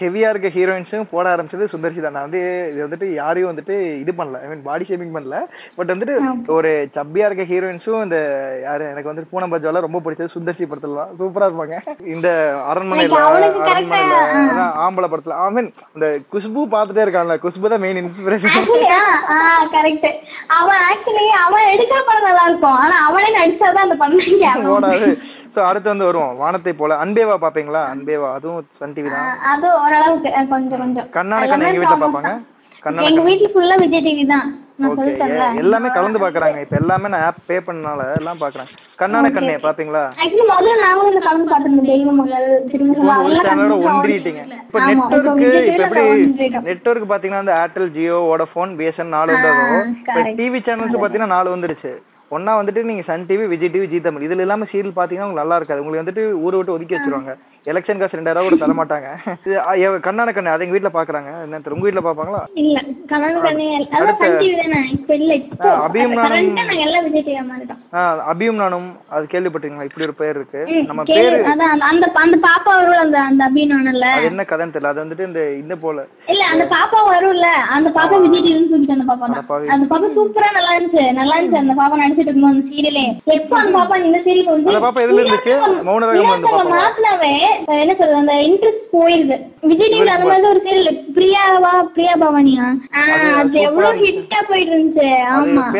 ஹெவியா 0.00 0.28
இருக்க 0.32 0.48
ஹீரோயின்ஸும் 0.56 1.08
போட 1.12 1.24
ஆரம்பிச்சது 1.34 1.64
சுந்தர்சி 1.72 2.00
தான். 2.02 2.14
நான் 2.16 2.26
வந்து 2.26 2.40
இது 2.72 2.80
வந்துட்டு 2.86 3.06
யாரையும் 3.20 3.50
வந்துட்டு 3.50 3.74
இது 4.02 4.12
பண்ணல. 4.18 4.40
ஐ 4.44 4.48
மீன் 4.50 4.64
பாடி 4.68 4.84
ஷேமிங் 4.90 5.14
பண்ணல. 5.16 5.38
பட் 5.78 5.92
வந்துட்டு 5.92 6.14
ஒரு 6.56 6.70
சப்பியா 6.96 7.26
இருக்க 7.28 7.44
ஹீரோயின்ஸும் 7.52 8.04
இந்த 8.06 8.18
யாரு 8.66 8.84
எனக்கு 8.92 9.10
வந்துட்டு 9.10 9.32
பூனம் 9.32 9.52
பஜால 9.54 9.82
ரொம்ப 9.86 10.00
பிடிச்சது 10.06 10.34
சுந்தர்சி 10.36 10.68
படத்துல 10.70 10.98
தான் 11.00 11.12
சூப்பரா 11.20 11.48
இருப்பாங்க. 11.50 11.76
இந்த 12.14 12.28
அரண்மனையில 12.72 13.20
அரண்மனையில 13.70 14.16
ஆம்பளை 14.86 15.10
படத்துல 15.14 15.38
ஐ 15.44 15.48
மீன் 15.58 15.70
இந்த 15.96 16.06
குஷ்பு 16.34 16.64
பாத்துட்டே 16.76 17.04
இருக்கான்ல 17.06 17.36
குஷ்பு 17.46 17.72
தான் 17.74 17.84
மெயின் 17.86 18.02
இன்ஸ்பிரேஷன் 18.04 18.56
correct. 19.74 20.04
அவன் 20.58 20.80
ஆக்சுவலி 20.90 21.24
அவன் 21.44 21.70
எடுக்கிற 21.72 22.00
படம் 22.08 22.26
நல்லா 22.28 22.44
இருக்கும். 22.50 22.78
ஆனா 22.82 22.96
அவனே 23.08 23.30
நடிச்சாதான் 23.38 23.86
அந்த 23.86 23.96
படம் 24.02 24.14
ஓடாது. 24.74 25.08
அடுத்து 25.64 25.92
வந்து 25.92 26.08
வருவோம். 26.08 26.34
வானத்தை 26.42 26.72
போல. 26.80 26.98
அன்பேவா 27.04 27.36
பாப்பீங்களா 27.44 27.82
அன்பேவா. 27.92 28.28
அதுவும் 28.38 28.68
சன் 28.80 28.94
டிவி 28.96 29.10
தான். 29.14 29.30
அது 29.52 29.66
ஓரளவுக்கு 29.82 30.30
கொஞ்சம் 30.54 30.82
கொஞ்சம். 30.84 31.08
கண்ணான 31.16 31.48
கண்ணு 31.52 31.68
எங்க 31.70 31.82
வீட்டுல 31.82 31.98
பாப்பாங்க 32.04 32.32
கண்ணான 32.82 33.06
எங்க 33.08 33.22
வீட்டுல 33.28 33.50
ஃபுல்லா 33.54 33.76
விஜய் 33.82 34.06
டிவி 34.06 34.24
தான். 34.34 34.46
எல்லாமே 35.60 35.88
கலந்து 35.94 36.18
பாக்குறாங்க 36.22 36.58
இப்ப 36.64 36.76
எல்லாமே 36.80 37.08
நான் 37.12 37.22
ஆப் 37.28 37.38
பே 37.46 37.56
பண்ணனால 37.66 38.00
எல்லாம் 38.18 38.40
பாக்குறாங்க 38.42 38.72
கண்ணான 39.00 39.30
கண்ணே 39.36 39.54
பாப்பீங்களா 39.62 40.02
ஆக்சுவலி 40.22 40.44
முதல்ல 40.50 40.74
நாங்களும் 40.82 41.10
இந்த 41.12 41.22
கலந்து 41.26 41.46
பார்த்திருந்தோம். 41.52 41.88
தெய்வ 41.92 42.10
மகள் 42.18 42.44
ஒன்றிட்டீங்க 43.90 44.42
இப்ப 44.58 44.80
நெட்வொர்க் 44.88 45.40
இப்ப 45.70 45.86
எப்படி. 45.86 46.04
நெட்வொர்க் 46.68 47.08
பாத்தீங்கன்னா 47.12 47.44
இந்த 47.46 47.54
ஏர்டெல் 47.62 47.90
ஜியோ 47.96 48.18
வோடபோன் 48.30 48.74
பிஎஸ்என் 48.80 49.14
நாலு 49.16 49.38
correct. 50.08 50.36
டிவி 50.40 50.60
சேனல்ஸ் 50.68 51.02
பாத்தீங்கன்னா 51.04 51.34
நாலு 51.36 51.48
வந்துருச்சு. 51.54 51.92
ஒன்னா 52.30 52.52
வந்துட்டு 52.60 52.82
நீங்க 52.82 53.02
Sun 53.02 53.26
TV 53.28 53.44
Vijay 53.46 53.70
TV 53.74 53.86
Zee 53.86 53.98
Tamil. 54.00 54.24
இதுல 54.26 54.44
இல்லாம 54.46 54.66
சீரியல் 54.72 54.96
பாத்தீங்கன்னா 54.96 55.26
உங்களுக்கு 55.26 55.42
நல்லா 55.42 55.56
இருக்காது. 55.56 55.82
உங்களுக்கு 55.82 56.04
வந்துட்டு 56.04 56.22
ஊரை 56.44 56.56
விட்டு 56.56 56.72
ஒதுக்கி 56.72 56.94
வச்சிருவாங்க. 56.94 57.32
எலெக்ஷன் 57.66 57.98
காசு 57.98 58.18
ரெண்டாயிரம் 58.18 58.46
கூட 58.46 58.56
தர 58.56 58.74
மாட்டாங்க 58.76 59.08
கண்ணான 60.00 60.32
கண்ணு 60.32 60.50
அதை 60.50 60.64
எங்க 60.64 60.74
வீட்டுல 60.74 60.90
பாக்குறாங்க. 60.92 61.30
என்ன 61.44 61.58
தெரியும், 61.58 61.76
உங்க 61.76 61.86
வீட்டுல 61.86 62.02
பாப்பாங்களா? 62.04 62.42
இல்ல 62.54 62.76
அபியும் 65.84 66.14
நானும் 66.16 66.58
அபியும் 68.30 68.54
நானும் 68.54 68.86
அது 69.08 69.24
கேள்விப்பட்டீங்களா 69.30 69.82
இப்படி 69.82 70.06
ஒரு 70.06 70.14
பேர் 70.14 70.36
இருக்கு. 70.36 70.60
நம்ம. 70.82 71.04
பேரு 71.10 71.38
அந்த- 71.84 72.10
அந்த 72.22 72.36
பாப்பா 72.46 72.72
வரும்ல 72.78 73.00
அந்த 73.00 73.18
அந்த 73.22 73.42
அபிநவனல்ல 73.44 74.06
அது 74.12 74.24
என்ன 74.24 74.42
கதைன்னு 74.42 74.74
தெரியல. 74.74 74.92
அது 74.92 75.04
வந்துட்டு 75.04 75.26
இந்த 75.26 75.42
இந்த 75.54 75.76
போல. 75.76 76.06
இல்ல 76.26 76.44
அந்த 76.44 76.64
பாப்பா 76.66 77.00
வரும்ல. 77.10 77.48
அந்த 77.70 77.88
பாப்பா 77.90 78.16
விஜய் 78.20 78.44
டிவி 78.46 78.62
தூக்கிட்டு 78.64 78.96
அந்த 78.96 79.06
பாப்பா 79.06 79.26
தான். 79.28 79.68
அந்த 79.68 79.86
பாப்பா 79.86 80.08
சூப்பரா 80.16 80.50
நல்லா 80.52 80.72
இருந்துச்சு. 80.76 81.04
நல்லா 81.12 81.36
இருந்துச்சு. 81.36 81.62
அந்த 81.64 81.74
பாப்பா 81.74 82.00
நடிச்சிட்டு 82.02 82.26
இருக்கும் 82.26 82.50
அந்த 82.50 82.64
சீரியலே 82.70 83.04
எப்ப 83.34 83.52
அந்த 83.58 83.74
பாப்பா 83.78 83.98
இந்த 84.04 84.18
சீரியல் 84.20 84.50
வந்து 84.50 84.70
அந்த 84.70 84.84
பாப்பா 84.86 85.04
எதுல 85.06 85.22
இருந்துச்சு? 85.22 85.54
மௌனராகம்? 85.88 86.72
மாத்தினாவே 86.74 87.34
என்ன 87.64 87.94
சொல்றது 87.94 88.14
அந்த 88.14 88.34
இன்ட்ரெஸ்ட் 88.34 88.94
போயிருது. 88.96 89.50
விஜய் 89.60 89.88
டிவில 89.88 90.06
அந்த 90.06 90.24
மாதிரி 90.24 90.48
ஒரு 90.48 90.62
சீரியல் 90.64 91.04
பிரியாவா 91.14 91.82
பிரியா 91.82 92.12
பவானியா? 92.14 92.74
அது 93.36 93.60
எவ்வளவு 93.60 94.04
ஹிட்டா 94.04 94.42
போயிட்டு 94.48 94.78
இருந்துச்சு 94.78 95.14
ஆமா. 95.38 95.72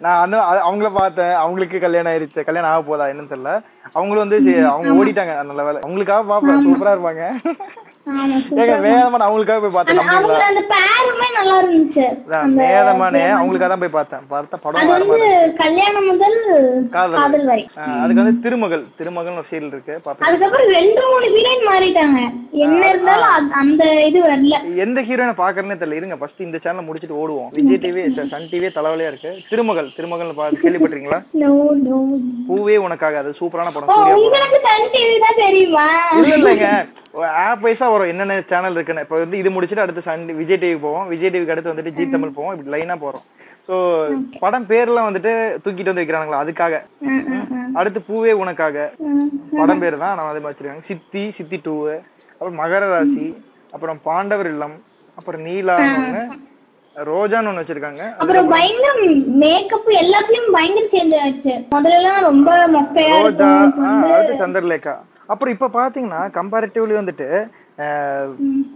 நான் 0.00 0.32
அது- 0.32 0.66
அவங்கள 0.70 0.90
பார்த்தேன். 0.92 1.30
அவங்களுக்கு 1.30 1.80
கல்யாணம் 1.80 2.12
ஆயிருச்சு. 2.12 2.44
கல்யாணம் 2.44 2.70
ஆக 2.70 2.82
போதா 2.82 3.04
என்னன்னு 3.04 3.30
தெரியல. 3.30 3.62
அவங்களும் 3.92 4.28
வந்து 4.28 4.66
அவங்க 4.66 5.04
ஓடிட்டாங்க. 5.04 5.44
நல்ல 5.44 5.64
வேலை. 5.64 5.80
அவங்களுக்காக 5.86 6.26
பாப்பேன் 6.26 6.66
சூப்பரா 6.66 6.86
இருப்பாங்க. 6.86 7.34
ஏங்க 8.10 8.74
அவங்களுக்காக 9.20 9.60
போய் 9.60 9.70
பார்த்தேன் 9.70 9.98
அந்த- 9.98 10.66
பேருமே 10.72 11.28
நல்லா 11.34 11.56
இருந்துச்சு. 11.62 12.04
அதான், 12.28 12.54
வேதமானே 12.60 13.22
அவங்களுக்காக 13.40 13.68
தான் 13.68 13.78
போய் 13.78 13.88
பார்த்தேன். 13.88 14.20
பார்த்த 14.28 14.56
படம் 14.56 14.88
வந்து 14.88 15.52
கல்யாணம் 15.56 16.06
முதல் 16.06 16.38
காதல். 16.90 17.44
வரை. 17.44 17.68
அதுக்கு 18.00 18.22
வந்து 18.22 18.40
திருமகள் 18.40 18.84
திருமகள்னு 18.98 19.40
ஒரு 19.40 19.48
சீரியல் 19.50 19.72
இருக்கு 19.74 20.00
பாப்பேன் 20.04 20.28
அதுக்கப்புறம் 20.28 20.68
ரெண்டு 20.68 21.02
மூணு 21.10 21.26
ஹீரோயின் 21.26 21.64
மாறி 21.64 21.78
மாறிட்டாங்க. 21.80 22.20
என்ன 22.50 22.88
இருந்தாலும் 22.88 23.32
அது- 23.36 23.52
அந்த 23.52 24.04
இது 24.04 24.22
வரல. 24.22 24.76
எந்த 24.76 25.02
ஹீரோனை 25.02 25.34
பாக்குறேன்னு 25.38 25.80
தெரியல. 25.80 25.92
இருங்க 25.92 26.16
ஃபர்ஸ்ட் 26.16 26.40
இந்த 26.40 26.58
சேனல் 26.62 26.84
முடிச்சிட்டு 26.84 27.18
ஓடுவோம். 27.20 27.48
விஜய் 27.50 27.92
டிவி 27.92 28.28
சன் 28.28 28.48
டிவி 28.50 28.68
தலைவலியா 28.74 29.06
இருக்கு. 29.06 29.36
திருமகள் 29.48 29.92
திருமகள் 29.96 30.18
நோ 31.32 31.50
பூவே 32.48 32.76
உனக்காக 32.76 33.18
அது 33.18 33.34
சூப்பரான 33.40 33.70
படம். 33.74 33.88
உங்களுக்கு 34.14 34.60
சன் 34.62 34.88
டிவி 34.92 35.18
தான் 35.20 35.36
தெரியுமா? 35.36 35.86
இல்ல 36.16 36.36
இல்லைங்க. 36.36 36.68
ஆப் 37.46 37.64
வைஸா 37.66 37.86
வரும். 37.92 38.10
என்னென்ன 38.12 38.34
சேனல் 38.52 38.76
இருக்குன்னு. 38.76 39.04
இப்ப 39.06 39.18
வந்து 39.24 39.38
இது 39.42 39.50
முடிச்சிட்டு 39.56 39.84
அடுத்து 39.84 40.06
சன் 40.08 40.24
விஜய் 40.40 40.60
டிவி 40.62 40.78
போவோம். 40.86 41.06
விஜய் 41.12 41.32
டிவிக்கு 41.34 41.54
அடுத்து 41.54 41.72
வந்துட்டு 41.72 41.94
ஜி 41.98 42.04
தமிழ் 42.14 42.36
போவோம். 42.38 42.54
இப்படி 42.56 42.72
லைனா 42.74 42.96
போறோம். 43.04 43.26
சோ 43.68 43.74
படம் 44.42 44.68
பேர்லாம் 44.70 45.08
வந்துட்டு 45.08 45.32
தூக்கிட்டு 45.64 45.92
வந்து 45.92 46.02
வைக்கிறாங்களா 46.02 46.42
அதுக்காக. 46.44 46.74
அடுத்து 47.80 48.00
பூவே 48.08 48.32
உனக்காக. 48.42 48.86
படம் 49.58 49.82
பேர் 49.82 50.02
தான். 50.04 50.14
நம்ம 50.16 50.30
அதே 50.32 50.40
மாதிரி 50.44 50.50
வச்சிருக்காங்க 50.50 50.86
சித்தி 50.90 51.22
சித்தி 51.38 51.58
டூ 51.66 51.74
அப்புறம் 52.32 52.60
மகர 52.62 52.84
ராசி. 52.94 53.28
அப்புறம் 53.74 54.00
பாண்டவர் 54.08 54.50
இல்லம். 54.54 54.76
அப்புறம் 55.18 55.44
நீலா 55.48 55.76
ரோஜான்னு 56.96 57.50
ஒண்ணு 57.50 57.62
வச்சிருக்காங்க. 57.62 58.04
அப்புறம் 58.22 58.48
பயங்கர 58.54 58.92
மேக்கப் 59.42 59.90
எல்லாத்துலயும் 60.00 60.50
பயங்கர 60.56 60.84
சேஞ்ச் 60.94 61.14
ஆயிடுச்சு. 61.20 61.54
முதல்ல 61.74 61.98
எல்லாம் 62.00 62.20
ரொம்ப 62.28 62.50
மொக்கையா 62.76 63.14
ரோஜா 63.26 63.50
சந்திரலேகா. 64.42 64.94
அப்புறம் 65.30 65.54
இப்ப 65.54 65.70
பாத்தீங்கன்னா 65.72 66.20
கம்பேரிட்டிவ்லி 66.30 66.94
வந்துட்டு 66.94 67.28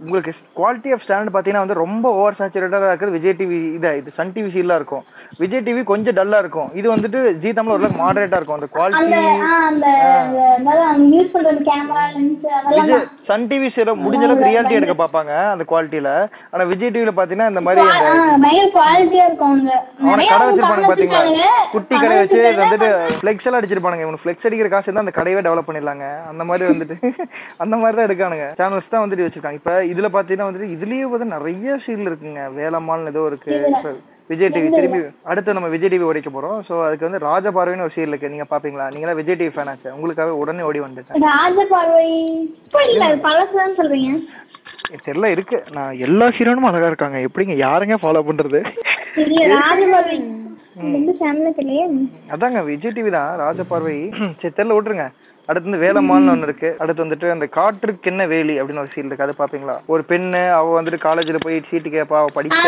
உங்களுக்கு 0.05 0.31
குவாலிட்டி 0.59 0.89
ஆஃப் 0.95 1.03
ஸ்டாண்டர்ட் 1.05 1.33
பாத்தீங்கன்னா 1.35 1.63
வந்து 1.63 1.77
ரொம்ப 1.83 2.05
ஓவர் 2.19 2.37
சேச்சுரேட்டடா 2.39 2.89
இருக்கிறது 2.91 3.17
விஜய் 3.17 3.35
டிவி 3.39 3.57
இதா 3.77 3.91
இது 3.99 4.09
சன் 4.19 4.33
டிவி 4.35 4.49
சீலாம் 4.55 4.79
இருக்கும். 4.81 5.03
விஜய் 5.41 5.63
டிவி 5.67 5.81
கொஞ்சம் 5.91 6.17
டல்லா 6.19 6.37
இருக்கும். 6.43 6.69
இது 6.79 6.87
வந்துட்டு 6.93 7.19
ஜி 7.43 7.49
தமிழ் 7.57 7.73
ஓரளவுக்கு 7.75 8.01
மாடரேட்டா 8.03 8.39
இருக்கும். 8.39 8.57
அந்த 8.59 8.69
குவாலிட்டி 8.75 9.01
சன் 13.29 13.47
டிவி 13.51 13.67
சீர 13.75 13.95
முடிஞ்ச 14.05 14.23
அளவுக்கு 14.27 14.49
ரியாலிட்டி 14.49 14.79
எடுக்க 14.79 14.95
பாப்பாங்க 15.03 15.33
அந்த 15.53 15.65
குவாலிட்டில 15.71 16.09
ஆனா 16.53 16.63
விஜய் 16.71 16.93
டிவில 16.95 17.13
பாத்தீங்கன்னா 17.19 17.51
இந்த 17.53 17.63
மாதிரி 17.67 17.81
அவனை 20.05 20.25
கடை 20.33 20.45
பணம் 20.63 20.89
பாத்தீங்களா. 20.89 21.21
குட்டி 21.75 21.95
கடை 21.95 22.15
வச்சு 22.21 22.41
வந்துட்டு 22.63 22.89
பிளெக்ஸ் 23.23 23.47
எல்லாம் 23.47 23.59
அடிச்சிருப்பானுங்க. 23.61 24.05
இவனு 24.07 24.23
பிளெக்ஸ் 24.25 24.47
அடிக்கிற 24.49 24.69
காசு 24.73 24.87
இருந்தா 24.87 25.05
அந்த 25.05 25.15
கடையவே 25.19 25.45
டெவலப் 25.47 25.69
பண்ணிடலாங்க. 25.69 26.07
அந்த 26.31 26.43
மாதிரி 26.49 26.71
வந்துட்டு 26.71 26.95
அந்த 27.63 27.75
மாதிரி 27.83 27.95
தான் 27.97 28.07
எடுக்கானுங்க. 28.09 28.47
சேனல்ஸ் 28.61 28.93
தான் 28.95 29.05
வந்துட்டு 29.05 29.27
வச்சிருக்காங்க. 29.27 29.61
இப்ப 29.61 29.77
இதுல 29.93 30.09
பாத்தீங்கன்னா 30.17 30.49
வந்துட்டு 30.49 30.73
இதுலயே 30.75 31.05
வந்து 31.13 31.33
நிறைய 31.37 31.79
சீரியல் 31.85 32.11
இருக்குங்க. 32.11 32.43
வேலம்மாள்னு 32.59 33.13
ஏதோ 33.15 33.23
இருக்கு. 33.31 33.55
விஜய் 34.29 34.51
டிவி 34.53 34.69
திரும்பி 34.75 34.99
அடுத்து 35.31 35.55
நம்ம 35.55 35.67
விஜய் 35.73 35.91
டிவி 35.93 36.05
உடைக்க 36.09 36.29
போறோம். 36.35 36.59
சோ 36.67 36.73
அதுக்கு 36.85 37.05
வந்து 37.07 37.19
ராஜபார்வைன்னு 37.25 37.85
ஒரு 37.87 37.93
சீரியல் 37.95 38.13
இருக்கு. 38.13 38.31
நீங்க 38.33 38.45
பாப்பீங்களா? 38.53 38.85
நீங்க 38.93 39.07
தான் 39.09 39.19
விஜய் 39.19 39.37
டிவி 39.39 39.51
ஃபேன் 39.55 39.69
ஆச்சு. 39.71 39.89
உங்களுக்காக 39.97 40.31
உடனே 40.43 40.63
ஓடி 40.69 40.79
வந்துட்டேன். 40.85 41.25
ராஜ 41.31 41.65
பார்வை. 41.73 42.07
இப்ப 42.65 42.81
இல்ல 42.93 43.03
அது 43.09 43.19
பழசுதான் 43.27 43.77
சொல்றீங்க. 43.79 44.09
தெரியல 45.07 45.29
இருக்கு. 45.35 45.57
நான் 45.77 45.99
எல்லா 46.05 46.27
ஹீரோனும் 46.37 46.67
அழகா 46.69 46.89
இருக்காங்க. 46.91 47.19
எப்படிங்க 47.27 47.57
யாருங்க 47.65 47.97
ஃபாலோ 48.03 48.23
பண்றது? 48.29 48.61
அதாங்க 52.35 52.61
விஜய் 52.71 52.95
டிவி 52.97 53.11
தான். 53.19 53.31
ராஜபார்வை 53.43 53.95
சரி 54.41 54.55
தெரியல 54.57 54.75
விட்டுருங்க. 54.77 55.07
அடுத்து 55.47 55.67
வந்து 55.67 55.81
வேலம்மாள்னு 55.81 56.31
ஒண்ணு 56.31 56.47
இருக்கு. 56.47 56.69
அடுத்து 56.79 57.03
வந்துட்டு 57.03 57.27
அந்த 57.31 57.45
காற்றுக்கு 57.51 58.09
என்ன 58.11 58.23
வேலி 58.27 58.55
அப்படின்னு 58.55 58.83
ஒரு 58.83 58.91
சீல் 58.93 59.05
இருக்கு. 59.05 59.25
அது 59.25 59.33
பாப்பீங்களா 59.37 59.75
ஒரு 59.87 60.03
பெண்ணு 60.09 60.41
அவ 60.51 60.71
வந்துட்டு 60.77 60.99
காலேஜ்ல 61.03 61.39
போய் 61.39 61.57
சீட்டு 61.69 61.89
கேப்பா 61.89 62.17
அவ 62.17 62.29
படிக்க 62.33 62.63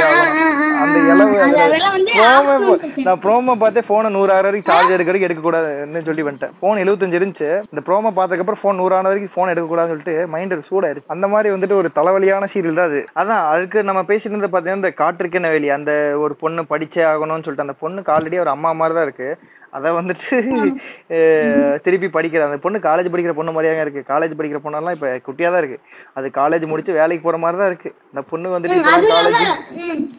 அந்த 0.81 0.97
இளவு 1.03 1.23
அது 1.35 1.45
அதுல 1.45 1.63
அதெல்லாம் 1.65 1.95
வந்து 1.95 2.11
promo 2.17 2.49
afternoon 2.49 2.79
பா- 2.83 3.05
நான் 3.07 3.21
ப்ரோமோ 3.21 3.55
பார்த்தே 3.57 3.81
போனை 3.87 4.09
நூறாயிரம் 4.11 4.49
வரைக்கும் 4.49 4.69
சார்ஜ் 4.69 4.93
எடுக்க 4.95 5.11
வரைக்கும் 5.11 5.29
எடுக்க 5.29 5.43
கூடாதுன்னு 5.43 6.05
சொல்லி 6.05 6.23
வந்துட்டேன். 6.23 6.53
போன் 6.59 6.77
எழுபத்தஞ்சு 6.77 7.19
இருந்துச்சு. 7.19 7.49
இந்த 7.71 7.81
ப்ரோமோ 7.87 8.11
பார்த்ததுக்கு 8.11 8.43
அப்புறம் 8.43 8.61
போன் 8.61 8.75
நூறான 8.75 9.07
வரைக்கும் 9.07 9.35
போன் 9.35 9.49
எடுக்க 9.49 9.67
கூடாதுன்னு 9.67 9.93
சொல்லிட்டு 9.93 10.27
மைண்ட் 10.27 10.55
சூடாயிருச்சு 10.69 11.13
அந்த 11.15 11.27
மாதிரி 11.27 11.55
வந்துட்டு 11.55 11.75
ஒரு 11.75 11.91
தலைவலியான 11.95 12.49
சீரியல் 12.53 12.73
தான் 12.73 12.89
அது. 12.91 13.01
அதான் 13.15 13.45
அதுக்கு 13.47 13.83
நம்ம 13.83 14.01
பேசிட்டு 14.03 14.29
இருந்தது 14.29 14.53
பாத்தீங்கன்னா 14.53 14.81
இந்த 14.81 14.91
காற்றுக்கு 14.93 15.39
என்ன 15.39 15.49
வேலி? 15.49 15.69
அந்த 15.69 15.91
ஒரு 16.17 16.35
பொண்ணு 16.35 16.63
படிச்சே 16.69 17.03
ஆகணும்னு 17.11 17.45
சொல்லிட்டு 17.45 17.67
அந்த 17.67 17.77
பொண்ணுக்கு 17.81 18.13
ஆல்ரெடி 18.15 18.39
ஒரு 18.39 18.49
அம்மா 18.49 18.71
மாதிரி 18.73 18.95
தான் 18.95 19.03
இருக்கு. 19.03 19.29
அத 19.73 19.91
வந்துட்டு 19.97 20.27
திருப்பி 21.85 22.07
படிக்கிற 22.09 22.43
அந்த 22.45 22.59
பொண்ணு 22.63 22.77
காலேஜ் 22.85 23.11
படிக்கிற 23.11 23.33
பொண்ணு 23.35 23.55
மாதிரியாங்க 23.55 23.85
இருக்கு. 23.85 24.03
காலேஜ் 24.09 24.37
படிக்கிற 24.37 24.59
பொண்ணெல்லாம் 24.63 24.95
இப்ப 24.97 25.09
குட்டியா 25.27 25.49
தான் 25.49 25.61
இருக்கு. 25.63 25.79
அது 26.17 26.27
காலேஜ் 26.37 26.71
முடிச்சு 26.71 26.99
வேலைக்கு 26.99 27.25
போற 27.25 27.39
மாதிரி 27.43 27.59
தான் 27.61 27.71
இருக்கு. 27.71 27.91
அந்த 28.09 28.23
பொண்ணு 28.31 28.55
வந்துட்டு 28.55 28.85
காலேஜ் 28.85 30.15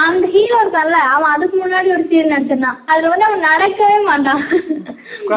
அந்த 0.00 0.26
ஹீரோ 0.32 0.56
இருக்கான்ல 0.62 0.98
அவன் 1.12 1.30
அதுக்கு 1.34 1.56
முன்னாடி 1.60 1.88
ஒரு 1.94 2.02
சீரியல் 2.08 2.32
நடிச்சிருந்தான் 2.32 2.80
அதுல 2.90 3.10
வந்து 3.12 3.26
அவன் 3.28 3.46
நடக்கவே 3.46 3.96
மாட்டான். 4.08 4.42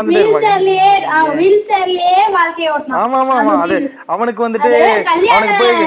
வீல். 0.10 0.34
சேர்லயே 0.44 0.90
வீல் 1.38 1.64
சேர்லயே 1.70 2.10
வாழ்க்கைய 2.36 2.74
ஓட்டினான். 2.74 3.00
ஆமா 3.02 3.20
ஆமா 3.22 3.36
ஆமா. 3.40 3.54
அது. 3.66 3.78
அவனுக்கு 4.14 4.42
வந்துட்டு 4.46 4.72
அவனுக்கு 5.30 5.56
போய் 5.62 5.80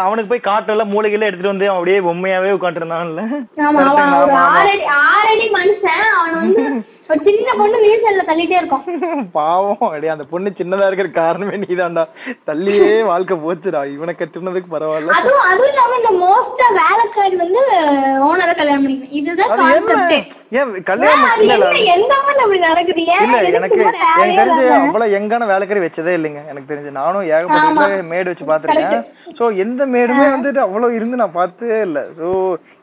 அவனுக்கு 0.00 0.30
போய் 0.32 0.46
காட்டெல்லாம் 0.48 0.92
மூளைகள்லாம் 0.94 1.30
எடுத்துட்டு 1.30 1.54
வந்து 1.54 1.68
அப்படியே 1.72 2.00
பொம்மையாவே 2.08 2.56
உட்காந்துருந்தான்ல 2.58 3.24
ஆமா 3.66 3.84
அவன் 3.94 4.36
ஆறடி 4.48 4.84
ஆறடி 5.06 5.48
மனுஷன். 5.56 6.04
அவன் 6.18 6.36
வந்து 6.42 6.64
ஒரு 7.10 7.20
சின்ன 7.26 7.50
பொண்ணு 7.58 7.76
வீல் 7.82 8.04
சேர்ல 8.04 8.22
தள்ளிட்டே 8.28 8.56
இருக்கும். 8.60 8.84
பாவம். 9.36 9.82
அப்படியே 9.86 10.12
அந்த 10.14 10.24
பொண்ணு 10.32 10.48
சின்னதா 10.60 10.86
இருக்கிற 10.88 11.08
காரணமே 11.18 11.56
நீதான்டா. 11.64 12.04
தள்ளியே 12.48 12.88
வாழ்க்கை 13.10 13.36
போச்சுடா. 13.44 13.82
இவனை 13.94 14.14
கட்டுனதுக்கு 14.20 14.72
பரவாயில்ல. 14.74 15.16
அதுவும் 15.18 15.44
அதுவும் 15.50 15.70
இல்லாம 15.72 15.96
இந்த 16.00 16.12
மோஸ்டா 16.22 16.68
வேலைக்காரி 16.80 17.36
வந்து 17.44 17.62
ஓனரை 18.28 18.54
கல்யாணம் 18.60 18.84
பண்ணிக்கணும். 18.86 19.14
இதுதான் 19.20 19.52
ஏன் 20.58 20.72
கல்யாணம் 20.88 21.30
எந்த 21.94 22.12
அப்படி 22.42 22.58
நடக்குது? 22.64 23.02
இல்ல 23.24 23.36
எனக்கு 23.50 23.78
எனக்கு 23.78 24.36
தெரிஞ்சு? 24.40 24.66
அவ்வளவு 24.80 25.14
எங்கான 25.18 25.46
வேலைக்காரி 25.52 25.80
வச்சதே 25.84 26.12
இல்லைங்க. 26.18 26.42
எனக்கு 26.52 26.70
தெரிஞ்சு 26.72 26.92
நானும் 26.98 27.28
ஏகப்பட்ட 27.36 27.86
மேடு 28.12 28.30
வச்சு 28.32 28.46
பாத்திருக்கேன் 28.50 29.06
சோ 29.38 29.44
எந்த 29.64 29.82
மேடுமே 29.94 30.26
வந்துட்டு 30.34 30.62
அவ்வளவு 30.66 30.96
இருந்து 30.98 31.20
நான் 31.22 31.36
பார்த்ததே 31.40 31.80
இல்ல. 31.88 32.00
சோ 32.18 32.28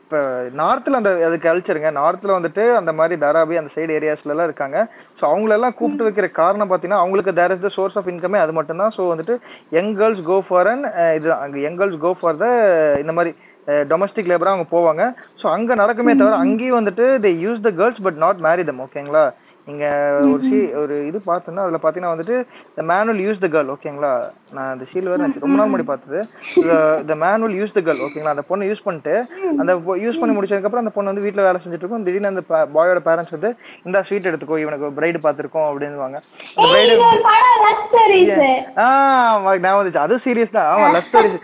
இப்ப 0.04 0.18
நார்த்ல 0.60 0.98
அந்த 1.00 1.10
அது 1.26 1.36
கல்ச்சருங்க. 1.44 1.90
நார்த்ல 2.00 2.34
வந்துட்டு 2.36 2.64
அந்த 2.80 2.90
மாதிரி 2.98 3.14
தாராபி 3.22 3.54
அந்த 3.60 3.70
சைடு 3.76 3.94
ஏரியாஸ்ல 3.98 4.32
எல்லாம் 4.34 4.48
இருக்காங்க. 4.48 4.78
சோ 5.18 5.22
அவங்கள 5.30 5.56
எல்லாம் 5.58 5.76
கூப்பிட்டு 5.78 6.06
வைக்கிற 6.06 6.26
காரணம் 6.40 6.70
பாத்தீங்கன்னா 6.72 7.00
அவங்களுக்கு 7.02 7.32
there 7.38 7.54
is 7.54 7.64
the 7.64 7.70
source 7.78 7.96
of 8.00 8.10
இன்கமே 8.12 8.38
அது 8.44 8.54
மட்டும் 8.58 8.82
தான் 8.82 8.94
சோ 8.96 9.04
வந்துட்டு 9.12 9.36
young 9.76 9.92
girls 10.00 10.22
go 10.30 10.36
for 10.48 10.70
an 10.72 10.84
இதுதான். 11.16 11.42
அங்க 11.46 11.58
young 11.66 11.78
girls 11.80 12.02
go 12.04 12.12
for 12.20 12.38
the 12.44 12.48
இந்த 13.04 13.14
மாதிரி 13.18 13.32
டொமஸ்டிக் 13.92 14.30
லேபரா 14.30 14.54
அவங்க 14.54 14.68
போவாங்க. 14.76 15.02
சோ 15.40 15.48
அங்க 15.56 15.74
நடக்குமே 15.82 16.14
தவிர 16.20 16.42
அங்கேயும் 16.44 16.78
வந்துட்டு 16.80 17.06
they 17.26 17.32
use 17.46 17.64
the 17.68 17.72
girls 17.80 18.04
but 18.08 18.20
not 18.24 18.44
marry 18.48 18.64
them 18.70 18.84
ஓகேங்களா 18.86 19.24
நீங்க 19.66 19.84
ஒரு 20.30 20.42
சி 20.48 20.58
ஒரு 20.80 20.94
இது 21.10 21.18
பார்த்தோன்னா 21.28 21.62
அதுல 21.66 21.78
பாத்தீங்கன்னா 21.82 22.14
வந்துட்டு 22.14 22.34
the 22.78 22.82
manual 22.90 23.22
use 23.26 23.44
the 23.44 23.48
girl 23.54 23.70
ஓகேங்களா 23.74 24.10
நான் 24.56 24.72
அந்த 24.72 24.84
சீல் 24.90 25.08
வேற 25.08 25.18
நான் 25.22 25.34
ரொம்ப 25.42 25.56
நாள் 25.58 25.68
முன்னாடி 25.68 25.86
பார்த்தது. 25.88 26.18
The 27.08 27.14
manual 27.22 27.56
use 27.58 27.74
the 27.76 27.82
girl 27.86 28.02
ஓகேங்களா 28.06 28.34
அந்த 28.34 28.44
பொண்ணை 28.50 28.68
யூஸ் 28.70 28.84
பண்ணிட்டு 28.86 29.14
அந்த 29.60 29.72
யூஸ் 30.04 30.20
பண்ணி 30.20 30.34
முடிச்சதுக்கு 30.36 30.68
அப்புறம் 30.68 30.84
அந்த 30.84 30.94
பொண்ணு 30.96 31.12
வந்து 31.12 31.24
வீட்ல 31.26 31.46
வேலை 31.46 31.60
செஞ்சுட்டு 31.62 31.84
இருக்கும் 31.84 32.06
திடீர்னு 32.06 32.32
அந்த 32.32 32.44
பாயோட 32.76 33.00
பேரண்ட்ஸ் 33.08 33.36
வந்து 33.36 33.50
இந்த 33.86 34.04
ஸ்வீட் 34.08 34.30
எடுத்துக்கோ 34.30 34.60
இவனுக்கு 34.64 34.94
பிரைடு 34.98 35.20
பார்த்திருக்கோம் 35.26 35.68
அந்த 36.08 36.20
ஆஹ் 38.84 39.36
ஞாபகம் 39.56 39.80
வந்துச்சு. 39.80 40.04
அது 40.04 40.14
சீரியஸ் 40.24 40.54
தான். 40.56 40.68
ஆமா 40.72 40.86
லவ் 40.94 41.08
ஸ்டோரிஸ் 41.08 41.38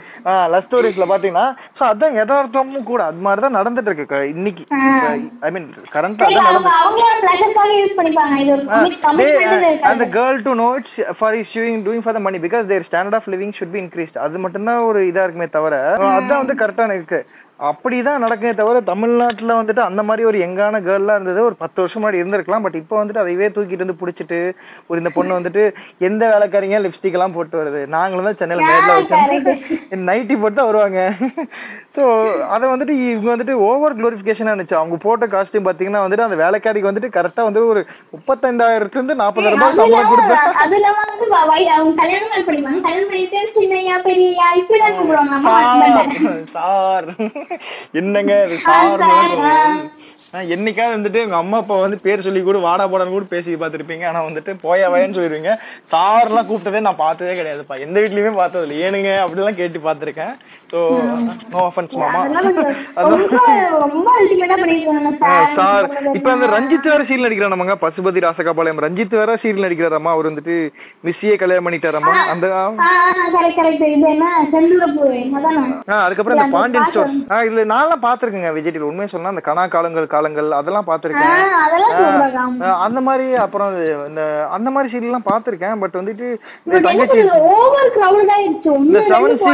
லவ் 0.52 0.64
ஸ்டோரிஸ்ல 0.66 1.04
பாத்தீங்கன்னா 1.10 1.46
சோ 1.78 1.84
அதான் 1.90 2.16
யதார்த்தமும் 2.18 2.88
கூட 2.90 3.00
அது 3.10 3.24
மாதிரி 3.26 3.42
தான் 3.46 3.56
நடந்துட்டு 3.58 3.90
இருக்கு 3.90 4.20
இன்னைக்கு 4.34 4.64
ஐ 5.46 5.50
மீன் 5.54 5.68
கரண்டா 5.94 6.26
அதான் 6.30 6.66
பிளஷருக்காக 7.22 7.72
யூஸ் 7.78 7.96
பண்ணிப்பாங்க. 7.98 8.34
இது 8.42 8.52
ஒரு 8.52 8.64
they, 8.64 8.92
கமிட்மெண்ட் 9.04 9.38
uh, 9.46 9.60
இருக்காது. 9.60 9.90
and 9.90 10.00
the 10.00 10.08
girl 10.16 10.36
to 10.46 10.52
standard 13.00 13.18
of 13.18 13.28
living 13.28 13.54
should 13.58 13.74
be 13.74 13.80
increased 13.82 14.18
அது 14.18 14.38
மட்டும்தான் 14.38 14.80
ஒரு 14.86 15.00
இதா 15.10 15.22
இருக்குமே 15.22 15.46
தவிர 15.50 15.74
அதுதான் 16.08 16.42
வந்து 16.42 16.56
கரெக்டா 16.62 16.86
இருக்கு 16.92 17.20
அப்படிதான் 17.68 18.22
நடக்குமே 18.24 18.50
தவிர 18.58 18.80
தமிழ்நாட்டுல 18.90 19.56
வந்துட்டு 19.58 19.82
அந்த 19.86 20.02
மாதிரி 20.08 20.22
ஒரு 20.28 20.38
எங்கான 20.44 20.78
கேர்லாம் 20.86 21.18
இருந்தது. 21.18 21.40
ஒரு 21.48 21.56
பத்து 21.62 21.78
வருஷம் 21.82 22.00
முன்னாடி 22.02 22.20
இருந்திருக்கலாம். 22.20 22.64
பட் 22.66 22.78
இப்போ 22.80 22.94
வந்துட்டு 23.00 23.22
அதையவே 23.22 23.48
தூக்கிட்டு 23.56 23.84
வந்து 23.84 23.98
புடிச்சிட்டு 24.02 24.38
ஒரு 24.90 25.00
இந்த 25.02 25.10
பொண்ணு 25.16 25.38
வந்துட்டு 25.38 25.62
எந்த 26.08 26.22
வேலைக்காரிங்க 26.32 26.78
லிப்ஸ்டிக் 26.84 27.16
எல்லாம் 27.18 27.36
போட்டு 27.36 27.58
வருது. 27.60 27.80
நாங்களும் 27.96 28.28
தான் 28.28 28.38
சென்னையில 28.40 28.68
நேர்ல 28.70 28.94
வச்சோம் 28.98 30.06
நைட்டி 30.10 30.36
போட்டு 30.42 30.58
தான் 30.60 30.70
வருவாங்க. 30.70 31.00
சோ 31.96 32.02
அத 32.54 32.62
வந்துட்டு 32.72 32.94
இவங்க 33.10 33.30
வந்துட்டு 33.34 33.56
ஓவர் 33.68 33.98
குளோரிபிகேஷனா 33.98 34.52
இருந்துச்சு. 34.52 34.80
அவங்க 34.80 34.98
போட்ட 35.06 35.26
காஸ்டியூம் 35.34 35.68
பாத்தீங்கன்னா 35.68 36.04
வந்துட்டு 36.04 36.26
அந்த 36.28 36.38
வேலைக்காரிக்கு 36.44 36.90
வந்துட்டு 36.90 37.14
கரெக்டா 37.18 37.44
வந்து 37.48 37.62
ஒரு 37.72 37.82
முப்பத்தைந்தாயிரத்துல 38.14 39.00
இருந்து 39.00 39.20
நாற்பதாயிரம் 39.22 39.58
ரூபாய் 39.58 39.72
சம்பளம் 39.72 39.90
இல்லாம 39.90 40.10
கொடுத்தா 40.12 40.40
அது 40.64 40.76
இல்லாம 40.80 40.98
வந்து 41.12 41.28
அவங்க 41.76 41.94
கல்யாணம் 42.02 42.46
பண்ணிப்பாங்க 42.48 42.82
கல்யாணம் 42.88 43.10
பண்ணிட்டு 43.12 43.40
சின்னையா 43.58 43.96
பெரியயா 44.08 44.48
கூப்பிடுவாங்க. 44.60 45.38
சார். 45.46 46.10
சார். 46.56 47.08
என்னங்க 47.92 48.34
ஆ, 48.66 48.74
சார் 49.02 49.34
சார், 50.32 50.48
என்னைக்காவது 50.54 50.96
வந்துட்டு 50.96 51.24
உங்க 51.24 51.36
அம்மா 51.36 51.58
அப்பா 51.58 51.76
வந்து 51.76 51.98
பேர் 51.98 52.22
சொல்லி 52.22 52.42
கூட 52.42 52.58
வாடா 52.58 52.84
போடான்னு 52.88 53.14
கூட 53.14 53.24
பேசி 53.24 53.54
பார்த்திருப்பீங்க. 53.54 54.04
ஆனா 54.06 54.20
வந்துட்டு 54.24 54.52
போயா 54.62 54.86
வயன்னு 54.92 55.16
சொல்லிடுவீங்க. 55.16 55.52
சார்லாம் 55.92 56.48
கூப்பிட்டதே 56.48 56.80
நான் 56.80 56.96
பார்த்ததே 56.96 57.34
கிடையாதுப்பா. 57.40 57.78
எந்த 57.80 58.00
வீட்லயுமே 58.00 58.34
பார்த்தது 58.34 58.66
இல்லை 58.66 58.76
ஏனுங்க 58.86 59.12
அப்படிலாம் 59.24 59.58
கேட்டு 59.60 59.78
பார்த்திருக்கேன். 59.78 60.34
ஸோ 60.70 60.80
நோ 61.52 61.60
அஃபன்ஸ் 61.68 61.94
மாமா 62.00 62.20
சார் 65.56 65.86
இப்ப 66.18 66.28
அந்த 66.34 66.46
ரஞ்சித் 66.52 66.88
வேற 66.90 67.02
சீரியல் 67.08 67.26
நடிக்கிறார் 67.26 67.54
நமங்க 67.54 67.74
பசுபதி 67.82 68.20
ராசகாபாளையம். 68.24 68.82
ரஞ்சித் 68.84 69.16
வேற 69.20 69.32
சீரியல் 69.42 69.66
நடிக்கிறாராமா? 69.66 70.10
அவர் 70.16 70.28
வந்துட்டு 70.28 70.54
மிஸ்ஸியே 71.06 71.34
கல்யாணம் 71.40 71.66
பண்ணிட்டாராமா? 71.66 72.12
அந்த 72.32 72.46
அதுக்கப்புறம் 76.00 76.36
இந்த 76.36 76.46
பாண்டியன் 76.56 76.86
ஸ்டோர் 76.88 77.10
இதுல 77.46 77.64
நான்லாம் 77.72 78.04
பாத்திருக்கேங்க 78.04 78.52
விஜய் 78.56 78.74
டிவி 78.74 78.88
உண்மையை 78.90 79.10
சொன்னா 79.12 79.32
அந்த 79.34 79.44
கனா 79.48 79.64
காலங்கள் 79.74 80.06
காலங்கள் 80.14 80.50
அதெல்லாம் 80.60 80.88
பாத்திருக்கேன் 80.90 81.34
அந்த 82.86 83.00
மாதிரி 83.08 83.26
அப்புறம் 83.44 83.74
இந்த 84.10 84.22
அந்த 84.56 84.68
மாதிரி 84.70 84.90
சீரியல் 84.92 85.10
எல்லாம் 85.12 85.28
பாத்திருக்கேன் 85.30 85.82
பட் 85.82 85.98
வந்துட்டு 86.00 86.28
இந்த 86.66 86.80
தங்கச்சி 86.88 87.20
இந்த 88.86 89.02
செவன் 89.10 89.36
சி 89.40 89.52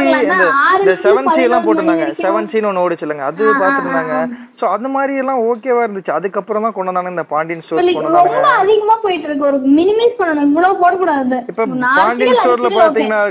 செவன் 1.07 1.31
சி 1.35 1.41
எல்லாம் 1.47 1.65
போட்டிருந்தாங்க. 1.67 2.07
செவன் 2.25 2.49
சின்னு 2.53 2.69
ஒண்ணு 2.71 2.83
ஓடிச்சுலங்க 2.85 3.25
அது 3.29 3.43
பாத்துருந்தாங்க 3.63 4.15
சோ 4.59 4.65
அந்த 4.75 4.87
மாதிரி 4.95 5.13
எல்லாம் 5.21 5.41
ஓகேவா 5.49 5.81
இருந்துச்சு. 5.85 6.11
அதுக்கப்புறம் 6.19 6.63
தான் 6.65 6.75
கொண்டு 6.75 6.91
வந்தாங்க 6.91 7.13
இந்த 7.15 7.25
பாண்டியன் 7.33 7.63
ஸ்டோர் 7.65 7.81
ரொம்ப 8.19 8.47
அதிகமா 8.61 8.95
போயிட்டு 9.03 9.27
இருக்கு. 9.29 9.47
ஒரு 9.49 9.59
மினிமைஸ் 9.79 10.17
பண்ணணும். 10.19 10.47
இவ்வளவு 10.49 10.79
போடக்கூடாது. 10.83 11.39
இப்ப 11.51 11.67
பாண்டியன் 11.99 12.39
ஸ்டோர்ல. 12.41 12.71
பாத்தீங்கன்னா 12.79 13.21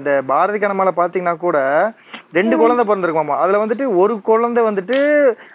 இந்த 0.00 0.12
பாரதி 0.32 0.60
கனமால 0.64 0.92
பாத்தீங்கன்னா 1.00 1.36
கூட 1.46 1.58
ரெண்டு 2.38 2.54
குழந்தை 2.60 2.84
பிறந்திருக்குமாமா 2.84 3.36
அதுல 3.42 3.60
வந்துட்டு 3.62 3.84
ஒரு 4.02 4.14
குழந்தை 4.28 4.62
வந்துட்டு 4.66 4.96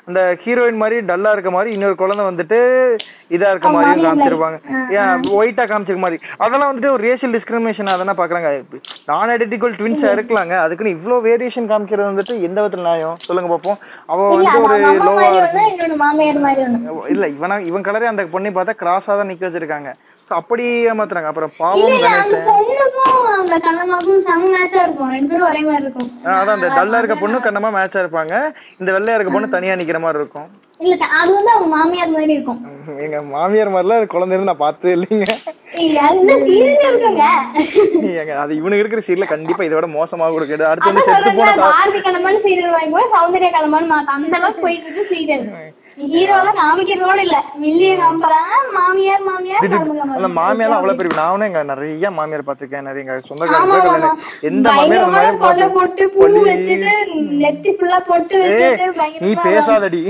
அந்த 0.10 0.22
ஹீரோயின் 0.44 0.82
மாதிரி 0.82 0.98
டல்லா 1.10 1.32
இருக்க 1.36 1.52
மாதிரி 1.56 1.70
இன்னொரு 1.76 1.96
குழந்தை 2.02 2.24
வந்துட்டு 2.30 2.60
இதா 3.36 3.50
இருக்க 3.52 3.68
மாமியார் 3.74 4.06
காமிச்சிருப்பாங்க. 4.06 4.58
ஏன் 4.98 5.12
ஒயிட்டா 5.40 5.64
காமிச்சிருக்க 5.72 6.04
மாதிரி. 6.06 6.18
அதெல்லாம் 6.44 6.70
வந்துட்டு 6.72 6.94
ஒரு 6.96 7.04
ரேஷியல் 7.08 7.36
டிஸ்கிரிமினேஷன் 7.36 7.94
அதெல்லாம் 7.94 8.20
பாக்குறாங்க. 8.22 8.50
நான் 9.10 9.32
ஐடென்டிக்கல் 9.36 9.78
ட்வின்ஸா 9.80 10.12
இருக்கலாங்க 10.16 10.56
அதுக்குன்னு 10.64 10.96
இவ்ளோ 10.98 11.18
வேரியேஷன் 11.28 11.70
காமிக்கிறது 11.72 12.12
வந்துட்டு 12.12 12.36
எந்த 12.48 12.60
விதத்துல 12.62 12.88
நியாயம்? 12.90 13.18
சொல்லுங்க 13.28 13.52
பாப்போம். 13.54 13.80
அவ 14.14 14.28
வந்து 14.34 14.58
ஒரு 14.66 14.78
லோவா 15.02 15.26
மாதிரி 16.14 16.40
மாதிரி. 16.48 16.64
இல்ல 17.16 17.28
இவனா 17.38 17.58
இவன் 17.72 17.88
கலரே 17.88 18.12
அந்த 18.14 18.26
பொண்ணை 18.36 18.52
பார்த்தா 18.58 18.76
கிராஸா 18.84 19.16
தான் 19.20 19.32
நிக்க 19.32 19.44
வச்சிருக்காங்க. 19.48 19.92
So 20.32 20.36
அப்படி 20.40 20.66
ஏமாத்துறாங்க. 20.90 21.30
அப்புறம் 21.32 21.54
பாவம் 21.62 21.94
அதான் 26.34 26.56
அந்த 26.56 26.68
டல்லா 26.76 27.00
இருக்க 27.02 27.16
பொண்ணு 27.24 27.38
கண்ணமா 27.46 27.70
மேட்சா 27.76 28.02
இருப்பாங்க. 28.04 28.36
இந்த 28.82 28.90
வெள்ளையா 28.96 29.16
இருக்க 29.18 29.32
பொண்ணு 29.34 29.56
தனியா 29.56 29.74
நிக்கிற 29.80 30.00
மாதிரி 30.04 30.22
இருக்கும். 30.24 30.48
இல்ல, 30.84 30.94
அது 31.20 31.32
வந்து 31.38 31.52
அவங்க 31.54 31.68
மாமியார் 31.74 32.14
மாதிரி 32.16 32.34
இருக்கும். 32.38 32.62
எங்க 33.06 33.18
மாமியார் 33.34 33.74
மாதிரிலாம் 33.74 34.14
குழந்தை 34.14 34.34
இருந்து 34.36 34.52
நான் 34.52 34.64
பார்த்ததே 34.64 34.94
இல்லைங்க. 34.98 35.28
இல்ல, 35.84 35.98
அது 38.44 38.52
இவனுக்கு 38.60 38.84
இருக்கிற 38.84 39.04
சீரியல 39.08 39.28
கண்டிப்பா 39.34 39.68
இதோட 39.70 39.90
மோசமாக 39.98 40.32
கூட 40.38 40.46
கிடையாது 40.46 40.72
அடுத்து 40.72 40.92
வந்து 40.92 41.06
செத்து 41.10 41.36
போன 41.42 41.52
சௌந்தர்யா 43.18 43.52
மாத்து. 43.94 44.16
அந்த 44.18 44.34
அளவுக்கு 44.40 44.66
போயிட்டு 44.68 44.88
இருக்கு 44.90 45.06
serial. 45.14 45.44
காமிக்கிறதோட 46.58 47.20
இல்ல. 47.22 47.38
மாமியார் 50.38 50.76
அவ்வளவு 50.76 50.98
பெரிய 51.00 51.14
நானும் 51.20 51.46
எங்க 51.48 51.62
நிறைய 51.72 52.10
மாமியார் 52.12 52.48
பாத்திருக்கேன் 52.48 52.88
நிறைய 52.90 53.04
எங்க 53.06 53.16
சொந்தக்காரங்க. 53.30 54.10
எந்த 54.44 54.68
மாமியார் 54.72 55.40
போட்டு 55.76 56.06
பூ 56.14 56.22
வச்சுட்டு 56.46 56.94
நெத்தி 57.44 57.72
ஃபுல்லா 57.74 58.00
பொட்டு 58.08 58.36
வச்சுட்டு 58.44 58.88
நீ 59.22 59.32
பேசாதடி. 59.46 60.02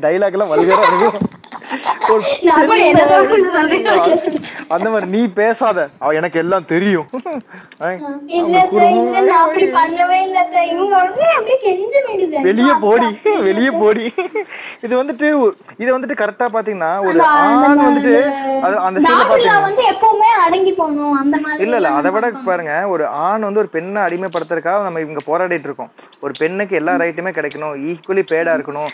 டைலாக் 0.00 0.34
எல்லாம் 0.36 0.52
வல்கரா 0.52 0.82
இருக்கும் 0.88 1.18
அந்த 4.74 4.88
மாதிரி 4.92 5.06
நீ 5.14 5.20
பேசாத. 5.38 5.78
அவ 6.02 6.10
எனக்கு 6.18 6.38
எல்லாம் 6.42 6.66
தெரியும். 6.72 7.06
வெளிய 12.48 12.72
போடி 12.84 13.08
வெளிய 13.48 13.70
போடி. 13.82 14.04
இது 14.84 14.92
வந்துட்டு 15.00 15.26
இது 15.82 15.90
வந்துட்டு 15.96 16.16
கரெக்டா 16.22 16.46
பாத்தீங்கன்னா 16.56 16.92
ஒரு 17.08 17.20
ஆண் 17.38 17.82
வந்துட்டு 17.86 18.14
அது 18.66 18.74
அந்த 18.88 19.00
வந்து 19.66 19.82
எப்பவுமே 19.92 20.30
அடங்கி 20.44 20.72
போகணும். 20.80 21.14
அந்த 21.22 21.36
மாதிரி 21.44 21.62
இல்ல 21.64 21.76
இல்ல 21.80 21.90
அதை 22.00 22.10
விட 22.16 22.30
பாருங்க 22.48 22.74
ஒரு 22.94 23.04
ஆண் 23.26 23.46
வந்து 23.48 23.62
ஒரு 23.64 23.70
பெண்ணை 23.76 24.00
அடிமைப்படுத்துறதுக்காக 24.06 24.86
நம்ம 24.86 25.00
இவங்க 25.06 25.22
போராடிட்டு 25.30 25.68
இருக்கோம். 25.70 25.92
ஒரு 26.24 26.32
பெண்ணுக்கு 26.40 26.74
எல்லா 26.80 26.92
ரைட்டுமே 27.02 27.30
கிடைக்கணும். 27.38 27.74
ஈக்குவலி 27.90 28.24
பேடா 28.32 28.54
இருக்கணும். 28.56 28.88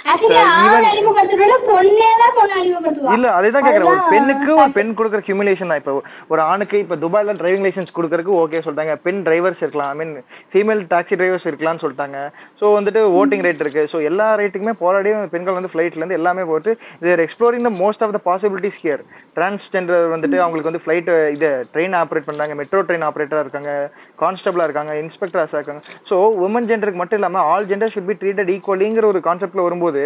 இல்ல 3.15 3.27
அதுதான் 3.39 3.65
கேக்குறேன். 3.67 3.89
ஒரு 3.93 4.03
பெண்ணுக்கு 4.13 4.51
ஒரு 4.63 4.73
பெண் 4.79 4.93
கொடுக்குற 4.99 5.21
ஹியூமிலேஷன் 5.29 5.71
தான். 5.73 5.81
இப்ப 5.83 5.93
ஒரு 6.33 6.43
ஆணுக்கு 6.51 6.77
இப்ப 6.85 6.97
துபாய்ல 7.05 7.35
டிரைவிங் 7.41 7.65
லைசென்ஸ் 7.67 7.95
கொடுக்கறதுக்கு 7.97 8.35
ஓகே 8.43 8.61
சொல்லிட்டாங்க 8.67 8.95
பெண் 9.07 9.21
டிரைவர்ஸ் 9.29 9.63
இருக்கலாம். 9.65 9.91
I 9.93 9.97
mean 10.01 10.15
female 10.53 10.83
taxi 10.93 11.19
drivers 11.21 11.47
இருக்கலாம்னு 11.51 11.83
சொல்லிட்டாங்க. 11.85 12.19
சோ 12.61 12.73
வந்துட்டு 12.79 13.03
ஓட்டிங் 13.21 13.45
ரைட் 13.47 13.63
இருக்கு. 13.65 13.85
சோ 13.93 14.01
எல்லா 14.11 14.29
ரைட்டுக்குமே 14.43 14.75
போராடி 14.85 15.13
பெண்கள் 15.35 15.59
வந்து 15.59 15.73
ஃபிளைட்ல 15.75 16.03
இருந்து 16.03 16.19
எல்லாமே 16.21 16.45
போட்டு 16.53 16.73
there 17.07 17.25
exploring 17.27 17.67
the 17.69 17.73
most 17.83 18.05
of 18.07 18.15
the 18.19 18.23
possibilities 18.29 18.81
here 18.85 19.05
transgender 19.39 20.05
வந்துட்டு 20.15 20.39
அவங்களுக்கு 20.45 20.71
வந்து 20.71 20.83
ஃபிளைட் 20.85 21.11
இது 21.37 21.51
ட்ரெயின் 21.75 21.97
ஆப்ரேட் 22.03 22.29
பண்றாங்க. 22.31 22.57
மெட்ரோ 22.63 22.83
ட்ரெயின் 22.89 23.07
ஆப்ரேட்டரா 23.09 23.45
இருக்காங்க. 23.47 23.73
கான்ஸ்டபிளா 24.25 24.67
இருக்காங்க. 24.69 24.93
இன்ஸ்பெக்டர்ஸா 25.05 25.59
இருக்காங்க. 25.61 25.83
சோ 26.11 26.19
உமன் 26.47 26.69
ஜெண்டருக்கு 26.71 27.03
மட்டும் 27.03 27.21
இல்லாம 27.21 27.43
all 27.53 27.69
gender 27.71 27.93
should 27.95 28.09
be 28.11 28.17
treated 28.23 28.53
ஈக்குவலிங்கிற 28.57 29.07
ஒரு 29.13 29.21
கான்செப்ட்ல 29.29 29.65
வரும்போது 29.67 30.03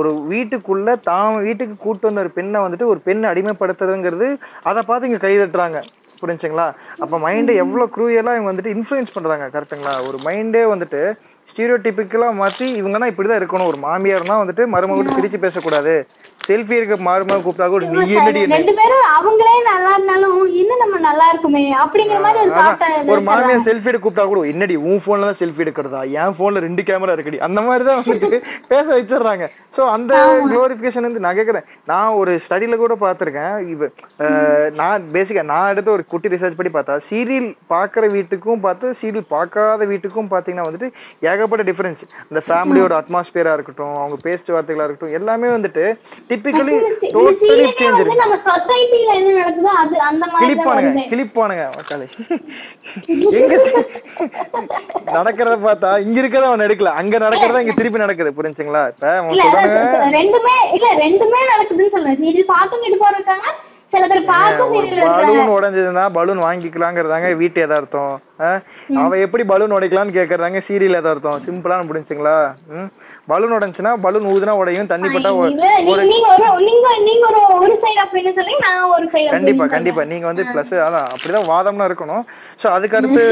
ஒரு 0.00 0.10
வீட்டுக்குள்ள 0.32 0.90
தான் 1.10 1.30
வீட்டுக்கு 1.46 1.76
கூட்டு 1.84 2.08
வந்த 2.08 2.22
ஒரு 2.24 2.32
பெண்ணை 2.42 2.60
வந்துட்டு 2.66 2.92
ஒரு 2.92 3.00
பெண் 3.08 3.24
அடிமைப்படுத்துறதுங்கிறது 3.32 4.28
அதை 4.70 4.80
பார்த்து 4.86 5.08
இங்க 5.08 5.20
கை 5.24 5.34
தட்டுறாங்க. 5.38 5.80
புரிஞ்சுங்களா? 6.22 6.64
அப்ப 7.04 7.18
மைண்டை 7.18 7.54
எவ்வளவு 7.62 7.92
க்ரூயலா 7.94 8.32
இவங்க 8.36 8.50
வந்துட்டு 8.50 8.74
இன்ஃபுளுன்ஸ் 8.76 9.14
பண்றாங்க 9.14 9.46
கரெக்ட்டுங்களா 9.54 9.94
ஒரு 10.08 10.18
மைண்டே 10.26 10.62
வந்துட்டு 10.72 11.00
ஸ்டீரியோடிபிக்கலா 11.50 12.28
மாத்தி 12.40 12.66
இவங்கன்னா 12.80 13.08
இப்படிதான் 13.12 13.40
இருக்கணும். 13.40 13.70
ஒரு 13.70 13.78
மாமியார்னா 13.86 14.36
வந்துட்டு 14.42 14.64
மருமகிட்ட 14.74 15.16
பிரிச்சு 15.16 15.38
பேசக்கூடாது. 15.44 15.94
செல்ஃபி 16.48 16.74
இருக்க 16.78 16.96
மருமக 17.08 17.40
கூப்பிட்டா 17.44 17.68
கூட 17.72 17.84
ரெண்டு 18.56 18.72
பேரும் 18.80 19.04
அவங்களே 19.16 19.56
நல்லா 19.70 19.90
இருந்தாலும் 19.96 20.38
இன்னும் 20.60 20.82
நம்ம 20.84 20.96
நல்லா 21.08 21.26
இருக்குமே 21.32 21.64
அப்படிங்கிற 21.82 22.20
மாதிரி 22.26 22.40
ஒரு 23.14 23.22
மாமியார் 23.28 23.66
செல்ஃபி 23.68 23.90
எடுக்க 23.90 24.04
கூப்பிட்டா 24.04 24.24
கூட 24.30 24.40
என்னடி 24.52 24.76
உன் 24.88 25.02
போன்ல 25.06 25.28
தான் 25.28 25.40
செல்ஃபி 25.42 25.64
எடுக்கிறதா? 25.64 26.00
என் 26.20 26.36
போன்ல 26.38 26.62
ரெண்டு 26.66 26.82
கேமரா 26.88 27.14
இருக்குடி? 27.16 27.38
அந்த 27.46 27.60
மாதிரி 27.66 27.84
தான் 27.88 28.00
வந்துட்டு 28.02 28.38
பேச 28.72 28.86
வச்சிடுறாங்க. 28.96 29.46
சோ 29.76 29.82
அந்த 29.96 30.12
குளோரிபிகேஷன் 30.48 31.06
வந்து 31.08 31.22
நான் 31.24 31.36
கேக்குறேன். 31.38 31.66
நான் 31.90 32.16
ஒரு 32.20 32.32
ஸ்டடில 32.44 32.76
கூட 32.82 32.94
பார்த்திருக்கேன். 33.04 33.54
இவ 33.72 33.88
நான் 34.80 35.06
பேசிக்கா 35.14 35.44
நான் 35.52 35.70
எடுத்த 35.72 35.90
ஒரு 35.96 36.04
குட்டி 36.12 36.32
ரிசர்ச் 36.34 36.58
படி 36.58 36.70
பார்த்தா 36.76 36.96
சீரியல் 37.10 37.48
பாக்குற 37.74 38.10
வீட்டுக்கும் 38.16 38.62
பார்த்து 38.66 38.92
சீரியல் 39.02 39.30
பார்க்காத 39.34 39.86
வீட்டுக்கும் 39.92 40.32
பாத்தீங்கன்னா 40.34 40.66
வந்துட்டு 40.68 40.90
ஏகப்பட்ட 41.30 41.64
டிஃபரன்ஸ் 41.70 42.02
இந்த 42.30 42.42
ஃபேமிலியோட 42.48 42.94
அட்மாஸ்பியரா 43.00 43.54
இருக்கட்டும் 43.58 43.96
அவங்க 44.02 44.18
பேச்சு 44.26 44.52
வார்த்தைகளா 44.56 44.86
இருக்கட்டும் 44.86 45.16
எல்லாமே 45.20 45.50
வந்துட்டு 45.56 45.84
டிப்பிக்கலி 46.32 46.74
இந்த 46.80 47.08
டோட்டலி 47.16 47.64
சேஞ்ச் 47.78 47.98
வந்து 48.02 48.20
நம்ம 48.22 48.36
சொசைட்டில 48.48 49.16
என்ன 49.20 49.32
நடக்குதோ 49.40 49.72
அது 49.82 49.96
அந்த 50.10 50.24
மாதிரி 50.34 50.44
கிளிப்பானுங்க 50.46 51.02
கிளிப்பானுங்க 51.12 51.64
மக்களை. 51.78 52.06
எங்க 53.40 53.56
நடக்கிறத 55.18 55.56
பார்த்தா 55.66 55.90
இங்க 56.06 56.16
இருக்கிறத 56.22 56.50
அவன் 56.50 56.66
எடுக்கல. 56.68 56.92
அங்க 57.00 57.14
நடக்கிறதா 57.26 57.62
இங்க 57.64 57.74
திருப்பி 57.80 58.04
நடக்குது 58.04 58.38
புரிஞ்சுங்களா? 58.38 58.84
இப்ப 58.92 59.10
அவன் 59.18 59.42
சொல்றாங்க 59.42 60.14
ரெண்டுமே 60.20 60.56
இல்ல 60.78 60.88
ரெண்டுமே 61.04 61.42
நடக்குதுன்னு 61.52 61.94
சொல்றேன். 61.96 62.18
சீரியல் 62.22 62.52
பார்த்தும் 62.54 62.82
கிட்டு 62.86 62.98
போறாங்க 63.04 63.52
சில 63.92 64.06
பேர் 64.10 64.28
பலூன் 64.28 65.50
உடைஞ்சதுன்னா 65.54 66.04
பலூன் 66.16 66.38
வாங்கிக்கலாங்கிறதாங்க 66.44 67.30
வீட்டு 67.40 67.58
எதார்த்தம்? 67.64 68.14
அவ 69.02 69.18
எப்படி 69.24 69.42
பலூன் 69.50 69.74
உடைக்கலாம்னு 69.76 70.14
கேக்குறாங்க 70.18 70.60
சீரியல் 70.68 70.98
எதார்த்தம் 71.00 71.42
சிம்பிளான 71.48 71.86
புரிஞ்சுங்களா? 71.90 72.36
பலூன் 73.28 73.54
உடைஞ்சுன்னா 73.56 73.90
பலூன் 74.04 74.26
ஊதுனா 74.30 74.54
உடையும் 74.60 74.88
தண்ணி 74.92 75.08
பட்டா 75.08 75.30
கண்டிப்பா 79.36 79.66
கண்டிப்பா. 79.74 80.02
நீங்க 80.04 80.26
வந்து 80.26 80.44
பிளஸ் 80.50 80.74
அதான் 80.86 81.08
அப்படிதான் 81.12 81.48
வாதம்லாம் 81.52 81.88
இருக்கணும். 81.90 82.24
சோ 82.62 82.66
அதுக்கு 82.76 82.98
அடுத்து 83.00 83.24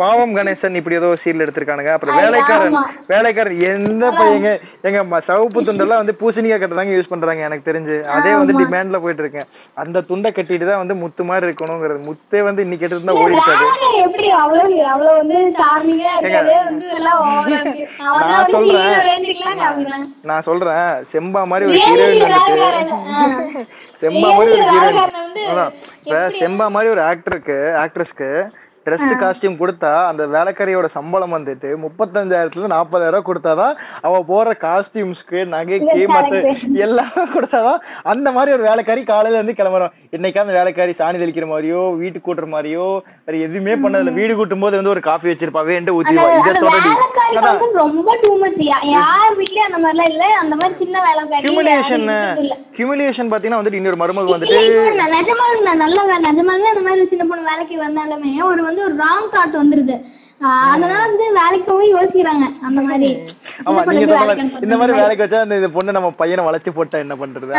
பாவம் 0.00 0.34
கணேசன் 0.36 0.78
இப்படி 0.80 0.96
ஏதோ 1.00 1.08
சீரியல் 1.22 1.44
எடுத்திருக்கானுங்க. 1.44 1.92
அப்புறம் 1.96 2.16
வேலைக்காரன். 2.20 2.76
வேலைக்காரன் 3.12 3.60
எந்த 3.70 4.04
பையங்க 4.18 4.50
எங்க 4.88 5.20
சிவப்பு 5.28 5.60
துண்டெல்லாம் 5.68 6.02
வந்து 6.02 6.14
பூசணிக்காய் 6.20 6.60
கட்டு 6.62 6.78
தாங்க 6.80 6.96
யூஸ் 6.96 7.12
பண்றாங்க 7.12 7.46
எனக்கு 7.48 7.68
தெரிஞ்சு. 7.70 7.96
அதே 8.16 8.32
வந்து 8.40 8.54
டிமாண்ட்ல 8.60 9.00
போயிட்டு 9.04 9.24
இருக்கேன் 9.24 9.48
அந்த 9.84 10.04
துண்டை 10.10 10.30
கட்டிட்டு 10.38 10.68
தான் 10.70 10.82
வந்து 10.82 10.96
முத்து 11.02 11.24
மாதிரி 11.30 11.48
இருக்கணுங்கிறது. 11.48 12.00
முத்தே 12.08 12.42
வந்து 12.48 12.64
இன்னைக்கு 12.66 12.86
எடுத்து 12.88 13.18
ஓடி 13.22 13.34
நான் 18.32 18.52
சொல்றேன். 18.54 20.04
நான் 20.28 20.46
சொல்றேன். 20.48 20.88
செம்பா 21.12 21.40
மாதிரி 21.50 21.68
ஒரு 21.70 21.80
ஹீரோயின் 21.86 22.22
வந்துட்டு. 22.26 23.64
செம்பா 24.02 24.28
மாதிரி 24.36 24.52
ஒரு 24.56 24.66
ஹீரோயின் 24.74 25.02
இப்ப 26.04 26.18
செம்பா 26.40 26.66
மாதிரி 26.74 26.88
ஒரு 26.94 27.02
ஆக்டருக்கு 27.10 27.56
ஆக்ட்ரஸ்க்கு 27.82 28.30
ட்ரெஸ் 28.86 29.12
காஸ்டியூம் 29.22 29.58
கொடுத்தா 29.60 29.92
அந்த 30.10 30.22
வேலைக்காரியோட 30.34 30.88
சம்பளம் 30.96 31.34
வந்துட்டு 31.36 31.70
முப்பத்தஞ்சாயிரத்துல 31.84 32.70
நாற்பதாயிரம் 32.74 33.14
ரூபாய் 33.14 33.28
கொடுத்தாதான் 33.28 33.74
அவ 34.06 34.20
போற 34.30 34.52
காஸ்டியூம்ஸ்க்கு 34.64 35.38
நகைக்கு 35.54 36.04
மத்த 36.14 36.42
எல்லாம் 36.86 37.14
கொடுத்தாதான் 37.34 37.80
அந்த 38.12 38.28
மாதிரி 38.36 38.54
ஒரு 38.56 38.64
வேலைக்காரி 38.68 39.02
காலையில 39.12 39.38
இருந்து 39.38 39.58
கிளம்புறோம். 39.60 39.94
இன்னைக்கு 40.16 40.42
அந்த 40.42 40.52
வேலைக்காரி 40.58 40.92
சாணி 41.00 41.16
தெளிக்கிற 41.22 41.46
மாதிரியோ 41.52 41.80
வீட்டுக்கு 42.02 42.26
கூட்டுற 42.28 42.48
மாதிரியோ 42.54 42.86
வேற 43.26 43.36
எதுவுமே 43.46 43.74
பண்ணதில்ல. 43.82 44.12
வீடு 44.20 44.32
கூட்டும் 44.40 44.64
போது 44.64 44.78
வந்து 44.80 44.92
ஒரு 44.94 45.02
காஃபி 45.08 45.30
வச்சிருப்பா. 45.30 45.64
வேண்டு 45.70 45.90
அந்த 45.90 45.96
ஊத்திவா 45.98 46.26
இதை 47.32 47.42
வந்து 47.48 47.68
ரொம்ப 47.82 48.14
யார் 48.94 49.34
வீட்லயும் 49.40 49.68
அந்த 49.68 49.78
மாதிரிலாம் 49.84 50.10
இல்ல. 50.12 50.24
அந்த 50.42 50.54
மாதிரி 50.60 50.74
சின்ன 50.82 50.96
வேலைக்காரி 51.08 51.42
அது 51.80 51.96
இல்ல. 52.44 52.54
ஹியூமிலியேஷன் 52.78 53.30
பாத்தீங்கன்னா 53.32 53.60
வந்துட்டு 53.60 53.80
இன்னொரு 53.80 54.00
மருமக 54.02 54.24
இல்ல, 54.26 54.36
வந்துட்டு 54.36 54.62
நிஜமாவே 55.16 55.58
நல்ல 55.84 55.98
நிஜமாவே 56.28 56.66
அந்த 56.72 56.82
மாதிரி 56.86 57.10
சின்ன 57.12 57.24
பொண்ணு 57.30 57.50
வேலைக்கு 57.50 57.76
வந்தாலுமே 57.84 58.32
ஒரு 58.50 58.62
வந்து 58.68 58.75
வந்து 58.76 58.86
ஒரு 58.86 58.96
ராங் 59.04 59.28
தாட் 59.34 59.60
வந்துருது. 59.60 59.96
அதனால 60.40 60.96
வந்து 61.04 61.24
வேலைக்கு 61.36 61.66
போய் 61.68 61.92
யோசிக்கிறாங்க. 61.94 62.46
அந்த 62.68 62.80
மாதிரி. 62.86 63.08
ஆமா 63.68 63.82
நீங்க 63.88 64.16
சொன்ன 64.20 64.34
இந்த 64.64 64.76
மாதிரி 64.80 64.94
வேலைக்கு 64.98 65.22
வச்சா 65.24 65.38
இந்த 65.58 65.68
பொண்ணு 65.76 65.94
நம்ம 65.96 66.08
பையனை 66.18 66.42
வளைச்சு 66.46 66.70
போட்டா 66.78 66.96
என்ன 67.04 67.14
பண்றது? 67.20 67.52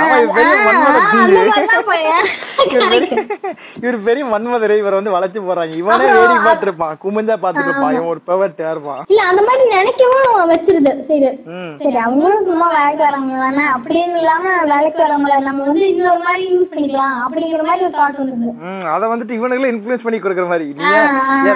இவர் 3.82 3.98
பெரிய 4.08 4.24
மன்மதரை 4.34 4.76
இவர் 4.82 4.98
வந்து 4.98 5.14
வளைச்சு 5.16 5.42
போறாங்க 5.48 5.74
இவனே 5.82 6.08
வேடி 6.18 6.36
பார்த்திருப்பான் 6.48 6.94
குமிஞ்சா 7.04 7.38
பார்த்துட்டு 7.44 7.70
இருப்பான் 7.72 7.96
இவன் 7.98 8.12
ஒரு 8.14 8.22
பெவர்ட்டியா 8.30 8.70
இருப்பான். 8.76 9.02
இல்ல 9.12 9.24
அந்த 9.32 9.42
மாதிரி 9.48 9.66
நினைக்கவும் 9.76 10.52
வச்சிருது. 10.54 10.94
சரி. 11.10 11.32
சரி 11.84 12.00
அவங்களும் 12.06 12.48
சும்மா 12.52 12.68
வேலைக்கு 12.78 13.04
வரவங்க 13.08 13.42
தானே. 13.46 13.66
அப்படின்னு 13.78 14.22
இல்லாம 14.24 14.46
வேலைக்கு 14.74 15.02
வரவங்கள 15.06 15.40
நம்ம 15.50 15.66
வந்து 15.70 15.84
இன்னொரு 15.94 16.24
மாதிரி 16.28 16.46
யூஸ் 16.54 16.70
பண்ணிக்கலாம் 16.72 17.18
அப்படிங்கிற 17.26 17.66
மாதிரி 17.72 17.86
ஒரு 17.90 17.98
தாட் 18.00 18.22
வந்துருது. 18.22 18.54
அத 18.96 19.04
வந்துட்டு 19.16 19.38
இவனுங்களே 19.40 19.74
இன்ஃபுளுன்ஸ் 19.76 20.06
பண்ணி 20.08 20.22
கொடுக்குற 20.28 20.48
மாதிரி. 20.54 20.70
நீ 20.80 20.86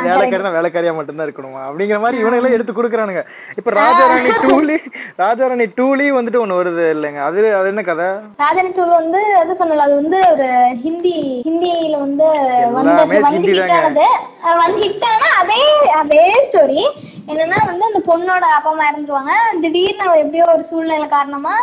வேலைக்காரனா 0.10 0.56
வேலைக்காரியா 0.60 0.98
மட்டும்தான் 1.12 1.30
இருக்கணுமா? 1.30 1.62
அப்படிங்கிற 1.70 1.98
மாதிரி 2.04 2.22
இவனுங்களே 2.24 2.56
எடுத்து 2.58 2.74
கொடுக்குறானுங்க. 2.78 3.24
இப்ப 3.60 3.72
ராஜாராணி 3.82 4.32
டூலி 4.46 4.78
ராஜாராணி 5.24 5.66
டூலி 5.80 6.06
வந்துட்டு 6.18 6.42
ஒண்ணு 6.44 6.60
வருது 6.60 6.86
இல்லைங்க. 6.96 7.22
அது 7.30 7.40
அது 7.60 7.72
என்ன 7.74 7.84
கதை? 7.90 8.08
ராஜானி 8.44 8.72
டூல் 8.78 8.98
வந்து 9.02 9.22
அது 9.42 9.58
சொன்னல 9.62 9.86
அது 9.88 9.96
வந்து 10.02 10.20
ஒரு 10.34 10.48
ஹிந்தி 10.86 11.16
ஹிந்தியில 11.48 11.98
வந்து 12.06 12.28
வந்து 12.78 12.96
ஹிட் 14.84 15.08
ஆனா 15.14 15.30
அதே 15.42 15.62
அதே 16.02 16.24
ஸ்டோரி 16.48 16.82
என்னன்னா 17.32 17.60
வந்து 17.70 17.84
அந்த 17.90 18.00
பொண்ணோட 18.10 18.46
அப்பா 18.56 18.70
அம்மா 18.72 18.86
இறந்துருவாங்க. 18.90 19.34
திடீர்னு 19.64 20.06
எப்படியோ 20.24 20.46
ஒரு 20.56 20.64
சூழ்நிலை 20.70 21.08
காரணமா 21.16 21.56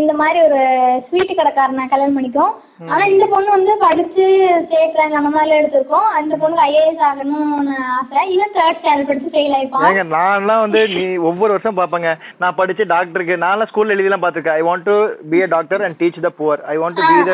இந்த 0.00 0.12
மாதிரி 0.20 0.38
ஒரு 0.48 0.60
ஸ்வீட் 1.06 1.38
கடைக்காரனை 1.38 1.84
கல்யாணம் 1.88 2.16
பண்ணிக்கும். 2.18 2.52
ஆனா 2.90 3.02
இந்த 3.12 3.24
பொண்ணு 3.32 3.50
வந்து 3.54 3.72
படிச்சு 3.82 4.24
ஸ்டேட் 4.64 4.96
ரேங்க் 4.98 5.16
அந்த 5.18 5.30
மாதிரி 5.34 5.52
எடுத்திருக்கோம். 5.58 6.08
அந்த 6.18 6.34
பொண்ணுக்கு 6.42 6.64
ஐஏஎஸ் 6.68 7.02
ஆகணும்னு 7.08 7.74
ஆசை. 7.96 8.20
இவன் 8.34 8.54
தேர்ட் 8.56 8.78
ஸ்டாண்டர்ட் 8.80 9.10
படிச்சு 9.10 9.32
ஃபெயில் 9.34 9.54
ஆயிப்பான். 9.58 9.98
நான்லாம் 10.14 10.62
வந்து 10.64 10.80
நீ 10.94 11.04
ஒவ்வொரு 11.30 11.50
வருஷம் 11.54 11.78
பாப்பங்க 11.80 12.10
நான் 12.42 12.56
படிச்சு 12.60 12.84
டாக்டருக்கு 12.94 13.36
நான் 13.44 13.66
ஸ்கூல்ல 13.70 13.94
எழுதி 13.96 14.08
எல்லாம் 14.10 14.24
பாத்துருக்கேன் 14.24 14.58
I 14.60 14.64
want 14.68 14.86
to 14.90 14.96
be 15.32 15.40
a 15.44 15.48
doctor 15.54 15.84
and 15.88 15.98
teach 16.02 16.20
the 16.26 16.32
poor 16.40 16.62
I 16.74 16.76
want 16.82 16.98
to 17.00 17.04
be 17.10 17.18
the 17.30 17.32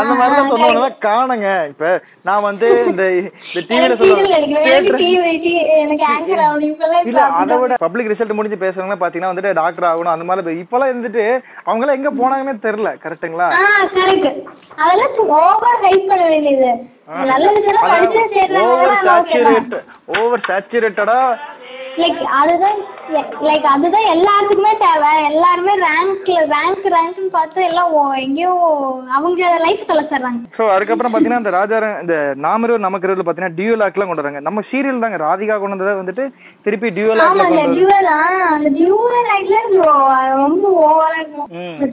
அந்த 0.00 0.12
மாதிரி 0.20 0.34
எல்லாம் 0.34 0.52
சொன்னவங்க 0.54 0.90
காணுங்க. 1.08 1.48
இப்ப 1.72 1.92
நான் 2.28 2.46
வந்து 2.48 2.68
இந்த 2.92 3.04
டிவில 3.70 3.94
சொல்லுவேன் 4.00 4.28
இல்ல 7.10 7.22
அதை 7.40 7.56
விட 7.62 7.76
பப்ளிக் 7.86 8.10
ரிசல்ட் 8.12 8.38
முடிஞ்சு 8.38 8.62
பேசுறவங்க 8.64 8.98
பாத்தீங்கன்னா 9.02 9.32
வந்துட்டு 9.32 9.58
டாக்டர் 9.62 9.90
ஆகணும். 9.92 10.14
அந்த 10.14 10.26
மாதிரி 10.30 10.62
இப்பெல்லாம் 10.64 10.92
இருந்துட்டு 10.92 11.24
அவங்க 11.68 11.84
எல்லாம் 11.84 11.98
எங்க 12.00 12.12
போனாங்கன்னே 12.22 12.56
தெரியல. 12.68 12.92
கரெக்ட்டுங்களா 13.04 13.48
கரெக்ட் 13.98 14.30
அதெல்லாம் 14.90 15.16
ஓவர் 15.40 15.82
ஹைப் 15.84 16.08
பண்ண 16.10 16.24
வேண்டியது. 16.32 16.70
நல்ல 17.30 17.46
விஷயம் 17.54 17.82
படிச்சு 17.84 18.20
ஓவர் 18.62 18.92
சேர்றாங்க 18.96 19.30
சேச்சுரேட் 19.30 19.74
ஓவர் 20.16 20.44
சேச்சுரேட்டடா 20.48 21.18
லைக் 22.02 22.20
அதுதான் 22.40 22.78
லைக் 23.48 23.66
அதுதான் 23.72 24.06
எல்லாத்துக்குமே 24.14 24.72
தேவை. 24.82 25.12
எல்லாருமே 25.30 25.72
ரேங்க்ல 25.86 26.38
ரேங்க் 26.54 26.86
ரேங்க்னு 26.96 27.28
பார்த்து 27.36 27.60
எல்லாம் 27.68 27.94
எங்கேயோ 28.24 28.52
அவங்க 29.16 29.48
லைஃப் 29.64 29.88
தொலைச்சிடுறாங்க. 29.90 30.40
சோ 30.58 30.62
அதுக்கப்புறம் 30.74 31.12
பாத்தீங்கன்னா 31.12 31.42
இந்த 31.42 31.52
ராஜா 31.58 31.78
இந்த 32.04 32.16
நாமருவர் 32.46 32.86
நமக்கு 32.86 33.06
இருவர்ல 33.08 33.26
பாத்தீங்கன்னா 33.28 33.56
டியூ 33.60 33.74
லாக்லாம் 33.82 34.10
கொண்டு 34.10 34.24
வராங்க. 34.24 34.42
நம்ம 34.48 34.64
சீரியல் 34.70 35.02
தாங்க. 35.04 35.18
ராதிகா 35.26 35.56
கொண்டு 35.62 35.76
வந்ததை 35.76 35.94
வந்துட்டு 36.02 36.26
திருப்பி 36.66 36.90
டியூ 36.98 37.08
ஆமா 37.10 37.18
லாக்ல 37.22 37.46
அந்த 37.50 37.64
டியூவல் 37.74 38.10
அந்த 38.56 38.70
டியூவல் 38.78 39.28
லைட்ல 39.30 39.58
ரொம்ப 40.44 40.64
ஓவரா 40.86 41.18
இருக்கும். 41.22 41.48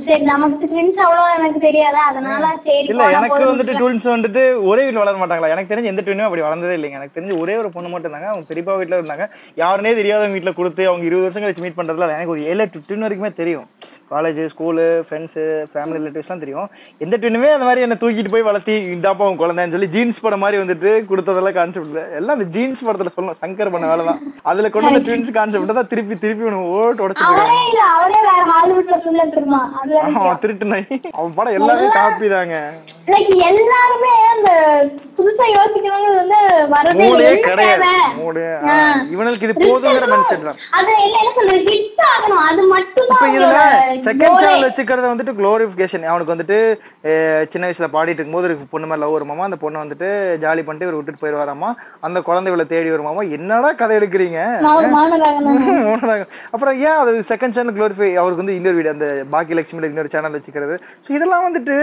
சரி 0.07 0.23
நமக்கு 0.31 0.69
ட்வின்ஸ் 0.73 1.01
அவ்வளவு 1.05 1.35
எனக்கு 1.39 1.61
தெரியாதா. 1.67 2.03
அதனால 2.11 2.53
சரி 2.67 2.87
இல்ல 2.93 3.09
எனக்கு 3.19 3.51
வந்துட்டு 3.51 3.77
ட்வின்ஸ் 3.81 4.07
வந்துட்டு 4.15 4.43
ஒரே 4.69 4.83
வீட்டுல 4.85 5.03
வளர 5.03 5.17
மாட்டாங்களா? 5.23 5.53
எனக்கு 5.55 5.71
தெரிஞ்சு 5.73 5.91
எந்த 5.93 6.03
ட்வினும் 6.07 6.27
அப்படி 6.29 6.45
வளர்ந்ததே 6.47 6.77
இல்லைங்க. 6.77 6.99
எனக்கு 7.01 7.17
தெரிஞ்சு 7.17 7.41
ஒரே 7.43 7.55
ஒரு 7.63 7.71
பொண்ணு 7.75 7.91
மட்டும் 7.91 8.09
இருந்தாங்க 8.09 8.31
அவங்க 8.33 8.49
பெரியப்பா 8.51 8.77
வீட்டுல 8.79 8.99
இருந்தாங்க. 9.01 9.27
யாருனே 9.63 9.93
தெரியாதவங்க 9.99 10.35
வீட்டுல 10.37 10.53
கொடுத்து 10.55 10.87
அவங்க 10.87 11.05
இருபது 11.05 11.25
வருஷம் 11.27 11.43
கழிச்சு 11.43 11.65
மீட் 11.65 11.79
பண்றதுல 11.79 12.15
எனக்கு 12.17 12.35
ஒரு 12.35 12.43
ஏழு 12.51 12.61
எட்டு 12.65 12.79
வரைக்குமே 13.07 13.31
தெரியும். 13.41 13.67
காலேஜ் 14.11 14.41
ஸ்கூலு 14.53 14.85
ஃப்ரெண்ட்ஸ் 15.07 15.39
ஃபேமிலி 15.71 15.97
ரிலேட்டிவ்ஸ்லாம் 15.99 16.43
தெரியும். 16.43 16.67
எந்த 17.03 17.15
ட்வினுமே 17.21 17.49
அந்த 17.55 17.65
மாதிரி 17.67 17.85
என்ன 17.85 17.95
தூக்கிட்டு 18.01 18.33
போய் 18.33 18.47
வளர்த்தி 18.49 18.75
இந்தாப்பா 18.95 19.27
உன் 19.29 19.41
குழந்தைன்னு 19.41 19.75
சொல்லி 19.75 19.89
ஜீன்ஸ் 19.95 20.23
படம் 20.25 20.43
மாதிரி 20.43 20.61
வந்துட்டு 20.63 20.91
கொடுத்ததெல்லாம் 21.09 21.57
கான்செப்ட் 21.59 21.97
எல்லாம் 22.19 22.35
அந்த 22.37 22.47
ஜீன்ஸ் 22.55 22.85
படத்துல 22.87 23.13
சொல்லணும். 23.15 23.39
சங்கர் 23.43 23.73
பண்ண 23.73 23.87
வேலை 23.91 24.05
தான். 24.09 24.21
அதுல 24.51 24.69
கொண்டு 24.75 24.89
வந்த 24.89 25.03
ட்வின்ஸ் 25.07 25.35
கான்செப்ட் 25.39 25.77
தான் 25.79 25.91
திருப்பி 25.93 26.17
திருப்பி 26.23 26.47
உனக்கு 26.51 26.73
ஓட்டு 26.79 27.25
அவன் 30.19 30.41
திருட்டு 30.45 30.71
நாய் 30.73 30.87
அவன் 31.17 31.35
படம் 31.39 31.57
எல்லாமே 31.59 31.87
காப்பி 31.99 32.29
தாங்க. 32.35 32.55
எல்லாருமே 33.49 34.13
அந்த 34.33 34.49
புதுசா 35.17 35.45
யோசிக்கிறவங்க 35.57 36.09
வந்து 36.21 36.39
வரது 36.73 37.05
கிடையாது. 37.47 37.91
இவனுக்கு 39.13 39.45
இது 39.47 39.55
போதுங்கிற 39.63 40.07
மைண்ட் 40.11 40.29
செட் 40.31 40.47
தான். 40.49 40.59
அது 40.77 40.91
இல்ல 41.05 41.15
என்ன 41.21 41.31
சொல்றது? 41.37 41.61
ஹிட் 41.69 42.03
ஆகணும். 42.11 42.43
அது 42.49 42.61
மட்டும் 42.73 43.09
தான் 43.11 43.23
செகண்ட். 43.99 44.37
சேனல் 44.37 44.65
வச்சுக்கிறது 44.65 45.07
வந்துட்டு 45.09 45.33
குளோரிபிகேஷன் 45.39 46.07
அவனுக்கு 46.09 46.33
வந்துட்டு 46.33 46.57
சின்ன 47.51 47.63
வயசுல 47.65 47.89
பாடிட்டு 47.93 48.19
இருக்கும்போது 48.19 48.47
ஒரு 48.49 48.67
பொண்ணு 48.71 48.89
மேல 48.89 49.01
லவ் 49.03 49.15
வருமாமா 49.15 49.47
அந்த 49.47 49.59
பொண்ணு 49.63 49.83
வந்துட்டு 49.83 50.09
ஜாலி 50.43 50.63
பண்ணிட்டு 50.63 50.87
இவர் 50.87 50.97
விட்டுட்டு 50.97 51.23
போயிருவாராமா 51.23 51.69
அந்த 52.07 52.21
குழந்தை 52.27 52.51
இவளை 52.51 52.65
தேடி 52.67 52.89
வருமாமா 52.89 53.23
என்னடா 53.37 53.71
கதை 53.81 53.95
எடுக்கிறீங்க. 53.99 54.39
அப்புறம் 56.53 56.75
ஏன் 56.87 56.99
அது 57.01 57.11
செகண்ட் 57.31 57.55
சேனல் 57.57 57.75
குளோரிஃபை 57.77 58.09
அவருக்கு 58.21 58.43
வந்து 58.43 58.57
இன்னொரு 58.57 58.77
வீடு 58.77 58.95
அந்த 58.95 59.07
பாக்கி 59.33 59.57
லட்சுமியில 59.57 59.91
இன்னொரு 59.91 60.13
சேனல் 60.13 60.37
வச்சுக்கிறது? 60.37 60.75
இதெல்லாம் 61.09 61.47
வந்துட்டு 61.47 61.75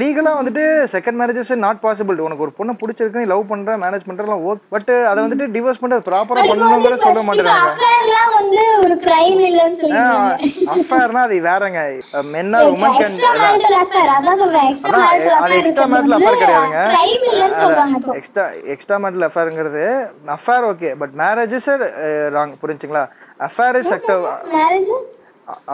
லீகலா 0.00 0.32
வந்துட்டு 0.38 0.64
செகண்ட் 0.92 1.18
மேரேஜஸ் 1.20 1.50
நாட் 1.64 1.80
பாசிபிள் 1.84 2.20
உனக்கு 2.26 2.44
ஒரு 2.46 2.52
பொண்ணை 2.58 2.72
பிடிச்சிருக்கு 2.80 3.22
லவ் 3.30 3.42
பண்ற 3.52 3.72
மேனேஜ் 3.84 4.06
பண்றலாம் 4.08 4.42
ஓக் 4.50 4.60
பட் 4.74 4.90
அதை 5.10 5.18
வந்துட்டு 5.24 5.46
டிவோர்ஸ் 5.54 5.80
பண்றது 5.82 6.06
ப்ராப்பரா 6.08 6.42
பண்ணணுங்கிற 6.50 6.98
சொல்ல 7.06 7.22
மாட்டேறாங்க. 7.28 7.70
அஃபேர்னா 10.74 11.22
அது 11.28 11.38
வேறங்க. 11.48 11.80
மென் 12.34 12.54
ஆர் 12.58 12.70
உமன் 12.74 12.94
கேன் 13.00 13.08
அது 13.08 13.16
எக்ஸ்ட்ரா 13.16 13.48
இருக்கிறது 15.56 16.14
அஃபேர் 16.18 16.40
கிடையாதுங்க. 16.44 16.80
எக்ஸ்ட்ரா 18.20 18.44
எக்ஸ்ட்ரா 18.74 18.98
மேட்ல 19.04 19.30
அஃபேர்ங்கிறது 19.30 19.84
affair 20.38 20.68
okay 20.70 20.92
but 21.02 21.16
marriage 21.24 21.56
is 21.60 21.70
wrong 22.38 22.54
புரிஞ்சுங்களா? 22.64 23.04
Affair 23.48 23.78
is 23.82 23.92
Marriage? 24.56 24.94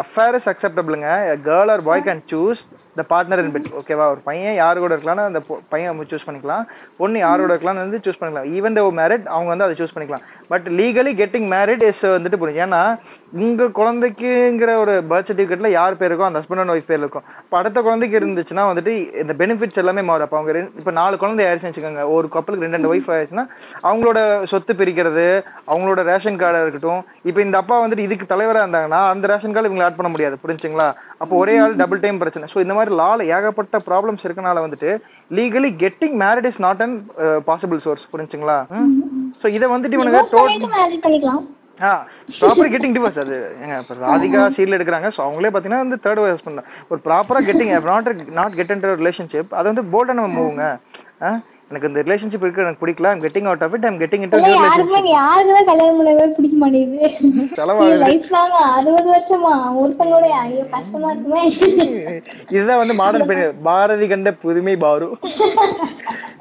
Affair 0.03 0.37
is 0.39 0.49
அக்செப்டபிளுங்க 0.53 1.09
girl 1.49 1.70
or 1.74 1.82
boy 1.89 2.07
can 2.07 2.23
choose 2.32 2.62
the 2.99 3.03
partner 3.11 3.41
in 3.43 3.53
bed 3.55 3.69
ஓகேவா 3.81 4.05
ஒரு 4.12 4.21
பையன் 4.29 4.57
யார் 4.61 4.83
கூட 4.85 4.93
இருக்கலாம்னு 4.97 5.29
அந்த 5.31 5.41
பையன் 5.73 6.01
சூஸ் 6.12 6.27
பண்ணிக்கலாம். 6.29 6.65
பொண்ணு 7.01 7.19
யாரோட 7.27 7.51
இருக்கலாம்னு 7.55 7.85
வந்து 7.85 8.01
சூஸ் 8.05 8.21
பண்ணிக்கலாம். 8.21 8.49
ஈவன் 8.57 8.77
தோ 8.79 8.85
மேரிட் 9.01 9.27
அவங்க 9.35 9.51
வந்து 9.55 9.67
அதை 9.67 9.77
சூஸ் 9.81 9.95
பண்ணிக்கலாம். 9.97 10.25
But 10.52 10.68
legally 10.81 11.12
getting 11.22 11.48
married 11.55 11.82
is 11.90 12.05
வந்துட்டு 12.16 12.40
புரியும். 12.43 12.62
ஏன்னா 12.66 12.82
உங்க 13.43 13.64
குழந்தைக்குங்கிற 13.78 14.70
ஒரு 14.82 14.94
பர்த் 15.10 15.28
சர்டிஃபிகேட்ல 15.31 15.68
யார் 15.77 15.98
பேர் 15.98 16.10
இருக்கோ 16.10 16.28
அந்த 16.28 16.40
ஹஸ்பண்ட் 16.40 16.62
அண்ட் 16.62 16.72
ஒய்ஃப் 16.74 16.89
பேர் 16.90 17.01
இருக்கும். 17.02 17.27
இப்ப 17.44 17.59
அடுத்த 17.60 17.78
குழந்தைக்கு 17.89 18.20
இருந்துச்சுன்னா 18.20 18.64
வந்துட்டு 18.70 18.93
இந்த 19.22 19.35
பெனிஃபிட்ஸ் 19.43 19.81
எல்லாமே 19.82 20.02
மாறும். 20.09 20.27
அப்ப 20.27 20.39
அவங்க 20.39 20.59
இப்போ 20.59 20.81
இப்ப 20.82 20.94
நாலு 21.01 21.20
குழந்தை 21.22 21.44
ஆயிடுச்சுன்னு 21.47 21.72
வச்சுக்கோங்க. 21.72 22.05
ஒரு 22.16 22.28
கப்பலுக்கு 22.36 22.66
ரெண்டு 22.66 22.78
ரெண்டு 22.78 22.93
ஒய்ஃப் 22.94 23.12
ஆயிடுச்சுன்னா 23.16 23.47
அவங்களோட 23.89 24.18
சொத்து 24.52 24.74
பிரிக்கிறது 24.81 25.27
அவங்களோட 25.72 26.02
ரேஷன் 26.10 26.40
கார்டா 26.43 26.62
இருக்கட்டும். 26.64 27.02
இப்ப 27.31 27.40
இந்த 27.47 27.59
அப்பா 27.62 27.78
வந்துட்டு 27.85 28.06
இதுக்கு 28.09 28.27
தலைவரா 28.35 28.62
இருந்தாங்கன்னா 28.64 29.02
அந்த 29.12 29.31
ரேஷன் 29.32 29.55
கார்டு 29.55 29.70
இவங்களை 29.70 29.86
ஆட் 29.89 29.98
பண்ண 30.01 30.12
முடியாது. 30.14 30.36
புரிஞ்சுங்களா? 30.44 30.89
அப்போ 31.22 31.35
ஒரே 31.43 31.55
ஆள் 31.62 31.78
டபுள் 31.82 32.05
டைம் 32.05 32.20
பிரச்சனை. 32.24 32.48
சோ 32.55 32.59
இந்த 32.66 32.74
மாதிரி 32.78 32.94
லால 33.02 33.28
ஏகப்பட்ட 33.36 33.78
ப்ராப்ளம்ஸ் 33.89 34.27
இருக்கனால 34.27 34.59
வந்துட்டு 34.66 34.90
legally 35.39 35.70
getting 35.82 36.16
married 36.23 36.48
is 36.51 36.61
not 36.66 36.82
an 36.86 36.94
possible 37.48 37.81
source 37.86 38.05
புரிஞ்சுங்களா? 38.12 38.59
சோ 39.40 39.47
இதை 39.57 39.66
வந்துட்டு 39.74 39.97
இவனுங்க. 39.98 40.23
ப்ராப்பர் 42.40 42.73
கெட்டிங் 42.73 42.94
டிவோர்ஸ் 42.97 43.20
அது. 43.23 43.36
ஏங்க 43.62 43.77
இப்ப 43.82 43.94
ராதிகா 44.07 44.40
சீரியல் 44.57 44.77
எடுக்கிறாங்க. 44.78 45.09
சோ 45.16 45.20
அவங்களே 45.27 45.52
பாத்தீங்கன்னா 45.55 45.85
வந்து 45.85 45.98
தேர்ட் 46.07 46.20
ஹஸ்பண்ட் 46.32 46.66
ஒரு 46.90 47.01
ப்ராப்பரா 47.07 47.40
getting 47.48 47.73
not 47.93 48.11
not 48.40 48.59
get 48.59 48.74
into 48.74 48.98
relationship 49.02 49.55
அது 49.61 49.66
வந்து 49.73 49.85
போல்டா 49.94 50.19
நம்ம 50.19 50.35
மூவுங்க. 50.40 50.66
எனக்கு 51.73 51.89
இந்த 51.89 52.01
ரிலேஷன்ஷிப் 52.03 52.43
இருக்கு 52.45 52.63
எனக்கு 52.63 52.87
பிடிக்கல. 52.87 53.05
I'm 53.05 53.23
getting 53.23 53.45
out 53.45 53.63
of 53.63 53.73
it 53.73 53.85
I'm 53.87 53.99
getting 53.99 54.25
into 54.25 54.39
relationship 54.39 54.63
யாருக்குமே 54.63 55.17
யாருக்குதான் 55.17 55.65
கல்யாணம் 55.65 55.99
பண்ணவே 56.01 56.27
பிடிக்க 56.27 56.57
மாட்டேங்குது. 56.57 57.11
செலவாகுது. 57.57 57.97
லைஃப் 57.97 58.25
லாங் 58.31 58.51
அறுபது 58.51 59.11
வருஷமா? 59.13 59.55
ஒருத்தங்களோட 59.83 60.29
ஐயோ 60.45 60.65
கஷ்டமா 60.71 61.11
இருக்குமே. 61.11 61.43
இதுதான் 62.51 62.79
வந்து 62.79 62.95
மாடர்ன் 62.95 63.27
பெண் 63.27 63.53
பாரதி 63.63 64.09
கண்ட 64.09 64.33
புதுமை 64.33 64.77
பாரு. 64.77 65.17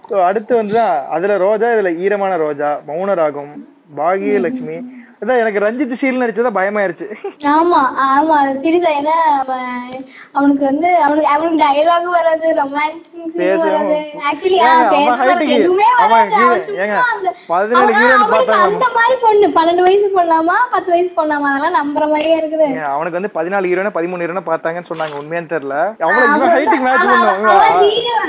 So, 0.10 0.24
அடுத்து 0.24 0.56
வந்து 0.56 0.80
அதுல 1.10 1.38
ரோஜா 1.38 1.68
இதுல 1.68 1.96
ஈரமான 1.98 2.38
ரோஜா 2.38 2.80
மௌன 2.88 3.14
ராகம் 3.14 3.68
பாகியலட்சுமி. 3.98 4.78
எனக்கு 5.20 5.60
ரஞ்சித் 5.60 5.98
சீல் 5.98 6.22
நடிச்சதா 6.22 6.58
பயமாயிருச்சு. 6.58 7.14
ஆமா 7.40 7.82
ஆமா 8.16 8.48
சீரியஸா 8.64 8.90
ஏன்னா 9.00 9.38
அவன் 9.40 10.06
அவனுக்கு 10.32 10.66
வந்து 10.66 10.96
அவனுக்கு 10.96 11.30
அவனுக்கு 11.30 11.66
டயலாக் 11.66 12.04
வராது 12.04 12.54
ரொமான்ஸ். 12.54 13.58
வராது. 13.58 14.06
ஆக்சுவலி 14.32 15.48
எதுவுமே 15.48 15.84
வராது. 15.98 16.34
அந்த- 16.36 17.36
17 17.48 17.82
அவன் 17.82 17.94
கீழே 17.94 18.12
அவனுக்கு 18.12 18.36
பார்த்தாங்க. 18.36 18.56
அந்த 18.56 18.86
மாதிரி 18.94 19.16
பொண்ணு. 19.22 19.48
பன்னெண்டு 19.48 19.84
வயசு 19.84 20.12
பொண்ணாமா? 20.16 20.56
பத்து 20.72 20.92
வயசு 20.92 21.12
பொண்ணாமா? 21.18 21.56
அதெல்லாம் 21.56 21.74
நம்புற 21.74 22.00
மாதிரியே 22.00 22.40
இருக்குது. 22.40 22.84
அவனுக்கு 22.84 23.30
வந்து 23.32 23.32
பதினாலு 23.34 23.62
ஹீரோனா 23.62 23.90
பதிமூணு 23.94 24.22
ஹீரோனா 24.22 24.40
பார்த்தாங்கன்னு 24.46 24.86
சொன்னாங்க. 24.90 25.16
உண்மையான்னு 25.22 25.50
தெரியல. 25.50 25.96
இவன் 26.36 26.50
ஹைட்டுக்கு 26.50 26.82
மேட்ச் 26.82 27.02
பண்ணுவாங்க 27.02 27.58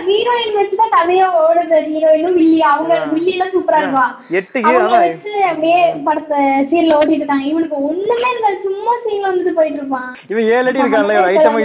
ஹீரோயின் 0.07 0.57
வச்சுதான் 0.57 0.95
கதையா 0.97 1.31
ஓடுது. 1.51 1.75
ஹீரோயினும் 1.75 2.33
வில்லி 2.33 2.63
அவங்க 2.63 2.99
வில்லி 3.13 3.31
எல்லாம் 3.31 3.49
சூப்பரா 3.49 3.71
இருப்பா. 3.71 4.35
எட்டுக்கு 4.35 4.61
அவங்க 4.61 4.97
அதான் 4.97 4.99
வச்சு 4.99 5.43
அப்படியே 5.43 5.93
படத்தை 6.05 6.69
சீரியல் 6.81 6.97
ஓட்டிட்டு 6.99 7.21
இருக்காங்க. 7.21 7.47
இவனுக்கு 7.51 7.77
ஒண்ணுமே 7.89 8.29
இருக்காது 8.33 8.59
சும்மா 8.67 8.93
சீன்ல 9.05 9.29
வந்துட்டு 9.31 9.53
போயிட்டு 9.57 9.81
இருப்பான். 9.81 10.11
இவன் 10.33 10.47
ஏழு 10.51 10.69
அடி 10.71 10.81
இருக்கான்ல 10.83 11.17
ஒரு 11.21 11.31
ஐட்டமா 11.33 11.61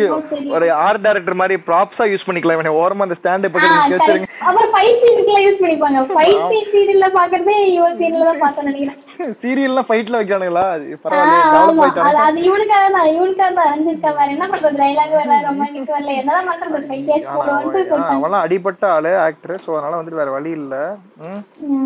ஒரு 0.55 0.67
ஆர்ட் 0.83 1.03
டைரக்டர் 1.05 1.39
மாதிரி 1.41 1.55
ப்ராப்ஸா 1.67 2.05
யூஸ் 2.11 2.25
பண்ணிக்கலாம். 2.27 2.57
இவனை 2.59 2.73
ஓரமா 2.81 3.05
அந்த 3.07 3.17
ஸ்டாண்ட் 3.19 3.47
பக்கத்துல. 3.47 3.93
வச்சிருங்க. 3.95 4.29
அப்புறம் 4.47 4.71
ஃபைட் 4.73 4.99
சீனுக்குலாம் 5.03 5.45
யூஸ் 5.45 5.61
பண்ணிப்பாங்க. 5.63 6.01
ஃபைட் 6.13 6.43
சீன் 6.51 6.69
சீரியல்ல 6.73 7.09
பாக்குறதே 7.17 7.55
இவன் 7.75 7.97
சீரியல்ல 8.01 8.27
தான் 8.31 8.43
பார்த்தேன் 8.43 8.69
நினைக்கிறேன். 8.69 8.99
சீரியல்லாம் 9.43 9.87
ஃபைட்ல 9.89 10.13
ஆ, 10.15 10.23
பரவாயில்ல 11.03 12.23
அது 12.25 12.39
இவனுக்காக 12.47 12.87
தான். 12.89 13.09
இவனுக்காக 13.15 13.51
தான். 13.53 13.69
அஞ்சிருக்கா 13.73 14.09
வேற 14.17 14.27
என்ன 14.35 14.45
பண்றது? 14.51 14.77
டைலாக் 14.81 15.15
வரல 15.15 15.37
ரொமான்டிக் 15.47 15.93
வரல 15.95 16.13
என்னதான் 16.21 16.49
பண்றது? 16.63 16.87
ஃபைட் 16.89 17.07
கேஸ் 17.09 17.29
போடுவான்ட்டு 17.35 17.81
ஆ, 17.97 18.09
அவன்லாம் 18.15 18.43
அடிபட்ட 18.45 18.83
ஆளு 18.95 19.11
ஆக்டர் 19.25 19.55
சோ 19.65 19.71
அதனால 19.75 19.99
வந்துட்டு 19.99 20.21
வேற 20.21 20.31
வழி 20.35 20.51
இல்ல. 20.59 20.75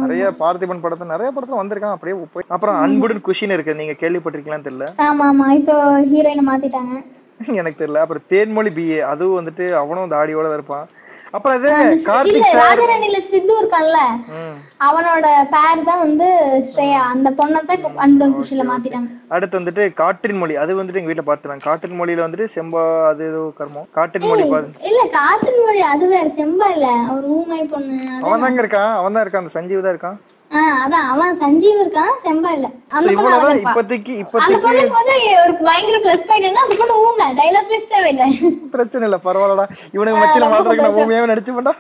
நிறைய 0.04 0.24
பார்த்திபன் 0.40 0.84
படத்துல 0.84 1.12
நிறைய 1.12 1.30
படத்துல 1.32 1.60
வந்திருக்கான். 1.60 1.96
அப்படியே 1.96 2.16
போய் 2.34 2.48
அப்புறம் 2.56 2.78
அன்புடன் 2.84 3.19
குஷின்னு 3.28 3.58
இருக்கு. 3.58 3.74
நீங்க 3.74 3.96
கேள்விப்பட்டிருக்கீங்களான்னு 4.02 4.68
தெரியல. 4.70 4.88
ஆமா 5.08 5.26
ஆமா. 5.32 5.48
இப்போ 5.60 5.76
ஹீரோயினை 6.12 6.46
மாத்திட்டாங்க. 6.52 6.96
எனக்கு 7.60 7.82
தெரியல. 7.82 8.02
அப்புறம் 8.04 8.26
தேன்மொழி 8.32 8.72
பிஏ 8.78 8.98
அதுவும் 9.12 9.38
வந்துட்டு 9.40 9.66
அவனும் 9.82 10.14
தாடியோட 10.14 10.54
இருப்பான். 10.54 10.88
அப்புறம் 11.34 11.58
இது 11.58 11.68
இல்ல 11.72 11.96
கார்த்திக் 12.06 12.46
சார். 12.46 12.60
ராஜராணில 12.62 13.18
சித்து 13.26 13.54
இருக்கான்ல. 13.60 14.00
ம். 14.38 14.56
அவனோட 14.88 15.26
பேர் 15.54 15.84
தான் 15.90 16.00
வந்து 16.00 16.28
ஸ்ரேயா. 16.70 17.02
அந்த 17.14 17.30
பொண்ணை 17.40 17.60
தான் 17.62 17.78
இப்போ 17.80 17.92
அன்பன் 18.06 18.34
குஷில 18.38 18.64
மாத்திட்டாங்க. 18.72 19.10
அடுத்து 19.30 19.60
வந்துட்டு 19.60 19.84
காற்றின் 20.02 20.40
மொழி. 20.42 20.56
அது 20.64 20.80
வந்துட்டு 20.80 21.02
எங்க 21.02 21.12
வீட்டுல 21.12 21.28
பாத்துறாங்க 21.28 21.68
காற்றின் 21.68 22.00
மொழியில 22.00 22.26
வந்துட்டு 22.26 22.48
செம்பா 22.56 22.82
அது 23.12 23.24
ஏதோ 23.32 23.44
கர்மம். 23.60 23.88
காற்றின் 23.98 24.28
மொழி 24.32 24.46
இல்ல 24.90 25.04
காற்று 25.18 25.54
மொழி 25.68 25.84
அது 25.94 26.08
வேற. 26.16 26.26
செம்பா 26.40 26.70
இல்ல. 26.78 26.90
அவர் 27.12 27.28
ஊமை 27.38 27.62
பொண்ணு 27.76 28.00
அவன் 28.26 28.46
தாங்க 28.46 28.62
இருக்கான். 28.66 28.92
அவன் 29.00 29.16
தான் 29.18 29.26
இருக்கான். 29.26 29.46
அந்த 29.46 29.56
சஞ்சீவ் 29.60 29.86
தான் 29.86 29.96
இருக்கான். 29.96 30.20
அதான் 30.52 31.08
அவன் 31.12 31.40
சஞ்சீவ் 31.42 31.80
இருக்கான் 31.82 32.14
செம்பா 32.24 32.52
இல்ல. 32.58 32.68
அந்த 32.92 33.08
பொண்ணு 33.08 33.30
அவன் 33.30 33.34
இவ்வளவுதான் 33.34 33.56
இருப்பா. 33.56 33.72
இப்போதைக்கு 33.72 34.14
அந்த 34.14 34.22
இப்போதைக்கு 34.24 34.62
பொண்ணுக்கு 34.64 34.96
வந்து 35.00 35.16
ஒரு 35.44 35.54
பயங்கர 35.68 35.98
பிளஸ் 36.06 36.28
பாயிண்ட் 36.30 36.48
என்ன 36.50 36.64
அந்த 36.66 36.76
பொண்ணு 36.80 36.96
ஊமை 37.04 37.28
டைலாக் 37.40 37.72
பேச 37.72 37.84
தேவையில்லை. 37.92 38.28
பிரச்சனை 38.74 39.06
இல்ல 39.10 39.20
பரவாயில்லடா. 39.28 39.66
இவனுக்கு 39.96 40.22
மச்சில 40.24 40.50
மாத்திரம் 40.54 40.82
நான் 40.82 40.98
பூமியாவே 40.98 41.32
நடிச்சு 41.32 41.58
பண்ணா 41.58 41.74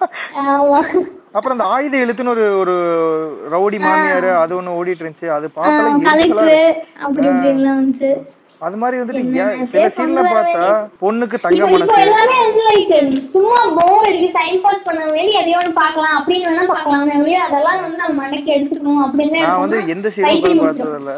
ஆமா. 0.47 0.81
அப்புறம் 1.37 1.55
அந்த 1.55 1.65
ஆயுத 1.73 1.95
எழுத்துன்னு 2.03 2.33
ஒரு 2.33 2.45
ஒரு 2.61 2.75
ரவுடி 3.53 3.79
மாமியார் 3.79 4.29
அது 4.43 4.53
ஒண்ணு 4.59 4.77
ஓடிட்டு 4.77 5.03
இருந்துச்சு. 5.03 5.29
அது 5.29 5.47
பார்த்தாலே 5.57 6.59
அது 8.61 8.77
மாதிரி 8.77 8.97
வந்துட்டு 8.99 9.43
சில 9.73 9.83
சீன்ல 9.93 10.21
பார்த்தா 10.27 10.63
பொண்ணுக்கு 11.01 11.37
தங்க 11.43 11.67
மனசு. 11.67 11.99
எல்லாமே 12.01 12.37
சும்மா 13.29 13.59
போர் 13.77 14.07
அடிக்கு 14.09 14.29
டைம் 14.35 14.57
பாஸ் 14.61 14.87
பண்ண 14.87 15.03
வேண்டி 15.11 15.33
எதையோ 15.39 15.59
ஒண்ணு 15.59 15.71
பார்க்கலாம் 15.77 16.15
அப்படின்னு 16.17 16.47
வேணா 16.49 16.65
பார்க்கலாம் 16.71 17.05
அதெல்லாம் 17.45 17.79
வந்து 17.83 18.01
நம்ம 18.01 18.17
மடக்கி 18.21 18.51
எடுத்துக்கணும் 18.55 19.03
அப்படின்னு 19.05 19.39
நான் 19.43 19.63
வந்து 19.63 19.79
எந்த 19.93 20.09
சீரியல் 20.15 20.63
பார்த்ததில்ல 20.63 21.15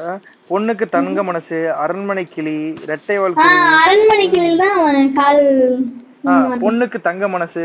பொண்ணுக்கு 0.49 0.85
தங்க 0.89 1.23
மனசு 1.23 1.57
அரண்மனை 1.83 2.25
கிளி 2.29 2.55
ரெட்டை 2.89 3.17
வாழ்க்கை 3.17 3.47
ஆஹ் 3.47 3.75
அரண்மனைக்கு 3.81 4.39
தான் 4.57 4.79
கால் 5.15 5.43
பொண்ணுக்கு 6.63 6.97
தங்க 7.01 7.27
மனசு 7.27 7.63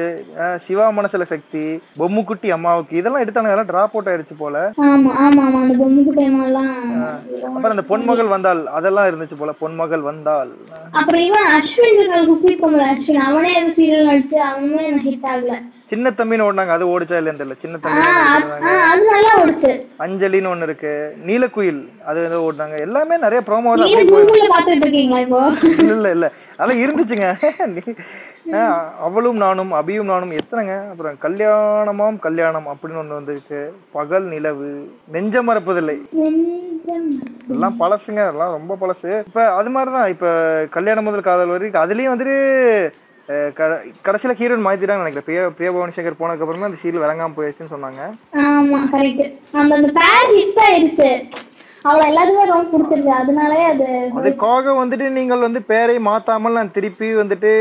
சிவா 0.64 0.86
மனசுல 0.96 1.24
சக்தி 1.28 1.64
பொம்முக்குட்டி 2.00 2.48
அம்மாவுக்கு 2.56 2.98
இதெல்லாம் 2.98 3.24
எடுத்தாங்க 3.24 3.50
அதெல்லாம் 3.50 3.70
டிராப் 3.70 3.94
அவுட் 3.94 4.10
ஆயிடுச்சு 4.10 4.36
போல. 4.36 4.56
அப்புறம் 7.48 7.72
அந்த 7.72 7.84
பொன்மகள் 7.90 8.32
வந்தாள் 8.34 8.62
அதெல்லாம் 8.78 9.08
இருந்துச்சு 9.10 9.38
போல 9.38 9.54
பொன்மகள் 9.60 10.04
அப்புறம் 10.94 11.22
இவன் 11.22 11.48
அஸ்வின் 11.54 12.00
அவனே 13.26 13.54
சீரியல் 13.78 14.10
நடிச்சு 14.10 14.38
ஹிட் 15.06 15.26
ஆகல. 15.32 15.56
சின்ன 15.90 16.10
தம்பின்னு 16.12 16.44
ஓடினாங்க 16.46 16.72
அது 16.76 16.84
ஓடிச்சா 16.92 17.18
இல்லைன்னு 17.18 17.40
தெரியல 17.40 17.56
சின்ன 17.60 17.76
தம்பி 17.82 18.00
அஞ்சலின்னு 20.04 20.50
ஒண்ணு 20.52 20.66
இருக்கு 20.68 20.92
நீலக்குயில் 21.26 21.78
அது 22.04 22.24
ஏதோ 22.24 22.38
ஓடினாங்க 22.46 22.78
எல்லாமே 22.80 23.16
நிறைய 23.18 23.42
ப்ரோமோ 23.46 23.74
இல்ல 23.74 23.86
இல்ல 25.94 26.10
இல்ல. 26.16 26.26
அதெல்லாம் 26.56 26.82
இருந்துச்சுங்க. 26.84 27.28
அவளும் 29.06 29.36
நானும் 29.36 29.72
அபியும் 29.72 30.10
நானும் 30.12 30.34
எத்தனைங்க? 30.40 30.74
அப்புறம் 30.90 31.16
கல்யாணமாம் 31.22 32.18
கல்யாணம் 32.26 32.68
அப்படின்னு 32.72 33.00
ஒண்ணு 33.02 33.18
வந்துருக்கு. 33.18 33.60
பகல் 33.92 34.26
நிலவு. 34.34 34.70
நெஞ்ச 35.14 35.42
மறப்பதில்லை. 35.42 35.96
எல்லாம் 37.48 37.76
பழசுங்க 37.80 38.22
எல்லாம் 38.32 38.54
ரொம்ப 38.58 38.76
பழசு. 38.80 39.10
இப்ப 39.26 39.40
அது 39.54 39.70
மாதிரிதான் 39.70 40.12
இப்ப 40.14 40.26
கல்யாணம் 40.70 41.04
முதல் 41.04 41.26
காதல் 41.28 41.52
வரைக்கும் 41.54 41.84
அதுலயும் 41.84 42.12
வந்துட்டு 42.14 42.36
கடைசியில 44.06 44.34
ஹீரோயின் 44.40 44.66
மாத்திட்டாங்க 44.66 45.04
நினைக்கிறேன். 45.04 45.28
பிரியா 45.28 45.48
பிரியா 45.56 45.72
பவானி 45.74 45.96
சங்கர் 45.96 46.18
போனதுக்கு 46.20 46.44
அப்புறமா 46.44 46.68
அந்த 46.68 46.80
சீரியல் 46.82 47.04
விளங்காம 47.04 47.36
போயிடுச்சுன்னு 47.36 47.74
சொன்னாங்க. 47.74 48.02
ஆமா 48.46 48.80
கரெக்ட் 48.94 49.26
அந்த 49.52 49.92
பேர் 49.98 50.30
ஹிட் 50.36 50.62
ஆயிருச்சு 50.66 51.10
அவள 51.86 52.02
எல்லாருமே 52.08 52.44
ரொம்ப 52.48 52.64
பிடிச்சிருச்சு 52.72 53.12
அதனாலே 53.18 53.60
அது 53.68 53.86
அதுக்காக 54.18 54.74
வந்துட்டு 54.78 55.06
நீங்கள் 55.16 55.44
வந்து 55.44 55.60
பேரை 55.68 55.96
மாத்தாமல் 56.06 56.56
நான் 56.56 56.74
திருப்பி 56.76 57.08
வந்துட்டு 57.18 57.52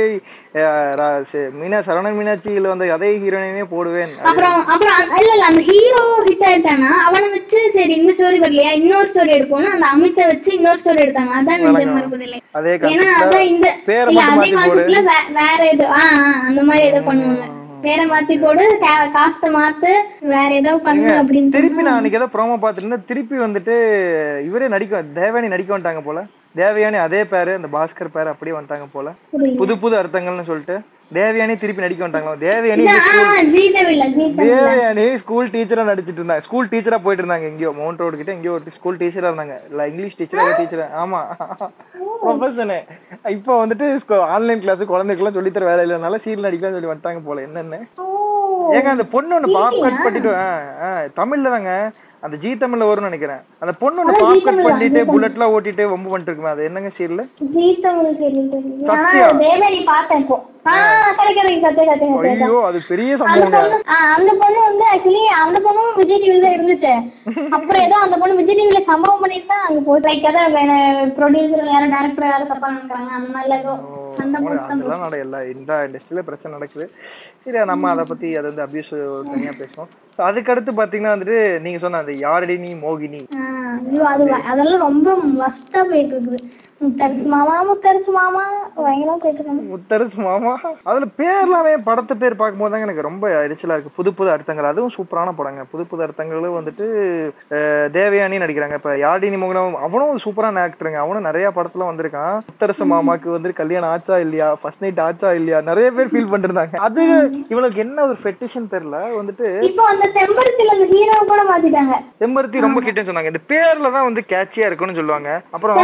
மீனா 1.55 1.79
சரவண 1.85 2.11
மீனாட்சியில 2.17 2.71
வந்து 2.71 2.85
அதே 2.95 3.09
ஹீரோயினே 3.17 3.65
போடுவேன். 3.71 4.13
அப்புறம் 4.25 4.57
அப்புறம் 4.73 4.93
இல்ல 5.15 5.31
இல்ல 5.31 5.45
அந்த 5.49 5.61
ஹீரோ 5.69 5.99
ஹிட் 6.27 6.45
ஆயிட்டானா 6.49 6.91
அவனை 7.05 7.27
வச்சு 7.33 7.59
சரி 7.75 7.93
இந்த 7.97 8.13
ஸ்டோரி 8.17 8.39
வரலையா? 8.43 8.71
இன்னொரு 8.79 9.09
ஸ்டோரி 9.11 9.33
எடுப்போம்னு 9.37 9.73
அந்த 9.73 9.87
அமித்தை 9.93 10.25
வச்சு 10.31 10.49
இன்னொரு 10.57 10.81
ஸ்டோரி 10.81 11.03
எடுத்தாங்க. 11.05 11.33
அதான் 11.39 11.63
நிஜம் 11.65 11.99
அதே 12.55 12.73
ஏன்னா 12.91 13.09
அதான் 13.21 13.47
இந்த 13.49 13.67
இல்ல 14.07 14.23
அதே 14.31 14.49
கான்செப்ட்ல 14.53 15.01
வேற 15.39 15.59
ஏதோ 15.73 15.87
ஆஹ், 15.97 16.17
அந்த 16.47 16.61
மாதிரி 16.63 16.85
ஏதோ 16.89 17.01
பண்ணுவாங்க. 17.07 17.45
பேரை 17.85 18.05
மாத்தி 18.05 18.35
போடு 18.43 18.63
காசை 19.15 19.49
மாத்து 19.57 19.91
வேற 20.33 20.49
ஏதோ 20.61 20.73
பண்ணு 20.87 21.11
அப்படின்னு 21.19 21.55
திருப்பி 21.57 21.85
நான் 21.87 21.97
அன்னைக்கு 21.97 22.19
ஏதோ 22.21 22.29
ப்ரோமோ 22.33 22.57
பார்த்துருந்தேன் 22.63 23.07
திருப்பி 23.11 23.37
வந்துட்டு 23.43 23.75
இவரே 24.49 24.67
நடிக்க 24.75 25.03
தேவயானி 25.19 25.53
நடிக்க 25.53 25.71
வந்துட்டாங்க 25.73 26.03
போல. 26.05 26.21
தேவயானி 26.55 26.97
அதே 27.05 27.21
பேரு 27.31 27.53
அந்த 27.59 27.69
பாஸ்கர் 27.73 28.15
பேரு 28.15 28.29
அப்படியே 28.33 28.55
வந்துட்டாங்க 28.57 28.87
போல. 28.93 29.07
புது 29.61 29.73
புது 29.83 29.95
அர்த்தங்கள்னு 30.01 30.49
சொல்லிட்டு 30.49 30.75
தேவயானி 31.17 31.53
திருப்பி 31.61 31.83
நடிக்க 31.83 32.01
வந்துட்டாங்களா 32.03 32.39
தேவயானி 32.43 32.85
தேவயானி 34.39 35.03
ஸ்கூல் 35.23 35.51
டீச்சரா 35.53 35.83
நடிச்சிட்டு 35.89 36.21
இருந்தாங்க 36.21 36.45
ஸ்கூல் 36.47 36.69
டீச்சரா 36.71 36.97
போயிட்டு 37.03 37.23
இருந்தாங்க 37.23 37.47
எங்கேயோ 37.51 37.71
மவுண்ட் 37.79 38.01
ரோடு 38.03 38.19
கிட்ட 38.21 38.31
எங்கேயோ 38.35 38.53
ஒரு 38.57 38.73
ஸ்கூல் 38.77 38.99
டீச்சரா 39.01 39.29
இருந்தாங்க. 39.29 39.57
இல்ல 39.71 39.87
இங்கிலீஷ் 39.91 40.17
டீச்சரா 40.19 40.45
டீச்சர் 40.59 40.83
ஆமா. 41.03 41.21
ப்ரொஃபஷனு 42.23 42.79
இப்போ 43.35 43.53
வந்துட்டு 43.61 43.87
ஆன்லைன் 44.35 44.63
கிளாஸ் 44.63 44.83
குழந்தைக்கெல்லாம் 44.93 45.37
சொல்லி 45.39 45.51
தர 45.57 45.67
வேலை 45.71 45.83
இல்லைனால 45.87 46.19
சீரியல் 46.25 46.47
நடிக்கலாம் 46.47 46.77
சொல்லி 46.77 46.91
வந்துட்டாங்க 46.91 47.21
போல 47.27 47.45
என்னன்னு. 47.47 47.79
ஏங்க 48.77 48.89
அந்த 48.95 49.05
பொண்ணு 49.13 49.35
ஒண்ணு 49.37 49.55
பாப் 49.57 49.79
கட் 49.85 50.03
பண்ணிட்டு 50.05 50.31
தமிழ்ல 51.21 51.53
தாங்க. 51.55 51.73
அந்த 52.25 52.37
ஜி 52.43 52.51
தமிழ்ல 52.55 52.87
வரும்னு 52.89 53.09
நினைக்கிறேன். 53.09 53.41
அந்த 53.63 53.73
பொண்ணு 53.81 54.01
ஒண்ணு 54.01 54.13
பாப் 54.21 54.45
கட் 54.47 54.59
பண்ணிட்டு 54.67 54.99
புல்லட்லாம் 55.11 55.53
ஓட்டிட்டு 55.55 55.83
வம்பு 55.91 56.09
பண்ணிட்டு 56.11 56.31
இருக்குமே 56.31 56.53
அது 56.53 56.67
என்னங்க 56.69 56.91
சீரியல்? 56.97 57.23
தெரியும்? 58.23 58.83
ஆனா 58.93 59.09
சத்யா. 59.31 59.39
அது 62.67 62.79
பெரிய 62.89 63.09
அந்த 63.33 63.45
பொண்ணு 63.55 63.77
ஆ, 63.87 63.97
அந்த 64.15 64.31
பொண்ணு 64.41 64.59
வந்து 64.61 64.85
ஆக்சுவலி 64.91 65.23
அந்த 65.41 65.57
பொண்ணும் 65.65 65.97
விஜய் 65.99 66.21
டிவில 66.23 66.47
இருந்துச்சு. 66.55 66.93
அப்புறம் 67.55 67.83
ஏதோ 67.83 67.97
அந்த 68.05 68.15
பொண்ணு 68.17 68.39
விஜய் 68.39 68.57
டிவில 68.59 68.81
சம்பவம் 68.89 69.21
பண்ணிட்டு 69.23 69.51
தான் 69.51 69.65
அங்க 69.67 69.81
போய் 69.81 70.05
லைக் 70.07 70.27
அதான் 70.29 70.57
ப்ரொடியூசர் 71.17 71.73
யாரும் 71.73 71.93
டேரக்டர் 71.95 72.31
யாரும் 72.31 72.51
தப்பா 72.53 72.71
நினைக்கிறாங்க. 72.71 73.11
அந்த 73.17 73.29
மாதிரில 73.35 73.59
ஏதோ 73.59 73.75
அதெல்லாம் 74.87 75.21
எல்லா 75.23 75.39
இந்த 75.53 75.71
இண்டஸ்ட்ரியில 75.85 76.23
பிரச்சனை 76.27 76.53
நடக்குது. 76.55 76.85
சரி 77.43 77.63
நம்ம 77.71 77.89
அதை 77.93 78.05
பத்தி 78.05 78.27
அதை 78.39 78.47
வந்து 78.51 78.65
அபியூஸ் 78.65 78.93
தனியா 79.29 79.53
பேசுவோம். 79.59 79.89
So, 80.17 80.23
அதுக்கு 80.25 80.51
அடுத்து 80.51 80.71
பாத்தீங்கன்னா 80.75 81.13
வந்துட்டு 81.13 81.37
நீங்க 81.63 81.79
சொன்ன 81.79 82.01
அந்த 82.03 82.13
யாரடி 82.21 82.55
நீ 82.57 82.69
மோகினி. 82.83 83.21
அதெல்லாம் 84.51 84.85
ரொம்ப 84.85 85.07
மஸ்டா 85.41 85.81
போயிட்டு 85.89 86.15
இருக்குது. 86.15 86.39
முத்தரசு 86.85 87.25
மாமா 87.33 87.53
முத்தரசு 87.69 88.11
மாமா 88.17 88.41
பயங்கரமா 88.77 89.15
போயிட்டு 89.21 89.39
இருக்காங்க 89.41 89.63
முத்தரசு 89.73 90.19
மாமா. 90.27 90.53
அதுல 90.89 91.05
பேர்லாமே 91.19 91.73
படத்து 91.87 92.13
பேர் 92.21 92.37
பார்க்கும்போது 92.39 92.71
தாங்க 92.73 92.87
எனக்கு 92.87 93.05
ரொம்ப 93.07 93.25
எரிச்சலா 93.45 93.75
இருக்கு. 93.75 93.95
புது 93.99 94.09
புது 94.17 94.29
அர்த்தங்கள். 94.33 94.69
அதுவும் 94.71 94.93
சூப்பரான 94.95 95.33
படங்க. 95.39 95.61
புது 95.71 95.83
புது 95.91 96.03
அர்த்தங்களும் 96.05 96.57
வந்துட்டு 96.59 96.85
தேவயானி 97.97 98.41
நடிக்கிறாங்க. 98.43 98.77
இப்ப 98.79 98.93
யாழினி 99.05 99.39
மோகனம் 99.43 99.77
அவனும் 99.87 100.11
ஒரு 100.13 100.21
சூப்பரான 100.25 100.63
ஆக்டருங்க 100.65 101.01
அவனும் 101.05 101.27
நிறைய 101.29 101.49
படத்துல 101.57 101.87
வந்திருக்கான். 101.89 102.35
முத்தரசு 102.49 102.87
மாமாக்கு 102.93 103.29
வந்து 103.35 103.53
கல்யாணம் 103.61 103.91
ஆச்சா 103.93 104.17
இல்லையா? 104.25 104.49
ஃபர்ஸ்ட் 104.61 104.83
நைட் 104.85 105.03
ஆச்சா 105.07 105.31
இல்லையா? 105.39 105.61
நிறைய 105.69 105.87
பேர் 105.97 106.11
ஃபீல் 106.13 106.31
பண்ணிருந்தாங்க. 106.33 106.83
அது 106.89 107.03
இவனுக்கு 107.53 107.83
என்ன 107.85 107.97
ஒரு 108.07 108.17
ஃபெட்டிஷன் 108.23 108.71
தெரியல. 108.75 108.99
வந்துட்டு 109.19 109.47
செம்பருத்தி 112.21 112.65
ரொம்ப 112.65 112.79
கிட்டன்னு 112.85 113.09
சொன்னாங்க. 113.09 113.31
இந்த 113.33 113.43
பேர்ல 113.53 113.91
தான் 113.95 114.07
வந்து 114.09 114.21
கேட்சியா 114.33 114.67
இருக்குன்னு 114.69 114.99
சொல்லுவாங்க. 114.99 115.29
அப்புறம் 115.55 115.77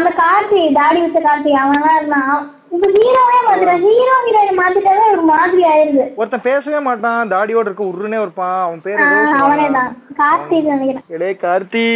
அந்த 0.00 0.12
கார்த்தி 0.22 0.72
தாடி 0.72 1.00
வச்ச 1.00 1.18
கார்த்தி 1.20 1.50
அவன் 1.64 1.82
தான் 1.82 1.96
இருந்தான். 1.96 2.38
இப்ப 2.70 2.88
ஹீரோவே 2.88 3.38
மாத்திட்டான் 3.48 3.80
ஹீரோ 3.86 4.14
ஹீரோயின் 4.26 4.60
மாத்திட்டாவே 4.60 5.04
ஒரு 5.12 5.22
மாதிரி 5.22 5.62
ஆயிருது 5.70 6.04
ஒருத்தன் 6.16 6.40
பேசவே 6.42 6.80
மாட்டான். 6.80 7.30
தாடியோட 7.30 7.60
இருக்க 7.60 7.84
உருனே 7.84 8.20
இருப்பான். 8.20 8.64
அவன் 8.64 8.82
பேர். 8.82 8.98
அவனே 9.40 9.70
தான் 9.70 9.90
கார்த்தி 10.18 10.58
நினைக்கிறேன். 10.62 11.36
கார்த்தி. 11.36 11.86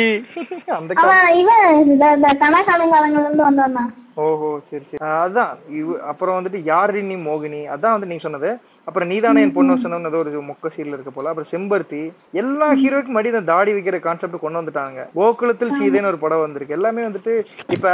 அந்த 0.67 0.95
அவன் 0.97 1.35
இவன் 1.35 1.99
கணக்காலங்காலங்கள்ல 2.43 3.21
இருந்து 3.21 3.43
வந்தவன் 3.43 3.73
தான் 3.73 3.95
ஓஹோ 4.17 4.59
சரி 4.71 4.85
சரி. 4.91 5.11
அதான். 5.13 5.53
இவ- 5.71 6.01
அப்புறம் 6.07 6.37
வந்துட்டு 6.37 6.69
யாரினி 6.73 7.17
மோகினி. 7.21 7.61
அதான் 7.67 7.95
வந்து 7.95 8.07
நீங்க 8.07 8.23
சொன்னது. 8.23 8.51
அப்புறம் 8.89 9.11
நீதானே 9.13 9.43
என் 9.45 9.55
பொண்ணு 9.57 9.75
சொன்னது 9.83 10.11
ஏதோ 10.11 10.19
ஒரு 10.23 10.41
மொக்க 10.49 10.71
சீரியல் 10.75 10.97
இருக்க 10.97 11.11
போல. 11.15 11.31
அப்புறம் 11.31 11.51
செம்பருத்தி 11.53 12.01
எல்லா 12.41 12.67
ஹீரோக்கும் 12.81 13.17
மடி 13.17 13.31
தாடி 13.53 13.73
வைக்கிற 13.77 13.99
கான்செப்ட் 14.07 14.43
கொண்டு 14.43 14.61
வந்துட்டாங்க. 14.61 15.01
கோகுலத்தில் 15.19 15.75
சீதைன்னு 15.79 16.11
ஒரு 16.13 16.21
படம் 16.25 16.45
வந்திருக்கு. 16.45 16.77
எல்லாமே 16.79 17.03
வந்துட்டு 17.09 17.35
இப்ப 17.77 17.89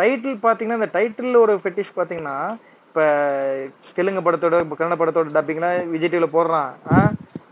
டைட்டில் 0.00 0.42
பாத்தீங்கன்னா 0.46 0.78
இந்த 0.80 0.90
டைட்டில் 0.96 1.40
ஒரு 1.44 1.54
ஃபெட்டிஷ் 1.64 1.96
பாத்தீங்கன்னா 1.98 2.36
இப்ப 2.88 3.02
தெலுங்கு 3.96 4.24
படத்தோட 4.26 4.62
கன்னட 4.80 4.96
படத்தோட 5.00 5.34
டப்பிங்னா 5.36 5.70
விஜய் 5.94 6.12
டிவில 6.14 6.28
போடுறான். 6.36 6.70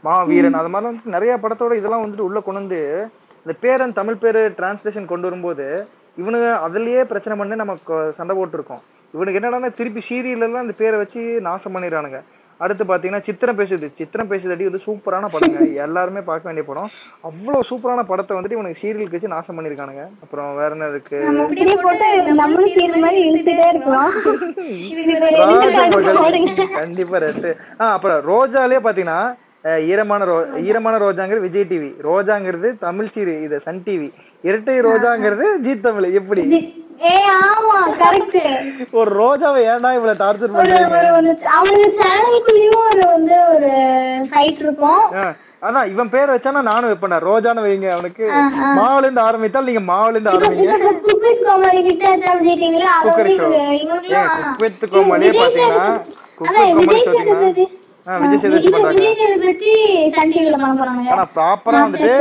மா 0.07 0.15
வீரன் 0.31 0.59
அது 0.61 0.73
மாதிரி 0.73 0.89
வந்துட்டு 0.89 1.15
நிறைய 1.17 1.33
படத்தோட 1.45 1.73
இதெல்லாம் 1.79 2.05
வந்துட்டு 2.05 2.27
உள்ள 2.29 2.41
கொண்டு 2.41 2.63
வந்து 2.63 2.81
இந்த 3.43 3.55
பேரன் 3.65 3.99
தமிழ் 4.01 4.23
பேரு 4.25 4.41
டிரான்ஸ்லேஷன் 4.59 5.11
கொண்டு 5.13 5.29
வரும்போது 5.29 5.67
இவனுங்க 6.23 6.49
அதுலயே 6.67 7.03
பிரச்சனை 7.11 7.35
பண்ணி 7.39 7.61
நம்ம 7.63 7.77
சண்டை 8.19 8.35
போட்டுருக்கோம். 8.39 8.83
இவனுக்கு 9.15 9.39
என்னடான்னா 9.41 9.71
திருப்பி 9.79 10.01
சீரியல் 10.09 10.45
எல்லாம் 10.47 10.65
இந்த 10.67 10.75
பேரை 10.81 10.97
வச்சு 11.03 11.21
நாசம் 11.47 11.75
பண்ணிடுறானுங்க. 11.75 12.21
அடுத்து 12.61 12.85
பாத்தீங்கன்னா 12.85 13.25
சித்திரம் 13.25 13.59
பேசுது. 13.59 13.87
சித்திரம் 13.99 14.31
பேசுதடி 14.31 14.65
வந்து 14.65 14.81
சூப்பரான 14.87 15.27
படங்க. 15.33 15.59
எல்லாருமே 15.85 16.21
பார்க்க 16.21 16.49
வேண்டிய 16.49 16.65
படம். 16.67 16.89
அவ்வளவு 17.23 17.67
சூப்பரான 17.69 18.05
படத்தை 18.05 18.37
வந்துட்டு 18.37 18.57
இவனுக்கு 18.57 18.81
சீரியலுக்கு 18.81 19.17
வச்சு 19.17 19.29
நாசம் 19.29 19.59
பண்ணிருக்கானுங்க. 19.59 20.05
அப்புறம் 20.23 20.49
வேற 20.55 20.71
என்ன 20.73 20.89
இருக்கு. 20.89 21.19
கண்டிப்பா 26.79 27.19
ரெட்டு 27.19 27.51
ஆஹ் 27.79 27.95
அப்புறம் 27.95 28.19
ரோஜாலே 28.29 28.81
பாத்தீங்கன்னா 28.81 29.21
ஈரமான 29.87 30.25
ரோ 30.25 30.35
ஈரமான 30.63 30.99
ரோஜாங்கிறது 30.99 31.47
விஜய் 31.47 31.71
டிவி 31.71 31.89
ரோஜாங்கிறது 32.05 32.69
தமிழ் 32.79 33.13
சீரி 33.15 33.33
இது 33.43 33.57
சன் 33.65 33.83
டிவி 33.87 34.09
இரட்டை 34.45 34.77
ரோஜாங்கிறது 34.81 35.47
ஜீ 35.59 35.73
தமிழ். 35.81 36.07
எப்படி? 36.13 36.43
ஒரு 38.99 39.11
ரோஜாவை 39.19 39.61
ஏன்டா 39.73 39.91
இவ்வளவு 39.97 40.21
டார்ச்சர் 40.23 40.55
பண்றீங்க? 40.55 41.03
அவனுக்கு 41.57 41.91
சேனலுக்குள்ளயும் 41.99 42.81
ஒரு 42.87 43.05
வந்து 43.13 43.37
ஒரு 43.53 43.71
ஃபைட் 44.31 44.63
இருக்கும். 44.65 45.05
அதான் 45.67 45.89
இவன் 45.93 46.11
பேர் 46.11 46.33
வச்சானா 46.33 46.61
நானும் 46.69 46.91
வைப்பேன் 46.91 47.25
ரோஜான்னு 47.27 47.65
வைங்க 47.65 47.89
அவனுக்கு. 47.95 48.27
மாவுல 48.79 49.05
இருந்து 49.05 49.23
ஆரம்பித்தால் 49.23 49.69
நீங்க 49.69 49.83
மாவுல 49.89 50.15
இருந்து 50.17 50.33
ஆரம்பிங்க. 50.33 50.77
குக்வித் 51.07 51.43
கோமாளி 51.47 51.81
கிட்ட 51.89 52.13
ஜெயிட்டீங்களா 52.45 52.93
அது 52.99 53.09
குக்கரி 53.09 53.35
வந்து 53.37 53.59
ஷோ 53.59 53.73
இவங்களும் 53.79 54.15
ஏன் 54.21 54.31
குக் 54.37 54.63
வித் 54.65 54.87
கோமாளியே 54.95 55.33
பாத்தீங்கன்னா 55.41 55.89
குக் 56.39 56.49
அதான் 56.51 56.71
வித் 56.85 57.09
கோமாளி 57.09 57.67
பண்றாங்க. 58.75 59.01
ஆனா 61.15 61.25
ப்ராப்பரா 61.35 61.81
வந்துட்டு. 61.87 62.13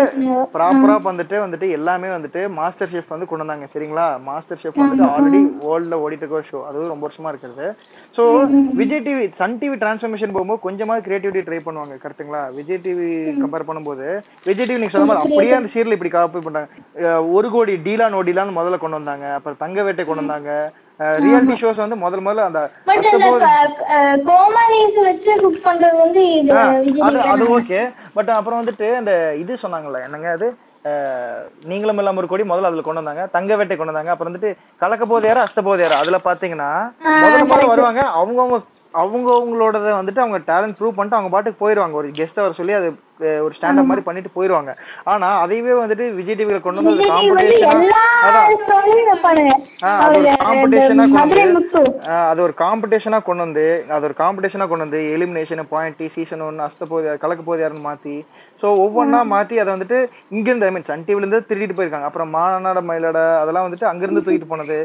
ப்ராப்பரா 0.55 0.95
வந்துட்டு 1.05 1.37
வந்துட்டு 1.43 1.67
எல்லாமே 1.71 2.09
வந்துட்டு 2.13 2.41
மாஸ்டர் 2.57 2.91
ஷெஃப் 2.93 3.13
வந்து 3.13 3.27
கொண்டு 3.27 3.43
வந்தாங்க 3.43 3.67
சரிங்களா? 3.73 4.07
மாஸ்டர் 4.25 4.61
ஷெஃப் 4.61 4.79
வந்துட்டு 4.81 5.07
ஆல்ரெடி 5.11 5.39
வேர்ல்ட்ல 5.63 5.99
ஓடிட்டு 6.03 6.25
இருக்க 6.25 6.41
ஷோ 6.49 6.61
அது 6.67 6.87
ரொம்ப 6.87 7.05
வருஷமா 7.07 7.31
இருக்கிறது. 7.33 7.67
So 8.15 8.23
Vijay 8.79 9.03
TV 9.05 9.23
Sun 9.39 9.59
TV 9.61 9.77
transformation 9.77 10.35
போகும்போது 10.35 10.63
கொஞ்சமா 10.63 10.97
கிரியேட்டிவிட்டி 11.05 11.43
ட்ரை 11.47 11.59
பண்ணுவாங்க 11.61 11.97
கரெக்ட்டுங்களா 12.03 12.41
விஜய் 12.57 12.83
டிவி 12.85 13.09
கம்பேர் 13.41 13.67
பண்ணும்போது 13.69 14.07
விஜய் 14.45 14.67
டிவி 14.67 14.79
நீங்க 14.79 14.95
சொன்ன 14.95 15.09
மாதிரி 15.11 15.23
அப்படியே 15.25 15.57
அந்த 15.59 15.71
சீரியல் 15.73 15.97
இப்படி 15.97 16.11
காப்பி 16.11 16.41
பண்ணாங்க 16.41 16.69
அஹ் 17.05 17.23
ஒரு 17.35 17.49
கோடி 17.49 17.75
டீலா 17.85 18.05
முதல்ல 18.57 18.77
கொண்டு 18.77 18.99
வந்தாங்க. 18.99 19.25
அப்புறம் 19.37 19.57
தங்க 19.57 19.83
வேட்டை 19.83 20.03
கொண்டு 20.05 20.23
வந்தாங்க. 20.23 20.51
ரியாலிட்டி 21.23 21.55
ஷோஸ் 21.61 21.83
வந்து 21.83 21.97
முதல்ல 22.03 22.25
முதல்ல 22.27 22.47
அந்த 22.49 22.61
பட் 22.87 23.07
அந்த 23.15 23.49
கோமாளிஸ் 24.29 24.99
வச்சு 25.07 25.33
குக் 25.43 25.65
பண்றது 25.67 25.97
வந்து 26.03 26.23
அது? 27.33 27.49
ஓகே 27.57 27.81
பட் 28.15 28.31
அப்புறம் 28.37 28.61
வந்துட்டு 28.61 28.87
அந்த 29.01 29.13
இது 29.43 29.59
சொன்னாங்கல்ல 29.65 30.01
என்னங்க 30.07 30.29
அது? 30.37 30.49
நீங்களும் 31.69 31.99
இல்லாம 32.01 32.21
ஒரு 32.21 32.29
கோடி 32.31 32.43
முதல்ல 32.49 32.69
அதுல 32.69 32.83
கொண்டு 32.83 33.01
வந்தாங்க 33.01 33.23
தங்க 33.35 33.55
வேட்டை 33.59 33.75
கொண்டு 33.75 33.91
வந்தாங்க. 33.91 34.13
அப்புறம் 34.13 34.31
வந்துட்டு 34.31 34.51
கலக்க 34.83 35.05
போதையாரா 35.11 35.43
அஷ்ட 35.45 35.61
போதையாரா 35.67 35.97
அதுல 36.03 36.19
பாத்தீங்கன்னா 36.27 36.69
முதல்ல 37.21 37.47
முதல்ல 37.51 37.71
வருவாங்க. 37.73 38.01
அவங்கவங்க 38.19 38.57
அவங்க 38.93 39.29
அவங்களோடத 39.37 39.89
வந்துட்டு 39.97 40.21
அவங்க 40.23 40.37
டேலண்ட் 40.49 40.77
ப்ரூவ் 40.77 40.95
பண்ணிட்டு 40.97 41.17
அவங்க 41.17 41.31
பாட்டுக்கு 41.33 41.61
போயிருவாங்க. 41.63 41.95
ஒரு 42.01 42.07
கெஸ்ட் 42.19 42.39
வர 42.43 42.55
சொல்லி 42.59 42.73
அது 42.79 42.87
ஒரு 43.45 43.53
ஸ்டாண்டப் 43.57 43.89
மாதிரி 43.89 44.03
பண்ணிட்டு 44.07 44.29
போயிருவாங்க. 44.37 44.71
ஆனா 45.11 45.27
அதையவே 45.43 45.75
வந்துட்டு 45.81 46.05
விஜய் 46.19 46.37
டிவில 46.39 46.59
கொண்டு 46.65 46.83
வந்து 46.89 47.09
காம்படிஷனா 47.11 48.01
ஆ, 52.07 52.15
அது 52.29 52.39
ஒரு 52.45 52.53
காம்படிஷனா 52.61 53.17
கொண்டு 53.21 53.43
வந்து 53.45 53.65
அது 53.95 54.05
ஒரு 54.07 54.15
காம்படிஷனா 54.19 54.65
கொண்டு 54.69 54.85
வந்து 54.85 54.99
எலிமினேஷன் 55.15 55.61
பாயிண்ட் 55.71 56.03
சீசன் 56.15 56.43
ஒன் 56.45 56.63
அஸ்த 56.65 56.85
போது 56.91 57.15
கலக்க 57.23 57.41
போது 57.43 57.61
யாருன்னு 57.63 57.87
மாத்தி 57.87 58.15
சோ 58.61 58.67
ஒவ்வொன்னா 58.83 59.19
மாத்தி 59.31 59.55
அதை 59.61 59.71
வந்துட்டு 59.73 59.97
இங்க 60.35 60.47
இருந்து 60.49 60.67
ஐ 60.67 60.73
மீன் 60.75 60.87
சன் 60.87 61.05
டிவில 61.07 61.23
இருந்து 61.23 61.39
திருடிட்டு 61.49 61.75
போயிருக்காங்க. 61.77 62.07
அப்புறம் 62.09 62.31
மாநாட 62.35 62.79
மயிலாட 62.87 63.19
அதெல்லாம் 63.41 63.65
வந்துட்டு 63.67 63.89
அங்க 63.89 64.03
இருந்து 64.05 64.23
தூக்கிட்டு 64.23 64.51
போனது. 64.51 64.77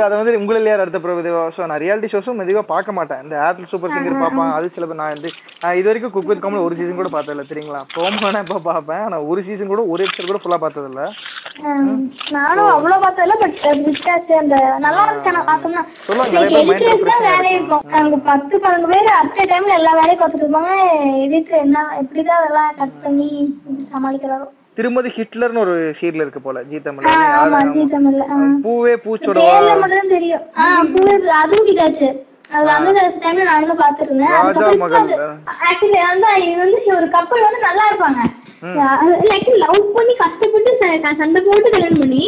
அதை 0.00 0.16
வந்து 0.16 0.34
உங்களில் 0.40 0.70
யார் 0.70 0.84
அடுத்த 0.84 1.00
பிரபு 1.00 1.22
ஸோ 1.56 1.66
நான் 1.66 1.82
ரியாலிட்டி 1.84 2.10
ஷோஸும் 2.12 2.40
மெதுவா 2.40 2.64
பார்க்க 2.72 2.98
மாட்டேன். 2.98 3.22
இந்த 3.24 3.36
ஆப்பிள் 3.44 3.70
சூப்பர் 3.72 3.94
சிங்கர் 3.94 4.20
பார்ப்பேன் 4.22 4.54
அது 4.56 4.72
சில 4.74 4.88
நான் 4.94 5.14
வந்து 5.14 5.30
இது 5.74 5.88
வரைக்கும் 5.88 6.14
குக் 6.14 6.30
வித் 6.30 6.42
கமல் 6.42 6.64
ஒரு 6.66 6.76
சீசன் 6.78 7.00
கூட 7.00 7.10
பார்த்ததில்ல 7.12 7.46
தெரியுங்களா? 7.48 7.82
போமான 7.96 8.42
இப்ப 8.44 8.60
பார்ப்பேன் 8.68 9.04
ஆனா 9.06 9.18
ஒரு 9.30 9.40
சீசன் 9.46 9.72
கூட 9.72 9.84
ஒரு 9.92 10.02
எபிசோட் 10.06 10.30
கூட 10.30 10.40
ஃபுல்லா 10.42 10.60
பார்த்தது 10.64 10.90
இல்ல 10.90 11.04
நானும் 12.36 12.68
அவ்வளவு 12.74 13.02
பார்த்ததில்ல. 13.04 13.27
பட் 13.42 13.58
விட்டாச்சு. 13.86 14.34
அந்த 14.42 14.56
நல்லா 14.84 15.02
இருந்துச்சு. 15.04 15.32
எடிட்டர்ஸ் 16.58 17.08
தான் 17.10 17.24
வேலை 17.28 17.48
இருக்கும்? 17.56 17.84
அங்க 18.00 18.16
பத்து 18.30 18.60
பன்னெண்டு 18.64 18.90
பேர் 18.92 19.10
அட் 19.18 19.34
டைம்ல 19.52 19.74
எல்லா 19.80 19.92
வேலையும் 20.00 20.20
பார்த்துட்டு 20.22 20.46
இருப்பாங்க. 20.46 20.74
எடிட்டர் 21.24 21.64
என்ன 21.66 21.84
எப்படிதான் 22.02 22.40
அதெல்லாம் 22.42 22.70
கட் 22.82 23.02
பண்ணி 23.04 23.28
சமாளிக்கிறாரோ? 23.92 24.48
திருமதி 24.78 25.10
ஹிட்லர்னு 25.16 25.62
ஒரு 25.64 25.76
சீரியல் 26.00 26.24
இருக்கு 26.24 26.40
போல 26.40 26.62
ஜி 26.70 26.78
தமிழ்ல. 26.84 28.24
பூவே 28.66 28.94
பூச்சோட 29.04 29.36
தெரியும். 30.16 30.44
அதுவும் 31.42 31.68
அது 32.50 32.64
வந்து 32.70 33.02
டைம்ல 33.22 33.44
நானும் 33.48 33.80
பாத்துருந்தேன் 33.82 34.34
ராஜா 34.36 34.68
மகள். 34.82 35.08
ஆக்சுவலி 35.68 35.98
வந்து 36.10 36.28
இது 36.44 36.54
வந்து 36.64 36.78
ஒரு 36.98 37.08
கப்பல் 37.16 37.46
வந்து 37.46 37.66
நல்லா 37.68 37.84
இருப்பாங்க. 37.90 38.20
லவ் 39.64 39.80
பண்ணி 39.96 40.14
கஷ்டப்பட்டு 40.22 40.70
சண்டை 41.20 41.40
போட்டு 41.48 41.74
கல்யாணம் 41.74 42.02
பண்ணி 42.04 42.22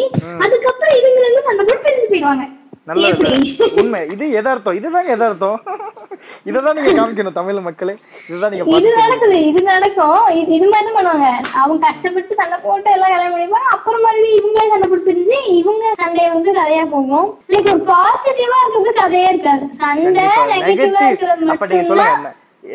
அதுக்கப்புறம் 0.44 0.96
இதுங்க 0.98 1.22
வந்து 1.28 1.46
சண்டை 1.48 1.62
போட்டு 1.64 1.84
பிரிஞ்சு 1.86 2.10
போயிடுவாங்க. 2.12 2.44
நல்ல 2.86 3.08
உண்மை. 3.80 4.00
இது 4.14 4.24
எதார்த்தம். 4.40 4.76
இதுதாங்க 4.78 5.10
எதார்த்தம். 5.16 5.58
இததான் 6.48 6.76
நீங்க 6.76 6.92
காமிக்கணும் 6.98 7.36
தமிழ் 7.38 7.60
மக்களே. 7.66 7.94
இதுதான் 8.28 8.52
நீங்க 8.52 8.76
இது 8.78 8.90
நடக்குது 9.00 9.36
இது 9.50 9.60
நடக்கும். 9.68 10.22
இது 10.40 10.50
இது 10.58 10.66
மாதிரி 10.72 10.94
பண்ணுவாங்க? 10.96 11.28
அவங்க 11.60 11.78
கஷ்டப்பட்டு 11.86 12.38
சண்டை 12.40 12.58
போட்டு 12.66 12.90
எல்லாம் 12.96 13.12
கல்யாணம் 13.12 13.34
பண்ணிப்பாங்க 13.36 13.70
அப்புறம் 13.76 14.04
மறுபடியும் 14.06 14.38
இவங்களே 14.40 14.70
சண்டை 14.72 14.88
பிரிஞ்சு 15.06 15.38
இவங்க 15.60 15.84
சண்டைய 16.02 16.28
வந்து 16.34 16.52
கதையா 16.60 16.84
போகும். 16.96 17.28
லைக் 17.52 17.70
ஒரு 17.74 17.82
பாசிட்டிவா 17.92 18.58
இருக்கிறது 18.64 19.00
கதையே 19.02 19.28
இருக்காது. 19.32 19.66
சண்டை 19.82 20.26
நெகட்டிவா 20.52 21.04
இருக்கிறது 21.08 21.52
அப்ப 21.56 21.68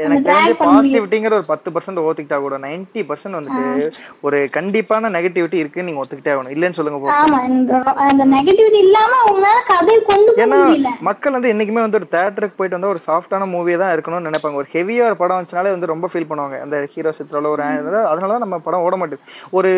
எனக்கு 0.03 0.25
தெரிஞ்சு. 0.27 0.53
பாசிட்டிவிட்டிங்கிற 0.61 1.33
ஒரு 1.39 1.45
பத்து 1.49 1.69
பர்சன்ட் 1.73 1.99
ஒத்துக்கிட்டா 2.05 2.37
கூட 2.43 2.55
நைன்டி 2.63 3.01
பர்சன்ட் 3.09 3.37
வந்துட்டு 3.37 3.89
ஒரு 4.27 4.37
கண்டிப்பான 4.55 5.09
நெகட்டிவிட்டி 5.15 5.57
இருக்குன்னு 5.61 5.89
நீங்க 5.89 6.01
ஒத்துக்கிட்டே 6.03 6.31
ஆகணும். 6.33 6.53
இல்லன்னு 6.55 6.77
சொல்லுங்க 6.77 7.11
ஏன்னா 10.45 10.59
மக்கள் 11.09 11.35
வந்து 11.37 11.51
என்னைக்குமே 11.53 11.83
வந்து 11.85 11.99
ஒரு 11.99 12.07
தேட்டருக்கு 12.15 12.57
போயிட்டு 12.59 12.77
வந்து 12.77 12.91
ஒரு 12.93 13.01
சாஃப்டான 13.07 13.47
மூவியா 13.53 13.79
தான் 13.83 13.93
இருக்கணும்னு 13.95 14.29
நினைப்பாங்க. 14.29 14.61
ஒரு 14.61 14.69
ஹெவியா 14.75 15.05
ஒரு 15.09 15.17
படம் 15.21 15.37
வந்துச்சுனாலே 15.37 15.73
வந்து 15.75 15.91
ரொம்ப 15.93 16.09
ஃபீல் 16.11 16.29
பண்ணுவாங்க. 16.31 16.57
அந்த 16.65 16.75
ஹீரோ 16.95 17.13
சித்திரோல 17.17 17.51
ஒரு 17.55 17.63
அதனால 18.11 18.31
தான் 18.33 18.45
நம்ம 18.45 18.59
படம் 18.67 18.85
ஓட 18.87 18.95
மாட்டேது 19.01 19.23
ஒரு 19.59 19.71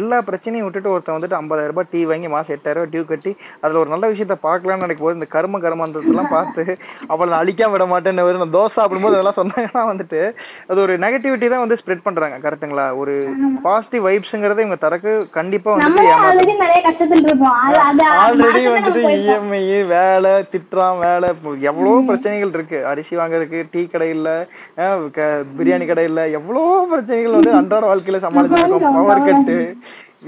எல்லா 0.00 0.18
பிரச்சனையும் 0.30 0.66
விட்டுட்டு 0.66 0.92
ஒருத்தன் 0.94 1.16
வந்துட்டு 1.18 1.38
ஐம்பதாயிரம் 1.40 1.74
ரூபாய் 1.74 1.90
டீ 1.94 2.02
வாங்கி 2.12 2.30
மாசம் 2.34 2.54
எட்டாயிரம் 2.56 2.80
ரூபாய் 2.80 2.92
டியூ 2.94 3.04
கட்டி 3.12 3.34
அதுல 3.62 3.80
ஒரு 3.84 3.92
நல்ல 3.94 4.12
விஷயத்த 4.12 4.38
பார்க்கலாம்னு 4.48 4.86
நினைக்கும் 4.86 5.08
போது 5.08 5.18
இந்த 5.20 5.30
கர்ம 5.36 5.62
கர்மன்றதெல்லாம் 5.66 6.32
பார்த்து 6.36 6.64
அவளை 7.14 7.36
அழிக்காம 7.42 7.74
விட 7.76 7.86
மாட்டேன்னு 7.94 8.52
தோசை 8.58 8.74
சாப்பிடும்போது 8.78 9.16
அதெல்லாம் 9.16 9.40
சொன்னாங்க 9.40 9.61
ஏன்னா 9.64 9.82
வந்துட்டு 9.90 10.20
அது 10.70 10.78
ஒரு 10.84 10.94
நெகட்டிவிட்டி 11.04 11.46
தான் 11.52 11.64
வந்து 11.64 11.78
ஸ்ப்ரெட் 11.80 12.04
பண்றாங்க 12.06 12.38
கரெக்ட்டுங்களா 12.44 12.86
ஒரு 13.02 13.14
பாசிட்டிவ் 13.66 14.06
வைப்ஸ்ங்கறத 14.08 14.64
இவங்க 14.64 14.80
தரக்கு 14.86 15.12
கண்டிப்பா 15.38 15.76
ஏமாத்த 15.76 16.28
ஆல்ரெடி 18.24 18.62
வந்துட்டு. 18.74 19.02
இஎம்ஐ 19.32 19.62
வேலை 19.94 20.32
திட்டுறான் 20.52 21.00
வேலை. 21.06 21.28
எவ்வளவோ 21.70 21.96
பிரச்சனைகள் 22.08 22.54
இருக்கு. 22.56 22.78
அரிசி 22.92 23.14
வாங்குறதுக்கு 23.20 23.60
டீ 23.72 23.82
கடை 23.94 24.08
இல்ல 24.16 24.28
பிரியாணி 25.58 25.86
கடை 25.90 26.06
இல்ல. 26.10 26.20
எவ்வளவோ 26.38 26.72
பிரச்சனைகள் 26.92 27.36
வந்து 27.38 27.58
அன்றாட 27.60 27.84
வாழ்க்கையில 27.90 28.20
சமாளிச்சிருக்கோம். 28.24 28.96
பவர் 28.98 29.26
கட்டு 29.28 29.58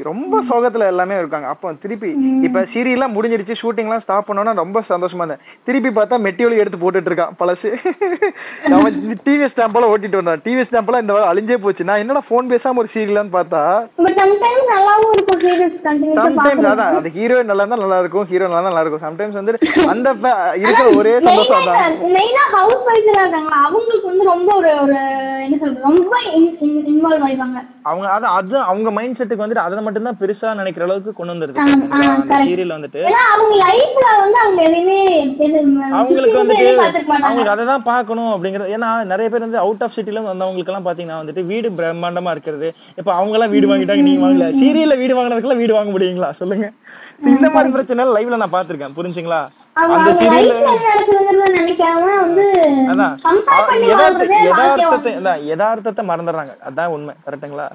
ரொம்ப 0.09 0.37
சோகத்துல 0.49 0.87
எல்லாமே 0.93 1.15
இருக்காங்க. 1.19 1.49
அப்போ 1.55 1.73
திருப்பி 1.83 2.09
இப்ப 2.47 2.63
சீரியல்லாம் 2.73 3.15
முடிஞ்சிருச்சு 3.17 3.55
ஷூட்டிங் 3.61 3.89
எல்லாம் 3.89 4.03
ஸ்டாப் 4.05 4.27
பண்ணோம்னா 4.29 4.55
ரொம்ப 4.61 4.79
சந்தோஷமா 4.89 5.23
இருந்தேன். 5.23 5.43
திருப்பி 5.67 5.91
பார்த்தா 5.99 6.17
மெட்டியோலி 6.27 6.61
எடுத்து 6.63 6.79
போட்டுட்டு 6.83 7.11
இருக்கான் 7.11 7.37
பழசு. 7.41 7.71
அவன் 8.77 8.97
டிவி 9.27 9.47
ஸ்டாம்பெல்லாம் 9.53 9.93
ஓட்டிட்டு 9.93 10.21
வந்தான். 10.21 10.43
டிவி 10.47 10.65
ஸ்டாம்பெல்லாம் 10.69 11.05
இந்த 11.05 11.15
வாரம் 11.17 11.31
அழிஞ்சே 11.33 11.59
போச்சு. 11.65 11.89
நான் 11.91 12.03
என்னடா 12.05 12.23
போன் 12.31 12.51
பேசாம 12.53 12.83
ஒரு 12.85 12.91
சீரியலான்னு 12.95 13.35
பார்த்தா 13.37 13.63
சம்டைம்ஸ் 16.19 16.69
அதான் 16.73 16.97
அந்த 16.99 17.11
ஹீரோயின் 17.17 17.51
நல்லா 17.51 17.65
இருந்தா 17.65 17.81
நல்லா 17.85 17.99
இருக்கும் 18.03 18.27
ஹீரோ 18.31 18.49
நல்லா 18.49 18.69
நல்லா 18.69 18.83
இருக்கும். 18.85 19.05
சம்டைம்ஸ் 19.07 19.39
வந்து 19.41 19.55
அந்த 19.93 20.09
இருக்கிற 20.63 20.87
ஒரே 21.01 21.15
சந்தோஷம் 21.27 22.11
மெயினா 22.17 22.45
ஹவுஸ் 22.57 22.89
இருக்காங்களா 23.05 23.61
அவங்களுக்கு 23.69 24.11
வந்து 24.13 24.27
ரொம்ப 24.33 24.51
ஒரு 24.57 24.99
என்ன 25.45 25.57
சொல்றது 25.63 25.87
ரொம்ப 25.89 26.13
இன்வால்வ் 26.93 27.27
ஆயிப்பாங்க 27.29 27.59
அவங்க 27.91 28.07
அதான் 28.13 28.35
அது 28.37 28.55
அவங்க 28.71 28.91
மைண்ட் 28.99 29.19
செட்டுக்கு 29.19 29.45
வந்துட்டு 29.45 29.65
அதை 29.65 29.84
மட்டும் 29.85 30.03
தான் 30.03 30.17
பெருசா 30.21 30.55
நினைக்கிற 30.55 30.85
அளவுக்கு 30.85 31.13
கொண்டு 31.13 31.33
வந்துருது 31.33 31.59
ஆ, 31.59 31.63
ஆ, 31.63 31.65
அந்த 31.65 32.35
correct. 32.35 32.47
சீரியல் 32.47 32.75
வந்துட்டு. 32.75 33.01
ஏன்னா 33.05 33.23
அவங்க 33.33 33.55
லைஃப்ல 33.65 34.21
வந்து 34.21 34.39
அவங்க 34.39 34.63
எதையுமே 34.63 34.99
எது- 35.25 35.91
அவங்களுக்கு 35.91 36.39
வந்துட்டு 36.39 36.69
அவங்களுக்கு 37.21 37.51
அதை 37.51 37.67
தான் 37.67 37.83
பார்க்கணும் 37.83 38.33
அப்படிங்கறது. 38.35 38.73
ஏன்னா 38.77 39.05
நிறைய 39.05 39.31
பேர் 39.31 39.41
வந்து 39.41 39.59
அவுட் 39.59 39.83
ஆஃப் 39.83 39.93
சிட்டில 39.97 40.23
வந்தவங்களுக்கு 40.25 40.67
எல்லாம் 40.67 40.87
பாத்தீங்கன்னா 40.87 41.25
வந்துட்டு 41.25 41.47
வீடு 41.47 41.71
பிரம்மாண்டமா 41.71 42.31
இருக்கிறது. 42.31 42.71
இப்ப 42.97 43.13
அவங்க 43.15 43.35
எல்லாம் 43.35 43.51
வீடு 43.51 43.69
வாங்கிட்டாங்க 43.69 44.03
நீங்க 44.03 44.27
வாங்கல. 44.27 44.49
சீரியல்ல 44.55 44.99
வீடு 44.99 45.17
வாங்குறதுக்குலாம் 45.17 45.57
வீடு 45.57 45.75
வாங்க 45.75 45.99
முடியுங்களா? 45.99 46.35
சொல்லுங்க. 46.39 46.73
இந்த 47.27 47.51
மாதிரி 47.51 47.73
பிரச்சனை 47.73 48.05
லைவ்ல 48.05 48.37
நான் 48.37 48.53
பாத்திருக்கேன் 48.53 48.95
புரிஞ்சுங்களா? 48.97 49.43
அந்த 49.77 49.95
அவங்க 51.85 52.04
யதார்த்தத்தை 55.53 56.03
மறந்துடுறாங்க. 56.11 56.53
அதான் 56.69 56.93
உண்மை. 56.97 57.15
கரெக்ட்டுங்களா? 57.27 57.67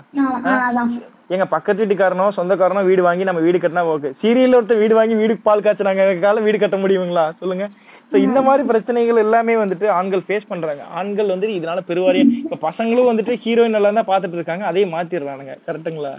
எங்க 1.35 1.45
பக்கத்து 1.55 1.81
வீட்டுக்காரனோ 1.81 2.27
சொந்தக்காரனோ 2.37 2.83
வீடு 2.89 3.01
வாங்கி 3.07 3.27
நம்ம 3.29 3.41
வீடு 3.47 3.57
கட்டினா 3.63 3.83
ஓகே 3.93 4.09
சீரியல்ல 4.21 4.57
ஒருத்தர் 4.59 4.81
வீடு 4.83 4.95
வாங்கி 4.99 5.15
வீடு 5.21 5.33
பால் 5.47 5.63
காய்ச்சினாங்க 5.65 6.05
கால 6.25 6.41
வீடு 6.47 6.57
கட்ட 6.63 6.77
முடியுங்களா? 6.83 7.25
சொல்லுங்க. 7.41 7.65
So, 8.11 8.17
இந்த 8.25 8.39
மாதிரி 8.45 8.63
பிரச்சனைகள் 8.69 9.21
எல்லாமே 9.23 9.53
வந்துட்டு 9.61 9.87
ஆண்கள் 9.95 10.23
ஃபேஸ் 10.27 10.47
பண்றாங்க. 10.51 10.83
ஆண்கள் 10.99 11.27
வந்து 11.31 11.47
இதனால 11.57 11.79
பெருவாரியா 11.89 12.25
இப்ப 12.45 12.57
பசங்களும் 12.67 13.09
வந்துட்டு 13.09 13.33
ஹீரோயின் 13.43 13.77
எல்லாம் 13.79 13.97
தான் 13.99 14.07
பாத்துட்டு 14.09 14.37
இருக்காங்க. 14.37 14.63
அதே 14.71 14.83
மாத்திடுறானுங்க. 14.93 15.53
கரெக்ட்டுங்களா 15.67 16.13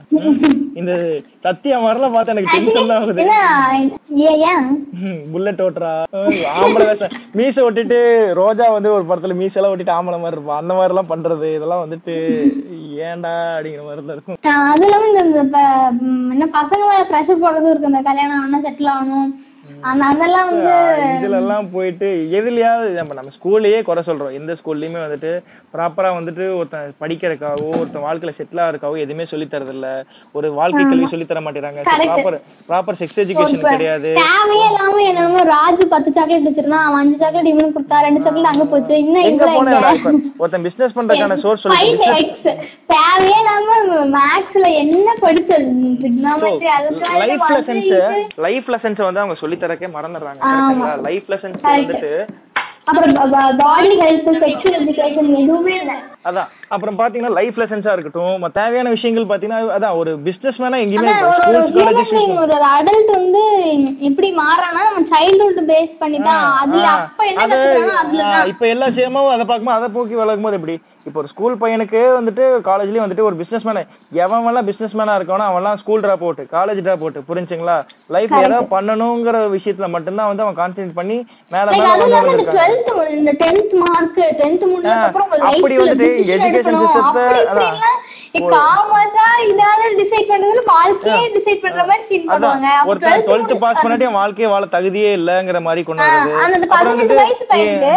இந்த 0.80 0.92
சத்தியா 1.46 1.76
மாதிரிலாம் 1.84 2.14
பார்த்து 2.16 2.34
எனக்கு 2.34 2.54
டென்ஷன் 2.54 2.94
ஆகுது. 2.98 3.26
புல்லட் 5.32 5.64
ஓட்டுறா. 5.66 5.92
ஆம்பளை 6.60 6.86
வேஷம் 6.90 7.16
மீச 7.40 7.56
ஒட்டிட்டு 7.66 7.98
ரோஜா 8.42 8.68
வந்து 8.76 8.94
ஒரு 8.98 9.04
படத்துல 9.10 9.38
மீச 9.42 9.54
எல்லாம் 9.60 9.74
ஒட்டிட்டு 9.74 9.96
ஆம்பளை 9.98 10.20
மாதிரி 10.22 10.36
இருப்பான் 10.38 10.62
அந்த 10.62 10.72
மாதிரி 10.78 10.94
எல்லாம் 10.94 11.12
பண்றது 11.12 11.50
இதெல்லாம் 11.58 11.84
வந்துட்டு 11.84 12.16
ஏன்டா 13.10 13.36
அப்படிங்கிற 13.56 13.84
மாதிரி 13.90 14.06
தான் 14.06 14.16
இருக்கும். 14.16 14.40
அது 14.72 14.84
இல்லாம 14.86 15.12
இந்த 16.36 16.46
பசங்க 16.58 16.82
மேல 16.90 17.04
ப்ரெஷர் 17.12 17.44
போடுறதும் 17.44 17.72
இருக்கு. 17.72 17.92
இந்த 17.92 18.02
கல்யாணம் 18.10 18.42
ஆனா 18.46 18.60
செட்டில் 18.66 18.94
ஆகணும். 18.96 19.30
வந்து 20.50 20.72
இதுல 21.16 21.38
எல்லாம் 21.42 21.70
போயிட்டு 21.70 22.08
எதுலயாவது 22.30 22.90
நம்ம 22.90 23.14
நம்ம 23.14 23.30
ஸ்கூல்லயே 23.36 23.82
குறை 23.82 24.02
சொல்றோம். 24.06 24.32
எந்த 24.32 24.52
ஸ்கூல்லயுமே 24.52 25.00
வந்துட்டு 25.06 25.30
ப்ராப்பரா 25.74 26.08
வந்துட்டு 26.16 26.44
ஒருத்தன் 26.58 26.94
படிக்கிறதுக்காகவோ 27.00 27.72
ஒருத்தன் 27.80 28.04
வாழ்க்கையில 28.06 28.32
செட்டில் 28.38 28.62
ஆகிறதுக்காகவோ 28.62 29.02
எதுவுமே 29.04 29.24
சொல்லி 29.32 29.46
தரது 29.46 29.74
இல்ல 29.76 29.88
ஒரு 30.38 30.48
வாழ்க்கை 30.58 30.82
கல்வி 30.84 31.10
சொல்லி 31.12 31.26
தர 31.26 31.40
மாட்டேறாங்க. 31.46 31.80
ப்ராப்பர் 32.00 32.36
ப்ராப்பர் 32.68 32.98
செக்ஸ் 33.00 33.20
எஜுகேஷன் 33.24 33.64
கிடையாது 33.66 34.10
தேவையே 34.20 34.66
இல்லாம 34.70 35.02
என்னமோ 35.10 35.42
ராஜு 35.52 35.86
பத்து 35.94 36.10
சாக்லேட் 36.16 36.48
வச்சிருந்தான் 36.48 36.86
அவன் 36.86 37.00
அஞ்சு 37.02 37.18
சாக்லேட் 37.22 37.50
இவனுக்கு 37.52 37.76
கொடுத்தா 37.76 38.00
ரெண்டு 38.06 38.22
சாக்லேட் 38.24 38.50
அங்க 38.52 38.66
போச்சு 38.72 38.94
இன்னும் 39.04 39.28
எங்க 39.30 39.46
போன 39.56 39.76
ஒருத்தன் 40.42 40.66
பிசினஸ் 40.68 40.96
பண்றதுக்கான 40.98 41.38
சோர்ஸ் 41.44 41.64
சொல்லி. 41.64 41.92
தேவையே 42.94 43.38
இல்லாம 43.40 43.78
மேக்ஸ்ல 44.16 44.66
என்ன 44.82 45.08
படிச்ச 45.24 45.48
லைஃப் 47.22 47.48
லெசன்ஸ். 47.54 47.90
லைஃப் 48.46 48.68
லெசன்ஸ் 48.74 49.06
வந்து 49.06 49.22
அவங்க 49.22 49.36
சொல்லி 49.42 49.56
தரக்கே 49.62 49.90
மறந்துடுறாங்க. 49.96 50.40
Life 51.08 51.28
lessons. 51.32 51.60
வந்துட்டு 51.72 52.12
அப்புறம் 52.90 53.56
பாடி 53.56 53.92
ஹெல்த் 54.00 54.30
செக்ஷுவல் 54.44 54.78
எஜுகேஷன் 54.80 55.36
எதுவுமே 55.42 55.74
இல்லை. 55.74 55.96
அதான். 56.24 56.50
அப்புறம் 56.70 56.98
பாத்தீங்கன்னா 56.98 57.36
லைஃப் 57.38 57.56
லெசன்ஸா 57.60 57.92
இருக்கட்டும் 57.94 58.44
தேவையான 58.58 58.90
விஷயங்கள் 58.94 59.30
பாத்தீங்கன்னா 59.30 59.60
அதான் 59.76 59.96
ஒரு 60.00 60.10
பிசினஸ் 60.26 60.60
மேனா 60.62 60.82
எங்கேயுமே 60.84 61.14
ஒரு 62.44 62.56
அடல்ட் 62.74 63.10
வந்து 63.16 63.42
எப்படி 64.08 64.28
மாறானா 64.38 64.82
நம்ம 64.88 65.08
சைல்ட்ஹுட் 65.12 65.60
பேஸ் 65.72 65.94
பண்ணி 66.02 66.20
தான் 66.28 66.44
அதுல 66.62 66.86
அப்ப 66.98 67.26
என்ன 67.32 68.44
இப்ப 68.52 68.66
எல்லா 68.74 68.88
சேமாவும் 69.00 69.34
அதை 69.36 69.44
பார்க்கும்போது 69.44 69.78
அதை 69.78 69.90
போக்கி 69.96 70.20
வளர்க்கும் 70.20 70.48
போது 70.48 70.58
எப்படி? 70.60 70.76
இப்போ 71.06 71.18
ஒரு 71.20 71.28
ஸ்கூல் 71.30 71.54
பையனுக்கு 71.60 72.00
வந்துட்டு 72.16 72.44
காலேஜ்லயும் 72.66 73.04
வந்துட்டு 73.04 73.26
ஒரு 73.28 73.36
பிசினஸ் 73.38 73.66
மேன 73.68 73.82
எவன் 74.22 74.48
எல்லாம் 74.50 74.66
பிசினஸ் 74.68 74.96
மேனா 74.98 75.14
இருக்கானோ 75.18 75.44
அவன்லாம் 75.50 75.78
school 75.82 76.02
drop 76.04 76.24
out 76.26 76.42
college 76.54 76.82
drop 76.86 77.02
out 77.04 77.18
புரிஞ்சுங்களா? 77.30 77.76
லைஃப்ல 78.10 78.42
ஏதாவது 78.42 78.68
பண்ணணுங்கிற 78.74 79.36
விஷயத்துல 79.54 79.88
மட்டும்தான் 79.94 80.30
வந்து 80.30 80.44
அவன் 80.44 80.58
கான்சென்ட்ரேட் 80.60 80.98
பண்ணி 81.00 81.16
மேல 81.52 81.66
மேல 81.72 81.88
அது 81.94 82.02
வந்து 82.02 82.08
இல்லாம 82.08 82.34
இந்த 82.36 82.40
இருக்காங்க 82.40 82.78
12th 82.90 83.16
இந்த 83.18 83.32
10th 83.42 83.72
மார்க் 83.82 84.20
10th 84.40 84.64
முடிஞ்சதுக்கு 84.72 85.08
அப்புறம் 85.08 85.28
உங்க 85.30 85.48
அப்படி 85.52 85.76
வந்துட்டு 85.82 86.10
இருக்கணும் 86.60 87.90
டிசைட் 89.94 90.28
பண்றதுல 90.30 90.62
வாழ்க்கையே 90.70 91.24
டிசைட் 91.34 91.62
பண்ற 91.62 91.82
மாதிரி 91.84 92.04
சீன் 92.08 92.24
அதான். 92.24 92.32
பண்ணுவாங்க. 92.34 92.68
அப்ப 92.74 92.90
ஒருத்தன் 92.90 93.12
12th 93.12 93.28
டுவெல்த் 93.30 93.62
பாஸ் 93.62 93.82
பண்ணாட்டி 93.82 94.08
வாழ்க்கைய 94.14 94.48
வாழ 94.48 94.64
தகுதியே 94.70 95.12
இல்லங்கிற 95.18 95.60
மாதிரி 95.60 95.84
கொண்டு 95.84 96.02
வருது 96.06 96.34
அந்த 96.46 96.66
அப்புறம் 96.66 96.90
பதினெட்டு 96.90 97.20
வயசு 97.20 97.32
வந்துட்டு 97.34 97.52
பையனுக்கு 97.52 97.94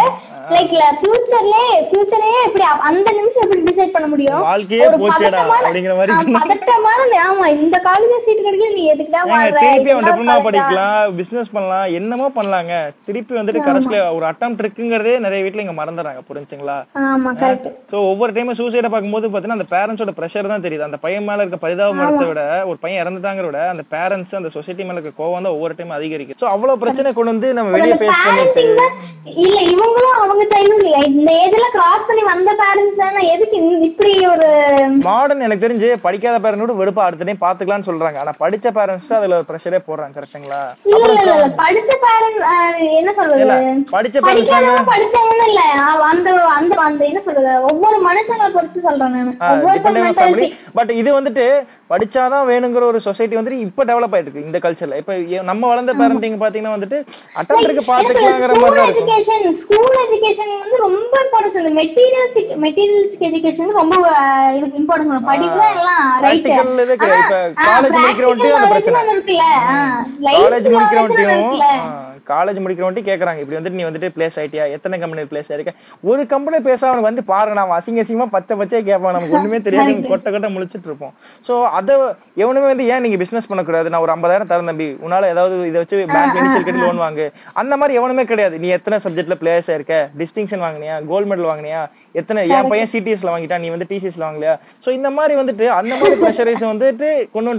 லைக் 0.53 0.71
ஃபியூச்சர்லயே 0.97 1.59
ஃபியூச்சரையே 1.83 2.39
எப்படி 2.45 2.63
அ- 2.65 2.81
அந்த 2.83 3.09
நிமிஷம் 3.11 3.43
எப்படி 3.43 3.61
டிசைட் 3.61 3.91
பண்ண 3.91 4.07
முடியும்? 4.07 4.41
வாழ்க்கையே 4.41 4.85
ஒரு 4.87 4.97
போச்சேடா, 4.97 5.19
பதட்டமான- 5.27 5.61
அப்படிங்கிற 5.61 5.93
மாதிரி. 5.97 6.33
பதட்டமான 6.37 6.99
ஆமா 7.23 7.45
இந்த 7.55 7.77
காலேஜ் 7.85 8.25
சீட் 8.25 8.43
கிடைக்கல 8.43 8.73
நீ 8.73 8.83
எதுக்குடா 8.91 9.21
ஏங்க, 9.21 9.31
வாழ்ற? 9.33 9.61
திருப்பி 9.65 9.91
அவன் 9.91 10.07
டிப்ளமா? 10.09 10.35
படிக்கலாம் 10.47 11.13
பிசினஸ் 11.15 11.53
பண்ணலாம் 11.53 11.87
என்னமோ 11.93 12.27
பண்ணலாங்க. 12.35 12.73
திருப்பி 13.05 13.35
வந்துட்டு 13.35 13.63
கடைசியில 13.63 14.13
ஒரு 14.15 14.25
அட்டம் 14.25 14.57
இருக்குங்கிறதே 14.57 15.15
நிறைய 15.19 15.43
வீட்ல 15.43 15.65
இங்க 15.65 15.77
மறந்துடுறாங்க 15.79 16.23
புரிஞ்சுங்களா? 16.29 16.77
ஆமா 17.05 17.31
கரெக்ட் 17.41 17.69
சோ 17.91 18.01
ஒவ்வொரு 18.09 18.33
டைம் 18.33 18.55
சூசைட 18.55 18.89
பார்க்கும்போது 18.89 19.29
பாத்தீங்கன்னா 19.29 19.59
அந்த 19.59 19.69
பேரண்ட்ஸோட 19.71 20.13
பிரஷர் 20.23 20.51
தான் 20.51 20.65
தெரியுது. 20.65 20.85
அந்த 20.85 20.97
பையன் 21.03 21.27
மேல 21.27 21.43
இருக்க 21.43 21.57
பரிதாபத்தை 21.63 22.25
விட 22.27 22.41
ஒரு 22.69 22.77
பையன் 22.83 23.01
இறந்துட்டாங்கிற 23.03 23.47
விட 23.49 23.61
அந்த 23.71 23.85
பேரண்ட்ஸ் 23.93 24.37
அந்த 24.39 24.51
சொசைட்டி 24.55 24.83
மேல 24.83 24.99
இருக்க 24.99 25.19
கோவம் 25.19 25.45
தான் 25.45 25.55
ஒவ்வொரு 25.55 25.73
டைம் 25.77 25.97
அதிகரிக்கும் 25.97 26.41
சோ 26.41 26.49
அவ்வளவு 26.53 26.81
பிரச்சனை 26.83 27.09
கொண்டு 27.11 27.33
வந்து 27.33 27.49
நம்ம 27.57 27.73
வெளியே 27.75 27.97
பேஸ் 28.01 28.23
பண்ணிட்டு 28.27 28.65
இல்ல 29.41 29.57
இவங்களும் 29.73 30.15
அவங்க 30.17 30.43
சைல்டு 30.53 30.77
இந்த 31.09 31.29
ஏஜ்ல 31.41 31.67
கிராஸ் 31.75 32.07
பண்ணி 32.07 32.23
வந்த 32.29 32.51
பேரண்ட்ஸ் 32.61 32.99
தானே? 33.01 33.21
எதுக்கு 33.33 33.57
இப்படி 33.87 34.11
ஒரு 34.31 34.47
மாடர்ன் 35.05 35.45
எனக்கு 35.45 35.65
தெரிஞ்சு 35.65 35.89
படிக்காத 36.05 36.37
பேரண்ட் 36.43 36.81
வெறுப்பா 36.81 37.05
அடுத்த 37.07 37.27
டைம் 37.27 37.43
பாத்துக்கலாம்னு 37.43 37.87
சொல்றாங்க. 37.89 38.17
ஆனா 38.23 38.33
படிச்ச 38.41 38.67
பேரண்ட்ஸ் 38.77 39.13
அதுல 39.17 39.37
பிரஷரே 39.49 39.79
போடுறாங்க 39.87 40.15
கரெக்ட்டுங்களா 40.17 40.61
படிச்ச 41.61 41.91
பேரண்ட் 42.05 42.39
என்ன 42.99 43.13
சொல்றது? 43.19 43.57
படிச்ச 43.95 44.17
படிக்காதவங்க 44.27 44.83
படிச்சவங்க 44.93 45.45
இல்ல. 45.51 45.61
அந்த 46.11 46.29
அந்த 46.57 46.75
அந்த 46.87 47.01
என்ன 47.09 47.21
சொல்றது? 47.27 47.53
ஒவ்வொரு 47.69 47.97
மனுஷங்களை 48.07 48.49
பொறுத்து 48.55 48.85
சொல்றேன் 48.87 49.15
நான். 49.19 49.39
Mentality. 50.15 50.47
பட் 50.75 50.91
இது 50.93 51.09
வந்துட்டு 51.13 51.45
படிச்சாதான் 51.89 52.47
வேணுங்கிற 52.47 52.83
ஒரு 52.83 52.99
சொசைட்டி 53.01 53.35
வந்துட்டு 53.37 53.63
இப்ப 53.65 53.85
டெவலப் 53.85 54.13
ஆயிட்டு 54.13 54.27
இருக்கு 54.27 54.45
இந்த 54.45 54.59
கல்ச்சர்ல 54.63 54.99
இப்ப 55.01 55.15
நம்ம 55.49 55.63
வளர்ந்த 55.67 55.93
பேரண்டிங் 55.99 56.37
பாத்தீங்கன்னா 56.41 56.75
வந்துட்டு 56.75 56.99
அட்டம்ப்டுக்கு 57.35 57.83
பாத்துக்கலாங்கிற 57.89 58.55
மாதிரி 58.63 58.83
எஜுகேஷன் 58.91 59.57
ஸ்கூல் 59.61 59.97
எஜுகேஷன் 60.03 60.53
வந்து 60.57 60.79
ரொம்ப 60.85 61.13
இம்பார்ட்டன்ஸ் 61.23 61.59
இந்த 61.61 61.73
மெட்டீரியல்ஸ் 61.79 62.37
மெட்டீரியல்ஸ்க்கு 62.65 63.27
எஜுகேஷன் 63.29 63.77
ரொம்ப 63.81 63.95
இதுக்கு 64.57 64.79
இம்பார்ட்டன்ஸ் 64.81 65.29
படிப்புல 65.31 65.67
எல்லாம் 65.75 66.07
ரைட். 66.25 66.47
இப்ப 66.47 66.63
முடிக்கிறவன்ட்டயும் 67.95 68.57
அந்த 68.57 68.71
பிரச்சனை. 68.73 69.01
இருக்குல்ல. 69.13 69.45
காலேஜ் 70.39 70.69
முடிக்கிறவன்ட்டையும் 70.69 71.33
இருக்குல்ல. 71.33 71.67
காலேஜ் 72.27 72.59
முடிக்கிறவன்ட்டையும் 72.63 73.09
கேக்குறாங்க. 73.09 73.39
இப்படி 73.39 73.57
வந்துட்டு 73.59 73.79
நீ 73.79 73.83
வந்துட்டு 73.83 74.09
பிளேஸ் 74.17 74.37
ஆயிட்டியா? 74.39 74.69
எத்தனை 74.69 74.99
கம்பெனி 74.99 75.21
பிளேஸ் 75.21 75.51
ஆயிருக்க? 75.51 75.67
ஒரு 76.01 76.25
கம்பெனி 76.25 76.59
பேச 76.59 76.87
அவனுக்கு 76.87 77.09
வந்து 77.09 77.23
பாருங்க 77.23 77.65
நான் 77.65 77.81
அசிங்க 77.81 77.99
அசிங்கமா 78.03 78.25
பச்சை 78.25 78.57
பச்சையா 78.57 78.83
கேட்பான் 78.83 79.13
நமக்கு 79.13 79.35
ஒண்ணுமே 79.35 79.61
தெரியாது. 79.61 79.93
நம்ம 79.93 80.15
கொட்ட 80.15 80.29
கொட்ட 80.35 80.49
முழிச்சிட்டு 80.55 80.89
இருப்போம். 80.91 81.13
சோ 81.47 81.63
அத 81.63 82.15
எவனுமே 82.35 82.65
வந்து 82.65 82.87
ஏன் 82.87 83.01
நீங்க 83.01 83.17
பிசினஸ் 83.17 83.47
பண்ணக்கூடாது? 83.47 83.89
நான் 83.89 84.01
ஒரு 84.01 84.13
ஐம்பதாயிரம் 84.13 84.51
தரேன் 84.51 84.65
தம்பி. 84.65 84.97
உன்னால 85.05 85.29
ஏதாவது 85.29 85.55
இதை 85.59 85.71
வச்சு 85.71 86.05
பேங்க் 86.13 86.35
இனிஷியல் 86.35 86.65
கட்டி 86.65 86.79
லோன் 86.79 86.99
வாங்கு. 86.99 87.31
அந்த 87.53 87.77
மாதிரி 87.77 87.97
எவனுமே 87.97 88.25
கிடையாது. 88.25 88.59
நீ 88.59 88.67
எத்தனை 88.67 88.99
சப்ஜெக்ட்ல 89.03 89.37
பிளேஸ் 89.43 89.69
ஆயிருக்க? 89.73 90.09
டிஸ்டிங்ஷன் 90.17 90.65
வாங்கினியா? 90.65 91.05
கோல்டு 91.07 91.35
மெடல் 91.35 91.49
வாங்கினியா? 91.51 91.85
எத்தனை 92.11 92.47
என் 92.47 92.67
பையன் 92.67 92.89
சிடிஎஸ்ல 92.91 93.31
வாங்கிட்டான். 93.35 93.59
நீ 93.59 93.69
வந்து 93.69 93.85
டிசிஎஸ்ல 93.89 94.23
வாங்கலையா? 94.27 94.55
சோ 94.85 94.89
இந்த 94.89 95.09
மாதிரி 95.09 95.41
வந்துட்டு 95.41 95.67
அந்த 95.67 95.95
மாதிரி 95.95 96.21
ப்ரெஷரைஸ் 96.21 96.63
வந்துட்டு 96.71 97.31
கொண்டு 97.31 97.51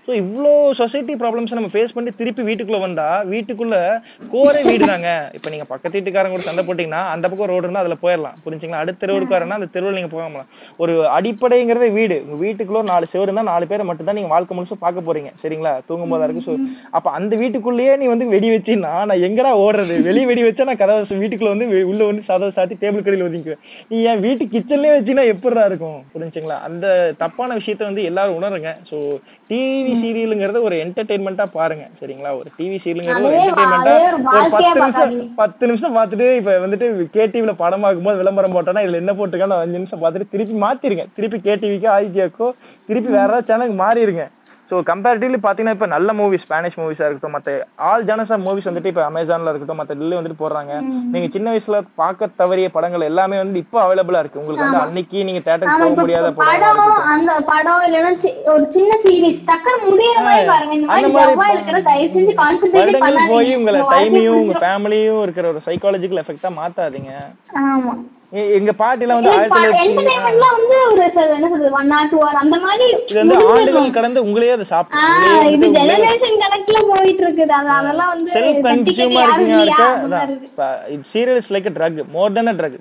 ஸோ 0.11 0.15
இவ்வளோ 0.21 0.49
சொசைட்டி 0.79 1.13
ப்ராப்ளம்ஸை 1.19 1.55
நம்ம 1.57 1.69
ஃபேஸ் 1.73 1.93
பண்ணி 1.95 2.11
திருப்பி 2.17 2.41
வீட்டுக்குள்ள 2.47 2.79
வந்தா 2.85 3.05
வீட்டுக்குள்ள 3.33 3.75
கோரே 4.33 4.61
வீடு 4.67 4.89
தாங்க 4.89 5.09
இப்போ 5.37 5.49
நீங்க 5.53 5.65
பக்கத்து 5.69 5.95
வீட்டுக்காரங்க 5.97 6.33
கூட 6.35 6.43
சண்டை 6.47 6.63
போட்டீங்கன்னா 6.67 7.01
அந்த 7.13 7.25
பக்கம் 7.31 7.49
ரோடு 7.51 7.65
இருந்தால் 7.65 7.83
அதுல 7.85 7.95
போயிடலாம் 8.01 8.35
புரிஞ்சுங்களா? 8.45 8.79
அடுத்த 8.83 8.99
தெருவுக்கு 9.03 9.55
அந்த 9.57 9.67
தெருவில் 9.75 9.97
நீங்க 9.99 10.09
போகலாம் 10.15 10.49
ஒரு 10.83 10.95
அடிப்படைங்கிறத 11.17 11.87
வீடு. 11.99 12.17
உங்க 12.25 12.39
வீட்டுக்குள்ள 12.43 12.81
நாலு 12.91 13.07
செவரு 13.13 13.27
இருந்தா 13.29 13.45
நாலு 13.51 13.69
பேரை 13.71 13.85
மட்டும் 13.89 14.09
தான் 14.09 14.17
நீங்க 14.19 14.31
வாழ்க்கை 14.33 14.57
முழுசும் 14.57 14.81
பார்க்க 14.83 15.05
போறீங்க. 15.07 15.31
சரிங்களா? 15.43 15.73
தூங்கும் 15.87 16.13
போதா 16.15 16.27
இருக்கு. 16.27 16.43
ஸோ 16.47 16.55
அப்ப 16.99 17.07
அந்த 17.19 17.33
வீட்டுக்குள்ளேயே 17.43 17.93
நீ 18.03 18.07
வந்து 18.13 18.27
வெடி 18.33 18.49
வச்சின்னா 18.55 18.91
நான் 19.11 19.23
எங்கடா 19.29 19.53
ஓடுறது? 19.63 19.97
வெளியே 20.09 20.27
வெடி 20.31 20.43
வச்சா 20.47 20.67
நான் 20.71 20.81
கதவை 20.83 21.21
வீட்டுக்குள்ள 21.23 21.53
வந்து 21.55 21.69
உள்ள 21.93 22.01
வந்து 22.11 22.25
சதவை 22.29 22.51
சாத்தி 22.59 22.79
டேபிள் 22.83 23.05
கடையில் 23.07 23.25
ஒதுக்குவேன் 23.29 23.63
நீ 23.93 24.03
என் 24.11 24.25
வீட்டு 24.27 24.51
கிச்சன்லயே 24.55 24.95
வச்சுன்னா 24.97 25.25
எப்படிடா 25.35 25.65
இருக்கும்? 25.71 25.99
புரிஞ்சுங்களா? 26.15 26.59
அந்த 26.69 26.85
தப்பான 27.23 27.59
விஷயத்த 27.61 27.89
வந்து 27.91 28.07
எல்லாரும் 28.11 28.37
உணருங்க. 28.41 28.69
சோ 28.91 28.97
டிவி 29.51 29.93
சீரியலுங்கிறத 30.01 30.59
ஒரு 30.61 30.75
என்டர்டைன்மெண்டா 30.83 31.45
பாருங்க 31.55 31.85
சரிங்களா? 31.99 32.29
ஒரு 32.39 32.49
டிவி 32.57 32.77
சீரியலுங்கிறது 32.83 33.27
ஒரு 33.29 33.39
என்டர்டைன்மெண்டா 33.39 33.93
ஒரு 34.01 34.19
பத்து 34.51 34.69
நிமிஷம். 34.79 35.15
பத்து 35.39 35.67
நிமிஷம் 35.67 35.95
பார்த்துட்டு 35.97 36.27
இப்ப 36.39 36.53
வந்துட்டு 36.59 36.87
கேடிவில 37.15 37.53
படம் 37.55 37.83
பார்க்கும்போது 37.85 38.19
விளம்பரம் 38.21 38.55
போட்டோன்னா 38.55 38.83
இதுல 38.85 39.01
என்ன 39.03 39.13
போட்டுருக்கான்னு 39.13 39.61
அஞ்சு 39.63 39.79
நிமிஷம் 39.79 40.03
பார்த்துட்டு 40.03 40.33
திருப்பி 40.33 40.55
மாத்திருங்க. 40.65 41.05
திருப்பி 41.17 41.39
கேடிவிக்கோ 41.47 41.89
ஆதித்யாக்கோ 41.95 42.49
திருப்பி 42.89 43.09
வேற 43.11 43.27
ஏதாவது 43.29 43.49
சேனலுக்கு 43.49 43.77
மாறிடுங்க 43.83 44.25
ஸோ 44.71 44.77
கம்பேரிட்டிவ்லி 44.87 45.37
பார்த்தீங்கன்னா 45.37 45.75
இப்போ 45.75 45.87
நல்ல 45.87 46.09
மூவிஸ் 46.13 46.43
ஸ்பானிஷ் 46.43 46.77
மூவிஸாக 46.77 47.07
இருக்கட்டும் 47.07 47.33
மற்ற 47.33 47.53
ஆல் 47.87 48.05
ஜானஸ் 48.05 48.31
ஆஃப் 48.31 48.43
மூவிஸ் 48.43 48.67
வந்துட்டு 48.67 48.91
இப்போ 48.91 49.03
அமேசான்ல 49.07 49.51
இருக்கட்டும் 49.51 49.79
மற்ற 49.79 49.95
இதுல 49.97 50.19
வந்துட்டு 50.19 50.41
போடுறாங்க. 50.41 50.73
நீங்க 51.13 51.27
சின்ன 51.33 51.47
வயசுல 51.51 51.79
பார்க்க 51.95 52.29
தவறிய 52.39 52.67
படங்கள் 52.71 53.07
எல்லாமே 53.07 53.37
வந்து 53.37 53.61
இப்போ 53.63 53.79
அவைலபிளா 53.83 54.21
இருக்கு. 54.21 54.39
உங்களுக்கு 54.39 54.65
வந்து 54.65 54.81
அன்னைக்கு 54.83 55.25
நீங்க 55.29 55.41
தேட்டருக்கு 55.41 55.73
போக 55.83 56.01
முடியாத 56.01 56.29
படம் 56.39 56.79
அந்த 57.13 57.33
படம் 57.49 57.83
இல்லைன்னா 57.87 58.13
சி- 58.23 58.37
ஒரு 58.53 58.65
சின்ன 58.71 58.99
சீரிஸ் 59.03 59.43
டக்குனு 59.45 59.81
முடியற 59.87 60.17
மாதிரி 60.21 60.47
பாருங்க. 60.51 60.73
இந்த 60.73 60.87
அந்த 60.89 61.09
மாதிரி 61.09 61.11
மாதிரி 61.11 61.33
ஜவ்வா 61.33 61.49
இருக்கிற 61.57 61.81
தயவு 61.89 62.13
செஞ்சு 62.15 62.35
கான்சென்ட்ரேட் 62.41 62.79
வருடங்கள் 63.01 63.31
போய் 63.33 63.51
உங்களை 63.57 63.81
டைமையும் 63.93 64.39
உங்க 64.39 64.55
ஃபேமிலியும் 64.63 65.21
இருக்கிற 65.23 65.47
ஒரு 65.47 65.61
சைக்காலஜிக்கல் 65.67 66.23
எஃபெக்டா 66.23 66.51
மாத்தாதீங்க. 66.57 67.13
ஆமா. 67.67 67.95
எங்க 68.57 68.71
பாட்டில 68.81 69.15
வந்து 69.17 69.31
ஆயிரத்தி 69.31 69.59
ஆண்டுகள் 73.55 73.97
கடந்து 73.97 74.25
உங்களையே 74.27 74.53
அதை 74.57 74.65
சாப்பிட்டு 74.73 74.99
like 81.55 81.69
drug 81.77 81.99
more 82.15 82.35
then 82.37 82.57
drug 82.59 82.79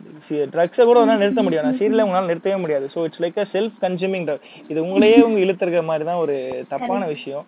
ட்ரக்ஸை 0.55 0.85
கூட 0.89 0.99
உங்களால 1.01 1.21
நிறுத்த 1.23 1.43
முடியாது. 1.45 1.67
நான் 1.67 1.79
சீரியலை 1.79 2.03
உங்களால 2.07 2.29
நிறுத்தவே 2.31 2.57
முடியாது. 2.65 2.85
So 2.95 2.99
it's 3.07 3.23
like 3.23 3.39
self 3.55 3.77
consuming 3.85 4.27
drug 4.29 4.45
இது 4.73 4.79
உங்களையே 4.85 5.17
உங்க 5.29 5.39
இழுத்துருக்க 5.45 5.81
மாதிரி 5.89 6.05
தான் 6.09 6.21
ஒரு 6.25 6.37
தப்பான 6.73 7.01
விஷயம். 7.15 7.45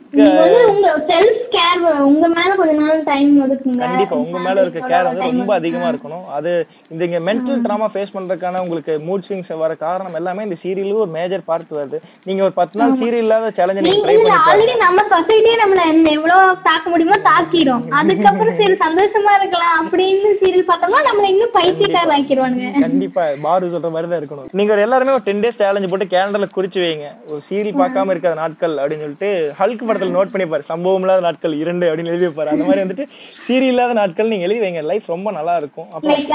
உங்க 0.72 0.88
செல்ஃப் 1.12 1.44
கேர் 1.54 1.84
உங்க 2.10 2.26
மேல 2.36 2.50
கொஞ்ச 2.60 2.74
நாள் 2.80 3.04
டைம் 3.10 3.30
ஒதுக்குங்க. 3.44 3.82
கண்டிப்பா 3.84 4.16
உங்க 4.24 4.38
மேல 4.46 4.56
இருக்க 4.64 4.80
கேர் 4.92 5.08
வந்து 5.10 5.30
ரொம்ப 5.38 5.54
அதிகமா 5.60 5.88
இருக்கணும். 5.92 6.26
அது 6.38 6.52
இந்த 6.94 7.02
இங்க 7.08 7.20
மென்டல் 7.28 7.62
ட்ராமா 7.66 7.88
ஃபேஸ் 7.94 8.12
பண்றதுக்கான 8.16 8.60
உங்களுக்கு 8.64 8.94
மூட் 9.08 9.24
ஸ்விங்ஸ் 9.26 9.52
வர 9.62 9.72
காரணம் 9.84 10.16
எல்லாமே 10.20 10.46
இந்த 10.48 10.56
சீரியலும் 10.64 11.02
ஒரு 11.04 11.12
மேஜர் 11.18 11.44
பார்ட் 11.50 11.72
வருது. 11.78 11.98
நீங்க 12.28 12.42
ஒரு 12.48 12.54
பத்து 12.60 12.80
நாள் 12.80 12.96
சீரியல் 13.02 13.24
இல்லாத 13.26 13.50
சேலஞ்ச் 13.58 13.80
நீங்க 13.88 14.04
ட்ரை 14.06 14.16
பண்ணி 14.18 14.34
ஆல்ரெடி 14.50 14.74
நம்ம 14.84 15.04
சொசைட்டியே 15.14 15.56
நம்மள 15.62 15.82
எவ்வளவு 16.16 16.56
தாக்க 16.68 16.84
முடியுமோ 16.94 17.18
தாக்கிரும். 17.30 17.84
அதுக்கப்புறம் 18.00 18.58
சரி 18.60 18.76
சந்தோஷமா 18.84 19.32
இருக்கலாம் 19.40 19.76
அப்படின்னு 19.82 20.30
சீரியல் 20.42 20.68
பார்த்தோம்னா 20.70 21.02
நம்மள 21.08 21.26
இன்னும் 21.34 21.54
பைத்தியக்கார 21.58 22.14
ஆக்கிடுவானுங்க 22.18 22.70
கண்டிப்பா 22.86 23.24
பாரு 23.46 23.72
சொல்ற 23.74 23.90
மாதிரி 23.94 24.10
தான் 24.12 24.20
இருக்கணும். 24.22 24.48
நீங்க 24.58 24.80
எல்லாருமே 24.86 25.16
ஒரு 25.16 25.24
டென் 25.28 25.42
டேஸ் 25.44 25.60
சேலஞ்ச் 25.62 25.90
போட்டு 25.92 26.12
கேலண்டர்ல 26.14 26.48
குறிச்சு 26.56 26.80
வைங்க. 26.84 27.08
ஒரு 27.30 27.40
சீரியல் 27.48 27.80
பார்க்காம 27.82 28.12
இருக்காத 28.14 28.36
நாட்கள் 28.42 28.74
அப்படின்னு 28.82 29.04
சொல்லிட்டு 29.06 29.30
ஹல்க் 29.60 29.86
படத்துல 29.88 30.14
நோட் 30.16 30.32
பண்ணி 30.34 30.46
பாரு 30.52 30.64
சம்பவம் 30.72 31.04
இல்லாத 31.06 31.24
நாட்கள் 31.28 31.54
இரண்டு 31.62 31.86
அப்படின்னு 31.90 32.12
எழுதி 32.14 32.26
வைப்பாரு 32.28 32.52
அந்த 32.54 32.66
மாதிரி 32.68 32.84
வந்துட்டு 32.84 33.06
சீரியல் 33.46 33.72
இல்லாத 33.74 33.94
நாட்கள் 34.00 34.30
நீங்க 34.32 34.46
எழுதி 34.48 34.60
வைங்க. 34.64 34.82
லைஃப் 34.90 35.12
ரொம்ப 35.14 35.28
நல்லா 35.38 35.54
இருக்கும். 35.62 35.88
அப்ப 35.94 36.08
லைக் 36.10 36.32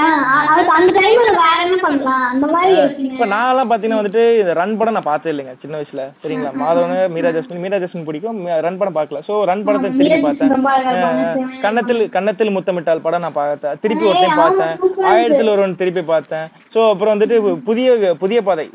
அந்த 0.78 0.90
டைம்ல 1.00 1.30
வேற 1.48 1.58
என்ன 1.66 1.76
பண்ணலாம்? 1.84 2.24
அந்த 2.32 2.46
மாதிரி 2.54 2.72
யோசிங்க. 2.78 3.12
இப்ப 3.16 3.26
நான் 3.32 3.50
எல்லாம் 3.52 3.70
பாத்தீங்கன்னா 3.70 4.00
வந்துட்டு 4.00 4.22
இந்த 4.40 4.52
ரன் 4.60 4.76
படம் 4.80 4.96
நான் 4.96 5.08
பார்த்தே 5.10 5.30
இல்லைங்க 5.32 5.54
சின்ன 5.62 5.74
வயசுல. 5.78 6.04
சரிங்களா? 6.22 6.50
மாதவன் 6.62 7.12
மீரா 7.14 7.30
ஜஸ்மின் 7.36 7.62
மீரா 7.64 7.78
ஜஸ்மின் 7.84 8.06
பிடிக்கும். 8.08 8.38
ரன் 8.66 8.78
படம் 8.80 8.96
பார்க்கல. 8.98 9.20
சோ 9.28 9.34
ரன் 9.50 9.64
படத்தை 9.66 9.90
திருப்பி 10.00 10.20
பார்த்தேன். 10.26 11.60
கன்னத்தில் 11.64 12.02
கன்னத்தில் 12.16 12.54
முத்தமிட்டால் 12.56 13.04
படம் 13.06 13.24
நான் 13.26 13.38
பார்த்தேன். 13.40 13.78
திருப்பி 13.84 14.06
ஒரு 14.10 14.18
ஏய், 14.18 14.24
டைம் 14.24 14.40
பார்த்தேன். 14.42 14.74
ஆயிரத்தில் 15.12 15.52
ஒருவன் 15.54 15.78
திருப்பி 15.82 16.04
பார்த்தேன். 16.12 16.46
சோ 16.74 16.80
அப்புறம் 16.92 17.14
வந்துட்டு 17.14 17.36
புதிய 17.68 18.14
புதிய 18.22 18.38
பாதை. 18.48 18.66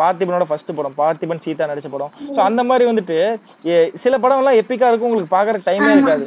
பார்த்திபனோட 0.00 0.46
ஃபர்ஸ்ட் 0.50 0.76
படம். 0.80 0.96
பார்த்திபன் 1.02 1.44
சீதா 1.46 1.70
நடிச்ச 1.72 1.90
படம். 1.94 2.12
சோ 2.34 2.40
அந்த 2.48 2.62
மாதிரி 2.70 2.90
வந்துட்டு 2.90 3.18
சில 4.04 4.14
படம் 4.24 4.42
எல்லாம் 4.42 4.58
எப்பிக்கா 4.62 4.90
இருக்கும். 4.90 5.10
உங்களுக்கு 5.10 5.34
பாக்குற 5.36 5.62
டைமே 5.68 5.92
இருக்காது. 5.96 6.24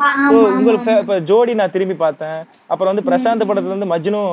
உங்களுக்கு 0.57 0.93
இப்ப 1.03 1.19
ஜோடி 1.31 1.55
நான் 1.61 1.75
திரும்பி 1.75 1.97
பார்த்தேன். 2.05 2.39
அப்புறம் 2.71 2.91
வந்து 2.93 3.07
பிரசாந்த் 3.09 3.49
படத்துல 3.51 3.73
இருந்து 3.73 3.93
மஜ்னு 3.93 4.23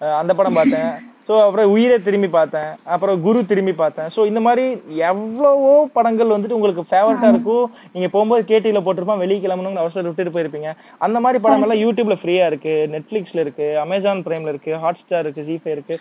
அந்த 0.00 0.34
படம் 0.34 0.52
பார்த்தேன். 0.52 0.90
சோ 1.28 1.34
அப்புறம் 1.44 1.70
உயிரை 1.74 1.96
திரும்பி 2.04 2.28
பார்த்தேன். 2.36 2.68
அப்புறம் 2.94 3.16
குரு 3.24 3.40
திரும்பி 3.50 3.72
பார்த்தேன். 3.80 4.08
சோ 4.14 4.20
இந்த 4.28 4.40
மாதிரி 4.46 4.64
எவ்வளவோ 5.08 5.72
படங்கள் 5.96 6.32
வந்துட்டு 6.34 6.56
உங்களுக்கு 6.58 6.82
ஃபேவரட்டா 6.90 7.28
இருக்கும். 7.34 7.66
நீங்க 7.94 8.08
போகும்போது 8.14 8.42
கேடிவில 8.50 8.82
போட்டிருப்பான் 8.86 9.22
வெளியே 9.24 9.40
கிளம்பணும்னு 9.44 9.82
அவசரம் 9.82 10.08
விட்டுட்டு 10.08 10.34
போயிருப்பீங்க. 10.36 10.70
அந்த 11.06 11.20
மாதிரி 11.24 11.42
படம் 11.46 11.64
எல்லாம் 11.66 11.82
யூடியூப்ல 11.84 12.16
ஃப்ரீயா 12.22 12.46
இருக்கு. 12.50 12.74
நெட்ஃபிளிக்ஸ்ல 12.94 13.42
இருக்கு. 13.44 13.66
அமேசான் 13.84 14.24
பிரைம்ல 14.28 14.52
இருக்கு. 14.54 14.72
ஹாட் 14.84 15.02
ஸ்டார் 15.02 15.24
இருக்கு. 15.26 15.46
ஜிபே 15.50 15.72
இருக்கு 15.76 15.94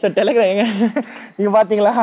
சார் 0.00 0.16
டெலிகிராம் 0.20 0.50
எங்க? 0.52 0.66
நீங்க 1.36 1.52
பாத்தீங்களா? 1.58 1.94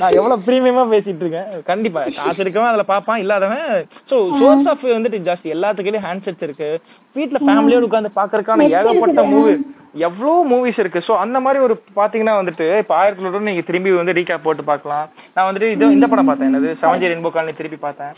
நான் 0.00 0.16
எவ்வளவு 0.18 0.44
பிரீமியமா 0.46 0.82
பேசிட்டு 0.92 1.22
இருக்கேன். 1.24 1.48
கண்டிப்பா 1.70 2.00
காசு 2.18 2.40
இருக்கவன் 2.44 2.70
அதுல 2.72 2.84
பாப்பான் 2.92 3.22
இல்லாதவன் 3.24 3.64
சோ 4.10 4.16
சோர்ஸ் 4.40 4.68
ஆஃப் 4.72 4.84
வந்துட்டு 4.96 5.18
ஜாஸ்தி 5.28 5.54
எல்லாத்துக்கையும் 5.56 6.06
ஹேண்ட்செட்ஸ் 6.08 6.46
இருக்கு. 6.46 6.68
வீட்ல 7.18 7.40
ஃபேமிலியோட 7.48 7.88
உட்கார்ந்து 7.88 8.18
பாக்குறதுக்கான 8.20 8.68
ஏகப்பட்ட 8.78 9.24
மூவி 9.32 9.54
எவ்வளவு 10.06 10.38
மூவிஸ் 10.52 10.80
இருக்கு? 10.82 11.00
சோ 11.08 11.12
அந்த 11.24 11.36
மாதிரி 11.44 11.58
ஒரு 11.66 11.74
பாத்தீங்கன்னா 11.98 12.34
வந்துட்டு 12.38 12.66
இப்ப 12.82 12.94
ஆயிரத்தி 13.00 13.44
நீங்க 13.48 13.62
திரும்பி 13.68 13.90
வந்து 13.98 14.16
ரீகேப் 14.18 14.44
போட்டு 14.46 14.62
பார்க்கலாம் 14.70 15.06
நான் 15.34 15.46
வந்துட்டு 15.48 15.68
இது 15.74 15.84
இந்த 15.96 16.06
படம் 16.12 16.28
பார்த்தேன். 16.28 16.48
என்னது? 16.50 16.70
செவன்ஜி 16.82 17.08
ரெயின்போ 17.10 17.30
காலனி 17.36 17.54
திருப்பி 17.60 17.78
பார்த்தேன். 17.86 18.12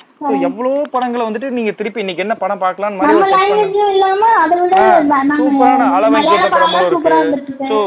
எவ்வளவோ 0.49 0.81
படங்களை 0.95 1.25
வந்துட்டு 1.29 1.51
நீங்க 1.59 1.73
திருப்பி 1.81 2.03
இன்னைக்கு 2.05 2.25
என்ன 2.27 2.37
படம் 2.43 2.65
நாங்க 2.85 3.57
சூப்பரான 5.41 5.89
அளவை 5.97 6.11
மலையாள 6.15 6.33
கேட்ட 6.33 6.49
படமும் 6.57 6.87
இருக்கு. 6.89 7.79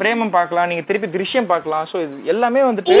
பிரேமம் 0.00 0.34
பார்க்கலாம். 0.38 0.68
நீங்க 0.70 0.84
திருப்பி 0.88 1.08
திருஷ்யம் 1.16 1.50
பார்க்கலாம். 1.52 1.84
சோ 1.92 1.96
இது 2.06 2.14
எல்லாமே 2.32 2.60
வந்துட்டு 2.68 2.94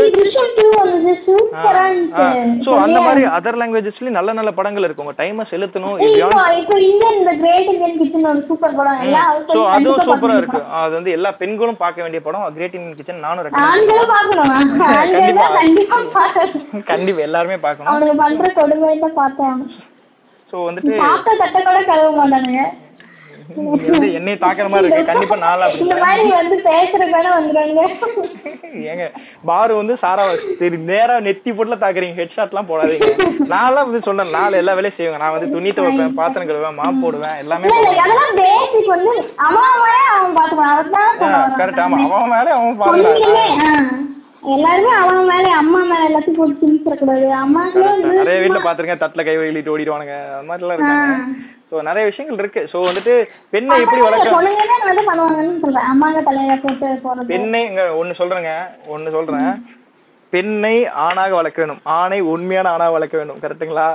சோ 2.66 2.70
அந்த 2.86 2.98
மாதிரி 3.06 3.22
அதர் 3.36 3.60
லாங்குவேஜஸ்லயும் 3.60 4.18
நல்ல 4.18 4.30
நல்ல 4.38 4.50
படங்கள் 4.58 4.86
இருக்கு. 4.86 5.04
உங்க 5.04 5.16
டைமை 5.22 5.44
செலுத்தணும். 5.52 5.94
ஒரு 9.90 9.98
சூப்பர் 10.08 10.29
சூப்பரா. 10.30 10.40
இருக்கு. 10.40 10.60
அது 10.80 10.92
வந்து 10.98 11.14
எல்லா 11.16 11.30
பெண்களும் 11.42 11.80
பார்க்க 11.82 12.04
வேண்டிய 12.04 12.20
படம். 12.26 12.46
கிரேட் 12.56 12.76
இந்தியன் 12.78 12.98
கிச்சன் 12.98 13.24
நானும் 13.26 13.44
ரெக்கமெண்ட் 13.46 13.92
கண்டிப்பா. 16.90 17.22
எல்லாருமே 17.28 17.58
பார்க்கணும். 17.66 17.90
அவனுக்கு 17.92 18.16
பண்ற 18.22 18.48
கொடுமை 18.60 18.92
தான் 19.04 19.18
பார்த்தேன். 19.22 19.58
சோ 20.52 20.56
வந்துட்டு 20.68 20.92
சாப்பிட்ட 21.02 21.36
தட்டை 21.42 21.60
கூட 21.66 21.80
கழுவ 21.90 22.10
மாட்டானுங்க. 22.20 22.62
வந்து 23.90 24.08
என்னை 24.14 24.34
தாக்குற 24.38 24.66
மாதிரி 24.68 24.86
இருக்கு. 24.86 25.08
கண்டிப்பா 25.08 25.36
நாளா 25.40 25.66
இந்த 25.78 25.96
மாதிரி 26.00 26.24
வந்து 26.32 26.56
பேசுற 26.66 27.02
வேணா 27.12 27.30
வந்துடுறாங்க 27.36 27.80
ஏங்க 28.90 29.06
பாரு 29.44 29.72
வந்து 29.76 29.94
சாரா 30.02 30.24
சரி 30.58 30.76
நேரா 30.90 31.14
நெத்தி 31.20 31.50
போட்டுல 31.50 31.78
தாக்குறீங்க. 31.80 32.18
ஹெட் 32.18 32.34
ஷாட் 32.34 32.52
எல்லாம் 32.52 32.68
போடாதீங்க. 32.68 33.08
நான்லாம் 33.52 33.88
வந்து 33.88 34.02
சொன்னேன் 34.04 34.34
நாலு 34.36 34.60
எல்லா 34.60 34.74
வேலையும் 34.78 34.98
செய்வேன். 34.98 35.22
நான் 35.22 35.34
வந்து 35.36 35.54
துணி 35.54 35.70
துவைப்பேன் 35.70 36.18
பாத்திரம் 36.18 36.48
கழுவேன் 36.50 36.78
மாப் 36.78 37.02
போடுவேன் 37.02 37.38
எல்லாமே 37.42 37.72
அதெல்லாம் 38.02 38.36
பேசிக் 38.38 38.92
வந்து 38.94 39.12
அவன் 39.46 39.74
மேலே 39.80 40.04
அவன் 40.12 40.36
பாத்துக்கலாம். 40.38 41.58
கரெக்ட் 41.60 41.82
ஆமா 41.84 41.98
அவன் 42.10 42.32
மேல 42.32 42.48
அவன் 42.54 42.80
ஆ. 43.66 43.72
எல்லாருமே 44.52 44.92
அவன் 45.00 45.26
மேல 45.30 45.46
அம்மா 45.56 45.80
மேல 45.84 46.02
எல்லாத்தையும் 46.08 46.38
போட்டு 46.38 46.60
திணிச்சிட 46.60 46.94
கூடாது 46.96 47.26
அம்மாக்களே 47.40 47.88
வந்து 47.88 48.12
நிறைய 48.20 48.38
வீட்டுல 48.42 48.60
பாத்திருக்கேன் 48.62 49.02
தட்டுல 49.02 49.24
கை 49.24 49.34
வலிட்டு 49.38 49.72
ஓடிடுவானுங்க. 49.74 50.14
அந்த 50.30 50.48
மாதிரி 50.48 50.64
எல்லாம் 50.64 50.78
இருக்காங்க. 50.78 51.16
சோ 51.70 51.82
நிறைய 51.88 52.04
விஷயங்கள் 52.10 52.40
இருக்கு. 52.42 52.62
சோ 52.72 52.78
வந்துட்டு 52.88 53.14
பெண்ணை 53.54 53.80
எப்படி 53.84 54.00
வளர்க்க 54.06 54.30
பெண்ணை 57.34 57.62
ஒண்ணு 58.00 58.14
சொல்றேங்க. 58.20 58.52
ஒண்ணு 58.94 59.10
சொல்றேன். 59.16 59.52
பெண்ணை 60.34 60.76
ஆணாக 61.04 61.32
வளர்க்க 61.34 61.62
வேண்டும் 61.62 61.84
ஆணை 61.98 62.18
உண்மையான 62.32 62.70
ஆணாக 62.74 62.96
வளர்க்க 62.96 63.20
வேண்டும் 63.20 63.42
கரெக்ட்டுங்களா 63.44 63.88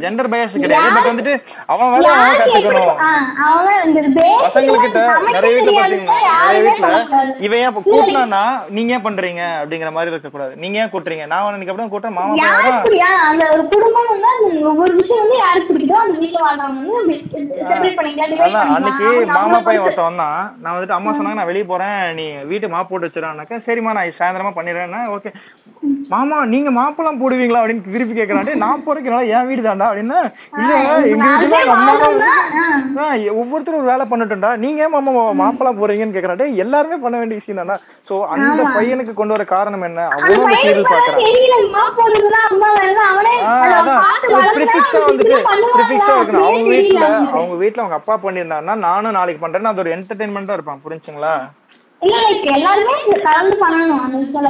ஜெண்டர் 0.00 0.28
பயஸ் 0.28 0.54
கிடையாது. 0.54 0.94
பட் 0.94 1.08
வந்துட்டு 1.08 1.32
அவன் 1.66 1.90
வேலை 1.90 2.10
அவன் 2.10 2.20
யாருக்கு 2.20 2.52
எப்படி- 2.52 2.64
கத்துக்கணும் 2.64 3.00
ஆ, 3.00 3.10
அவன் 3.48 3.80
இந்த 3.84 4.20
basic 4.20 4.44
பசங்கள்கிட்ட 4.44 5.00
சமைக்க 5.08 5.30
நிறைய 5.30 5.56
வீட்டுல 5.56 5.66
தெரியாதுன்னு 5.66 5.78
பாத்தீங்கன்னா 5.78 6.04
நிறைய 6.04 6.28
யாருமே 6.28 6.70
வீட்டுல 6.70 6.80
சொல்லக்கூடாது. 6.80 7.34
இவன் 7.38 7.58
ஏன் 7.58 7.66
இப்ப 7.66 7.82
கூட்டினா 7.86 8.42
நீங்க 8.68 8.92
ஏன் 8.92 9.02
பண்றீங்க? 9.02 9.42
அப்படிங்கிற 9.58 9.92
மாதிரி 9.92 10.10
இருக்க 10.10 10.28
கூடாது. 10.28 10.56
நீங்க 10.56 10.78
ஏன் 10.78 10.86
கூட்டுறீங்க? 10.86 11.26
நான் 11.26 11.44
உனக்கு 11.44 11.68
அப்புறம் 11.68 11.88
கூட்ட 11.88 12.10
மாமா 12.10 12.28
பையன் 12.28 12.46
யாருக்கு 12.46 12.88
புரியா? 12.88 13.10
அந்த 13.24 13.52
ஒரு 13.52 13.68
குடும்பம் 13.68 14.08
வந்து 14.08 14.26
அந்த 14.26 14.68
ஒவ்வொரு 14.68 14.94
விஷயம் 14.94 15.22
வந்து 15.22 15.36
யாருக்கு 15.36 15.74
பிடிக்குதோ 15.74 15.98
அந்த 15.98 16.18
வீட்டுல 16.18 16.40
வாழ்றவங்க 16.40 16.92
வந்து 16.92 17.14
செப்பரேட் 17.62 17.98
பண்ணிக்கலாம். 17.98 18.32
divide 18.32 18.48
அதான் 18.48 18.74
அன்னைக்கு 18.74 19.04
பண்ணிக்கலாம். 19.04 19.26
மாமா 19.26 19.40
அவங்க 19.40 19.60
பையன் 19.60 19.82
பொறுத்து. 19.82 19.82
ஒருத்தன் 19.82 20.04
வந்தான். 20.04 20.56
நான் 20.62 20.76
வந்துட்டு 20.76 20.88
அம்மா 20.88 21.10
சொன்னாங்க 21.10 21.34
நான் 21.34 21.46
வெளிய 21.46 21.64
போறேன். 21.64 22.14
நீ 22.14 22.32
வீட்டு 22.44 22.68
மாப்பு 22.68 22.88
போட்டு 22.90 23.10
சரிம்மா 23.66 23.92
நான் 23.92 24.12
சாயந்தரமா 24.18 24.50
பண்ணிடுறேன்னா 24.56 25.00
ஓகே. 25.08 25.32
மாமா 26.08 26.44
நீங்க 26.44 26.70
மாப்பெல்லாம் 26.70 27.20
போடுவீங்களா? 27.20 27.57
அப்படின்னு 27.58 27.84
திருப்பி 27.88 28.14
கேக்குறான் 28.14 28.46
"டேய், 28.46 28.62
நான் 28.62 28.84
போறதுனால 28.84 29.28
என் 29.32 29.46
வீடு 29.46 29.62
தான்டா 29.62 29.88
அப்படின்னா 29.88 30.18
வீட்டுல 31.04 31.56
ஒவ்வொருத்தரும் 33.34 33.80
ஒரு 33.80 33.90
வேலை 33.90 34.04
பண்ணட்டும்டா. 34.06 34.50
நீங்க 34.58 34.82
ஏன் 34.82 34.94
மாமா 34.96 35.10
மாப்பெல்லாம் 35.40 35.80
போறீங்கன்னு 35.80 36.16
கேக்குறான் 36.16 36.40
"டேய், 36.40 36.58
எல்லாருமே 36.58 36.98
பண்ண 36.98 37.16
வேண்டிய 37.18 37.38
விஷயம் 37.38 37.60
தானே 37.62 37.76
சோ 38.08 38.16
அந்த 38.34 38.44
பையனுக்கு 38.74 39.14
கொண்டு 39.14 39.34
வர 39.34 39.44
காரணம் 39.48 39.82
என்ன? 39.82 40.02
பையனுக்கு 40.16 40.54
சீரியல் 40.56 40.86
பாக்குறான். 40.92 41.18
அவங்க 46.42 46.70
அவனுக்கு. 46.70 47.02
அவங்க 47.34 47.56
வீட்ல 47.56 47.82
அவங்க 47.82 47.98
அப்பா 47.98 48.16
பண்ணிருந்தாருன்னா 48.22 48.76
நானும் 48.86 49.16
நாளைக்கு 49.18 49.44
பண்றேன்னு 49.44 49.72
அது 49.72 49.82
ஒரு 49.84 49.94
என்டர்டைன்மெண்டா 49.96 50.56
இருப்பான். 50.58 50.82
புரிஞ்சுங்களா? 50.84 51.34
இல்ல 52.00 52.16
like 52.30 52.54
எல்லாருமே 52.54 52.92
கலந்து 53.22 53.56
பண்ணணும். 53.56 54.00
அந்த 54.00 54.26
சில 54.32 54.48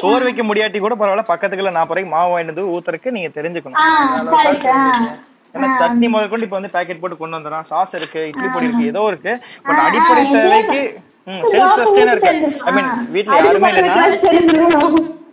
சோறு 0.00 0.24
வைக்க 0.24 0.42
முடியாட்டி 0.42 0.78
கூட 0.78 0.94
பரவாயில்ல 0.94 0.98
பக்கத்துக்குள்ள 0.98 1.46
நாற்பது 1.48 1.62
ரூபாய்க்கு 1.62 2.04
மாவு 2.04 2.38
வாங்கிட்டு 2.38 2.44
வந்து 2.44 2.66
ஊத்துறதுக்கு 2.66 3.10
நீங்க 3.10 3.40
தெரிஞ்சுக்கணும். 3.40 3.74
சட்னி 5.80 6.08
முதல் 6.08 6.28
கொண்டு 6.28 6.44
இப்ப 6.44 6.48
வந்து 6.48 6.70
பாக்கெட் 6.70 7.00
போட்டு 7.00 7.16
கொண்டு 7.16 7.38
வந்துடுறான். 7.38 7.66
சாஸ் 7.66 7.88
இருக்கு 7.92 8.26
இட்லி 8.26 8.46
பொடி 8.52 8.66
இருக்கு 8.66 8.86
ஏதோ 8.86 9.04
இருக்கு. 9.06 9.38
பட் 9.62 9.76
அடிப்படை 9.76 10.30
தேவைக்கு 10.30 10.98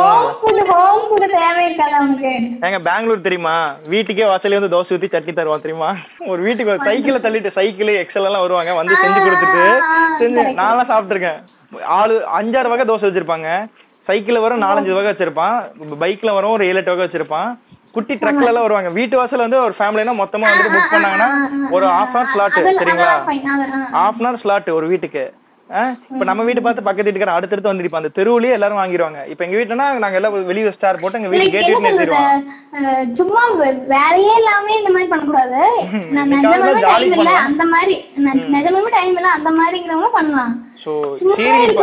ஏங்க 2.62 2.80
பெங்களூர் 2.84 3.22
தெரியுமா? 3.22 3.72
வீட்டுக்கே 3.88 4.24
வாசல்ல 4.24 4.60
வந்து 4.60 4.82
தோசை 4.82 4.92
ஊத்தி 4.92 5.14
சட்னி 5.14 5.34
தருவான் 5.34 5.62
தெரியுமா? 5.62 5.96
ஒரு 6.28 6.42
வீட்டுக்கு 6.42 6.74
சைக்கிள 6.74 7.20
தள்ளிட்டு 7.20 7.52
சைக்கிள் 7.52 8.06
எக்ஸல் 8.06 8.26
எல்லாம் 8.26 8.42
வருவாங்க 8.42 8.74
வந்து 8.74 8.94
செஞ்சு 8.94 9.22
கொடுத்துட்டு 9.22 9.80
செஞ்சு 10.20 10.54
நான்லாம் 10.54 10.92
சாப்பிட்டுருக்கேன். 10.92 11.44
ஆளு 11.96 12.16
அஞ்சாறு 12.38 12.68
வகை 12.68 12.86
தோசை 12.86 13.06
வச்சிருப்பாங்க. 13.08 13.50
சைக்கிள்ல 14.08 14.42
வரும் 14.42 14.62
நாலஞ்சு 14.62 14.92
வகை 14.92 15.10
வச்சிருப்பான். 15.12 15.58
பைக்ல 16.00 16.34
வரும் 16.34 16.52
ஒரு 16.52 16.66
ஏழு 16.66 16.80
எட்டு 16.80 16.94
வகை 16.94 17.06
வச்சிருப்பான். 17.08 17.50
குட்டி 17.92 18.16
ட்ரக்ல 18.16 18.50
எல்லாம் 18.50 18.66
வருவாங்க. 18.66 18.90
வீட்டு 18.92 19.16
வாசல்ல 19.18 19.46
வந்து 19.46 19.60
ஒரு 19.62 19.76
ஃபேமிலினா 19.78 20.14
மொத்தமா 20.18 20.48
வந்து 20.52 20.72
புக் 20.76 20.94
பண்ணாங்கன்னா 20.94 21.28
ஒரு 21.72 21.86
ஹாஃப் 21.92 22.16
அன் 22.18 22.30
ஸ்லாட் 22.32 22.58
அதெல்லாம் 22.58 22.80
சரிங்களா. 22.82 23.16
ஹாஃப் 23.96 24.24
அன் 24.26 24.40
ஸ்லாட் 24.44 24.70
ஒரு 24.72 24.88
வீட்டுக்கு. 24.88 25.26
இப்ப 26.12 26.26
நம்ம 26.26 26.44
வீட்டு 26.44 26.62
பார்த்து 26.62 26.84
பக்கத்து 26.84 27.08
வீட்டுக்காரன் 27.08 27.38
அடுத்தடுத்து 27.38 27.72
வந்துருப்பான். 27.72 28.02
அந்த 28.02 28.12
தெருவுலயே 28.18 28.52
எல்லாரும் 28.52 28.80
வாங்கிடுவாங்க 28.80 29.22
இப்ப 29.28 29.46
எங்க 29.46 29.58
வீட்டுனா 29.58 29.88
நாங்க 30.00 30.18
எல்லாம் 30.20 30.36
வெளியே 30.46 30.72
ஸ்டார் 30.72 31.02
போட்டு 31.02 31.20
எங்க 31.20 31.32
வீட்டு 31.34 31.50
கேட்? 31.56 32.14
அஹ், 32.78 33.08
சும்மா 33.16 33.42
வேலையே 33.92 34.36
இல்லாம 34.38 34.72
இந்த 34.78 34.90
மாதிரி 34.90 35.10
பண்ணக்கூடாது. 35.10 35.60
அந்த 37.48 37.66
மாதிரி 37.66 37.96
நிஜமாவே 38.56 38.90
டைம் 38.92 39.18
இல்ல. 39.18 39.30
அந்த 39.32 39.52
மாதிரிங்கிறவங்க 39.52 40.12
பண்ணலாம். 40.14 40.54
சோ 40.88 40.94
சீரியல் 41.38 41.80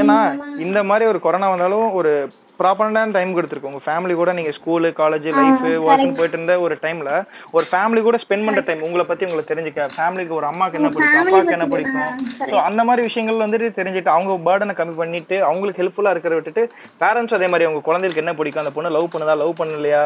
ஏன்னா. 0.00 0.18
இந்த 0.58 0.78
மாதிரி 0.84 1.04
ஒரு 1.06 1.20
கொரோனா 1.20 1.48
வந்தாலும் 1.48 1.92
ஒரு 1.92 2.12
ப்ராப்பரான 2.60 3.04
டைம் 3.14 3.34
கொடுத்துருக்கு 3.36 3.70
உங்க 3.70 3.80
ஃபேமிலி 3.86 4.14
கூட 4.20 4.30
நீங்க 4.38 4.52
ஸ்கூலு 4.56 4.88
காலேஜ் 5.00 5.26
லைஃப் 5.38 5.64
ஒர்க் 5.86 6.16
போயிட்டு 6.18 6.36
இருந்த 6.36 6.54
ஒரு 6.64 6.74
டைம்ல 6.84 7.10
ஒரு 7.56 7.64
ஃபேமிலி 7.70 8.00
கூட 8.06 8.18
ஸ்பெண்ட் 8.22 8.46
பண்ற 8.46 8.62
டைம் 8.68 8.84
உங்களை 8.86 9.04
பத்தி 9.08 9.26
உங்களுக்கு 9.26 9.52
தெரிஞ்சுக்க 9.52 9.88
ஃபேமிலிக்கு 9.96 10.34
ஒரு 10.38 10.46
அம்மாக்கு 10.50 10.78
என்ன 10.80 10.90
பிடிக்கும் 10.94 11.20
அப்பாவுக்கு 11.22 11.56
என்ன 11.56 11.66
பிடிக்கும். 11.72 12.10
சோ 12.50 12.56
அந்த 12.68 12.80
மாதிரி 12.88 13.02
விஷயங்கள் 13.08 13.42
வந்துட்டு 13.44 13.68
தெரிஞ்சுட்டு 13.78 14.12
அவங்க 14.14 14.38
பேர்டனை 14.48 14.76
கம்மி 14.78 14.96
பண்ணிட்டு 15.00 15.38
அவங்களுக்கு 15.48 15.82
ஹெல்ப்ஃபுல்லா 15.82 16.14
இருக்கிற 16.14 16.34
விட்டுட்டு 16.38 16.64
பேரண்ட்ஸ் 17.02 17.36
அதே 17.38 17.48
மாதிரி 17.52 17.66
அவங்க 17.68 17.82
குழந்தைகளுக்கு 17.88 18.24
என்ன 18.24 18.34
பிடிக்கும் 18.40 18.64
அந்த 18.64 18.74
பொண்ணு 18.76 18.94
லவ் 18.96 19.12
பண்ணுதா 19.14 19.36
லவ் 19.42 19.54
பண்ணலையா? 19.60 20.02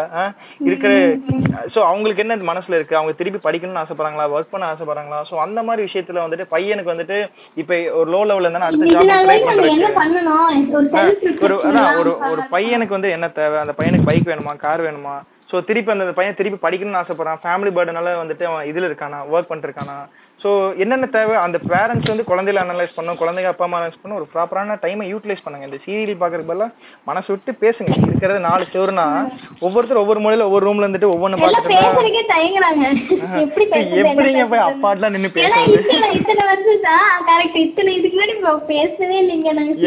இருக்கிற 0.69 0.93
சோ 1.75 1.81
அவங்களுக்கு 1.91 2.25
என்ன 2.25 2.39
மனசுல 2.51 2.77
இருக்கு? 2.79 2.99
அவங்க 2.99 3.15
திருப்பி 3.21 3.41
படிக்கணும்னு 3.47 3.83
ஆசைப்படுறாங்களா? 3.83 4.27
ஒர்க் 4.35 4.53
பண்ண 4.55 4.71
ஆசைப்படுறாங்களா? 4.73 5.21
சோ 5.31 5.37
அந்த 5.47 5.61
மாதிரி 5.69 5.87
விஷயத்துல 5.89 6.25
வந்துட்டு 6.25 6.47
பையனுக்கு 6.55 6.95
வந்துட்டு 6.95 7.19
இப்ப 7.57 7.71
ஒரு 8.01 8.09
லோ 8.15 8.23
லெவல்ல 8.29 8.49
இருந்தா 8.49 8.69
அடுத்த 8.69 8.93
ஜாப் 8.93 9.11
ட்ரை 9.27 9.39
பண்றதுக்கு 9.47 9.89
ஒரு 12.01 12.13
ஒரு 12.31 12.40
ஒரு 12.41 12.49
பையனுக்கு 12.51 12.97
வந்து 12.99 13.11
என்ன 13.11 13.29
தேவை? 13.29 13.59
அந்த 13.59 13.75
பையனுக்கு 13.77 14.05
பைக் 14.05 14.27
வேணுமா? 14.27 14.57
கார் 14.57 14.81
வேணுமா? 14.81 15.15
சோ 15.51 15.65
திருப்பி 15.65 15.93
அந்த 15.93 16.13
பையன் 16.13 16.35
திருப்பி 16.35 16.69
படிக்கணும்னு 16.69 17.01
ஆசைப்படுறான். 17.03 17.41
ஃபேமிலி 17.45 17.71
பேர்டனால 17.77 18.11
வந்துட்டு 18.23 18.43
அவன் 18.43 18.67
இதுல 18.73 18.89
இருக்கானா? 18.91 19.19
ஒர்க் 19.35 19.51
பண்ணிட்டு 19.51 19.85
சோ 20.41 20.51
என்னென்ன 20.83 21.07
தேவை? 21.15 21.35
அந்த 21.39 21.59
பேரண்ட்ஸ் 21.71 22.11
வந்து 22.11 22.25
குழந்தைகளை 22.29 22.61
அனலைஸ் 22.63 22.95
பண்ணும் 22.95 23.19
குழந்தைங்க 23.19 23.51
அப்பா 23.51 23.65
அம்மா 23.67 23.77
அனலைஸ் 23.79 23.99
பண்ணும் 24.01 24.17
ஒரு 24.19 24.27
ப்ராப்பரான 24.31 24.77
டைமை 24.85 25.05
யூட்டிலைஸ் 25.11 25.43
பண்ணுங்க. 25.45 25.67
இந்த 25.69 25.79
சீரியல் 25.85 26.19
பாக்குறதுக்கு 26.21 26.51
பதிலா 26.51 26.67
மனசு 27.07 27.29
விட்டு 27.33 27.53
பேசுங்க. 27.63 27.91
இருக்கிறது 28.05 28.41
நாலு 28.47 28.65
செவருனா 28.71 29.05
ஒவ்வொருத்தர் 29.61 30.01
ஒவ்வொரு 30.03 30.21
மூலையில 30.21 30.47
ஒவ்வொரு 30.49 30.67
ரூம்ல 30.69 30.87
இருந்துட்டு 30.87 31.11
ஒவ்வொன்னு 31.13 31.41
பாத்துட்டு 31.43 31.77
எப்படிங்க 34.05 34.47
போய்? 34.47 34.59
அப்பாட்லாம் 34.71 35.13
நின்னு 35.17 35.29
ஏன்னா 35.41 35.59
பேசுறது? 35.59 35.67
தான் 35.67 35.77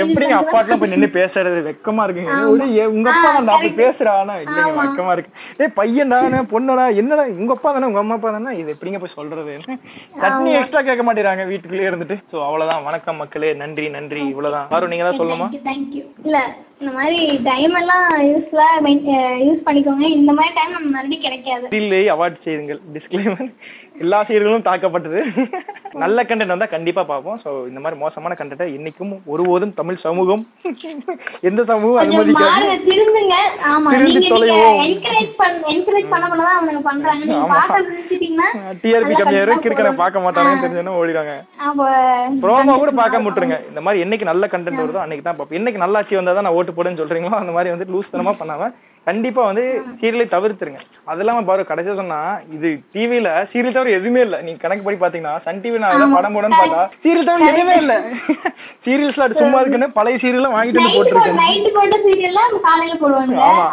எப்படிங்க 0.03 0.35
அப்பாட்லாம் 0.41 0.77
போய் 0.77 0.93
நின்னு 0.93 1.07
பேசுறது? 1.17 1.59
வெக்கமா 1.67 2.03
இருக்குங்க. 2.07 2.31
ஏ- 2.77 2.87
உங்க 2.93 3.09
அப்பா 3.13 3.31
தான் 3.31 3.49
அப்படி 3.49 3.67
பேசுறா 3.81 4.11
ஆனா 4.21 4.33
இல்லைங்க 4.43 4.61
வெக்கமா 4.83 5.11
இருக்கு. 5.15 5.31
ஏய் 5.59 5.73
பையன்டா 5.77 6.19
நான் 6.29 6.51
பொண்ணுடா 6.53 6.95
என்னடா 7.01 7.23
உங்க 7.41 7.53
அப்பா 7.57 7.71
தானே 7.71 7.87
உங்க 7.91 7.99
அம்மா 7.99 8.15
அப்பா 8.17 8.31
தானே 8.31 8.57
இது 8.61 8.73
எப்படிங்க 8.75 8.99
போய் 8.99 9.15
சொல்றது? 9.17 9.53
எக்ஸ்ட்ரா 10.51 10.81
கேட்க 10.87 11.03
மாட்டேறாங்க 11.07 11.43
வீட்டுக்குள்ளே 11.47 11.87
இருந்துட்டு. 11.89 12.15
சோ 12.31 12.37
அவ்வளவுதான். 12.47 12.83
வணக்கம் 12.83 13.19
மக்களே. 13.21 13.53
நன்றி 13.53 13.85
நன்றி. 13.89 14.21
இவ்வளவுதான். 14.33 14.67
வரும் 14.69 14.91
நீங்க 14.93 15.05
தான் 15.07 15.19
சொல்லணுமா? 15.21 15.47
தேங்க்யூ 15.69 16.03
இல்ல 16.23 16.39
இந்த 16.79 16.91
மாதிரி 16.97 17.19
டைம் 17.43 17.75
எல்லாம் 17.81 18.07
யூஸ்ஃபுல்லா 18.29 18.69
யூஸ் 19.47 19.65
பண்ணிக்கோங்க. 19.67 20.05
இந்த 20.19 20.31
மாதிரி 20.37 20.53
டைம் 20.59 20.75
நம்ம 20.75 20.89
மறுபடியும் 20.95 21.25
கிடைக்காது. 21.27 21.67
இல்லை 21.81 22.01
அவார்ட் 22.13 22.43
செய்யுங்கள். 22.45 22.81
டிஸ்க்ளைமர் 22.95 23.51
எல்லா 23.99 24.19
சீர்களும் 24.23 24.67
தாக்கப்பட்டது. 24.69 25.21
நல்ல 26.01 26.19
கண்டென்ட் 26.27 26.53
வந்தா 26.53 26.67
கண்டிப்பா 26.73 27.01
பார்ப்போம் 27.09 27.39
சோ 27.41 27.49
இந்த 27.69 27.79
மாதிரி 27.83 27.97
மோசமான 28.01 28.35
கண்டென்ட்டை 28.39 28.67
என்னைக்கும் 28.77 29.11
ஒருபோதும் 29.33 29.73
தமிழ் 29.79 29.99
சமூகம் 30.05 30.43
எந்த 31.49 31.61
சமூகம் 31.71 31.99
அனுமதிக்காது. 32.03 32.67
திருந்துங்க. 32.87 33.35
ஆமா 33.71 33.89
நீங்க 33.93 34.07
நீங்க 34.09 34.29
தொலைவோம். 34.33 34.79
என்கரேஜ் 34.85 35.33
பண்ண 35.41 35.69
என்கரேஜ் 35.73 36.09
பண்ண 36.13 36.25
பண்ணதான் 36.31 36.57
அவனுங்க 36.59 36.81
பண்றாங்க. 36.89 37.21
நீங்க 37.31 37.45
ஆமா. 37.45 37.57
பார்க்க 37.61 38.79
டிஆர்பி 38.83 39.11
நல்லா 39.11 39.21
கம்மியாயிரும் 39.21 40.25
மாட்டாங்கன்னு 40.27 40.63
தெரிஞ்சோன்னா 40.65 40.95
ஓடிடுவாங்க. 41.01 41.35
ப்ரோமோ 42.45 42.77
கூட 42.83 42.93
பார்க்க 43.01 43.25
முட்டுருங்க 43.25 43.59
இந்த 43.71 43.83
மாதிரி 43.87 44.03
என்னைக்கு 44.05 44.31
நல்ல 44.31 44.47
கண்டென்ட் 44.55 44.83
வருதோ 44.83 45.03
அன்னைக்கு 45.03 45.25
தான் 45.27 45.37
பார்ப்போம். 45.37 45.59
என்னைக்கு 45.59 45.83
நல்லாட்சி 45.85 46.19
வந்தா 46.19 46.35
தான் 46.39 46.47
நான் 46.47 46.57
ஓட்டு 46.61 46.77
போடுன்னு 46.79 47.01
சொல்றீங்களோ 47.03 47.41
அந்த 47.43 47.55
மாதிரி 47.57 47.73
வந்து 47.75 47.91
லூஸ் 47.93 48.13
தனமா 48.15 48.33
பண்ணாம 48.41 48.71
கண்டிப்பா 49.07 49.41
வந்து 49.47 49.63
சீரியலை 49.99 50.25
தவிர்த்துருங்க. 50.29 50.81
அது 51.07 51.21
இல்லாம 51.23 51.39
பாரு 51.47 51.61
கடைசியா 51.69 51.93
சொன்னா 51.97 52.19
இது 52.55 52.69
டிவில 52.93 53.29
சீரியல் 53.51 53.75
தவிர 53.75 53.95
எதுவுமே 53.97 54.21
இல்ல. 54.25 54.37
நீங்க 54.45 54.59
கணக்கு 54.61 54.85
படி 54.85 54.97
பாத்தீங்கன்னா 55.01 55.33
சன் 55.45 55.59
டிவி 55.63 55.79
நான் 55.81 55.95
படம் 56.17 56.35
பார்த்தா 56.53 56.67
சீரியல் 57.03 57.27
தவிர 57.29 57.49
எதுவுமே 57.51 57.75
இல்ல. 57.81 57.95
சீரியல்ஸ்ல 58.85 59.25
அது 59.25 59.39
சும்மா 59.41 59.59
இருக்குன்னு 59.61 59.89
பழைய 59.97 60.15
சீரியல்லாம் 60.23 60.55
வாங்கிட்டு 60.55 60.79
வந்து 60.79 60.93
போட்டுருக்கேன் 60.99 61.39
ஆமா. 63.49 63.65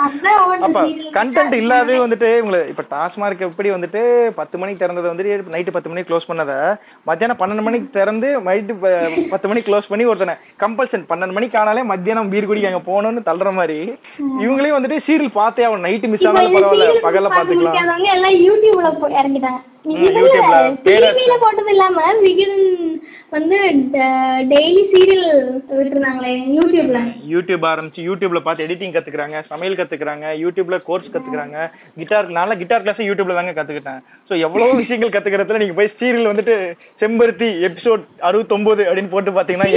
அப்ப. 0.66 0.82
கண்டென்ட் 1.16 1.54
இல்லாதே 1.60 1.76
வந்துட்டு 2.02 2.30
உங்களை 2.42 2.60
இப்ப 2.72 2.84
டாஸ்மார்க் 2.92 3.46
எப்படி 3.48 3.70
வந்துட்டு 3.74 4.02
பத்து 4.40 4.58
மணிக்கு 4.60 4.82
திறந்ததை 4.82 5.08
வந்து 5.12 5.26
நைட்டு 5.54 5.76
பத்து 5.76 5.90
மணிக்கு 5.90 6.10
க்ளோஸ் 6.10 6.28
பண்ணத 6.30 6.52
மத்தியானம் 7.06 7.40
பன்னெண்டு 7.40 7.66
மணிக்கு 7.66 7.88
திறந்து 7.96 8.28
நைட்டு 8.48 8.76
பத்து 9.32 9.48
மணிக்கு 9.48 9.68
க்ளோஸ் 9.68 9.90
பண்ணி 9.90 10.06
ஒருத்தனை 10.10 10.34
கம்பல்சன் 10.60 11.08
பன்னெண்டு 11.10 11.36
மணிக்கு 11.36 11.58
ஆனாலே 11.60 11.84
மத்தியானம் 11.90 12.30
பீர் 12.32 12.48
குடிக்க 12.48 12.70
அங்க 12.70 12.84
போகணும்னு 12.86 13.26
தள்ளுற 13.28 13.50
மாதிரி 13.56 13.80
இவங்களே 14.40 14.74
வந்துட்டு 14.74 14.98
சீரியல் 15.20 15.38
பார்த்தே 15.38 15.64
அவன் 15.68 15.82
நைட்டு 15.86 16.08
மிஸ் 16.10 16.26
ஆனாலும் 16.28 16.54
பரவாயில்ல 16.56 17.02
பகல்ல 17.06 17.28
பாத்துக்கலாம் 17.32 18.12
எல்லாம் 18.14 18.36
யூடியூப்ல 18.46 18.88
இறங்கிட்டாங்க. 19.20 19.58
டிவில 20.86 21.34
போட்டது 21.42 21.70
இல்லாம 21.74 22.00
விகின் 22.24 22.56
வந்து 23.34 23.58
டெய்லி 24.52 24.82
சீரியல் 24.92 25.26
விட்டுருந்தாங்களே 25.70 26.32
யூடியூப்ல 26.56 26.98
யூடியூப் 27.32 27.64
ஆரம்பிச்சு 27.70 28.06
யூடியூப்ல 28.08 28.40
பார்த்து 28.46 28.66
எடிட்டிங் 28.66 28.94
கத்துக்கிறாங்க 28.96 29.42
சமையல் 29.50 29.78
கத்துக்கிறாங்க 29.80 30.26
யூடியூப்ல 30.42 30.78
கோர்ஸ் 30.88 31.12
கத்துக்கிறாங்க. 31.14 31.56
கிட்டார் 32.00 32.32
நான்ல 32.38 32.56
கிட்டார் 32.62 32.84
கிளாஸ் 32.86 33.08
யூடியூப்ல 33.08 33.38
தாங்க 33.38 33.54
கத்துக்கிட்டேன். 33.58 34.00
சோ 34.30 34.34
எவ்வளவு 34.46 34.80
விஷயங்கள் 34.82 35.14
கத்துக்கிறதுல 35.14 35.62
நீங்க 35.64 35.76
போய் 35.78 35.94
சீரியல் 36.00 36.30
வந்துட்டு 36.32 36.56
செம்பருத்தி 37.02 37.50
எபிசோட் 37.68 38.04
அறுபத்தொன்பது 38.30 38.84
அப்படின்னு 38.88 39.14
போட்டு 39.14 39.36
பாத்தீங்கன்னா 39.38 39.70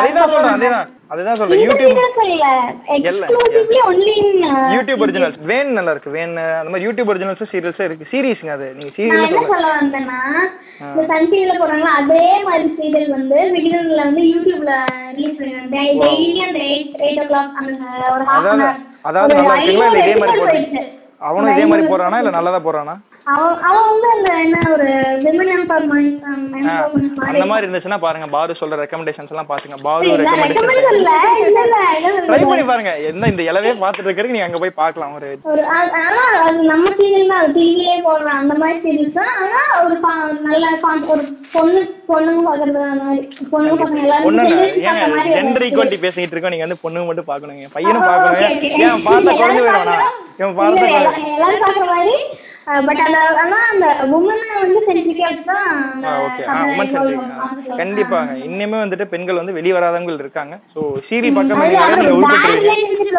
அதேதான் 0.00 0.32
சொல்றேன் 0.34 0.56
அதேதான். 0.56 0.88
அதுதான் 1.10 1.38
சொல்றேன். 1.38 1.60
யூடியூப் 1.62 1.96
யூடியூப் 4.74 5.02
ஒரிஜினல்ஸ் 5.04 5.38
வேன் 5.50 5.70
நல்லா 5.76 5.92
இருக்கு. 5.94 6.10
வேன் 6.16 6.32
அந்த 6.52 6.70
மாதிரி 6.72 6.86
யூடியூப் 6.86 7.10
ஒரிஜினல்ஸ் 7.12 7.50
சீரியல்ஸ் 7.52 7.80
இருக்கு. 7.86 8.06
சீரிஸ்ங்க 8.12 8.52
அது. 8.56 8.66
நீங்க 8.76 8.90
என்ன 8.98 9.16
சீரியல் 9.22 9.50
சொல்ல 9.52 9.70
வந்தேன்னா 9.74 10.20
இந்த 10.88 11.02
சன் 11.10 11.28
டிவில 11.32 11.54
போறாங்களா 11.62 11.92
அதே 12.00 12.20
மாதிரி 12.46 12.68
சீரியல் 12.78 13.10
வந்து 13.16 13.38
விகிதன்ல 13.56 14.00
வந்து 14.02 14.22
யூடியூப்ல 14.32 14.74
ரிலீஸ் 15.16 15.40
பண்ணுவாங்க 15.40 15.68
டெய்லி 16.04 16.40
அந்த 16.46 16.60
எயிட் 16.68 16.94
எயிட் 17.06 17.20
ஓ 17.22 17.28
கிளாக் 17.30 17.58
அந்த 17.60 17.72
ஒரு 18.14 18.24
ஹாஃப் 18.30 18.48
அதாவது 19.08 19.34
நல்லா 19.34 19.54
இருக்குங்களா? 19.56 19.90
இதே 19.98 20.14
மாதிரி 20.22 20.40
போயிடுச்சு. 20.46 20.82
அவனும் 21.28 21.52
இதே 21.54 21.64
மாதிரி 21.70 21.84
போறானா 21.90 22.18
இல்ல 22.22 22.30
நல்லதா 22.36 22.60
போறானா 22.64 22.94
அந்த 27.30 27.46
மாதிரி 27.46 27.60
இருந்துச்சுன்னா 27.60 27.96
பாருங்க 28.02 28.24
பாரு 28.32 28.52
சொல்ற 28.60 28.74
ரெக்கமெண்டேஷன்ஸ் 28.82 29.32
எல்லாம் 29.32 29.50
பாத்துங்க 29.50 29.76
பாரு 29.82 30.02
ட்ரை? 30.20 30.30
பண்ணி 32.44 32.64
பாருங்க 32.64 32.90
என்ன 33.08 33.28
இந்த 33.28 33.40
இலவே 33.48 33.70
பாத்துட்டு 33.80 34.04
இருக்கிறதுக்கு 34.04 34.30
நீங்க 34.30 34.42
அங்க 34.48 34.58
போய் 34.58 34.80
பார்க்கலாம் 34.80 35.12
ஒரு 35.18 35.26
ஒரு 35.50 35.60
ஆ- 35.70 35.90
ஆனா 36.02 36.20
அது 36.42 36.58
நம்ம 36.70 36.86
சீரியல் 36.98 37.32
தான் 37.32 37.50
டிவிலே 37.56 37.94
போடுறோம் 38.04 38.38
அந்த 38.38 38.52
மாதிரி 38.56 38.76
சீரியல்ஸ் 38.84 39.16
தான் 39.20 39.32
ஆனா 39.40 39.58
ஒரு 39.82 39.94
பா- 40.00 40.08
நல்ல 40.46 40.64
con- 40.82 41.04
ஒரு 41.08 41.20
பொண்ணு 41.52 41.78
பொண்ணுங்க 42.08 42.40
பாக்குறது 42.44 42.78
மாதிரி 43.00 43.20
பொண்ணுங்க 43.52 43.84
எல்லாரும் 44.00 44.26
ஜெண்டர். 45.30 45.62
ஈக்குவாலிட்டி 45.66 45.96
பேசிட்டு 46.04 46.30
இருக்கோம் 46.30 46.50
நீங்க 46.50 46.64
வந்து 46.66 46.78
பொண்ணுங்க 46.84 47.06
மட்டும் 47.06 47.26
பாக்கணுங்க 47.28 47.66
பையனும் 47.72 48.02
ஓ, 48.02 48.06
பாக்கணும். 48.06 48.40
ஏன் 48.84 49.02
பார்த்தா 49.06 49.32
குறைஞ்சு 49.34 49.60
இவன் 49.60 49.74
இல்ல, 50.42 50.54
பார்த்தா 50.58 50.84
எல்லா- 50.92 51.10
எல்லாரும் 51.30 51.62
பாக்குற 51.64 51.82
மாதிரி 51.90 52.14
பட் 52.86 53.00
அந்த 53.04 53.18
ஆனா 53.42 53.58
உமனை 54.16 54.48
வந்து 54.62 54.80
தான் 55.48 55.70
ஓகே 56.24 56.42
உமன் 56.72 56.90
சென்ட்ரிக். 56.94 57.78
கண்டிப்பாங்க 57.80 58.32
இன்னுமே 58.48 58.76
வந்துட்டு 58.82 59.06
பெண்கள் 59.12 59.40
வந்து 59.40 59.56
வெளிய 59.58 59.72
வராதவங்க 59.76 60.12
இருக்காங்க. 60.20 60.54
சோ 60.74 60.80
சீரி 61.08 61.30
பக்கம் 61.36 61.60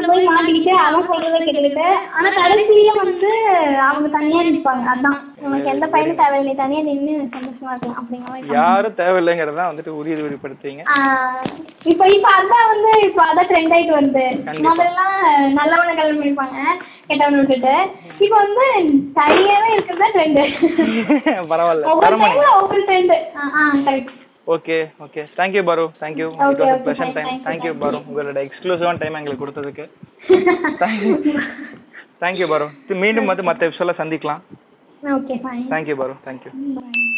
போய் 0.10 0.28
மாட்டிக்கிட்டு 0.30 0.74
அவன் 0.86 1.10
சொல்றதை 1.10 1.40
கேட்டுக்கிட்டு 1.42 1.86
ஆனா 2.18 2.30
கடைசியில 2.40 2.94
வந்து 3.04 3.32
அவங்க 3.90 4.08
தனியா 4.18 4.42
நிற்பாங்க 4.48 4.88
அதான். 4.94 5.20
உனக்கு 5.46 5.72
எந்த 5.74 5.86
பையனும் 5.94 6.22
தேவையில்லை. 6.22 6.54
தனியா 6.56 6.82
நின்னு 6.90 7.14
சந்தோஷமா 7.36 7.72
இருக்கலாம் 7.74 8.00
அப்படிங்கிற 8.02 8.56
யாரும் 8.58 8.98
தேவையில்லைங்கிறதா 9.02 9.70
வந்துட்டு 9.72 9.98
உறுதிப்படுத்துறீங்க. 10.00 10.84
ஆஹ் 10.96 11.44
இப்ப 11.92 12.08
இப்ப 12.16 12.28
அதான் 12.40 12.70
வந்து 12.74 12.92
இப்ப 13.10 13.22
அதான் 13.30 13.50
ட்ரெண்ட் 13.52 13.76
ஆயிட்டு 13.78 13.98
வருது. 13.98 14.26
முதல்ல 14.68 15.02
நல்லவனை 15.60 15.94
கல்யாணம் 15.94 16.22
பண்ணிப்பாங்க. 16.22 16.58
கெட்டவனை 17.12 17.40
விட்டுட்டு 17.42 17.74
இப்ப 18.20 18.34
வந்து 18.38 18.66
தனியாவே 19.18 19.70
இருக்கிறதா 19.76 20.10
ட்ரெண்ட் 20.16 20.42
பரவாயில்ல. 21.52 21.86
ஒவ்வொரு 21.86 22.06
தரமணி 22.06 22.28
டைம்ல 22.30 22.50
ஒவ்வொரு 22.60 22.84
trend 22.90 23.14
ah 23.42 23.78
correct 23.88 24.12
okay 24.48 24.78
okay 25.06 25.24
thank you 25.38 25.64
Paru 25.64 25.84
thank you 26.00 26.28
it 26.30 26.42
Okay, 26.46 26.62
was 26.62 26.72
okay, 26.72 26.84
pleasant 26.86 27.14
fine, 27.14 27.18
time 27.20 27.28
thank 27.28 27.38
you, 27.40 27.48
thank you 27.48 27.72
thank 27.72 27.84
Paru 27.84 27.98
உங்களோட 28.04 28.40
எக்ஸ்க்ளூசிவான 28.48 29.00
டைம் 29.04 29.20
எங்களுக்கு 29.20 29.44
கொடுத்ததுக்கு. 29.44 29.86
தேங்க்யூ 32.24 32.48
பாரு 32.50 32.68
மீண்டும் 33.04 33.32
வந்து 33.32 33.46
மத்த 33.48 33.70
எபிசோட்ல 33.70 33.96
சந்திக்கலாம். 34.02 34.44
Okay 35.04 35.38
fine 35.44 35.64
thank you 35.72 35.98
Paru 36.02 36.16
thank you 36.28 36.52
Bye. 36.78 37.11